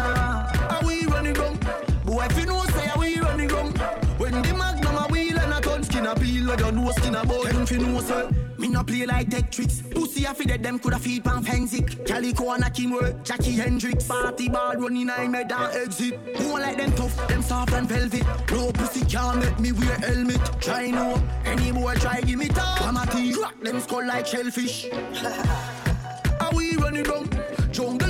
Skin 6.45 6.57
peel, 6.57 6.67
I 6.67 6.71
know 6.71 6.91
skin 6.93 7.15
a 7.15 7.25
boy. 7.25 7.45
If 7.47 7.71
you 7.71 7.79
know 7.79 8.01
say. 8.01 8.29
Me 8.57 8.69
no 8.69 8.85
play 8.85 9.05
like 9.05 9.31
tech 9.31 9.51
tricks. 9.51 9.83
Pussy 9.83 10.25
a 10.25 10.35
fi 10.35 10.45
dead, 10.45 10.63
them 10.63 10.79
coulda 10.79 10.99
feed 10.99 11.25
pan 11.25 11.43
Fenzik. 11.43 12.07
Calico 12.07 12.51
and 12.51 12.65
a 12.65 13.25
Jackie 13.25 13.53
Hendrix. 13.53 14.07
Party 14.07 14.49
ball 14.49 14.75
running 14.77 15.11
I 15.11 15.27
made 15.27 15.51
and 15.51 15.77
exit. 15.77 16.15
Who 16.37 16.53
like 16.53 16.77
them 16.77 16.93
tough, 16.93 17.29
them 17.29 17.43
soft 17.43 17.73
and 17.73 17.89
velvet. 17.89 18.25
No 18.51 18.71
pussy 18.73 19.05
can't 19.07 19.41
make 19.41 19.59
me 19.59 19.73
wear 19.73 19.99
helmet. 19.99 20.41
Try 20.61 20.91
no, 20.91 21.23
any 21.45 21.73
boy 21.73 21.95
try 21.95 22.21
give 22.21 22.39
me 22.39 22.49
top. 22.49 22.83
I'm 22.83 22.97
a 22.97 23.07
tea, 23.07 23.35
rock 23.35 23.61
them 23.61 23.81
skull 23.81 24.07
like 24.07 24.27
shellfish. 24.27 24.87
Are 26.41 26.55
we 26.55 26.77
running 26.77 27.03
down? 27.03 27.29
Jungle 27.73 28.04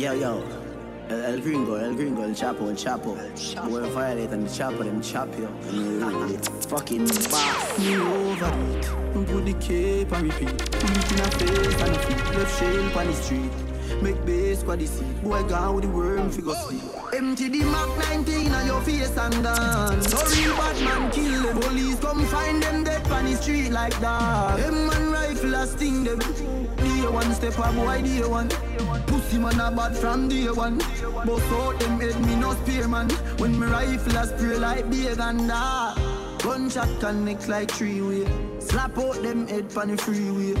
Yo, 0.00 0.14
yo. 0.14 0.42
El, 1.10 1.20
el 1.24 1.42
gringo, 1.42 1.76
el 1.76 1.94
gringo, 1.94 2.24
el 2.24 2.34
chapo, 2.34 2.70
el 2.70 2.74
chapo. 2.74 3.14
Violate 3.14 4.32
and 4.32 4.46
the 4.46 4.50
chapo, 4.50 4.82
them 4.82 5.02
chop 5.02 5.28
you. 5.36 5.46
Mm. 5.70 6.68
Fucking 6.68 7.04
boss. 7.04 7.78
Me 7.78 7.98
over 7.98 8.46
it. 8.46 8.88
Put 9.12 9.44
the 9.44 9.52
cape 9.60 10.10
and 10.12 10.22
repeat. 10.22 10.56
Put 10.56 10.96
it 10.96 11.12
in 11.12 11.20
a 11.20 11.30
face 11.32 11.82
and 11.82 11.94
a 11.94 11.98
feet. 11.98 12.38
Left 12.38 12.58
shell 12.58 12.98
on 12.98 13.06
the 13.08 13.12
street. 13.12 13.52
Make 14.00 14.24
base 14.24 14.62
for 14.62 14.74
the 14.74 14.86
seat. 14.86 15.22
Boy 15.22 15.42
gone 15.42 15.74
with 15.74 15.84
the 15.84 15.90
worm 15.90 16.30
figure 16.30 16.54
sleep. 16.54 16.82
Empty 17.12 17.48
the 17.50 17.64
Mac 17.64 17.98
19 18.08 18.52
on 18.52 18.66
your 18.66 18.80
face 18.80 19.14
and 19.18 19.44
dance. 19.44 20.08
So 20.08 20.16
real 20.16 20.56
bad 20.56 20.82
man 20.82 21.10
kill 21.10 21.42
them. 21.42 21.60
Police 21.60 22.00
come 22.00 22.24
find 22.28 22.62
them 22.62 22.84
dead 22.84 23.06
on 23.10 23.26
the 23.26 23.36
street 23.36 23.70
like 23.70 24.00
that. 24.00 24.56
Them 24.56 24.86
man 24.86 25.12
rifle 25.12 25.54
a 25.56 25.66
sting 25.66 26.04
them. 26.04 26.20
One 27.12 27.34
step 27.34 27.58
a 27.58 27.72
boy, 27.72 28.02
day 28.02 28.24
one. 28.24 28.48
Pussy 29.06 29.38
man 29.38 29.58
a 29.60 29.70
bad 29.70 29.96
from 29.96 30.28
day 30.28 30.48
one. 30.48 30.78
Bust 30.78 31.52
out 31.52 31.78
them 31.80 32.00
head, 32.00 32.20
me 32.24 32.36
no 32.36 32.54
spear 32.54 32.86
man. 32.86 33.10
When 33.38 33.58
me 33.58 33.66
rifle 33.66 34.16
a 34.16 34.26
spray 34.26 34.58
like 34.58 34.88
big 34.88 35.18
and 35.18 35.50
that. 35.50 36.38
Gunshot 36.42 37.00
connect 37.00 37.48
like 37.48 37.70
three 37.70 38.00
way. 38.00 38.60
Slap 38.60 38.96
out 38.96 39.22
them 39.22 39.46
head 39.48 39.74
pon 39.74 39.88
the 39.88 39.96
freeway. 39.96 40.54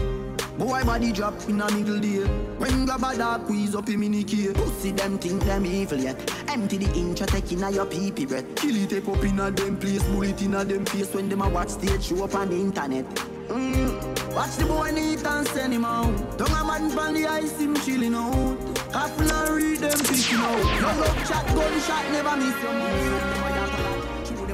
Boy 0.58 0.84
body 0.84 1.12
drop 1.12 1.34
in 1.48 1.60
a 1.60 1.70
middle 1.70 2.00
day. 2.00 2.26
When 2.58 2.84
grab 2.84 3.04
a 3.04 3.16
dog 3.16 3.44
squeeze 3.44 3.74
up 3.74 3.88
in 3.88 4.00
the 4.12 4.24
key. 4.24 4.52
Pussy 4.52 4.90
them 4.90 5.18
think 5.18 5.44
them 5.44 5.64
evil 5.64 5.98
yet. 5.98 6.18
Empty 6.48 6.78
the 6.78 6.98
inch 6.98 7.20
a 7.20 7.26
take 7.26 7.52
in 7.52 7.62
a 7.62 7.70
your 7.70 7.86
pee 7.86 8.10
pee 8.10 8.26
breath. 8.26 8.56
Kill 8.56 8.76
it 8.76 8.92
up 8.92 9.08
up 9.08 9.24
in 9.24 9.38
a 9.38 9.50
them 9.50 9.78
place. 9.78 10.02
Bullet 10.08 10.42
in 10.42 10.54
a 10.54 10.64
them 10.64 10.84
face 10.84 11.14
when 11.14 11.28
them 11.28 11.42
a 11.42 11.48
watch 11.48 11.68
stage 11.68 12.02
show 12.02 12.24
up 12.24 12.34
on 12.34 12.50
the 12.50 12.56
internet. 12.56 13.06
Mm. 13.48 13.99
Watch 14.34 14.56
the 14.56 14.64
boy 14.64 14.90
neat 14.92 15.26
and 15.26 15.46
send 15.48 15.72
him 15.72 15.84
out. 15.84 16.38
Don't 16.38 16.50
a 16.50 16.64
man 16.64 16.90
from 16.90 17.14
the 17.14 17.26
ice 17.26 17.58
him 17.58 17.74
chilling 17.76 18.14
out. 18.14 18.56
Happen 18.92 19.30
and 19.30 19.56
read 19.56 19.78
them 19.78 19.98
picking 19.98 20.38
out. 20.38 20.80
No 20.80 20.88
love 21.00 21.28
chat, 21.28 21.46
gunshot 21.54 22.10
never 22.12 22.36
miss 22.36 22.62
your. 22.62 22.72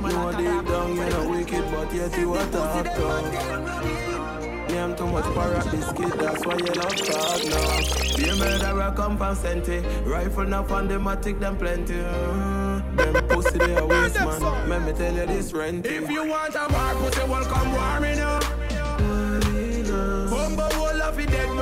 You 0.07 0.16
are 0.19 0.32
deep 0.32 0.69
down, 0.69 0.97
you 0.97 1.09
know 1.11 1.28
wicked, 1.31 1.70
but 1.70 1.93
yet 1.93 2.16
you 2.19 2.32
are 2.32 2.47
talk 2.51 2.85
tough. 2.85 4.70
Me 4.70 4.78
I'm 4.78 4.94
too 4.97 5.07
much 5.07 5.24
para 5.35 5.62
this 5.70 5.93
kid, 5.93 6.12
that's 6.12 6.47
why 6.47 6.55
you 6.55 6.73
love 6.74 6.97
talk 6.97 7.44
now. 7.44 8.16
Be 8.16 8.28
a 8.28 8.36
murderer, 8.36 8.93
come 8.97 9.16
from 9.19 9.35
Senti. 9.35 9.78
Rifle 10.05 10.44
enough 10.44 10.70
on 10.70 10.89
them, 10.89 11.09
I 11.09 11.16
take 11.16 11.40
them 11.40 11.57
plenty. 11.57 11.94
Them 11.94 13.15
pussy, 13.28 13.59
they 13.59 13.77
a 13.77 13.85
waste, 13.85 14.15
man. 14.15 14.69
Let 14.69 14.82
me 14.82 14.93
tell 14.93 15.15
you 15.15 15.27
this 15.27 15.53
rent. 15.53 15.86
If 15.86 16.09
you 16.09 16.24
want 16.28 16.55
a 16.55 16.66
war, 16.70 16.94
pussy, 17.11 17.28
welcome 17.28 17.73
war 17.73 18.01
me 18.01 18.15
now. 18.15 18.45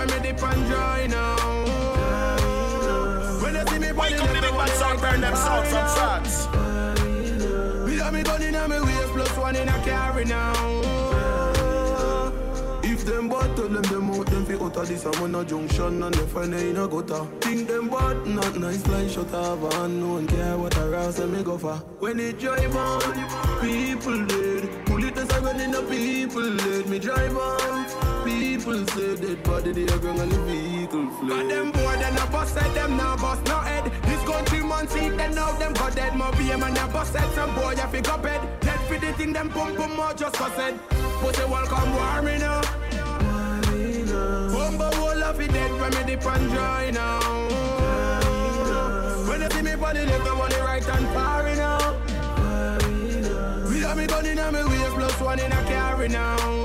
When 0.06 0.22
me 0.22 0.28
dip 0.28 0.43
and 0.43 0.66
dry 0.66 1.06
now. 1.06 1.64
When 3.43 3.55
you 3.55 3.66
see 3.66 3.78
me 3.78 3.93
Wake 3.93 4.20
up 4.20 4.28
the 4.28 4.40
big 4.40 4.55
bad 4.55 4.68
sound, 4.70 5.01
burn 5.01 5.20
them 5.20 5.36
sound 5.36 5.66
from 5.68 5.86
France. 5.97 6.47
Me 7.86 7.97
have 7.98 8.12
me 8.12 8.22
gun 8.22 8.43
in 8.43 8.55
a 8.55 8.68
me 8.68 8.81
waist, 8.81 9.12
plus 9.12 9.36
one 9.36 9.56
in 9.56 9.68
a 9.68 9.72
carry 9.85 10.24
now. 10.24 10.52
If 12.82 13.05
them 13.06 13.28
bad, 13.28 13.56
tell 13.56 13.68
them 13.68 13.82
them 13.82 14.10
out, 14.10 14.26
them 14.26 14.44
fi 14.47 14.55
of 14.55 14.89
this 14.89 15.05
I'm 15.05 15.22
on 15.22 15.35
a 15.35 15.44
junction 15.44 16.02
and 16.02 16.14
they 16.14 16.26
find 16.26 16.52
they 16.52 16.70
in 16.70 16.76
a 16.76 16.89
gutter 16.89 17.24
Think 17.40 17.68
them 17.68 17.89
bad, 17.89 18.26
not 18.26 18.56
nice 18.56 18.86
like 18.86 19.09
shut 19.09 19.32
up 19.35 19.62
and 19.74 20.01
no 20.01 20.14
one 20.14 20.26
care 20.26 20.56
what 20.56 20.76
a 20.76 20.89
rouse 20.89 21.18
and 21.18 21.32
me 21.32 21.43
go 21.43 21.59
for 21.59 21.76
When 21.98 22.20
it 22.20 22.39
drive 22.39 22.76
on, 22.76 23.60
people 23.60 24.24
dead 24.26 24.86
Pull 24.86 25.05
it 25.05 25.16
aside 25.16 25.43
when 25.43 25.60
in 25.60 25.74
a 25.74 25.82
people 25.82 26.56
dead 26.56 26.89
Me 26.89 26.98
drive 26.98 27.36
on, 27.36 28.14
people 28.24 28.86
say 28.88 29.16
dead 29.16 29.42
body 29.42 29.72
they 29.72 29.86
are 29.92 29.98
going 29.98 30.20
on 30.20 30.28
the 30.28 30.38
vehicle 30.40 31.09
fled 31.18 31.28
Got 31.28 31.48
them 31.48 31.70
boy, 31.72 31.96
then 32.01 32.18
I 32.18 32.26
bust 32.30 32.56
head, 32.56 32.74
them 32.74 32.96
now 32.96 33.16
bust 33.16 33.44
no 33.46 33.59
head. 33.59 33.84
This 34.05 34.22
country 34.24 34.60
man 34.62 34.88
see 34.88 35.09
them 35.10 35.34
now 35.34 35.52
them 35.52 35.72
got 35.74 35.94
dead. 35.94 36.16
More 36.16 36.32
be 36.32 36.51
a 36.51 36.59
man 36.59 36.74
ya 36.74 36.88
bust 36.88 37.14
head, 37.14 37.32
some 37.34 37.55
boy 37.55 37.74
ya 37.76 37.86
pick 37.86 38.09
up 38.09 38.24
head. 38.24 38.40
Dead 38.60 38.80
for 38.88 38.98
the 38.98 39.12
thing, 39.12 39.32
them 39.32 39.51
pump 39.51 39.76
pump 39.76 39.96
more 39.96 40.14
just 40.14 40.34
cause 40.36 40.52
head. 40.52 40.78
But 41.22 41.34
they 41.34 41.44
welcome 41.44 41.94
war 41.94 42.22
me 42.22 42.38
now. 42.38 42.60
Bumbo 44.52 44.90
wall 45.01 45.22
of 45.22 45.40
it 45.40 45.52
dead 45.52 45.72
when 45.80 45.90
me 45.94 46.05
dip 46.06 46.26
and 46.26 46.51
dry 46.51 46.90
now. 46.90 47.20
When 49.28 49.40
you 49.42 49.51
see 49.51 49.62
me 49.62 49.76
body 49.76 50.05
left, 50.06 50.26
I'm 50.26 50.40
on 50.40 50.48
the 50.51 50.59
right 50.60 50.88
and 50.88 51.06
far 51.09 51.42
now. 51.55 51.78
We 53.68 53.80
have 53.80 53.96
me 53.96 54.06
gun 54.06 54.26
in 54.26 54.38
a 54.38 54.52
me 54.52 54.64
waist, 54.64 54.94
plus 54.94 55.20
one 55.20 55.40
in 55.40 55.52
a 55.52 55.64
carry 55.64 56.09
now. 56.09 56.64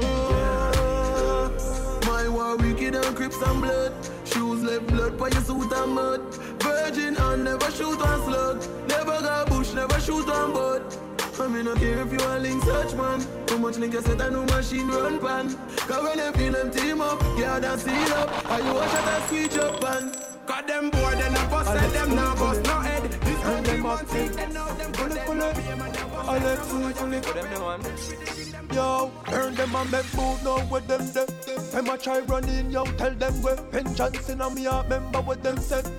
My 2.90 2.96
war 2.96 3.02
wicked 3.02 3.08
and 3.08 3.16
crips 3.16 3.42
and 3.42 3.62
blood. 3.62 3.94
Shoes 4.26 4.64
left 4.64 4.88
blood 4.88 5.18
by 5.18 5.28
your 5.28 5.42
suit 5.42 5.72
and 5.72 5.94
mud. 5.94 6.34
Virgin 6.62 7.18
and 7.18 7.44
never 7.44 7.72
shoot 7.72 8.02
on 8.02 8.24
slug. 8.24 8.88
Never 8.88 9.22
got 9.22 9.50
bush, 9.50 9.74
never 9.74 10.00
shoot 10.00 10.30
on 10.30 10.54
bud. 10.54 10.98
I 11.40 11.48
mean, 11.48 11.66
no 11.66 11.76
care 11.76 12.00
if 12.00 12.12
you 12.12 12.20
a 12.20 12.40
link 12.40 12.64
search 12.64 12.94
man. 12.96 13.26
Too 13.46 13.60
much 13.60 13.76
niggas 13.76 14.04
set 14.04 14.22
a 14.22 14.32
new 14.32 14.44
machine 14.46 14.88
run 14.88 15.20
pan. 15.20 15.56
Cause 15.88 16.04
when 16.04 16.18
they 16.18 16.32
feel 16.38 16.52
them 16.52 16.72
team 16.72 17.02
up, 17.02 17.22
yeah, 17.38 17.60
that 17.60 17.80
seal 17.80 18.14
up. 18.14 18.52
Are 18.52 18.60
you 18.60 18.74
watch 18.74 18.94
out 18.94 19.08
and 19.08 19.24
squeeze 19.26 19.58
up 19.58 19.84
and 19.84 20.16
Got 20.48 20.68
them 20.68 20.90
boy, 20.90 21.12
then 21.12 21.38
I 21.38 21.48
bust 21.52 21.70
head, 21.70 21.92
them 21.92 22.16
now 22.16 22.34
bust 22.34 22.64
no 22.64 22.80
head. 22.80 23.04
This 23.04 23.40
country 23.44 23.82
man 23.82 24.08
see 24.08 24.28
them 24.30 24.54
now 24.54 24.74
them 24.74 24.92
got 24.94 25.10
dead. 25.12 25.28
More 25.28 25.54
be 25.54 25.62
a 25.62 25.76
man 25.76 25.94
ya 25.94 26.08
bust 26.08 26.30
head, 26.30 26.42
Alex, 26.42 26.60
now 26.60 26.66
fully, 26.66 26.88
you 26.88 26.94
fully. 26.94 27.20
pick 27.22 27.36
up 27.36 27.50
them 27.50 27.62
one. 27.62 28.49
Yo, 28.74 29.12
earn 29.32 29.56
them 29.56 29.76
and 29.76 29.92
make 29.92 30.14
move 30.16 30.44
now 30.44 30.64
with 30.70 30.88
them 30.88 31.06
there. 31.14 31.26
Them 31.72 31.90
a 31.90 31.98
try 31.98 32.20
running, 32.20 32.72
yo, 32.72 32.84
tell 32.98 33.14
them 33.14 33.34
where. 33.42 33.56
Pen 33.56 33.96
Johnson 33.96 34.42
and 34.42 34.56
me 34.56 34.66
a 34.68 34.84
member 34.88 35.22
what 35.22 35.42
them 35.44 35.58
said. 35.58 35.90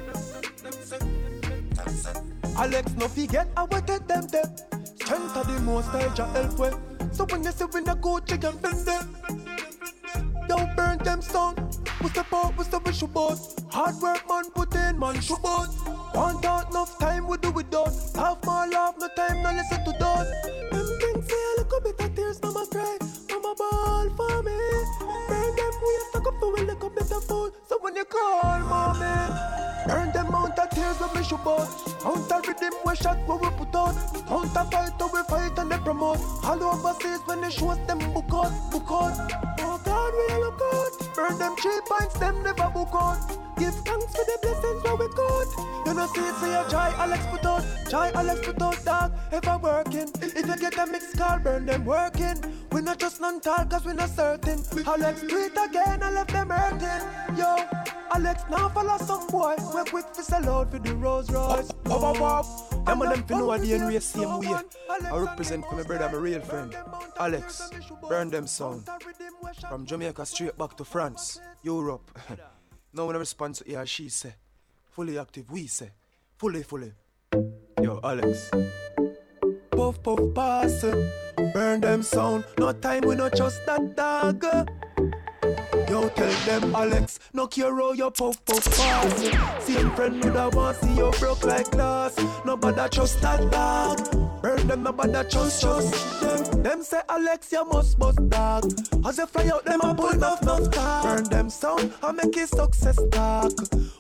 Alex 2.56 2.92
no 2.98 3.08
forget 3.08 3.48
I 3.56 3.62
will 3.62 3.80
get 3.80 4.06
them 4.06 4.26
there. 4.26 4.44
Strength 4.96 5.36
of 5.36 5.46
the 5.46 5.60
most 5.62 5.88
I 5.88 6.14
ja 6.14 6.26
help 6.32 6.58
way. 6.58 6.72
So 7.12 7.24
when 7.24 7.42
you 7.42 7.52
see 7.52 7.64
when 7.64 7.88
I 7.88 7.94
go 7.94 8.20
check 8.20 8.44
and 8.44 8.60
bend 8.60 8.86
them. 8.86 9.16
Yo, 10.48 10.56
burn 10.76 10.98
them 10.98 11.22
sound. 11.22 11.58
We 12.02 12.08
step 12.08 12.32
out, 12.32 12.56
we 12.56 12.64
step 12.64 12.86
we 12.86 12.92
should 12.92 13.12
boss. 13.12 13.56
Hard 13.70 13.96
work 14.02 14.28
man 14.28 14.50
put 14.54 14.74
in, 14.74 14.98
man 14.98 15.20
should 15.20 15.42
boss. 15.42 15.76
Want 16.14 16.44
out 16.44 16.70
enough 16.70 16.98
time, 16.98 17.26
we 17.26 17.36
do 17.38 17.56
it 17.58 17.70
done. 17.70 17.92
Laugh 18.14 18.38
more 18.44 18.66
laugh, 18.66 18.94
no 18.98 19.08
time, 19.16 19.42
no 19.42 19.52
listen 19.52 19.84
to 19.84 19.92
done. 19.98 20.26
Them 20.70 20.86
things 21.00 21.26
say 21.28 21.42
a 21.56 21.62
little 21.62 21.80
bit 21.80 22.00
of 22.00 22.14
tears, 22.30 22.42
mama 22.42 22.66
cry. 22.70 22.98
Mama 23.30 23.54
ball 23.56 24.10
for 24.16 24.42
me. 24.42 24.58
Burn 25.28 25.56
them, 25.56 25.72
we 25.82 25.98
stuck 26.08 26.26
up 26.26 26.34
for 26.40 26.54
a 26.54 26.62
little 26.62 26.90
bit 26.90 27.12
of 27.12 27.24
food. 27.24 27.52
So 27.68 27.78
when 27.80 27.96
you 27.96 28.04
call 28.04 28.58
mommy, 28.60 29.34
burn 29.86 30.12
them 30.12 30.30
mount 30.30 30.58
of 30.58 30.70
tears 30.70 31.00
when 31.00 31.10
we 31.16 31.24
should 31.24 31.42
boss. 31.44 31.68
Mount 32.04 32.32
of 32.32 32.46
rhythm, 32.46 32.72
we 32.86 32.96
shot 32.96 33.18
where 33.26 33.38
we 33.38 33.50
put 33.56 33.74
on. 33.74 33.94
Mount 34.28 34.56
of 34.56 34.70
fight, 34.70 35.12
we 35.12 35.22
fight 35.28 35.58
and 35.58 35.70
they 35.70 35.78
promote. 35.78 36.20
All 36.44 36.62
overseas 36.62 37.20
when 37.26 37.40
they 37.40 37.50
show 37.50 37.70
us 37.70 37.78
them 37.86 37.98
book 37.98 38.32
out, 38.32 38.52
book 38.70 38.90
out. 38.90 39.16
Oh 39.60 39.80
God, 39.84 40.12
we 40.18 40.34
look 40.44 40.60
out. 40.72 41.14
Burn 41.14 41.38
them 41.38 41.54
cheap 41.56 41.84
points, 41.86 42.18
them 42.18 42.42
never 42.42 42.70
book 42.70 42.94
out. 42.94 43.18
Give 43.58 43.74
thanks 43.74 44.12
for 44.14 44.24
the 44.24 44.38
blessings 44.42 44.82
where 44.84 44.96
we 44.96 45.08
got. 45.14 45.29
You 45.90 45.96
know, 45.96 46.06
see, 46.06 46.30
say 46.38 46.54
a 46.54 46.64
try 46.70 46.94
Alex 46.98 47.26
put 47.26 47.44
out, 47.44 47.64
try 47.88 48.12
Alex 48.12 48.46
put 48.46 48.62
out, 48.62 48.84
dog, 48.84 49.12
ever 49.32 49.58
working. 49.58 50.08
If 50.22 50.46
you 50.46 50.56
get 50.56 50.78
a 50.78 50.86
mixed 50.86 51.18
call, 51.18 51.40
burn 51.40 51.66
them 51.66 51.84
working. 51.84 52.36
We 52.70 52.80
not 52.80 53.00
just 53.00 53.20
non 53.20 53.40
talk, 53.40 53.70
cause 53.70 53.84
we 53.84 53.94
not 53.94 54.10
certain. 54.10 54.62
Alex 54.86 55.22
tweet 55.22 55.50
again, 55.50 56.00
I 56.00 56.12
left 56.12 56.30
them 56.30 56.50
hurting. 56.50 57.36
Yo, 57.36 57.56
Alex 58.14 58.44
now 58.48 58.68
follow 58.68 58.98
some 58.98 59.26
boy. 59.26 59.56
We 59.74 59.82
quick 59.90 60.12
to 60.12 60.22
sell 60.22 60.48
out 60.48 60.70
for 60.70 60.78
the 60.78 60.94
Rolls 60.94 61.28
Royce. 61.28 61.72
Pop, 61.82 62.00
pop, 62.00 62.16
pop. 62.18 62.86
Them 62.86 63.02
and 63.02 63.10
them 63.10 63.24
fi 63.24 63.34
know 63.34 63.58
the 63.58 63.88
way 63.88 63.98
same 63.98 64.38
way. 64.38 64.60
I 65.10 65.18
represent 65.18 65.66
for 65.66 65.74
my 65.74 65.82
brother, 65.82 66.08
my 66.08 66.18
real 66.18 66.40
friend. 66.40 66.76
Alex, 67.18 67.68
burn 68.08 68.30
them 68.30 68.46
sound. 68.46 68.88
From 69.68 69.86
Jamaica 69.86 70.24
straight 70.24 70.56
back 70.56 70.76
to 70.76 70.84
France, 70.84 71.40
Europe. 71.64 72.16
no 72.94 73.06
one 73.06 73.16
response 73.16 73.58
to 73.58 73.64
hear 73.64 73.84
she 73.86 74.08
say. 74.08 74.34
Fully 75.00 75.18
active. 75.18 75.50
We 75.50 75.66
say, 75.66 75.92
fully, 76.36 76.62
fully. 76.62 76.92
Yo, 77.80 78.00
Alex. 78.04 78.50
Puff, 79.70 80.02
puff, 80.02 80.20
pass. 80.34 80.84
Burn 81.54 81.80
them 81.80 82.02
sound. 82.02 82.44
No 82.58 82.70
time, 82.72 83.04
we 83.06 83.14
no 83.14 83.30
trust 83.30 83.64
that 83.64 83.96
dog. 83.96 84.44
Yo, 85.90 86.08
tell 86.10 86.30
them 86.46 86.72
Alex, 86.76 87.18
no 87.32 87.48
care 87.48 87.74
how 87.74 87.90
you 87.90 88.08
puff 88.12 88.44
puff 88.44 88.64
pass. 88.76 89.66
Same 89.66 89.90
friend 89.96 90.22
would 90.22 90.36
have 90.36 90.54
want 90.54 90.76
see 90.76 90.94
you 90.94 91.10
broke 91.18 91.42
like 91.42 91.68
glass. 91.72 92.16
Nobody 92.44 92.88
trust 92.90 93.20
that 93.22 93.50
dog. 93.50 94.40
Burn 94.40 94.68
them, 94.68 94.84
nobody 94.84 95.28
trust 95.28 95.60
trust 95.60 96.20
them. 96.20 96.62
Them 96.62 96.82
say 96.84 97.00
Alex, 97.08 97.50
you 97.50 97.64
must 97.64 97.98
bust 97.98 98.28
dog. 98.28 98.66
As 99.04 99.18
you 99.18 99.26
fly 99.26 99.50
out, 99.52 99.64
them 99.64 99.80
a 99.80 99.92
pull 99.92 100.10
enough 100.10 100.40
no 100.44 100.64
talk. 100.68 101.02
Burn 101.02 101.24
them 101.24 101.50
sound, 101.50 101.92
I 102.04 102.12
make 102.12 102.36
it 102.36 102.48
success 102.50 102.98
talk. 103.10 103.52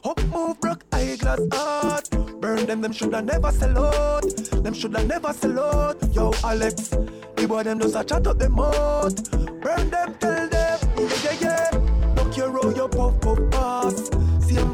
Up 0.04 0.22
move, 0.26 0.60
broke 0.60 0.84
eyeglass 0.92 1.40
heart. 1.52 2.08
Burn 2.40 2.66
them, 2.66 2.82
them 2.82 2.92
shoulda 2.92 3.20
never 3.20 3.50
sell 3.50 3.76
out. 3.84 4.22
Them 4.62 4.74
shoulda 4.74 5.02
never 5.02 5.32
sell 5.32 5.58
out. 5.58 6.14
Yo, 6.14 6.32
Alex, 6.44 6.90
the 7.34 7.46
boy 7.48 7.64
them 7.64 7.80
just 7.80 7.96
a 7.96 8.04
chat 8.04 8.28
up 8.28 8.38
them 8.38 8.52
mouth. 8.52 9.30
Burn 9.60 9.90
them, 9.90 10.14
tell 10.20 10.48
them, 10.48 10.78
yeah, 10.96 11.08
yeah, 11.24 11.36
yeah. 11.40 11.79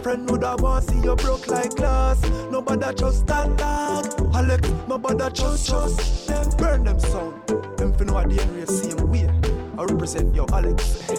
Friend 0.07 0.31
would 0.31 0.45
have 0.45 0.61
want 0.61 0.85
see 0.85 1.01
you 1.01 1.17
broke 1.17 1.49
like 1.49 1.75
glass. 1.75 2.23
Nobody 2.49 2.95
trust 2.95 3.27
that 3.27 3.49
dog. 3.59 4.05
Alex, 4.37 4.71
nobody 4.87 5.29
trust 5.35 5.69
trust 5.69 6.29
them. 6.29 6.49
Burn 6.59 6.85
them 6.85 7.01
sound. 7.01 7.35
Them 7.77 7.93
fin 7.93 8.07
know 8.07 8.23
the 8.23 8.39
area 8.47 8.67
same 8.69 9.03
way. 9.11 9.29
I 9.77 9.83
represent 9.83 10.33
yo 10.33 10.47
Alex. 10.53 11.11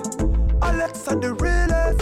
Alex 0.61 1.05
are 1.09 1.19
the 1.19 1.33
realest. 1.33 1.99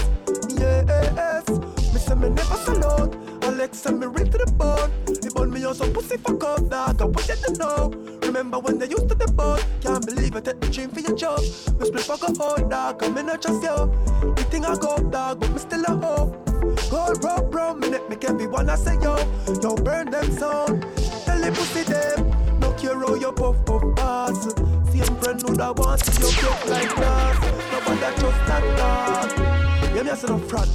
Yes. 0.61 1.49
Me 1.91 1.99
say 2.05 2.13
me 2.13 2.29
never 2.29 2.57
sell 2.65 2.85
out. 2.93 3.15
Alex 3.41 3.79
send 3.79 3.99
me 3.99 4.05
right 4.05 4.31
to 4.31 4.37
the 4.37 4.51
bone. 4.51 4.91
The 5.07 5.31
bone 5.33 5.51
me 5.51 5.65
on 5.65 5.73
some 5.73 5.91
pussy 5.91 6.17
fuck 6.17 6.43
up 6.43 6.69
dog. 6.69 7.01
I 7.01 7.05
want 7.05 7.27
you 7.27 7.35
to 7.35 7.51
know. 7.57 7.93
Remember 8.27 8.59
when 8.59 8.77
they 8.77 8.89
used 8.89 9.09
to 9.09 9.15
the 9.15 9.31
boat? 9.31 9.65
Can't 9.81 10.05
believe 10.05 10.35
I 10.35 10.41
take 10.41 10.59
the 10.59 10.69
dream 10.69 10.91
for 10.91 10.99
your 10.99 11.17
job. 11.17 11.39
Me 11.79 11.87
split 11.87 12.03
fuck 12.03 12.23
up 12.29 12.37
hard 12.37 12.69
dog. 12.69 13.03
I'm 13.03 13.17
in 13.17 13.29
a 13.29 13.39
trust 13.39 13.63
yo. 13.63 13.87
The 14.35 14.43
think 14.51 14.67
I 14.67 14.75
go 14.77 14.97
dog, 15.09 15.39
but 15.39 15.49
me 15.51 15.57
still 15.57 15.83
a 15.85 15.95
hope. 16.05 16.54
Gold 16.89 17.23
rope, 17.23 17.51
bro, 17.51 17.73
me 17.75 17.89
net 17.89 18.09
make 18.09 18.23
everyone 18.23 18.69
I 18.69 18.75
say 18.75 18.95
yo. 19.01 19.17
Yo, 19.61 19.75
burn 19.75 20.11
them 20.11 20.31
sound. 20.31 20.81
Tell 21.25 21.39
the 21.39 21.51
pussy 21.53 21.83
them. 21.83 22.59
No 22.59 22.71
care 22.73 22.97
how 22.99 23.15
you 23.15 23.31
puff 23.31 23.65
puff 23.65 23.83
pass. 23.95 24.53
Same 24.91 25.15
friend 25.17 25.41
would 25.43 25.59
have 25.59 25.77
want 25.77 26.01
to 26.01 26.11
you 26.21 26.41
broke 26.41 26.69
like 26.69 26.95
glass. 26.95 27.35
Nobody 27.71 28.19
trust 28.19 28.45
that 28.47 28.63
dog. 28.77 29.95
Yeah, 29.95 30.03
me 30.03 30.09
I 30.11 30.15
say 30.15 30.27
no 30.27 30.37
front. 30.39 30.69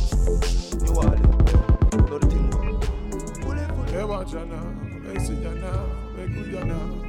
You 0.87 0.99
are 1.01 1.15
it. 1.15 1.21
Know 2.11 2.19
the 2.19 2.27
thing. 2.27 2.51
Hey, 3.93 4.05
watch 4.05 4.33
ya 4.33 4.45
now. 4.45 4.75
Hey, 5.05 5.19
see 5.19 5.35
ya 5.35 5.53
now. 5.53 5.87
Hey, 6.17 6.27
good 6.29 6.53
ya 6.53 6.65
now. 6.65 7.00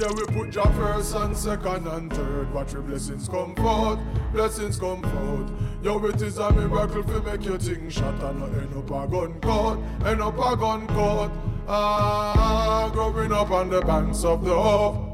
Yeah, 0.00 0.10
we 0.12 0.24
put 0.24 0.54
your 0.54 0.64
first 0.64 1.14
and 1.14 1.36
second 1.36 1.86
and 1.86 2.10
third. 2.10 2.54
Watch 2.54 2.72
your 2.72 2.80
blessings 2.80 3.28
come 3.28 3.54
forth, 3.54 3.98
blessings 4.32 4.78
come 4.78 5.02
forth. 5.02 5.50
Yo, 5.82 6.02
it 6.06 6.22
is 6.22 6.38
a 6.38 6.50
miracle 6.52 7.04
to 7.04 7.20
make 7.20 7.44
your 7.44 7.58
thing 7.58 7.90
shot 7.90 8.14
and 8.22 8.40
not 8.40 8.48
end 8.48 8.74
up 8.74 8.86
a 8.86 9.06
gun 9.06 9.38
court, 9.42 9.78
end 10.06 10.22
up 10.22 10.38
a 10.38 10.56
gun 10.56 10.86
court. 10.86 11.30
Ah, 11.68 12.88
growing 12.90 13.30
up 13.30 13.50
on 13.50 13.68
the 13.68 13.82
banks 13.82 14.24
of 14.24 14.42
the 14.42 14.54
Hope. 14.54 15.09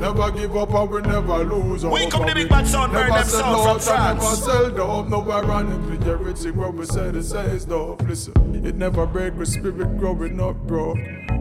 Never 0.00 0.30
give 0.30 0.56
up 0.56 0.72
and 0.72 0.90
we 0.90 1.00
never 1.02 1.44
lose 1.44 1.82
hope. 1.82 1.92
We 1.92 2.06
come 2.08 2.26
the 2.26 2.34
big 2.34 2.48
bad 2.48 2.66
sound, 2.66 2.92
burn 2.92 3.10
them 3.10 3.24
sound 3.24 3.62
from 3.62 3.78
France. 3.80 4.22
Never 4.22 4.36
sell 4.36 4.70
dope, 4.70 5.08
no 5.08 5.30
ironically 5.30 6.10
everything 6.10 6.56
what 6.56 6.72
we 6.74 6.86
say 6.86 7.12
to 7.12 7.22
say 7.22 7.44
is 7.46 7.66
dope. 7.66 8.00
Listen, 8.02 8.64
it 8.64 8.76
never 8.76 9.04
break 9.04 9.36
with 9.36 9.48
spirit 9.48 9.98
growing 9.98 10.40
up, 10.40 10.56
bro. 10.66 10.94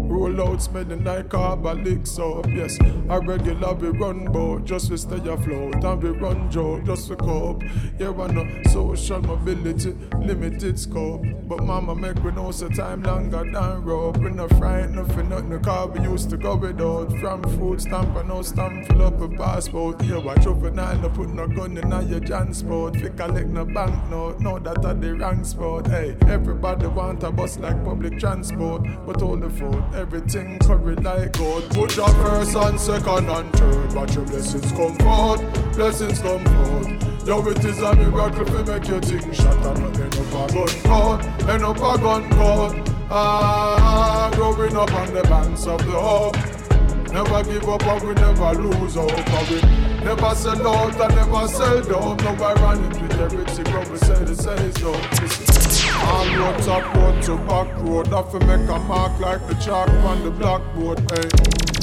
Roll 0.09 0.41
out, 0.41 0.61
smelling 0.61 1.03
like 1.03 1.29
carbolic 1.29 2.05
soap. 2.05 2.47
Yes, 2.47 2.77
I 3.09 3.17
regular 3.17 3.75
we 3.75 3.89
run 3.89 4.25
boat 4.31 4.65
just 4.65 4.87
to 4.89 4.97
stay 4.97 5.17
afloat, 5.17 5.83
and 5.83 6.03
we 6.03 6.09
run 6.09 6.49
joke 6.49 6.83
just 6.83 7.07
to 7.09 7.15
cope. 7.15 7.61
Yeah, 7.99 8.11
I 8.11 8.27
know 8.27 8.47
social 8.69 9.21
mobility, 9.21 9.95
limited 10.17 10.79
scope. 10.79 11.23
But 11.43 11.63
mama 11.63 11.95
make 11.95 12.23
we 12.23 12.31
know 12.31 12.51
so 12.51 12.69
time 12.69 13.03
longer 13.03 13.43
than 13.51 13.83
rope. 13.83 14.17
We 14.17 14.31
no 14.31 14.47
frightened 14.47 15.13
for 15.13 15.23
nothing, 15.23 15.49
the 15.49 15.59
car 15.59 15.87
we 15.87 16.01
used 16.01 16.29
to 16.31 16.37
go 16.37 16.55
without. 16.55 17.11
From 17.19 17.43
food 17.57 17.79
stamp 17.79 18.15
and 18.15 18.29
no 18.29 18.41
stamp 18.49 18.85
fill 18.87 19.03
up 19.03 19.21
a 19.21 19.29
passport. 19.29 20.03
Yeah, 20.03 20.17
watch 20.17 20.45
over 20.47 20.71
nine, 20.71 21.01
no 21.01 21.09
put 21.09 21.29
no 21.29 21.47
gun 21.47 21.77
in 21.77 22.09
your 22.09 22.19
transport. 22.19 22.95
Fi 22.95 23.09
collect 23.09 23.47
no 23.47 23.63
bank 23.65 24.09
note, 24.09 24.39
know 24.39 24.59
that 24.59 24.83
at 24.83 25.01
the 25.01 25.13
wrong 25.15 25.43
spot. 25.43 25.87
Hey, 25.87 26.15
everybody 26.27 26.87
want 26.87 27.23
a 27.23 27.31
bus 27.31 27.57
like 27.59 27.83
public 27.83 28.19
transport, 28.19 28.81
but 29.05 29.21
all 29.21 29.37
the 29.37 29.49
food, 29.49 29.83
everything 29.93 30.59
curry 30.59 30.95
like 30.95 31.37
gold. 31.37 31.69
Put 31.69 31.95
your 31.95 32.09
first 32.23 32.55
and 32.55 32.79
second 32.79 33.29
and 33.29 33.53
third, 33.53 33.93
but 33.93 34.13
your 34.15 34.25
blessings 34.25 34.71
come 34.71 34.95
forth, 34.97 35.75
blessings 35.75 36.19
come 36.19 36.43
forth. 36.45 37.27
Yo, 37.27 37.45
it 37.47 37.63
is 37.63 37.79
a 37.79 37.95
miracle 37.95 38.45
to 38.45 38.63
make 38.63 38.87
your 38.87 39.01
thing 39.01 39.31
shot 39.33 39.65
and 39.65 39.79
not 39.81 39.99
end 39.99 40.15
up 40.15 40.49
a 40.49 40.53
gun 40.53 40.81
court, 40.89 41.25
end 41.47 41.63
up 41.63 41.77
a 41.77 42.01
gun 42.01 42.29
court. 42.31 42.89
Ah, 43.11 44.31
growing 44.33 44.75
up 44.75 44.93
on 44.93 45.13
the 45.13 45.23
banks 45.23 45.65
of 45.67 45.79
the 45.85 45.91
Hope. 45.91 46.58
Never 47.11 47.43
give 47.43 47.67
up 47.67 47.83
and 47.87 48.07
we 48.07 48.13
never 48.13 48.53
lose 48.53 48.93
hope 48.93 49.11
and 49.11 49.49
we 49.49 50.05
never 50.05 50.35
sell 50.35 50.67
out 50.67 51.01
and 51.01 51.15
never 51.15 51.47
sell 51.47 51.81
down. 51.81 52.17
No 52.17 52.45
ironic 52.45 53.01
with 53.01 53.19
everything 53.19 53.73
when 53.73 53.91
we 53.91 53.97
say 53.97 54.23
the 54.23 54.35
say 54.35 54.71
so. 54.79 54.93
All 56.05 56.25
road 56.37 56.63
top 56.63 56.95
road 56.95 57.23
to 57.23 57.37
back 57.47 57.81
road. 57.81 58.07
Have 58.07 58.31
to 58.31 58.39
make 58.45 58.69
a 58.69 58.79
mark 58.79 59.19
like 59.19 59.45
the 59.47 59.55
chalk 59.55 59.89
on 59.89 60.23
the 60.23 60.29
blackboard 60.29 60.99
Hey, 61.11 61.27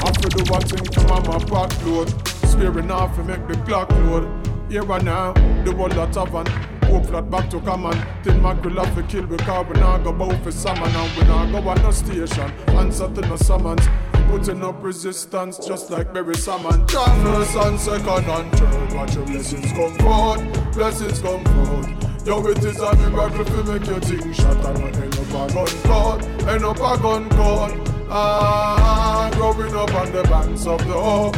have 0.04 0.16
to 0.18 0.28
do 0.28 0.54
a 0.54 0.60
thing 0.60 0.84
to 0.84 1.02
mama 1.08 1.44
back 1.46 1.84
load. 1.84 2.08
Spearing 2.46 2.90
off 2.92 3.16
to 3.16 3.24
make 3.24 3.46
the 3.48 3.56
clock 3.66 3.90
load. 3.90 4.28
Here 4.70 4.90
and 4.90 5.04
now, 5.04 5.32
the 5.64 5.74
world 5.74 5.92
that 5.92 6.14
have 6.14 6.34
an 6.36 6.46
Hope 6.86 7.06
flat 7.06 7.28
back 7.28 7.50
to 7.50 7.58
common. 7.60 7.98
Thin 8.22 8.40
mackerel 8.40 8.84
have 8.84 8.94
to 8.94 9.02
kill 9.02 9.26
because 9.26 9.66
we 9.66 9.80
not 9.80 10.04
go 10.04 10.12
bout 10.12 10.40
for 10.44 10.52
salmon 10.52 10.94
And 10.94 11.18
we 11.18 11.24
not 11.26 11.50
go 11.50 11.68
on 11.68 11.82
no 11.82 11.90
station. 11.90 12.52
Answer 12.68 13.12
to 13.12 13.20
no 13.22 13.36
summons 13.36 13.88
Putting 14.28 14.62
up 14.62 14.82
resistance 14.82 15.58
just 15.58 15.90
like 15.90 16.12
Barry 16.12 16.34
Salmon 16.36 16.86
John 16.88 17.22
first 17.24 17.56
and 17.56 17.80
second 17.80 18.28
and 18.28 18.52
third. 18.58 18.92
Watch 18.92 19.14
your 19.14 19.26
blessings 19.26 19.72
come 19.72 19.94
forth 19.98 20.74
Blessings 20.74 21.20
come 21.20 21.44
forth 21.44 22.26
Yo, 22.26 22.44
it 22.46 22.58
is 22.64 22.80
a 22.80 22.96
miracle 22.96 23.44
to 23.44 23.64
make 23.64 23.86
your 23.86 24.00
thing 24.00 24.32
shot 24.32 24.56
And 24.66 24.80
not 24.80 24.96
end 24.96 25.14
up 25.14 25.50
a 25.50 25.54
gun 25.54 25.82
court 25.84 26.24
End 26.48 26.64
up 26.64 26.76
a 26.76 27.02
gun 27.02 27.28
court. 27.30 27.96
Ah, 28.08 29.28
growing 29.34 29.74
up 29.74 29.92
on 29.94 30.12
the 30.12 30.22
banks 30.24 30.64
of 30.66 30.78
the 30.86 30.92
Hope. 30.92 31.36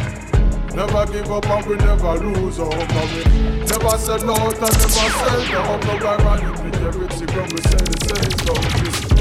Never 0.75 1.11
give 1.11 1.31
up 1.31 1.49
and 1.49 1.65
we 1.65 1.75
never 1.77 2.13
lose 2.19 2.57
hope. 2.57 2.73
And 2.73 3.11
we 3.15 3.23
Never 3.65 3.97
sell 3.97 4.31
out 4.31 4.53
and 4.53 4.61
never 4.61 4.89
sell 4.89 5.45
down. 5.47 5.79
No 5.79 6.07
ironic 6.07 6.63
with 6.63 6.75
everything 6.75 7.35
when 7.35 7.49
we 7.49 7.61
say 7.61 7.77
the 7.77 7.97
same 8.05 9.09
so 9.09 9.18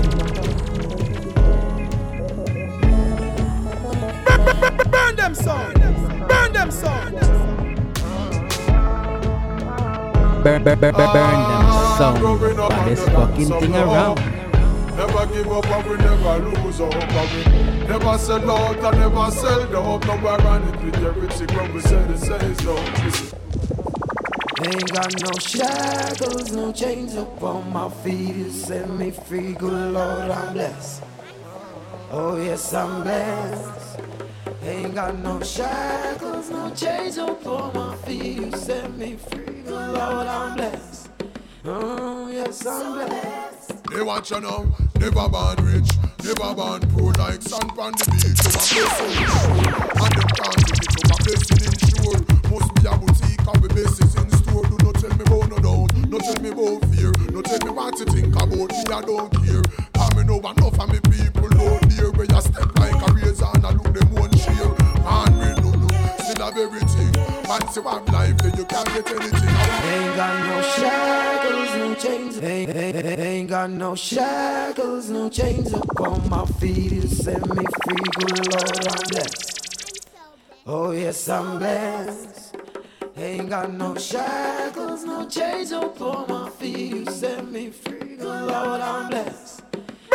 Burn 4.90 5.16
them 5.16 5.34
sound. 5.34 5.74
Burn 6.28 6.52
them 6.52 6.70
sound. 6.70 7.14
Burn, 10.44 10.62
burn, 10.64 10.78
burn, 10.78 10.78
burn, 10.80 10.92
burn 10.94 11.12
them 11.12 11.64
ah, 11.68 11.96
sound. 11.98 12.68
Baddest 12.70 13.06
fucking 13.10 13.60
thing 13.60 13.74
around. 13.74 14.18
Never 14.96 15.26
give 15.26 15.52
up 15.52 15.66
and 15.66 15.90
we 15.90 15.96
never 15.96 16.38
lose 16.38 16.78
hope 16.78 16.94
and 16.94 17.30
we 17.30 17.86
Never 17.86 18.18
sell 18.18 18.50
out 18.50 18.76
and 18.76 18.98
never 18.98 19.30
sell 19.30 19.64
down 19.70 20.00
No 20.00 20.28
ironic 20.28 20.82
with 20.82 20.96
everything 20.96 21.56
when 21.56 21.72
we 21.72 21.80
say 21.82 22.04
the 22.04 22.18
same 22.18 22.54
so 22.56 22.74
Listen. 23.04 23.38
Ain't 24.60 24.92
got 24.92 25.22
no 25.22 25.38
shackles, 25.38 26.50
no 26.50 26.72
chains 26.72 27.14
up 27.14 27.40
on 27.44 27.72
my 27.72 27.88
feet. 27.88 28.34
You 28.34 28.50
set 28.50 28.90
me 28.90 29.12
free, 29.12 29.52
good 29.52 29.92
Lord, 29.92 30.32
I'm 30.32 30.52
blessed. 30.52 31.04
Oh 32.10 32.36
yes, 32.42 32.74
I'm 32.74 33.04
blessed. 33.04 34.17
Ain't 34.62 34.94
got 34.94 35.18
no 35.18 35.40
shackles, 35.40 36.50
no 36.50 36.70
chains 36.70 37.16
up 37.18 37.46
on 37.46 37.72
my 37.74 37.96
feet. 37.98 38.36
You 38.36 38.50
set 38.52 38.92
me 38.96 39.16
free, 39.16 39.62
good 39.62 39.70
Lord, 39.70 40.26
I'm 40.26 40.56
blessed. 40.56 41.10
Oh 41.64 42.28
yes, 42.28 42.66
I'm 42.66 42.94
blessed. 42.94 43.84
They 43.90 44.02
want 44.02 44.30
you 44.30 44.40
know, 44.40 44.74
never 44.98 45.28
born 45.28 45.56
rich, 45.62 45.90
never 46.24 46.54
born 46.54 46.80
poor 46.90 47.12
like 47.14 47.40
sand 47.42 47.70
on 47.78 47.92
the 47.92 48.06
beach. 48.10 48.38
So 48.38 48.50
my 48.50 48.66
blessing 48.74 49.12
sure, 49.14 49.48
and 50.04 50.14
them 50.16 50.28
can't 50.38 50.58
take 50.66 50.82
it. 50.82 50.90
So 50.92 51.00
my 51.08 51.16
blessing 51.24 51.62
ensure, 51.64 52.18
must 52.50 52.70
be 52.74 52.82
a 52.86 52.98
boutique 52.98 53.46
and 53.46 53.58
we 53.62 53.68
basis 53.68 54.14
in 54.16 54.30
store. 54.30 54.47
Tell 54.98 55.10
me 55.16 55.22
about 55.26 55.48
no 55.48 55.58
doubt, 55.58 55.96
no 56.08 56.18
tell 56.18 56.42
me 56.42 56.48
about 56.50 56.84
fear, 56.92 57.12
no 57.30 57.40
tell 57.40 57.58
me 57.64 57.70
what 57.70 57.96
you 58.00 58.04
think 58.06 58.34
about 58.34 58.50
me, 58.50 58.66
I 58.90 59.00
don't 59.02 59.30
care. 59.30 59.62
Cause 59.94 60.16
me 60.16 60.24
know 60.24 60.38
enough 60.40 60.80
of 60.80 60.88
me 60.90 60.98
people 61.06 61.46
out 61.60 61.82
there 61.90 62.10
where 62.10 62.26
you 62.26 62.40
step 62.40 62.78
like 62.80 63.08
a 63.08 63.12
razor 63.14 63.46
and 63.54 63.64
I 63.64 63.70
look 63.70 63.94
them 63.94 64.10
one 64.10 64.36
share. 64.36 64.74
Man, 65.06 65.38
we 65.38 65.62
no 65.62 65.70
no, 65.70 65.88
still 66.18 66.44
have 66.44 66.58
everything. 66.58 67.14
Once 67.46 67.76
you 67.76 67.82
have 67.82 68.08
life, 68.08 68.36
then 68.38 68.58
you 68.58 68.64
can't 68.64 68.88
get 68.88 69.08
anything. 69.08 69.56
Ain't 69.94 70.16
got 70.16 70.34
no 70.48 70.62
shackles, 70.62 71.74
no 71.76 71.94
chains. 71.94 72.38
Ain't, 72.42 72.76
ain't, 72.76 73.20
ain't 73.20 73.48
got 73.48 73.70
no 73.70 73.94
shackles, 73.94 75.10
no 75.10 75.28
chains 75.28 75.72
upon 75.74 76.28
my 76.28 76.44
feet. 76.58 76.90
You 76.90 77.02
set 77.02 77.48
me 77.54 77.64
free, 77.84 78.10
good 78.16 78.52
Lord, 78.52 78.88
I'm 78.88 79.08
blessed. 79.10 80.08
Oh 80.66 80.90
yes, 80.90 81.28
I'm 81.28 81.58
blessed. 81.60 82.67
Ain't 83.18 83.50
got 83.50 83.72
no 83.72 83.96
shackles, 83.96 85.04
no 85.04 85.28
chains 85.28 85.72
upon 85.72 86.28
my 86.28 86.48
feet. 86.50 86.94
You 86.94 87.04
set 87.06 87.50
me 87.50 87.68
free, 87.70 88.16
good 88.16 88.22
Lord, 88.22 88.80
I'm 88.80 89.10
blessed. 89.10 89.62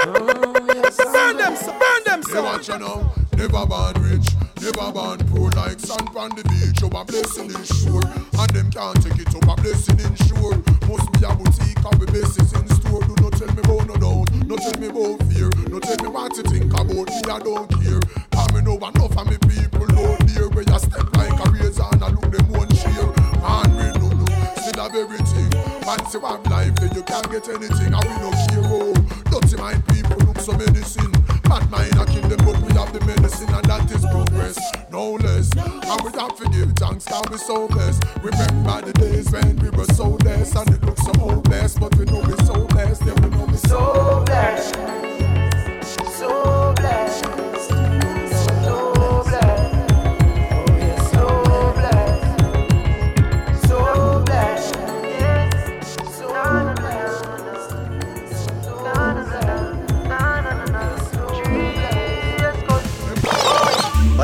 Oh 0.05 0.55
yes, 0.73 0.99
I'm 1.01 1.11
Burn 1.11 1.37
them, 1.37 1.79
burn 1.79 2.03
them, 2.05 2.23
so 2.23 2.43
watch 2.43 2.69
you 2.69 2.79
know. 2.79 3.11
Never 3.35 3.65
born 3.65 3.93
rich, 3.99 4.29
never 4.61 4.89
born 4.93 5.19
poor 5.27 5.51
like 5.51 5.81
sand 5.81 6.15
on 6.15 6.29
the 6.29 6.43
beach. 6.47 6.79
Oh, 6.81 6.97
a 6.97 7.03
blessing 7.03 7.49
is 7.51 7.67
sure, 7.67 8.03
and 8.39 8.49
them 8.51 8.71
can't 8.71 8.95
take 9.03 9.19
it 9.19 9.35
up. 9.35 9.51
A 9.51 9.61
blessing 9.61 9.99
sure. 10.23 10.55
Must 10.87 11.11
be 11.11 11.25
a 11.25 11.35
boutique 11.35 11.83
and 11.83 11.99
we 11.99 12.05
bases 12.07 12.53
in 12.53 12.67
store. 12.79 13.01
Do 13.03 13.15
not 13.19 13.33
tell 13.33 13.51
me 13.51 13.61
about 13.67 13.87
no 13.87 13.95
doubt, 13.99 14.31
no 14.47 14.55
tell 14.55 14.79
me 14.79 14.87
about 14.87 15.19
fear, 15.27 15.49
no 15.67 15.79
tell 15.79 15.97
me 15.99 16.07
what 16.07 16.37
you 16.37 16.43
think 16.43 16.71
about 16.71 16.87
me. 16.87 17.19
I 17.27 17.39
don't 17.39 17.67
care. 17.83 17.99
Cause 18.31 18.53
me 18.53 18.61
know 18.61 18.77
enough 18.77 19.17
of 19.17 19.27
me 19.27 19.37
people 19.43 19.91
out 19.91 20.19
there 20.27 20.47
where 20.49 20.63
you 20.63 20.79
step 20.79 21.07
like 21.17 21.39
a 21.45 21.51
razor 21.73 21.89
and 21.91 22.03
I 22.03 22.09
look 22.09 22.31
them 22.31 22.47
one 22.49 22.73
share. 22.75 23.13
And 23.43 23.75
we 23.75 23.99
no 23.99 24.09
no, 24.09 24.25
still 24.55 24.83
have 24.83 24.95
everything. 24.95 25.49
Once 25.85 26.13
you 26.13 26.19
have 26.21 26.45
life, 26.47 26.75
then 26.75 26.91
you 26.95 27.03
can't 27.03 27.29
get 27.31 27.49
anything. 27.49 27.93
And 27.93 28.03
we 28.03 28.15
no 28.21 28.31
care. 28.31 28.63
Oh, 28.65 28.93
dirty 29.31 29.57
mind 29.57 29.87
people 29.87 30.17
look 30.25 30.39
so 30.39 30.53
medicine. 30.53 31.11
Bad 31.43 31.69
mind 31.69 31.99
I 31.99 32.05
kill 32.05 32.27
them, 32.27 32.45
but 32.45 32.59
we 32.61 32.73
have 32.73 32.93
the 32.93 33.01
medicine 33.05 33.53
and 33.53 33.65
that 33.65 33.91
is 33.91 34.05
progress, 34.05 34.57
no 34.91 35.13
less. 35.13 35.51
And 35.57 36.01
we 36.01 36.19
have 36.19 36.35
to 36.37 36.49
give 36.49 36.73
thanks, 36.73 37.05
cause 37.05 37.29
we 37.29 37.37
so 37.37 37.67
blessed. 37.67 38.03
Remember 38.21 38.81
the 38.81 38.93
days 38.93 39.31
when 39.31 39.55
we 39.57 39.69
were 39.69 39.85
so 39.85 40.09
less 40.25 40.55
and 40.55 40.69
it 40.69 40.83
looks 40.83 41.03
so 41.03 41.13
hopeless, 41.19 41.77
but 41.77 41.95
we 41.97 42.05
know 42.05 42.21
we 42.21 42.35
so 42.45 42.65
blessed. 42.67 43.03
Yeah, 43.05 43.13
we 43.21 43.29
know 43.29 43.45
we 43.45 43.57
so 43.57 44.23
blessed. 44.25 45.12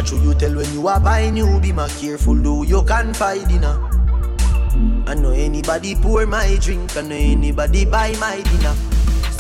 Should 0.10 0.24
you 0.24 0.34
tell 0.34 0.56
when 0.56 0.74
you 0.74 0.88
are 0.88 1.00
buying 1.00 1.38
you? 1.38 1.60
Be 1.60 1.72
my 1.72 1.88
careful, 1.88 2.34
though 2.34 2.64
you 2.64 2.84
can 2.84 3.14
find 3.14 3.48
dinner. 3.48 3.78
I 5.06 5.14
know 5.14 5.32
anybody 5.32 5.94
pour 5.96 6.26
my 6.26 6.58
drink, 6.60 6.98
I 6.98 7.02
know 7.02 7.16
anybody 7.16 7.86
buy 7.86 8.16
my 8.20 8.42
dinner. 8.42 8.74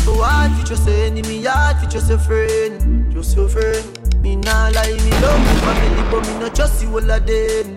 So 0.05 0.21
hard 0.21 0.51
for 0.59 0.67
just 0.67 0.87
your 0.87 0.95
enemy, 0.95 1.43
hard 1.43 1.77
for 1.77 1.89
just 1.89 2.09
your 2.09 2.19
friend, 2.19 3.11
just 3.11 3.35
your 3.35 3.49
friend. 3.49 3.81
Me 4.21 4.35
nah 4.35 4.69
lie, 4.69 4.93
me 4.93 5.11
love 5.25 5.41
me 5.41 5.53
family, 5.65 6.11
but 6.11 6.21
me 6.27 6.39
not 6.39 6.55
trust 6.55 6.83
you 6.83 6.89
all 6.89 7.11
of 7.11 7.25
them. 7.25 7.67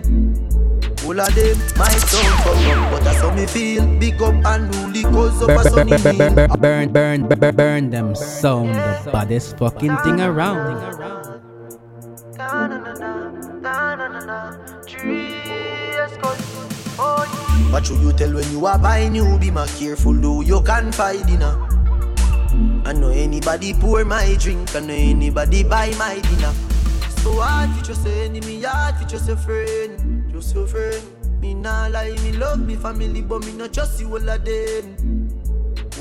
All 1.03 1.19
of 1.19 1.33
them, 1.35 1.57
my 1.75 1.89
son 1.89 2.37
fuck 2.45 2.77
up, 2.77 2.91
but 2.91 3.03
that's 3.03 3.21
how 3.21 3.33
me 3.33 3.47
feel. 3.47 3.87
Big 3.97 4.21
up 4.21 4.35
and 4.45 4.75
rule, 4.75 5.11
cause 5.11 5.41
up 5.41 5.49
a 5.49 5.63
sunny 5.69 5.97
burn, 5.97 6.17
burn, 6.17 6.35
burn, 6.35 6.91
burn, 6.91 6.91
burn, 6.91 7.39
burn, 7.39 7.55
burn 7.55 7.89
them 7.89 8.15
sound 8.15 8.75
the 8.75 9.09
baddest 9.11 9.57
fucking 9.57 9.97
thing 9.97 10.21
around. 10.21 11.22
What 17.71 17.85
should 17.85 18.01
you 18.01 18.13
tell 18.13 18.33
when 18.33 18.51
you 18.51 18.65
are 18.65 18.77
buying 18.77 19.15
you? 19.15 19.37
Be 19.39 19.49
my 19.49 19.65
careful, 19.67 20.13
though 20.13 20.41
you 20.41 20.61
can 20.61 20.91
find 20.91 21.25
dinner. 21.25 21.57
I 22.85 22.93
know 22.93 23.09
anybody 23.09 23.73
pour 23.73 24.05
my 24.05 24.35
drink, 24.39 24.75
I 24.75 24.79
know 24.81 24.93
anybody 24.93 25.63
buy 25.63 25.93
my 25.97 26.19
dinner. 26.19 26.53
So 27.23 27.31
hard 27.39 27.69
for 27.77 27.85
just 27.85 28.05
enemy, 28.05 28.61
hard 28.61 28.95
for 28.97 29.05
just 29.05 29.27
your 29.27 29.37
friend, 29.37 30.31
just 30.31 30.53
your 30.53 30.67
friend. 30.67 31.01
Me 31.41 31.53
nah 31.53 31.87
lie, 31.87 32.15
me 32.23 32.33
love 32.33 32.59
me 32.59 32.75
family, 32.75 33.21
but 33.21 33.45
me 33.45 33.53
not 33.53 33.73
trust 33.73 33.99
you 34.01 34.09
all 34.09 34.29
of 34.29 34.45
them. 34.45 35.22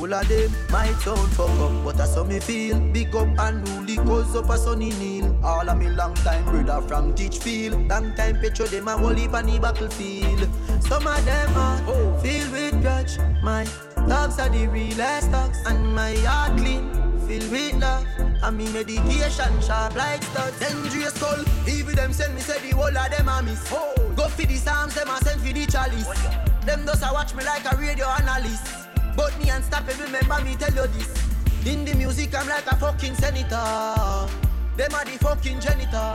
All 0.03 0.13
of 0.13 0.27
them 0.27 0.51
might 0.71 0.99
sound 0.99 1.31
fuck 1.35 1.49
up, 1.61 1.85
but 1.85 2.01
I 2.01 2.07
saw 2.07 2.25
me 2.25 2.41
feel. 2.41 2.81
Big 2.93 3.15
up 3.15 3.39
and 3.39 3.69
rule, 3.69 4.05
cause 4.05 4.35
up 4.35 4.51
a 4.51 4.59
sunny 4.59 4.91
kneel. 4.91 5.39
All 5.45 5.71
of 5.71 5.79
me 5.79 5.89
long 5.91 6.15
time 6.15 6.45
brother 6.45 6.85
from 6.89 7.15
Teachfield. 7.15 7.89
Long 7.89 8.13
time 8.17 8.41
petro 8.41 8.67
them 8.67 8.89
a 8.89 8.99
whole 8.99 9.15
heap 9.15 9.33
on 9.33 9.47
the 9.47 9.61
battlefield. 9.61 10.49
Some 10.83 11.07
of 11.07 11.25
them 11.25 11.57
are 11.57 12.19
filled 12.19 12.51
with 12.51 12.83
grudge. 12.83 13.17
My 13.45 13.65
dogs 14.09 14.41
are 14.41 14.49
the 14.49 14.67
realest 14.67 15.31
dogs, 15.31 15.59
and 15.67 15.95
my 15.95 16.17
heart 16.27 16.59
clean, 16.59 16.91
filled 17.29 17.53
with 17.53 17.75
love. 17.75 18.05
And 18.43 18.59
me 18.59 18.73
medication 18.73 19.61
sharp 19.61 19.95
like 19.95 20.25
studs. 20.25 20.59
Dangerous 20.59 21.15
skull, 21.15 21.45
even 21.69 21.95
them 21.95 22.13
send 22.13 22.35
me 22.35 22.41
say 22.41 22.59
the 22.59 22.75
whole 22.75 22.89
of 22.89 23.09
them 23.09 23.29
a 23.29 23.41
miss. 23.41 23.71
Go 23.71 24.27
for 24.27 24.43
the 24.43 24.57
psalms, 24.57 24.97
them 24.97 25.09
a 25.09 25.17
send 25.23 25.41
for 25.41 25.53
the 25.53 25.65
chalice. 25.65 26.09
Them 26.67 26.85
does 26.85 27.03
a 27.03 27.13
watch 27.13 27.37
me 27.37 27.45
like 27.45 27.73
a 27.73 27.77
radio 27.77 28.09
analyst. 28.09 28.82
But 29.17 29.39
me 29.39 29.51
unstoppable, 29.51 30.05
remember 30.05 30.41
me 30.45 30.57
tell 30.57 30.75
you 30.75 30.87
this. 30.93 31.11
In 31.67 31.85
the 31.85 31.95
music, 31.95 32.35
I'm 32.35 32.49
like 32.49 32.67
a 32.67 32.77
fucking 32.77 33.15
senator. 33.15 34.29
Them 34.77 34.95
are 34.95 35.05
the 35.05 35.19
fucking 35.21 35.61
janitor. 35.61 36.15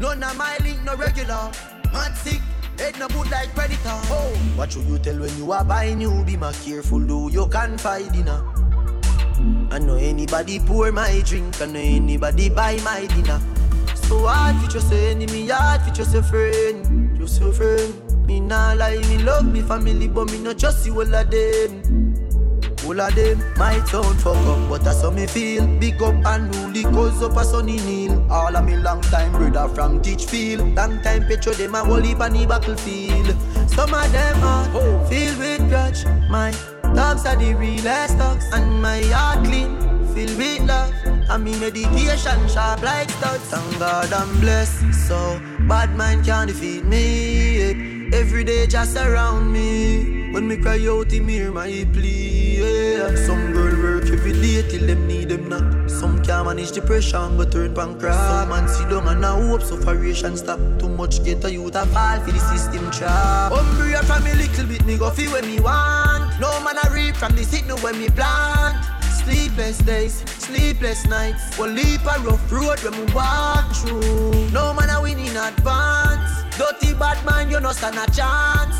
None 0.00 0.22
of 0.22 0.36
my 0.36 0.56
link, 0.64 0.82
no 0.82 0.96
regular. 0.96 1.52
Mad 1.92 2.16
sick, 2.16 2.40
head 2.78 2.98
no 2.98 3.06
boot 3.08 3.30
like 3.30 3.54
predator. 3.54 3.78
Oh. 3.84 4.32
What 4.56 4.72
should 4.72 4.86
you 4.86 4.98
tell 4.98 5.18
when 5.18 5.36
you 5.36 5.52
are 5.52 5.64
buying 5.64 6.00
you? 6.00 6.24
Be 6.24 6.36
more 6.36 6.52
careful, 6.52 7.00
do 7.00 7.28
you 7.30 7.46
can 7.48 7.76
find 7.78 8.10
dinner. 8.12 8.42
I 9.70 9.78
know 9.78 9.96
anybody 9.96 10.58
pour 10.58 10.90
my 10.90 11.22
drink, 11.24 11.60
I 11.60 11.66
know 11.66 11.80
anybody 11.80 12.48
buy 12.48 12.78
my 12.82 13.06
dinner. 13.06 13.40
So 13.94 14.26
hard 14.26 14.56
for 14.56 14.70
just 14.70 14.92
enemy, 14.92 15.48
hard 15.48 15.82
for 15.82 15.90
just 15.90 16.12
your 16.14 16.22
friend, 16.22 17.16
just 17.18 17.40
your 17.40 17.52
friend. 17.52 18.09
Me 18.30 18.38
nah 18.38 18.74
lie, 18.74 18.98
me 19.08 19.18
love 19.24 19.44
me 19.52 19.60
family, 19.60 20.06
but 20.06 20.30
me 20.30 20.38
not 20.38 20.56
trust 20.56 20.86
you 20.86 20.94
all 20.94 21.14
of 21.14 21.30
them. 21.32 22.14
All 22.86 23.00
of 23.00 23.12
them 23.16 23.42
might 23.56 23.84
sound 23.88 24.20
fuck 24.20 24.36
up, 24.36 24.68
but 24.68 24.84
that's 24.84 25.02
how 25.02 25.10
me 25.10 25.26
feel. 25.26 25.66
Big 25.80 26.00
up 26.00 26.14
and 26.24 26.54
rule, 26.54 26.92
cause 26.92 27.20
up 27.24 27.36
a 27.36 27.44
sunny 27.44 27.78
kneel. 27.78 28.24
All 28.30 28.54
of 28.54 28.64
me 28.64 28.76
long 28.76 29.00
time 29.00 29.32
brother 29.32 29.66
from 29.74 30.00
Teachfield. 30.00 30.76
Long 30.76 31.02
time 31.02 31.26
petro 31.26 31.54
them 31.54 31.74
a 31.74 31.84
whole 31.84 32.00
heap 32.00 32.20
on 32.20 32.34
the 32.34 32.46
battlefield. 32.46 33.34
Some 33.68 33.92
of 33.92 34.12
them 34.12 34.44
are 34.44 35.06
filled 35.08 35.38
with 35.38 35.68
grudge. 35.68 36.04
My 36.30 36.54
dogs 36.94 37.26
are 37.26 37.34
the 37.34 37.54
realest 37.54 38.16
dogs, 38.16 38.44
and 38.52 38.80
my 38.80 39.02
heart 39.06 39.44
clean, 39.44 39.76
filled 40.14 40.38
with 40.38 40.68
love. 40.68 40.94
And 41.30 41.42
me 41.42 41.58
meditation 41.58 42.46
sharp 42.46 42.82
like 42.82 43.10
studs. 43.10 43.42
Thank 43.50 43.80
God 43.80 44.12
I'm 44.12 44.38
blessed, 44.38 44.94
so 45.08 45.40
bad 45.66 45.96
mind 45.96 46.26
can't 46.26 46.46
defeat 46.46 46.84
me. 46.84 47.99
Every 48.12 48.42
day 48.44 48.66
just 48.66 48.96
around 48.96 49.52
me. 49.52 50.32
When 50.32 50.48
me 50.48 50.56
cry 50.56 50.84
out, 50.88 51.12
him 51.12 51.28
hear 51.28 51.52
my 51.52 51.86
plea. 51.92 52.58
Yeah. 52.58 53.14
Some 53.26 53.52
girl 53.52 53.74
work 53.82 54.04
every 54.10 54.32
day 54.32 54.62
till 54.68 54.86
them 54.86 55.06
need 55.06 55.28
them 55.28 55.48
not. 55.48 55.90
Some 55.90 56.22
can't 56.22 56.46
manage 56.46 56.72
depression 56.72 57.36
but 57.36 57.52
turn 57.52 57.74
pancreas. 57.74 58.16
Some 58.16 58.48
man 58.48 58.68
sit 58.68 58.88
down 58.90 59.06
and 59.08 59.20
now 59.20 59.40
hope 59.40 59.62
sufferation 59.62 60.36
stop. 60.36 60.58
Too 60.78 60.88
much 60.88 61.24
get 61.24 61.44
a 61.44 61.52
youth 61.52 61.76
a 61.76 61.86
fall 61.86 62.20
for 62.20 62.32
the 62.32 62.38
system 62.38 62.90
trap. 62.90 63.52
Umbrella 63.52 64.02
from 64.02 64.24
me 64.24 64.34
little 64.34 64.66
bit 64.66 64.84
me 64.84 64.98
go 64.98 65.10
feel 65.10 65.32
when 65.32 65.46
me 65.46 65.60
want. 65.60 66.38
No 66.40 66.50
man 66.64 66.76
a 66.82 66.90
reap 66.92 67.14
from 67.16 67.34
the 67.36 67.44
signal 67.44 67.78
when 67.78 67.98
me 67.98 68.08
plant. 68.08 68.76
Sleepless 69.22 69.78
days, 69.78 70.24
sleepless 70.38 71.06
nights. 71.06 71.56
One 71.58 71.74
leap 71.76 72.00
a 72.02 72.18
rough 72.20 72.50
road 72.50 72.78
when 72.80 72.94
we 72.98 73.12
walk 73.12 73.70
through. 73.76 74.50
No 74.50 74.74
man 74.74 74.90
a 74.90 75.00
win 75.00 75.18
in 75.18 75.36
advance. 75.36 76.29
Dirty 76.60 76.92
bad 76.92 77.24
man, 77.24 77.48
you 77.48 77.58
no 77.58 77.72
stand 77.72 77.96
a 77.96 78.04
chance. 78.12 78.76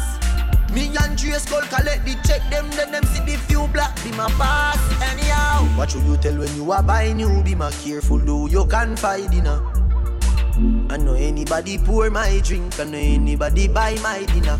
Me 0.74 0.94
and 1.00 1.16
Dre 1.16 1.32
Skull 1.38 1.62
collect 1.62 2.04
the 2.04 2.12
check 2.28 2.42
them, 2.50 2.68
then 2.72 2.92
them 2.92 3.02
see 3.04 3.24
the 3.24 3.38
few 3.48 3.66
black 3.68 3.96
be 4.04 4.10
my 4.10 4.28
pass. 4.32 4.76
Anyhow, 5.00 5.64
what 5.78 5.90
should 5.90 6.02
you 6.02 6.18
tell 6.18 6.36
when 6.36 6.54
you 6.56 6.70
are 6.72 6.82
buying 6.82 7.18
you? 7.18 7.42
Be 7.42 7.54
my 7.54 7.70
careful, 7.70 8.18
though 8.18 8.48
you 8.48 8.66
can 8.66 8.96
find 8.96 9.30
dinner. 9.30 9.62
I 10.90 10.98
know 10.98 11.14
anybody 11.14 11.78
pour 11.78 12.10
my 12.10 12.42
drink, 12.44 12.78
I 12.78 12.84
know 12.84 12.98
anybody 12.98 13.66
buy 13.66 13.96
my 14.02 14.26
dinner. 14.26 14.58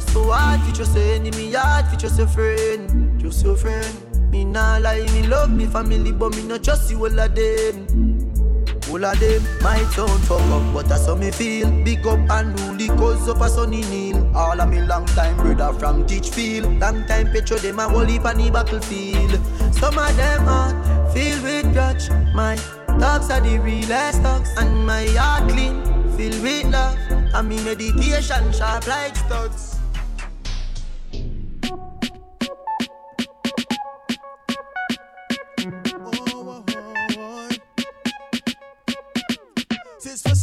So 0.00 0.32
hard 0.32 0.60
for 0.62 0.74
just 0.74 0.96
your 0.96 1.04
enemy, 1.04 1.52
hard 1.52 1.86
for 1.86 1.94
just 1.94 2.18
your 2.18 2.26
friend, 2.26 3.20
just 3.20 3.44
your 3.44 3.56
friend. 3.56 4.32
Me 4.32 4.44
nah 4.44 4.78
lie, 4.78 5.06
me 5.12 5.28
love 5.28 5.52
me 5.52 5.66
family, 5.66 6.10
but 6.10 6.34
me 6.34 6.42
not 6.42 6.64
trust 6.64 6.90
you 6.90 6.98
all 6.98 7.20
of 7.20 7.32
them. 7.32 8.15
All 8.88 9.04
of 9.04 9.18
them 9.18 9.42
might 9.62 9.84
sound 9.86 10.22
fuck 10.24 10.40
up, 10.40 10.72
but 10.72 10.88
that's 10.88 11.06
how 11.06 11.16
me 11.16 11.30
feel. 11.32 11.70
Big 11.82 12.06
up 12.06 12.18
and 12.30 12.58
rule 12.60 12.96
cause 12.96 13.28
up 13.28 13.40
a 13.40 13.48
sunny 13.48 13.82
kneel. 13.82 14.30
All 14.36 14.60
of 14.60 14.68
me 14.68 14.80
long 14.80 15.04
time 15.06 15.36
brother 15.36 15.76
from 15.78 16.06
Teachfield. 16.06 16.80
Long 16.80 17.04
time 17.06 17.32
petro 17.32 17.56
them 17.58 17.80
a 17.80 17.88
whole 17.88 18.04
heap 18.04 18.24
on 18.24 18.38
the 18.38 18.50
battlefield. 18.50 19.40
Some 19.74 19.98
of 19.98 20.16
them 20.16 20.44
heart 20.44 21.12
filled 21.12 21.42
with 21.42 21.72
grudge. 21.72 22.10
My 22.32 22.56
thoughts 23.00 23.30
are 23.30 23.40
the 23.40 23.58
realest 23.58 24.22
thoughts, 24.22 24.56
and 24.56 24.86
my 24.86 25.06
heart 25.18 25.50
clean, 25.50 25.82
filled 26.16 26.42
with 26.42 26.66
love. 26.66 26.96
And 27.34 27.48
me 27.48 27.62
meditation 27.64 28.52
sharp 28.52 28.86
like 28.86 29.16
studs. 29.16 29.75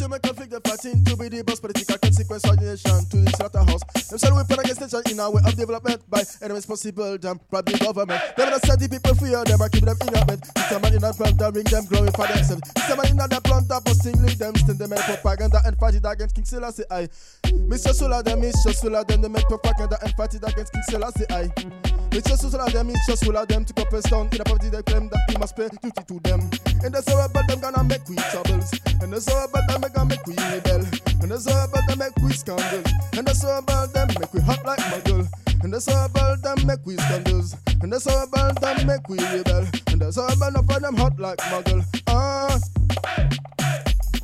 You 0.04 0.10
make 0.10 0.26
a 0.28 0.34
fig 0.34 0.50
the 0.50 0.60
fighting 0.68 1.00
to 1.06 1.16
be 1.16 1.30
the 1.32 1.44
boss 1.44 1.64
political 1.64 1.98
consequence 1.98 2.44
of 2.44 2.60
the 2.60 2.76
nation 2.76 3.00
to 3.08 3.18
the 3.24 3.32
slaughterhouse. 3.40 3.84
Them 4.12 4.36
we 4.36 4.44
put 4.44 4.60
against 4.60 4.84
nation 4.84 5.02
in 5.16 5.20
our 5.20 5.32
way 5.32 5.42
of 5.48 5.56
development 5.56 6.04
by 6.12 6.24
any 6.44 6.54
responsible 6.54 7.18
them 7.18 7.40
private 7.48 7.80
government. 7.80 8.20
Them 8.36 8.52
not 8.52 8.62
set 8.68 8.80
the 8.84 8.92
people 8.92 9.16
free 9.16 9.32
or 9.32 9.48
them 9.48 9.64
are 9.64 9.72
keep 9.72 9.88
them 9.88 9.96
in 10.04 10.12
a 10.12 10.26
bed. 10.28 10.44
It's 10.44 10.72
a 10.72 10.80
man 10.84 10.92
in 10.92 11.04
a 11.04 11.12
plant 11.16 11.40
that 11.40 11.54
bring 11.56 11.68
them 11.72 11.86
glory 11.88 12.12
for 12.12 12.28
themselves. 12.28 12.68
It's 12.76 12.92
a 12.92 12.96
man 13.00 13.08
in 13.16 13.20
a 13.24 13.40
plant 13.40 13.72
that 13.72 13.82
posting 13.88 14.20
lead 14.20 14.36
them 14.36 14.54
stand 14.60 14.80
them 14.80 14.92
make 14.92 15.08
propaganda 15.08 15.64
and 15.64 15.76
fight 15.80 15.96
it 15.96 16.04
against 16.04 16.36
King 16.36 16.46
Selassie 16.52 16.88
I. 16.92 17.08
Mr. 17.72 17.96
Sula 17.96 18.20
them, 18.24 18.44
Mr. 18.44 18.76
Sula 18.76 19.08
them, 19.08 19.24
they 19.24 19.32
make 19.32 19.48
propaganda 19.48 19.96
and 20.04 20.12
fight 20.20 20.36
it 20.36 20.44
against 20.44 20.76
King 20.76 20.84
Selassie 20.84 21.28
I. 21.32 21.48
Mr. 22.12 22.36
Sula 22.36 22.68
them, 22.68 22.92
Mr. 22.92 23.16
Sula 23.16 23.48
them 23.48 23.64
to 23.64 23.72
couple 23.72 24.02
down 24.04 24.28
in 24.36 24.42
a 24.42 24.44
poverty 24.44 24.68
they 24.68 24.84
claim 24.84 25.08
that 25.08 25.24
we 25.32 25.38
must 25.40 25.56
pay 25.56 25.72
duty 25.72 26.04
to 26.04 26.20
them. 26.28 26.73
And 26.84 26.94
that's 26.94 27.08
all 27.12 27.26
about 27.26 27.48
them 27.48 27.60
gonna 27.60 27.84
make 27.84 28.08
we 28.10 28.16
troubles. 28.16 28.72
And 29.02 29.14
that's 29.14 29.28
all 29.30 29.46
about 29.46 29.68
them 29.68 29.82
gonna 29.82 30.10
make 30.10 30.26
we 30.28 30.36
rebel. 30.36 30.86
And 31.22 31.32
that's 31.32 31.48
all 31.48 31.64
about 31.64 31.88
them 31.88 32.00
make 32.00 32.16
we 32.18 32.34
scandal. 32.34 32.84
And 33.14 33.26
that's 33.26 33.44
all 33.44 33.60
about 33.60 33.94
them 33.94 34.08
make 34.20 34.34
we 34.34 34.42
hot 34.42 34.66
like 34.66 34.80
muggle. 34.80 35.28
And 35.64 35.74
that's 35.74 35.88
all 35.88 36.06
about 36.06 36.42
them 36.42 36.68
make 36.68 36.86
we 36.86 36.98
scandals. 36.98 37.56
And 37.82 37.92
that's 37.92 38.06
all 38.08 38.24
about 38.24 38.60
them 38.60 38.86
make 38.86 39.08
we 39.08 39.18
rebel. 39.18 39.66
And 39.88 40.02
that's 40.02 40.18
all 40.18 40.32
about 40.32 40.50
enough 40.50 40.70
of 40.70 40.82
them 40.82 40.96
hot 40.96 41.20
like 41.20 41.38
muggle. 41.40 41.86
Ah. 42.08 42.60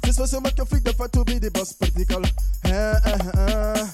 This 0.03 0.19
was 0.19 0.31
to 0.31 0.41
make 0.41 0.57
you 0.57 0.65
the 0.65 0.93
fight 0.93 1.13
to 1.13 1.23
be 1.23 1.39
the 1.39 1.51
boss 1.51 1.71
political. 1.71 2.25
Eh, 2.65 2.99
eh, 3.05 3.31
eh. 3.37 3.87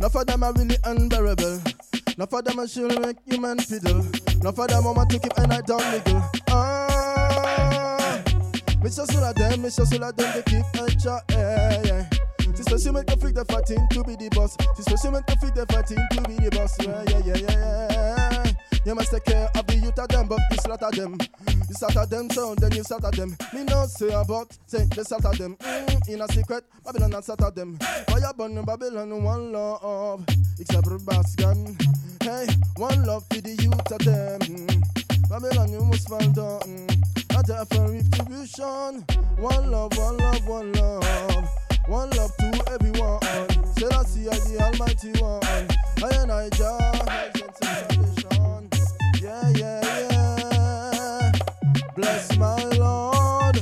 Enough 0.00 0.26
them 0.26 0.42
are 0.42 0.52
really 0.54 0.76
unbearable. 0.84 1.60
Enough 2.16 2.32
of 2.32 2.44
them 2.44 2.58
are 2.58 2.66
sure 2.66 2.88
make 3.00 3.18
human 3.26 3.58
fiddle. 3.58 4.02
Enough 4.40 4.58
of 4.58 4.68
them 4.68 4.84
want 4.84 5.10
to 5.10 5.18
keep 5.20 5.32
a 5.36 5.46
night 5.46 5.66
down 5.66 5.78
niggle. 5.78 6.22
Ah, 6.48 6.91
Sula 8.90 9.32
them, 9.34 9.62
Mr. 9.62 9.86
Sula 9.86 10.12
them, 10.12 10.32
they 10.34 10.42
keep 10.42 10.64
a 10.74 10.90
chat, 10.96 11.22
yeah, 11.30 11.82
yeah. 11.84 12.08
This 12.54 12.70
was 12.70 12.84
you 12.84 12.92
make 12.92 13.08
you 13.08 13.16
freak 13.16 13.34
the 13.34 13.44
fighting 13.44 13.86
to 13.90 14.04
be 14.04 14.14
the 14.16 14.28
boss. 14.30 14.56
Make 14.58 15.28
you 15.30 15.36
freak 15.40 15.54
the 15.54 15.66
fighting 15.66 15.98
to 16.12 16.22
be 16.28 16.34
the 16.36 16.50
boss. 16.50 16.76
Yeah, 16.78 17.02
yeah, 17.08 17.22
yeah, 17.24 17.36
yeah, 17.36 17.88
yeah. 17.90 18.52
You 18.84 18.94
must 18.94 19.10
take 19.10 19.24
care 19.24 19.48
of 19.54 19.66
the 19.66 19.76
youth 19.76 19.98
of 19.98 20.08
them, 20.08 20.28
but 20.28 20.40
you 20.50 20.56
slaughter 20.58 20.90
them. 20.90 21.18
You 21.48 21.74
slaughter 21.74 22.06
them, 22.06 22.28
so 22.30 22.54
then 22.56 22.72
you 22.72 22.82
slaughter 22.82 23.10
them. 23.10 23.36
Me 23.54 23.64
no 23.64 23.86
say 23.86 24.12
about, 24.12 24.56
say 24.66 24.84
they 24.94 25.02
slaughter 25.02 25.32
them. 25.38 25.56
Mm, 25.56 26.08
in 26.08 26.20
a 26.20 26.28
secret, 26.28 26.64
Babylon 26.84 27.14
and 27.14 27.24
slaughter 27.24 27.50
them. 27.50 27.78
Fire 27.78 28.32
burn 28.36 28.62
Babylon, 28.64 29.22
one 29.22 29.52
love. 29.52 30.24
Except 30.58 30.84
for 30.84 30.98
Basgan. 30.98 31.80
Hey, 32.22 32.46
one 32.76 33.04
love 33.06 33.24
for 33.30 33.40
the 33.40 33.50
youth 33.50 33.92
of 33.92 33.98
them. 34.04 34.40
Mm. 34.40 35.01
Babylon, 35.32 35.72
you 35.72 35.80
must 35.86 36.10
fall 36.10 36.18
down. 36.18 36.86
Not 37.32 37.46
there 37.46 37.64
for 37.64 37.90
retribution. 37.90 39.02
One 39.38 39.70
love, 39.70 39.96
one 39.96 40.18
love, 40.18 40.46
one 40.46 40.72
love. 40.74 41.48
One 41.86 42.10
love 42.10 42.36
to 42.36 42.64
everyone. 42.70 43.18
Selassie, 43.78 44.28
I 44.28 44.36
the 44.36 44.60
Almighty 44.60 45.12
One. 45.22 45.42
I 46.04 46.16
and 46.20 46.30
I, 46.30 46.50
Jah, 46.50 46.92
yeah, 49.22 49.48
yeah, 49.56 50.10
yeah. 50.10 51.32
Bless 51.96 52.36
my 52.36 52.64
Lord. 52.64 53.56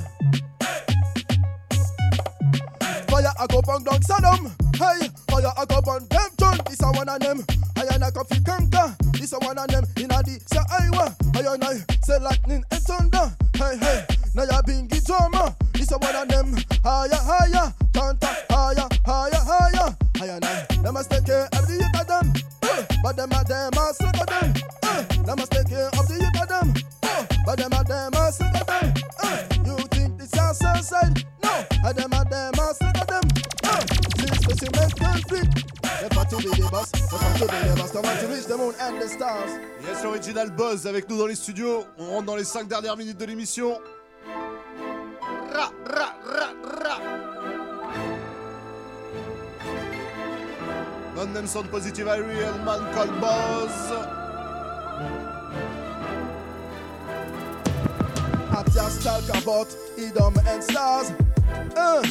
Fire 3.06 3.32
I 3.38 3.47
go 3.48 3.62
burn 3.62 3.84
down 3.84 4.02
Sodom. 4.02 4.69
Hey, 4.81 5.11
fire 5.28 5.52
I 5.59 5.65
go 5.66 5.82
burn 5.82 6.09
them 6.09 6.31
turn. 6.39 6.57
This 6.65 6.81
a 6.81 6.90
one 6.93 7.07
of 7.07 7.20
them. 7.20 7.44
I 7.77 7.85
and 7.93 8.02
I 8.02 8.11
coffee 8.11 8.40
conquer. 8.40 8.97
This 9.12 9.35
a 9.35 9.39
one 9.40 9.59
of 9.59 9.69
them. 9.69 9.85
In 9.98 10.11
a 10.11 10.23
the 10.24 10.40
say 10.48 10.65
Iowa. 10.73 11.15
I 11.36 11.52
and 11.52 11.62
I 11.62 11.74
say 12.01 12.19
lightning 12.19 12.65
and 12.70 12.82
thunder. 12.89 13.28
Hey, 13.61 13.77
hey. 13.77 14.07
Now 14.35 14.62
been 14.62 14.86
get 14.86 15.05
drama. 15.05 15.55
This 15.74 15.93
a 15.93 15.98
one 15.98 16.16
of 16.16 16.28
them. 16.28 16.57
Higher, 16.82 17.11
higher. 17.12 17.74
Tanta, 17.93 18.27
higher, 18.48 18.89
higher, 19.05 19.44
higher. 19.44 19.97
I 20.19 20.27
and 20.32 20.44
I. 20.47 20.66
Them 20.81 20.94
must 20.94 21.11
take 21.11 21.27
care 21.27 21.44
of 21.44 21.66
the 21.69 21.74
youth 21.74 22.01
of 22.01 22.07
them. 22.09 22.32
But 23.02 23.16
them 23.16 23.32
are 23.35 23.44
them 23.44 23.73
are 23.77 23.93
sick 23.93 24.16
of 24.16 24.27
them. 24.32 25.24
Them 25.27 25.36
must 25.36 25.52
take 25.52 25.69
care 25.69 25.89
of 25.89 26.09
the 26.09 26.15
youth 26.24 26.40
of 26.40 26.48
them. 26.48 26.73
But 27.44 27.59
them 27.59 27.74
are 27.74 27.85
them 27.85 28.15
are 28.15 28.32
sick 28.32 28.55
of 28.57 28.66
them. 28.66 28.94
You 29.66 29.77
think 29.93 30.16
this 30.16 30.32
is 30.32 30.59
suicide? 30.59 31.24
No, 31.43 31.65
I 31.85 31.93
them 31.93 32.15
are 32.15 32.24
them 32.24 32.55
are 32.59 32.69
be 36.40 36.48
the 36.48 36.68
boss. 36.70 36.90
They 36.90 37.00
fought 37.00 37.36
to 37.36 37.46
be 37.46 37.68
the 37.68 37.74
boss. 37.76 37.90
They 37.90 38.00
want 38.00 38.20
to 38.20 38.26
reach 38.28 38.46
the 38.46 38.56
moon 38.56 38.74
and 38.80 39.00
the 39.00 39.08
stars. 39.08 39.50
Yes, 39.86 40.02
l'original 40.04 40.50
Buzz 40.50 40.86
avec 40.86 41.08
nous 41.08 41.18
dans 41.18 41.26
les 41.26 41.34
studios. 41.34 41.84
On 41.98 42.10
rentre 42.10 42.26
dans 42.26 42.36
les 42.36 42.44
5 42.44 42.68
dernières 42.68 42.96
minutes 42.96 43.18
de 43.18 43.24
l'émission. 43.26 43.78
Ra, 45.52 45.70
ra, 45.86 46.14
ra, 46.24 46.52
ra. 46.84 47.00
On 51.16 51.34
them 51.34 51.46
sound 51.46 51.70
positive, 51.70 52.08
I 52.08 52.16
real 52.16 52.56
man 52.64 52.80
called 52.94 53.20
Buzz. 53.20 53.92
I 58.52 58.62
just 58.72 59.02
talk 59.02 59.42
about 59.42 59.68
Edom 59.98 60.34
and 60.46 60.62
stars. 60.64 61.12
Uh, 61.76 62.02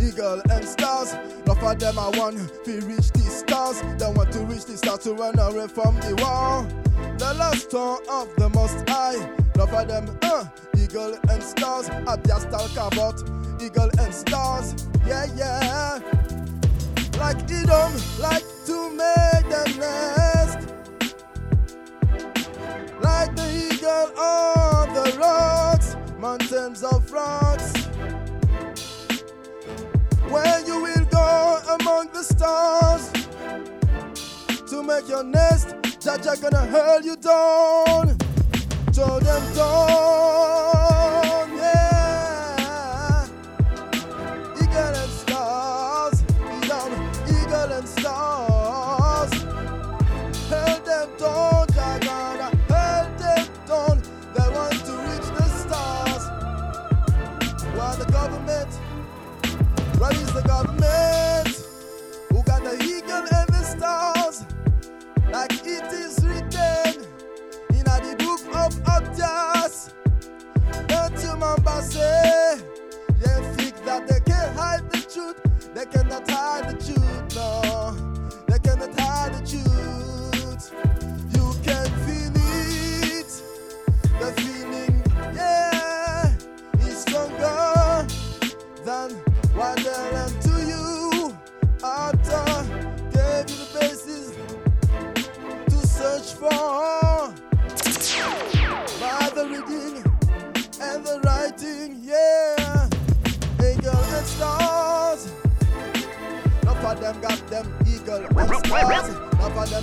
eagle 0.00 0.40
and 0.50 0.64
stars. 0.64 1.12
Enough 1.44 1.62
of 1.62 1.78
them 1.78 1.98
I 1.98 2.08
want 2.16 2.36
to 2.64 2.80
reach 2.80 3.10
the 3.12 3.20
stars. 3.20 3.82
They 3.98 4.10
want 4.10 4.32
to 4.32 4.40
reach 4.40 4.64
the 4.64 4.76
stars 4.76 5.00
to 5.00 5.14
run 5.14 5.38
away 5.38 5.68
from 5.68 5.96
the 6.00 6.14
war. 6.22 6.66
The 7.18 7.34
last 7.34 7.70
song 7.70 8.00
of 8.10 8.34
the 8.36 8.48
most 8.48 8.88
high. 8.88 9.16
Enough 9.54 9.72
of 9.72 9.88
them, 9.88 10.18
uh, 10.22 10.44
eagle 10.76 11.16
and 11.28 11.42
stars. 11.42 11.90
I 11.90 12.16
just 12.26 12.50
talk 12.50 12.72
about 12.72 13.20
eagle 13.60 13.90
and 13.98 14.14
stars. 14.14 14.88
Yeah, 15.06 15.26
yeah. 15.36 15.98
Like 17.18 17.42
Edom, 17.50 17.92
like 18.18 18.44
to 18.66 18.90
make 18.90 19.48
them 19.50 19.78
nest. 19.78 20.58
Like 23.02 23.34
the 23.36 23.68
eagle 23.70 24.18
on 24.18 24.94
the 24.94 25.16
rocks, 25.18 25.96
mountains 26.18 26.82
of 26.82 27.12
rocks. 27.12 27.79
Where 30.30 30.60
you 30.64 30.80
will 30.80 31.04
go 31.10 31.60
among 31.80 32.08
the 32.12 32.22
stars 32.22 33.10
to 34.70 34.82
make 34.82 35.08
your 35.08 35.24
nest, 35.24 35.74
Jaja 35.98 36.40
gonna 36.40 36.66
hurl 36.66 37.02
you 37.02 37.16
down, 37.16 38.16
throw 38.92 39.18
them 39.18 39.54
down, 39.54 40.89
Like 65.32 65.64
it 65.64 65.92
is 65.92 66.18
written 66.24 67.04
in 67.70 67.84
the 67.84 68.16
book 68.18 68.40
of 68.52 68.74
Abdias. 68.84 69.92
Don't 70.88 71.22
you 71.22 71.32
remember 71.32 71.82
say? 71.82 72.60
They 73.20 73.54
think 73.56 73.84
that 73.84 74.08
they 74.08 74.20
can 74.20 74.54
hide 74.56 74.90
the 74.90 74.98
truth. 74.98 75.40
They 75.72 75.86
cannot 75.86 76.28
hide 76.28 76.70
the 76.70 76.84
truth, 76.84 77.36
no. 77.36 78.42
They 78.48 78.58
cannot 78.58 78.98
hide 78.98 79.34
the 79.34 79.46
truth. 79.48 79.69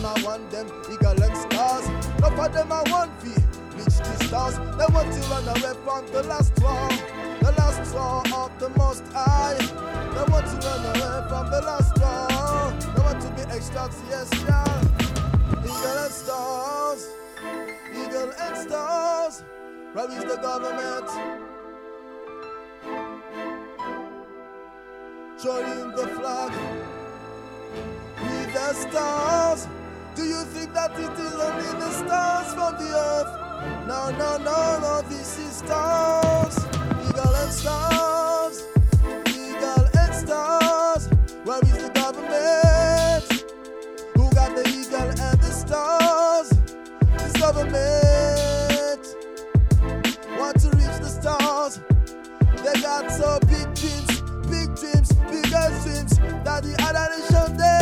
I 0.08 0.24
want 0.24 0.50
them 0.50 0.68
eagle 0.92 1.22
and 1.22 1.38
stars. 1.38 1.86
Enough 2.18 2.40
of 2.40 2.54
them 2.54 2.72
I 2.72 2.84
want 2.90 3.12
fee 3.22 3.44
reach 3.78 3.98
the 3.98 4.24
stars. 4.26 4.56
They 4.56 4.88
want 4.94 5.12
to 5.14 5.20
run 5.30 5.48
away 5.50 5.74
from 5.84 6.08
the 6.12 6.24
last 6.24 6.54
war, 6.62 6.88
the 7.42 7.52
last 7.58 7.94
war 7.94 8.24
of 8.34 8.60
the 8.60 8.70
Most 8.70 9.04
High. 9.14 9.58
They 9.58 10.32
want 10.32 10.48
to 10.48 10.58
run 10.66 10.84
away 10.96 11.28
from 11.30 11.52
the 11.52 11.62
last 11.62 11.94
war. 12.00 12.72
They 12.94 13.02
want 13.02 13.22
to 13.22 13.30
be 13.36 13.42
extraterrestrial. 13.52 14.78
Eagle 15.64 15.98
and 16.06 16.14
stars, 16.14 17.08
eagle 17.92 18.32
and 18.40 18.58
stars. 18.58 19.44
Where 19.94 20.12
is 20.12 20.24
the 20.24 20.38
government? 20.42 21.10
Showing 25.42 25.92
the 25.92 26.08
flag 26.16 26.52
with 28.22 28.54
the 28.54 28.74
stars. 28.74 29.68
Do 30.18 30.24
you 30.24 30.44
think 30.46 30.74
that 30.74 30.94
it 30.94 31.12
is 31.20 31.34
only 31.36 31.80
the 31.80 31.92
stars 31.92 32.52
from 32.56 32.74
the 32.84 32.90
earth? 32.90 33.88
No, 33.88 34.10
no, 34.10 34.38
no, 34.38 34.80
no, 34.80 35.02
this 35.08 35.38
is 35.38 35.58
stars. 35.58 36.58
Eagle 37.08 37.36
and 37.36 37.54
stars. 37.54 38.64
Eagle 39.30 39.86
and 39.94 40.16
stars. 40.16 41.08
Where 41.44 41.60
is 41.62 41.78
the 41.84 41.92
government? 41.94 43.46
Who 44.16 44.28
got 44.34 44.56
the 44.56 44.68
eagle 44.70 45.08
and 45.22 45.40
the 45.40 45.52
stars? 45.52 46.50
This 47.20 47.34
government 47.34 47.78
want 50.40 50.60
to 50.62 50.70
reach 50.78 50.98
the 50.98 51.10
stars. 51.10 51.80
They 52.66 52.82
got 52.82 53.12
so 53.12 53.38
big 53.42 53.72
dreams, 53.76 54.22
big 54.50 54.76
dreams, 54.82 55.14
bigger 55.30 55.70
dreams 55.86 56.18
that 56.44 56.64
the 56.64 56.76
other 56.82 57.06
nation 57.14 57.58
them. 57.58 57.77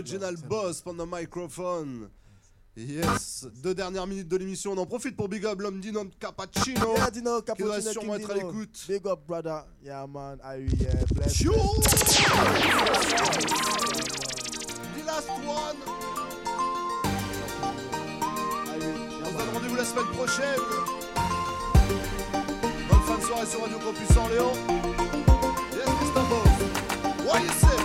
Original 0.00 0.34
boss 0.48 0.80
from 0.80 0.96
the 0.96 1.06
microphone. 1.06 2.08
Yes, 2.76 3.46
deux 3.62 3.74
dernières 3.74 4.06
minutes 4.06 4.28
de 4.28 4.36
l'émission, 4.36 4.72
on 4.72 4.78
en 4.78 4.86
profite 4.86 5.14
pour 5.16 5.28
Big 5.28 5.44
Up 5.44 5.60
l'homme 5.60 5.80
Dino 5.80 6.04
Cappuccino. 6.18 6.96
Yeah, 6.96 7.10
Dino 7.10 7.42
qui 7.42 7.62
doit 7.62 7.76
Cappuccino, 7.76 7.92
sûrement 7.92 8.14
King 8.14 8.24
être 8.24 8.30
à 8.30 8.34
l'écoute. 8.34 8.84
Big 8.88 9.06
up, 9.06 9.20
brother. 9.26 9.66
Yeah, 9.84 10.06
man. 10.06 10.38
I 10.42 10.66
yeah, 10.80 11.04
bless. 11.12 11.40
Yo! 11.40 11.52
bless. 11.52 12.16
The 14.94 15.04
last 15.04 15.28
one. 15.44 15.76
On 19.22 19.26
se 19.26 19.36
donne 19.36 19.50
rendez-vous 19.52 19.76
la 19.76 19.84
semaine 19.84 20.06
prochaine. 20.14 20.60
Bonne 22.88 23.02
fin 23.02 23.18
de 23.18 23.22
soirée 23.22 23.46
sur 23.46 23.60
Radio 23.60 23.78
Campus 23.78 24.16
Orléans. 24.16 24.54
Yes, 25.72 25.86
Mr. 25.86 26.22
Boss. 26.30 27.26
What 27.26 27.42
you 27.42 27.48
say? 27.48 27.80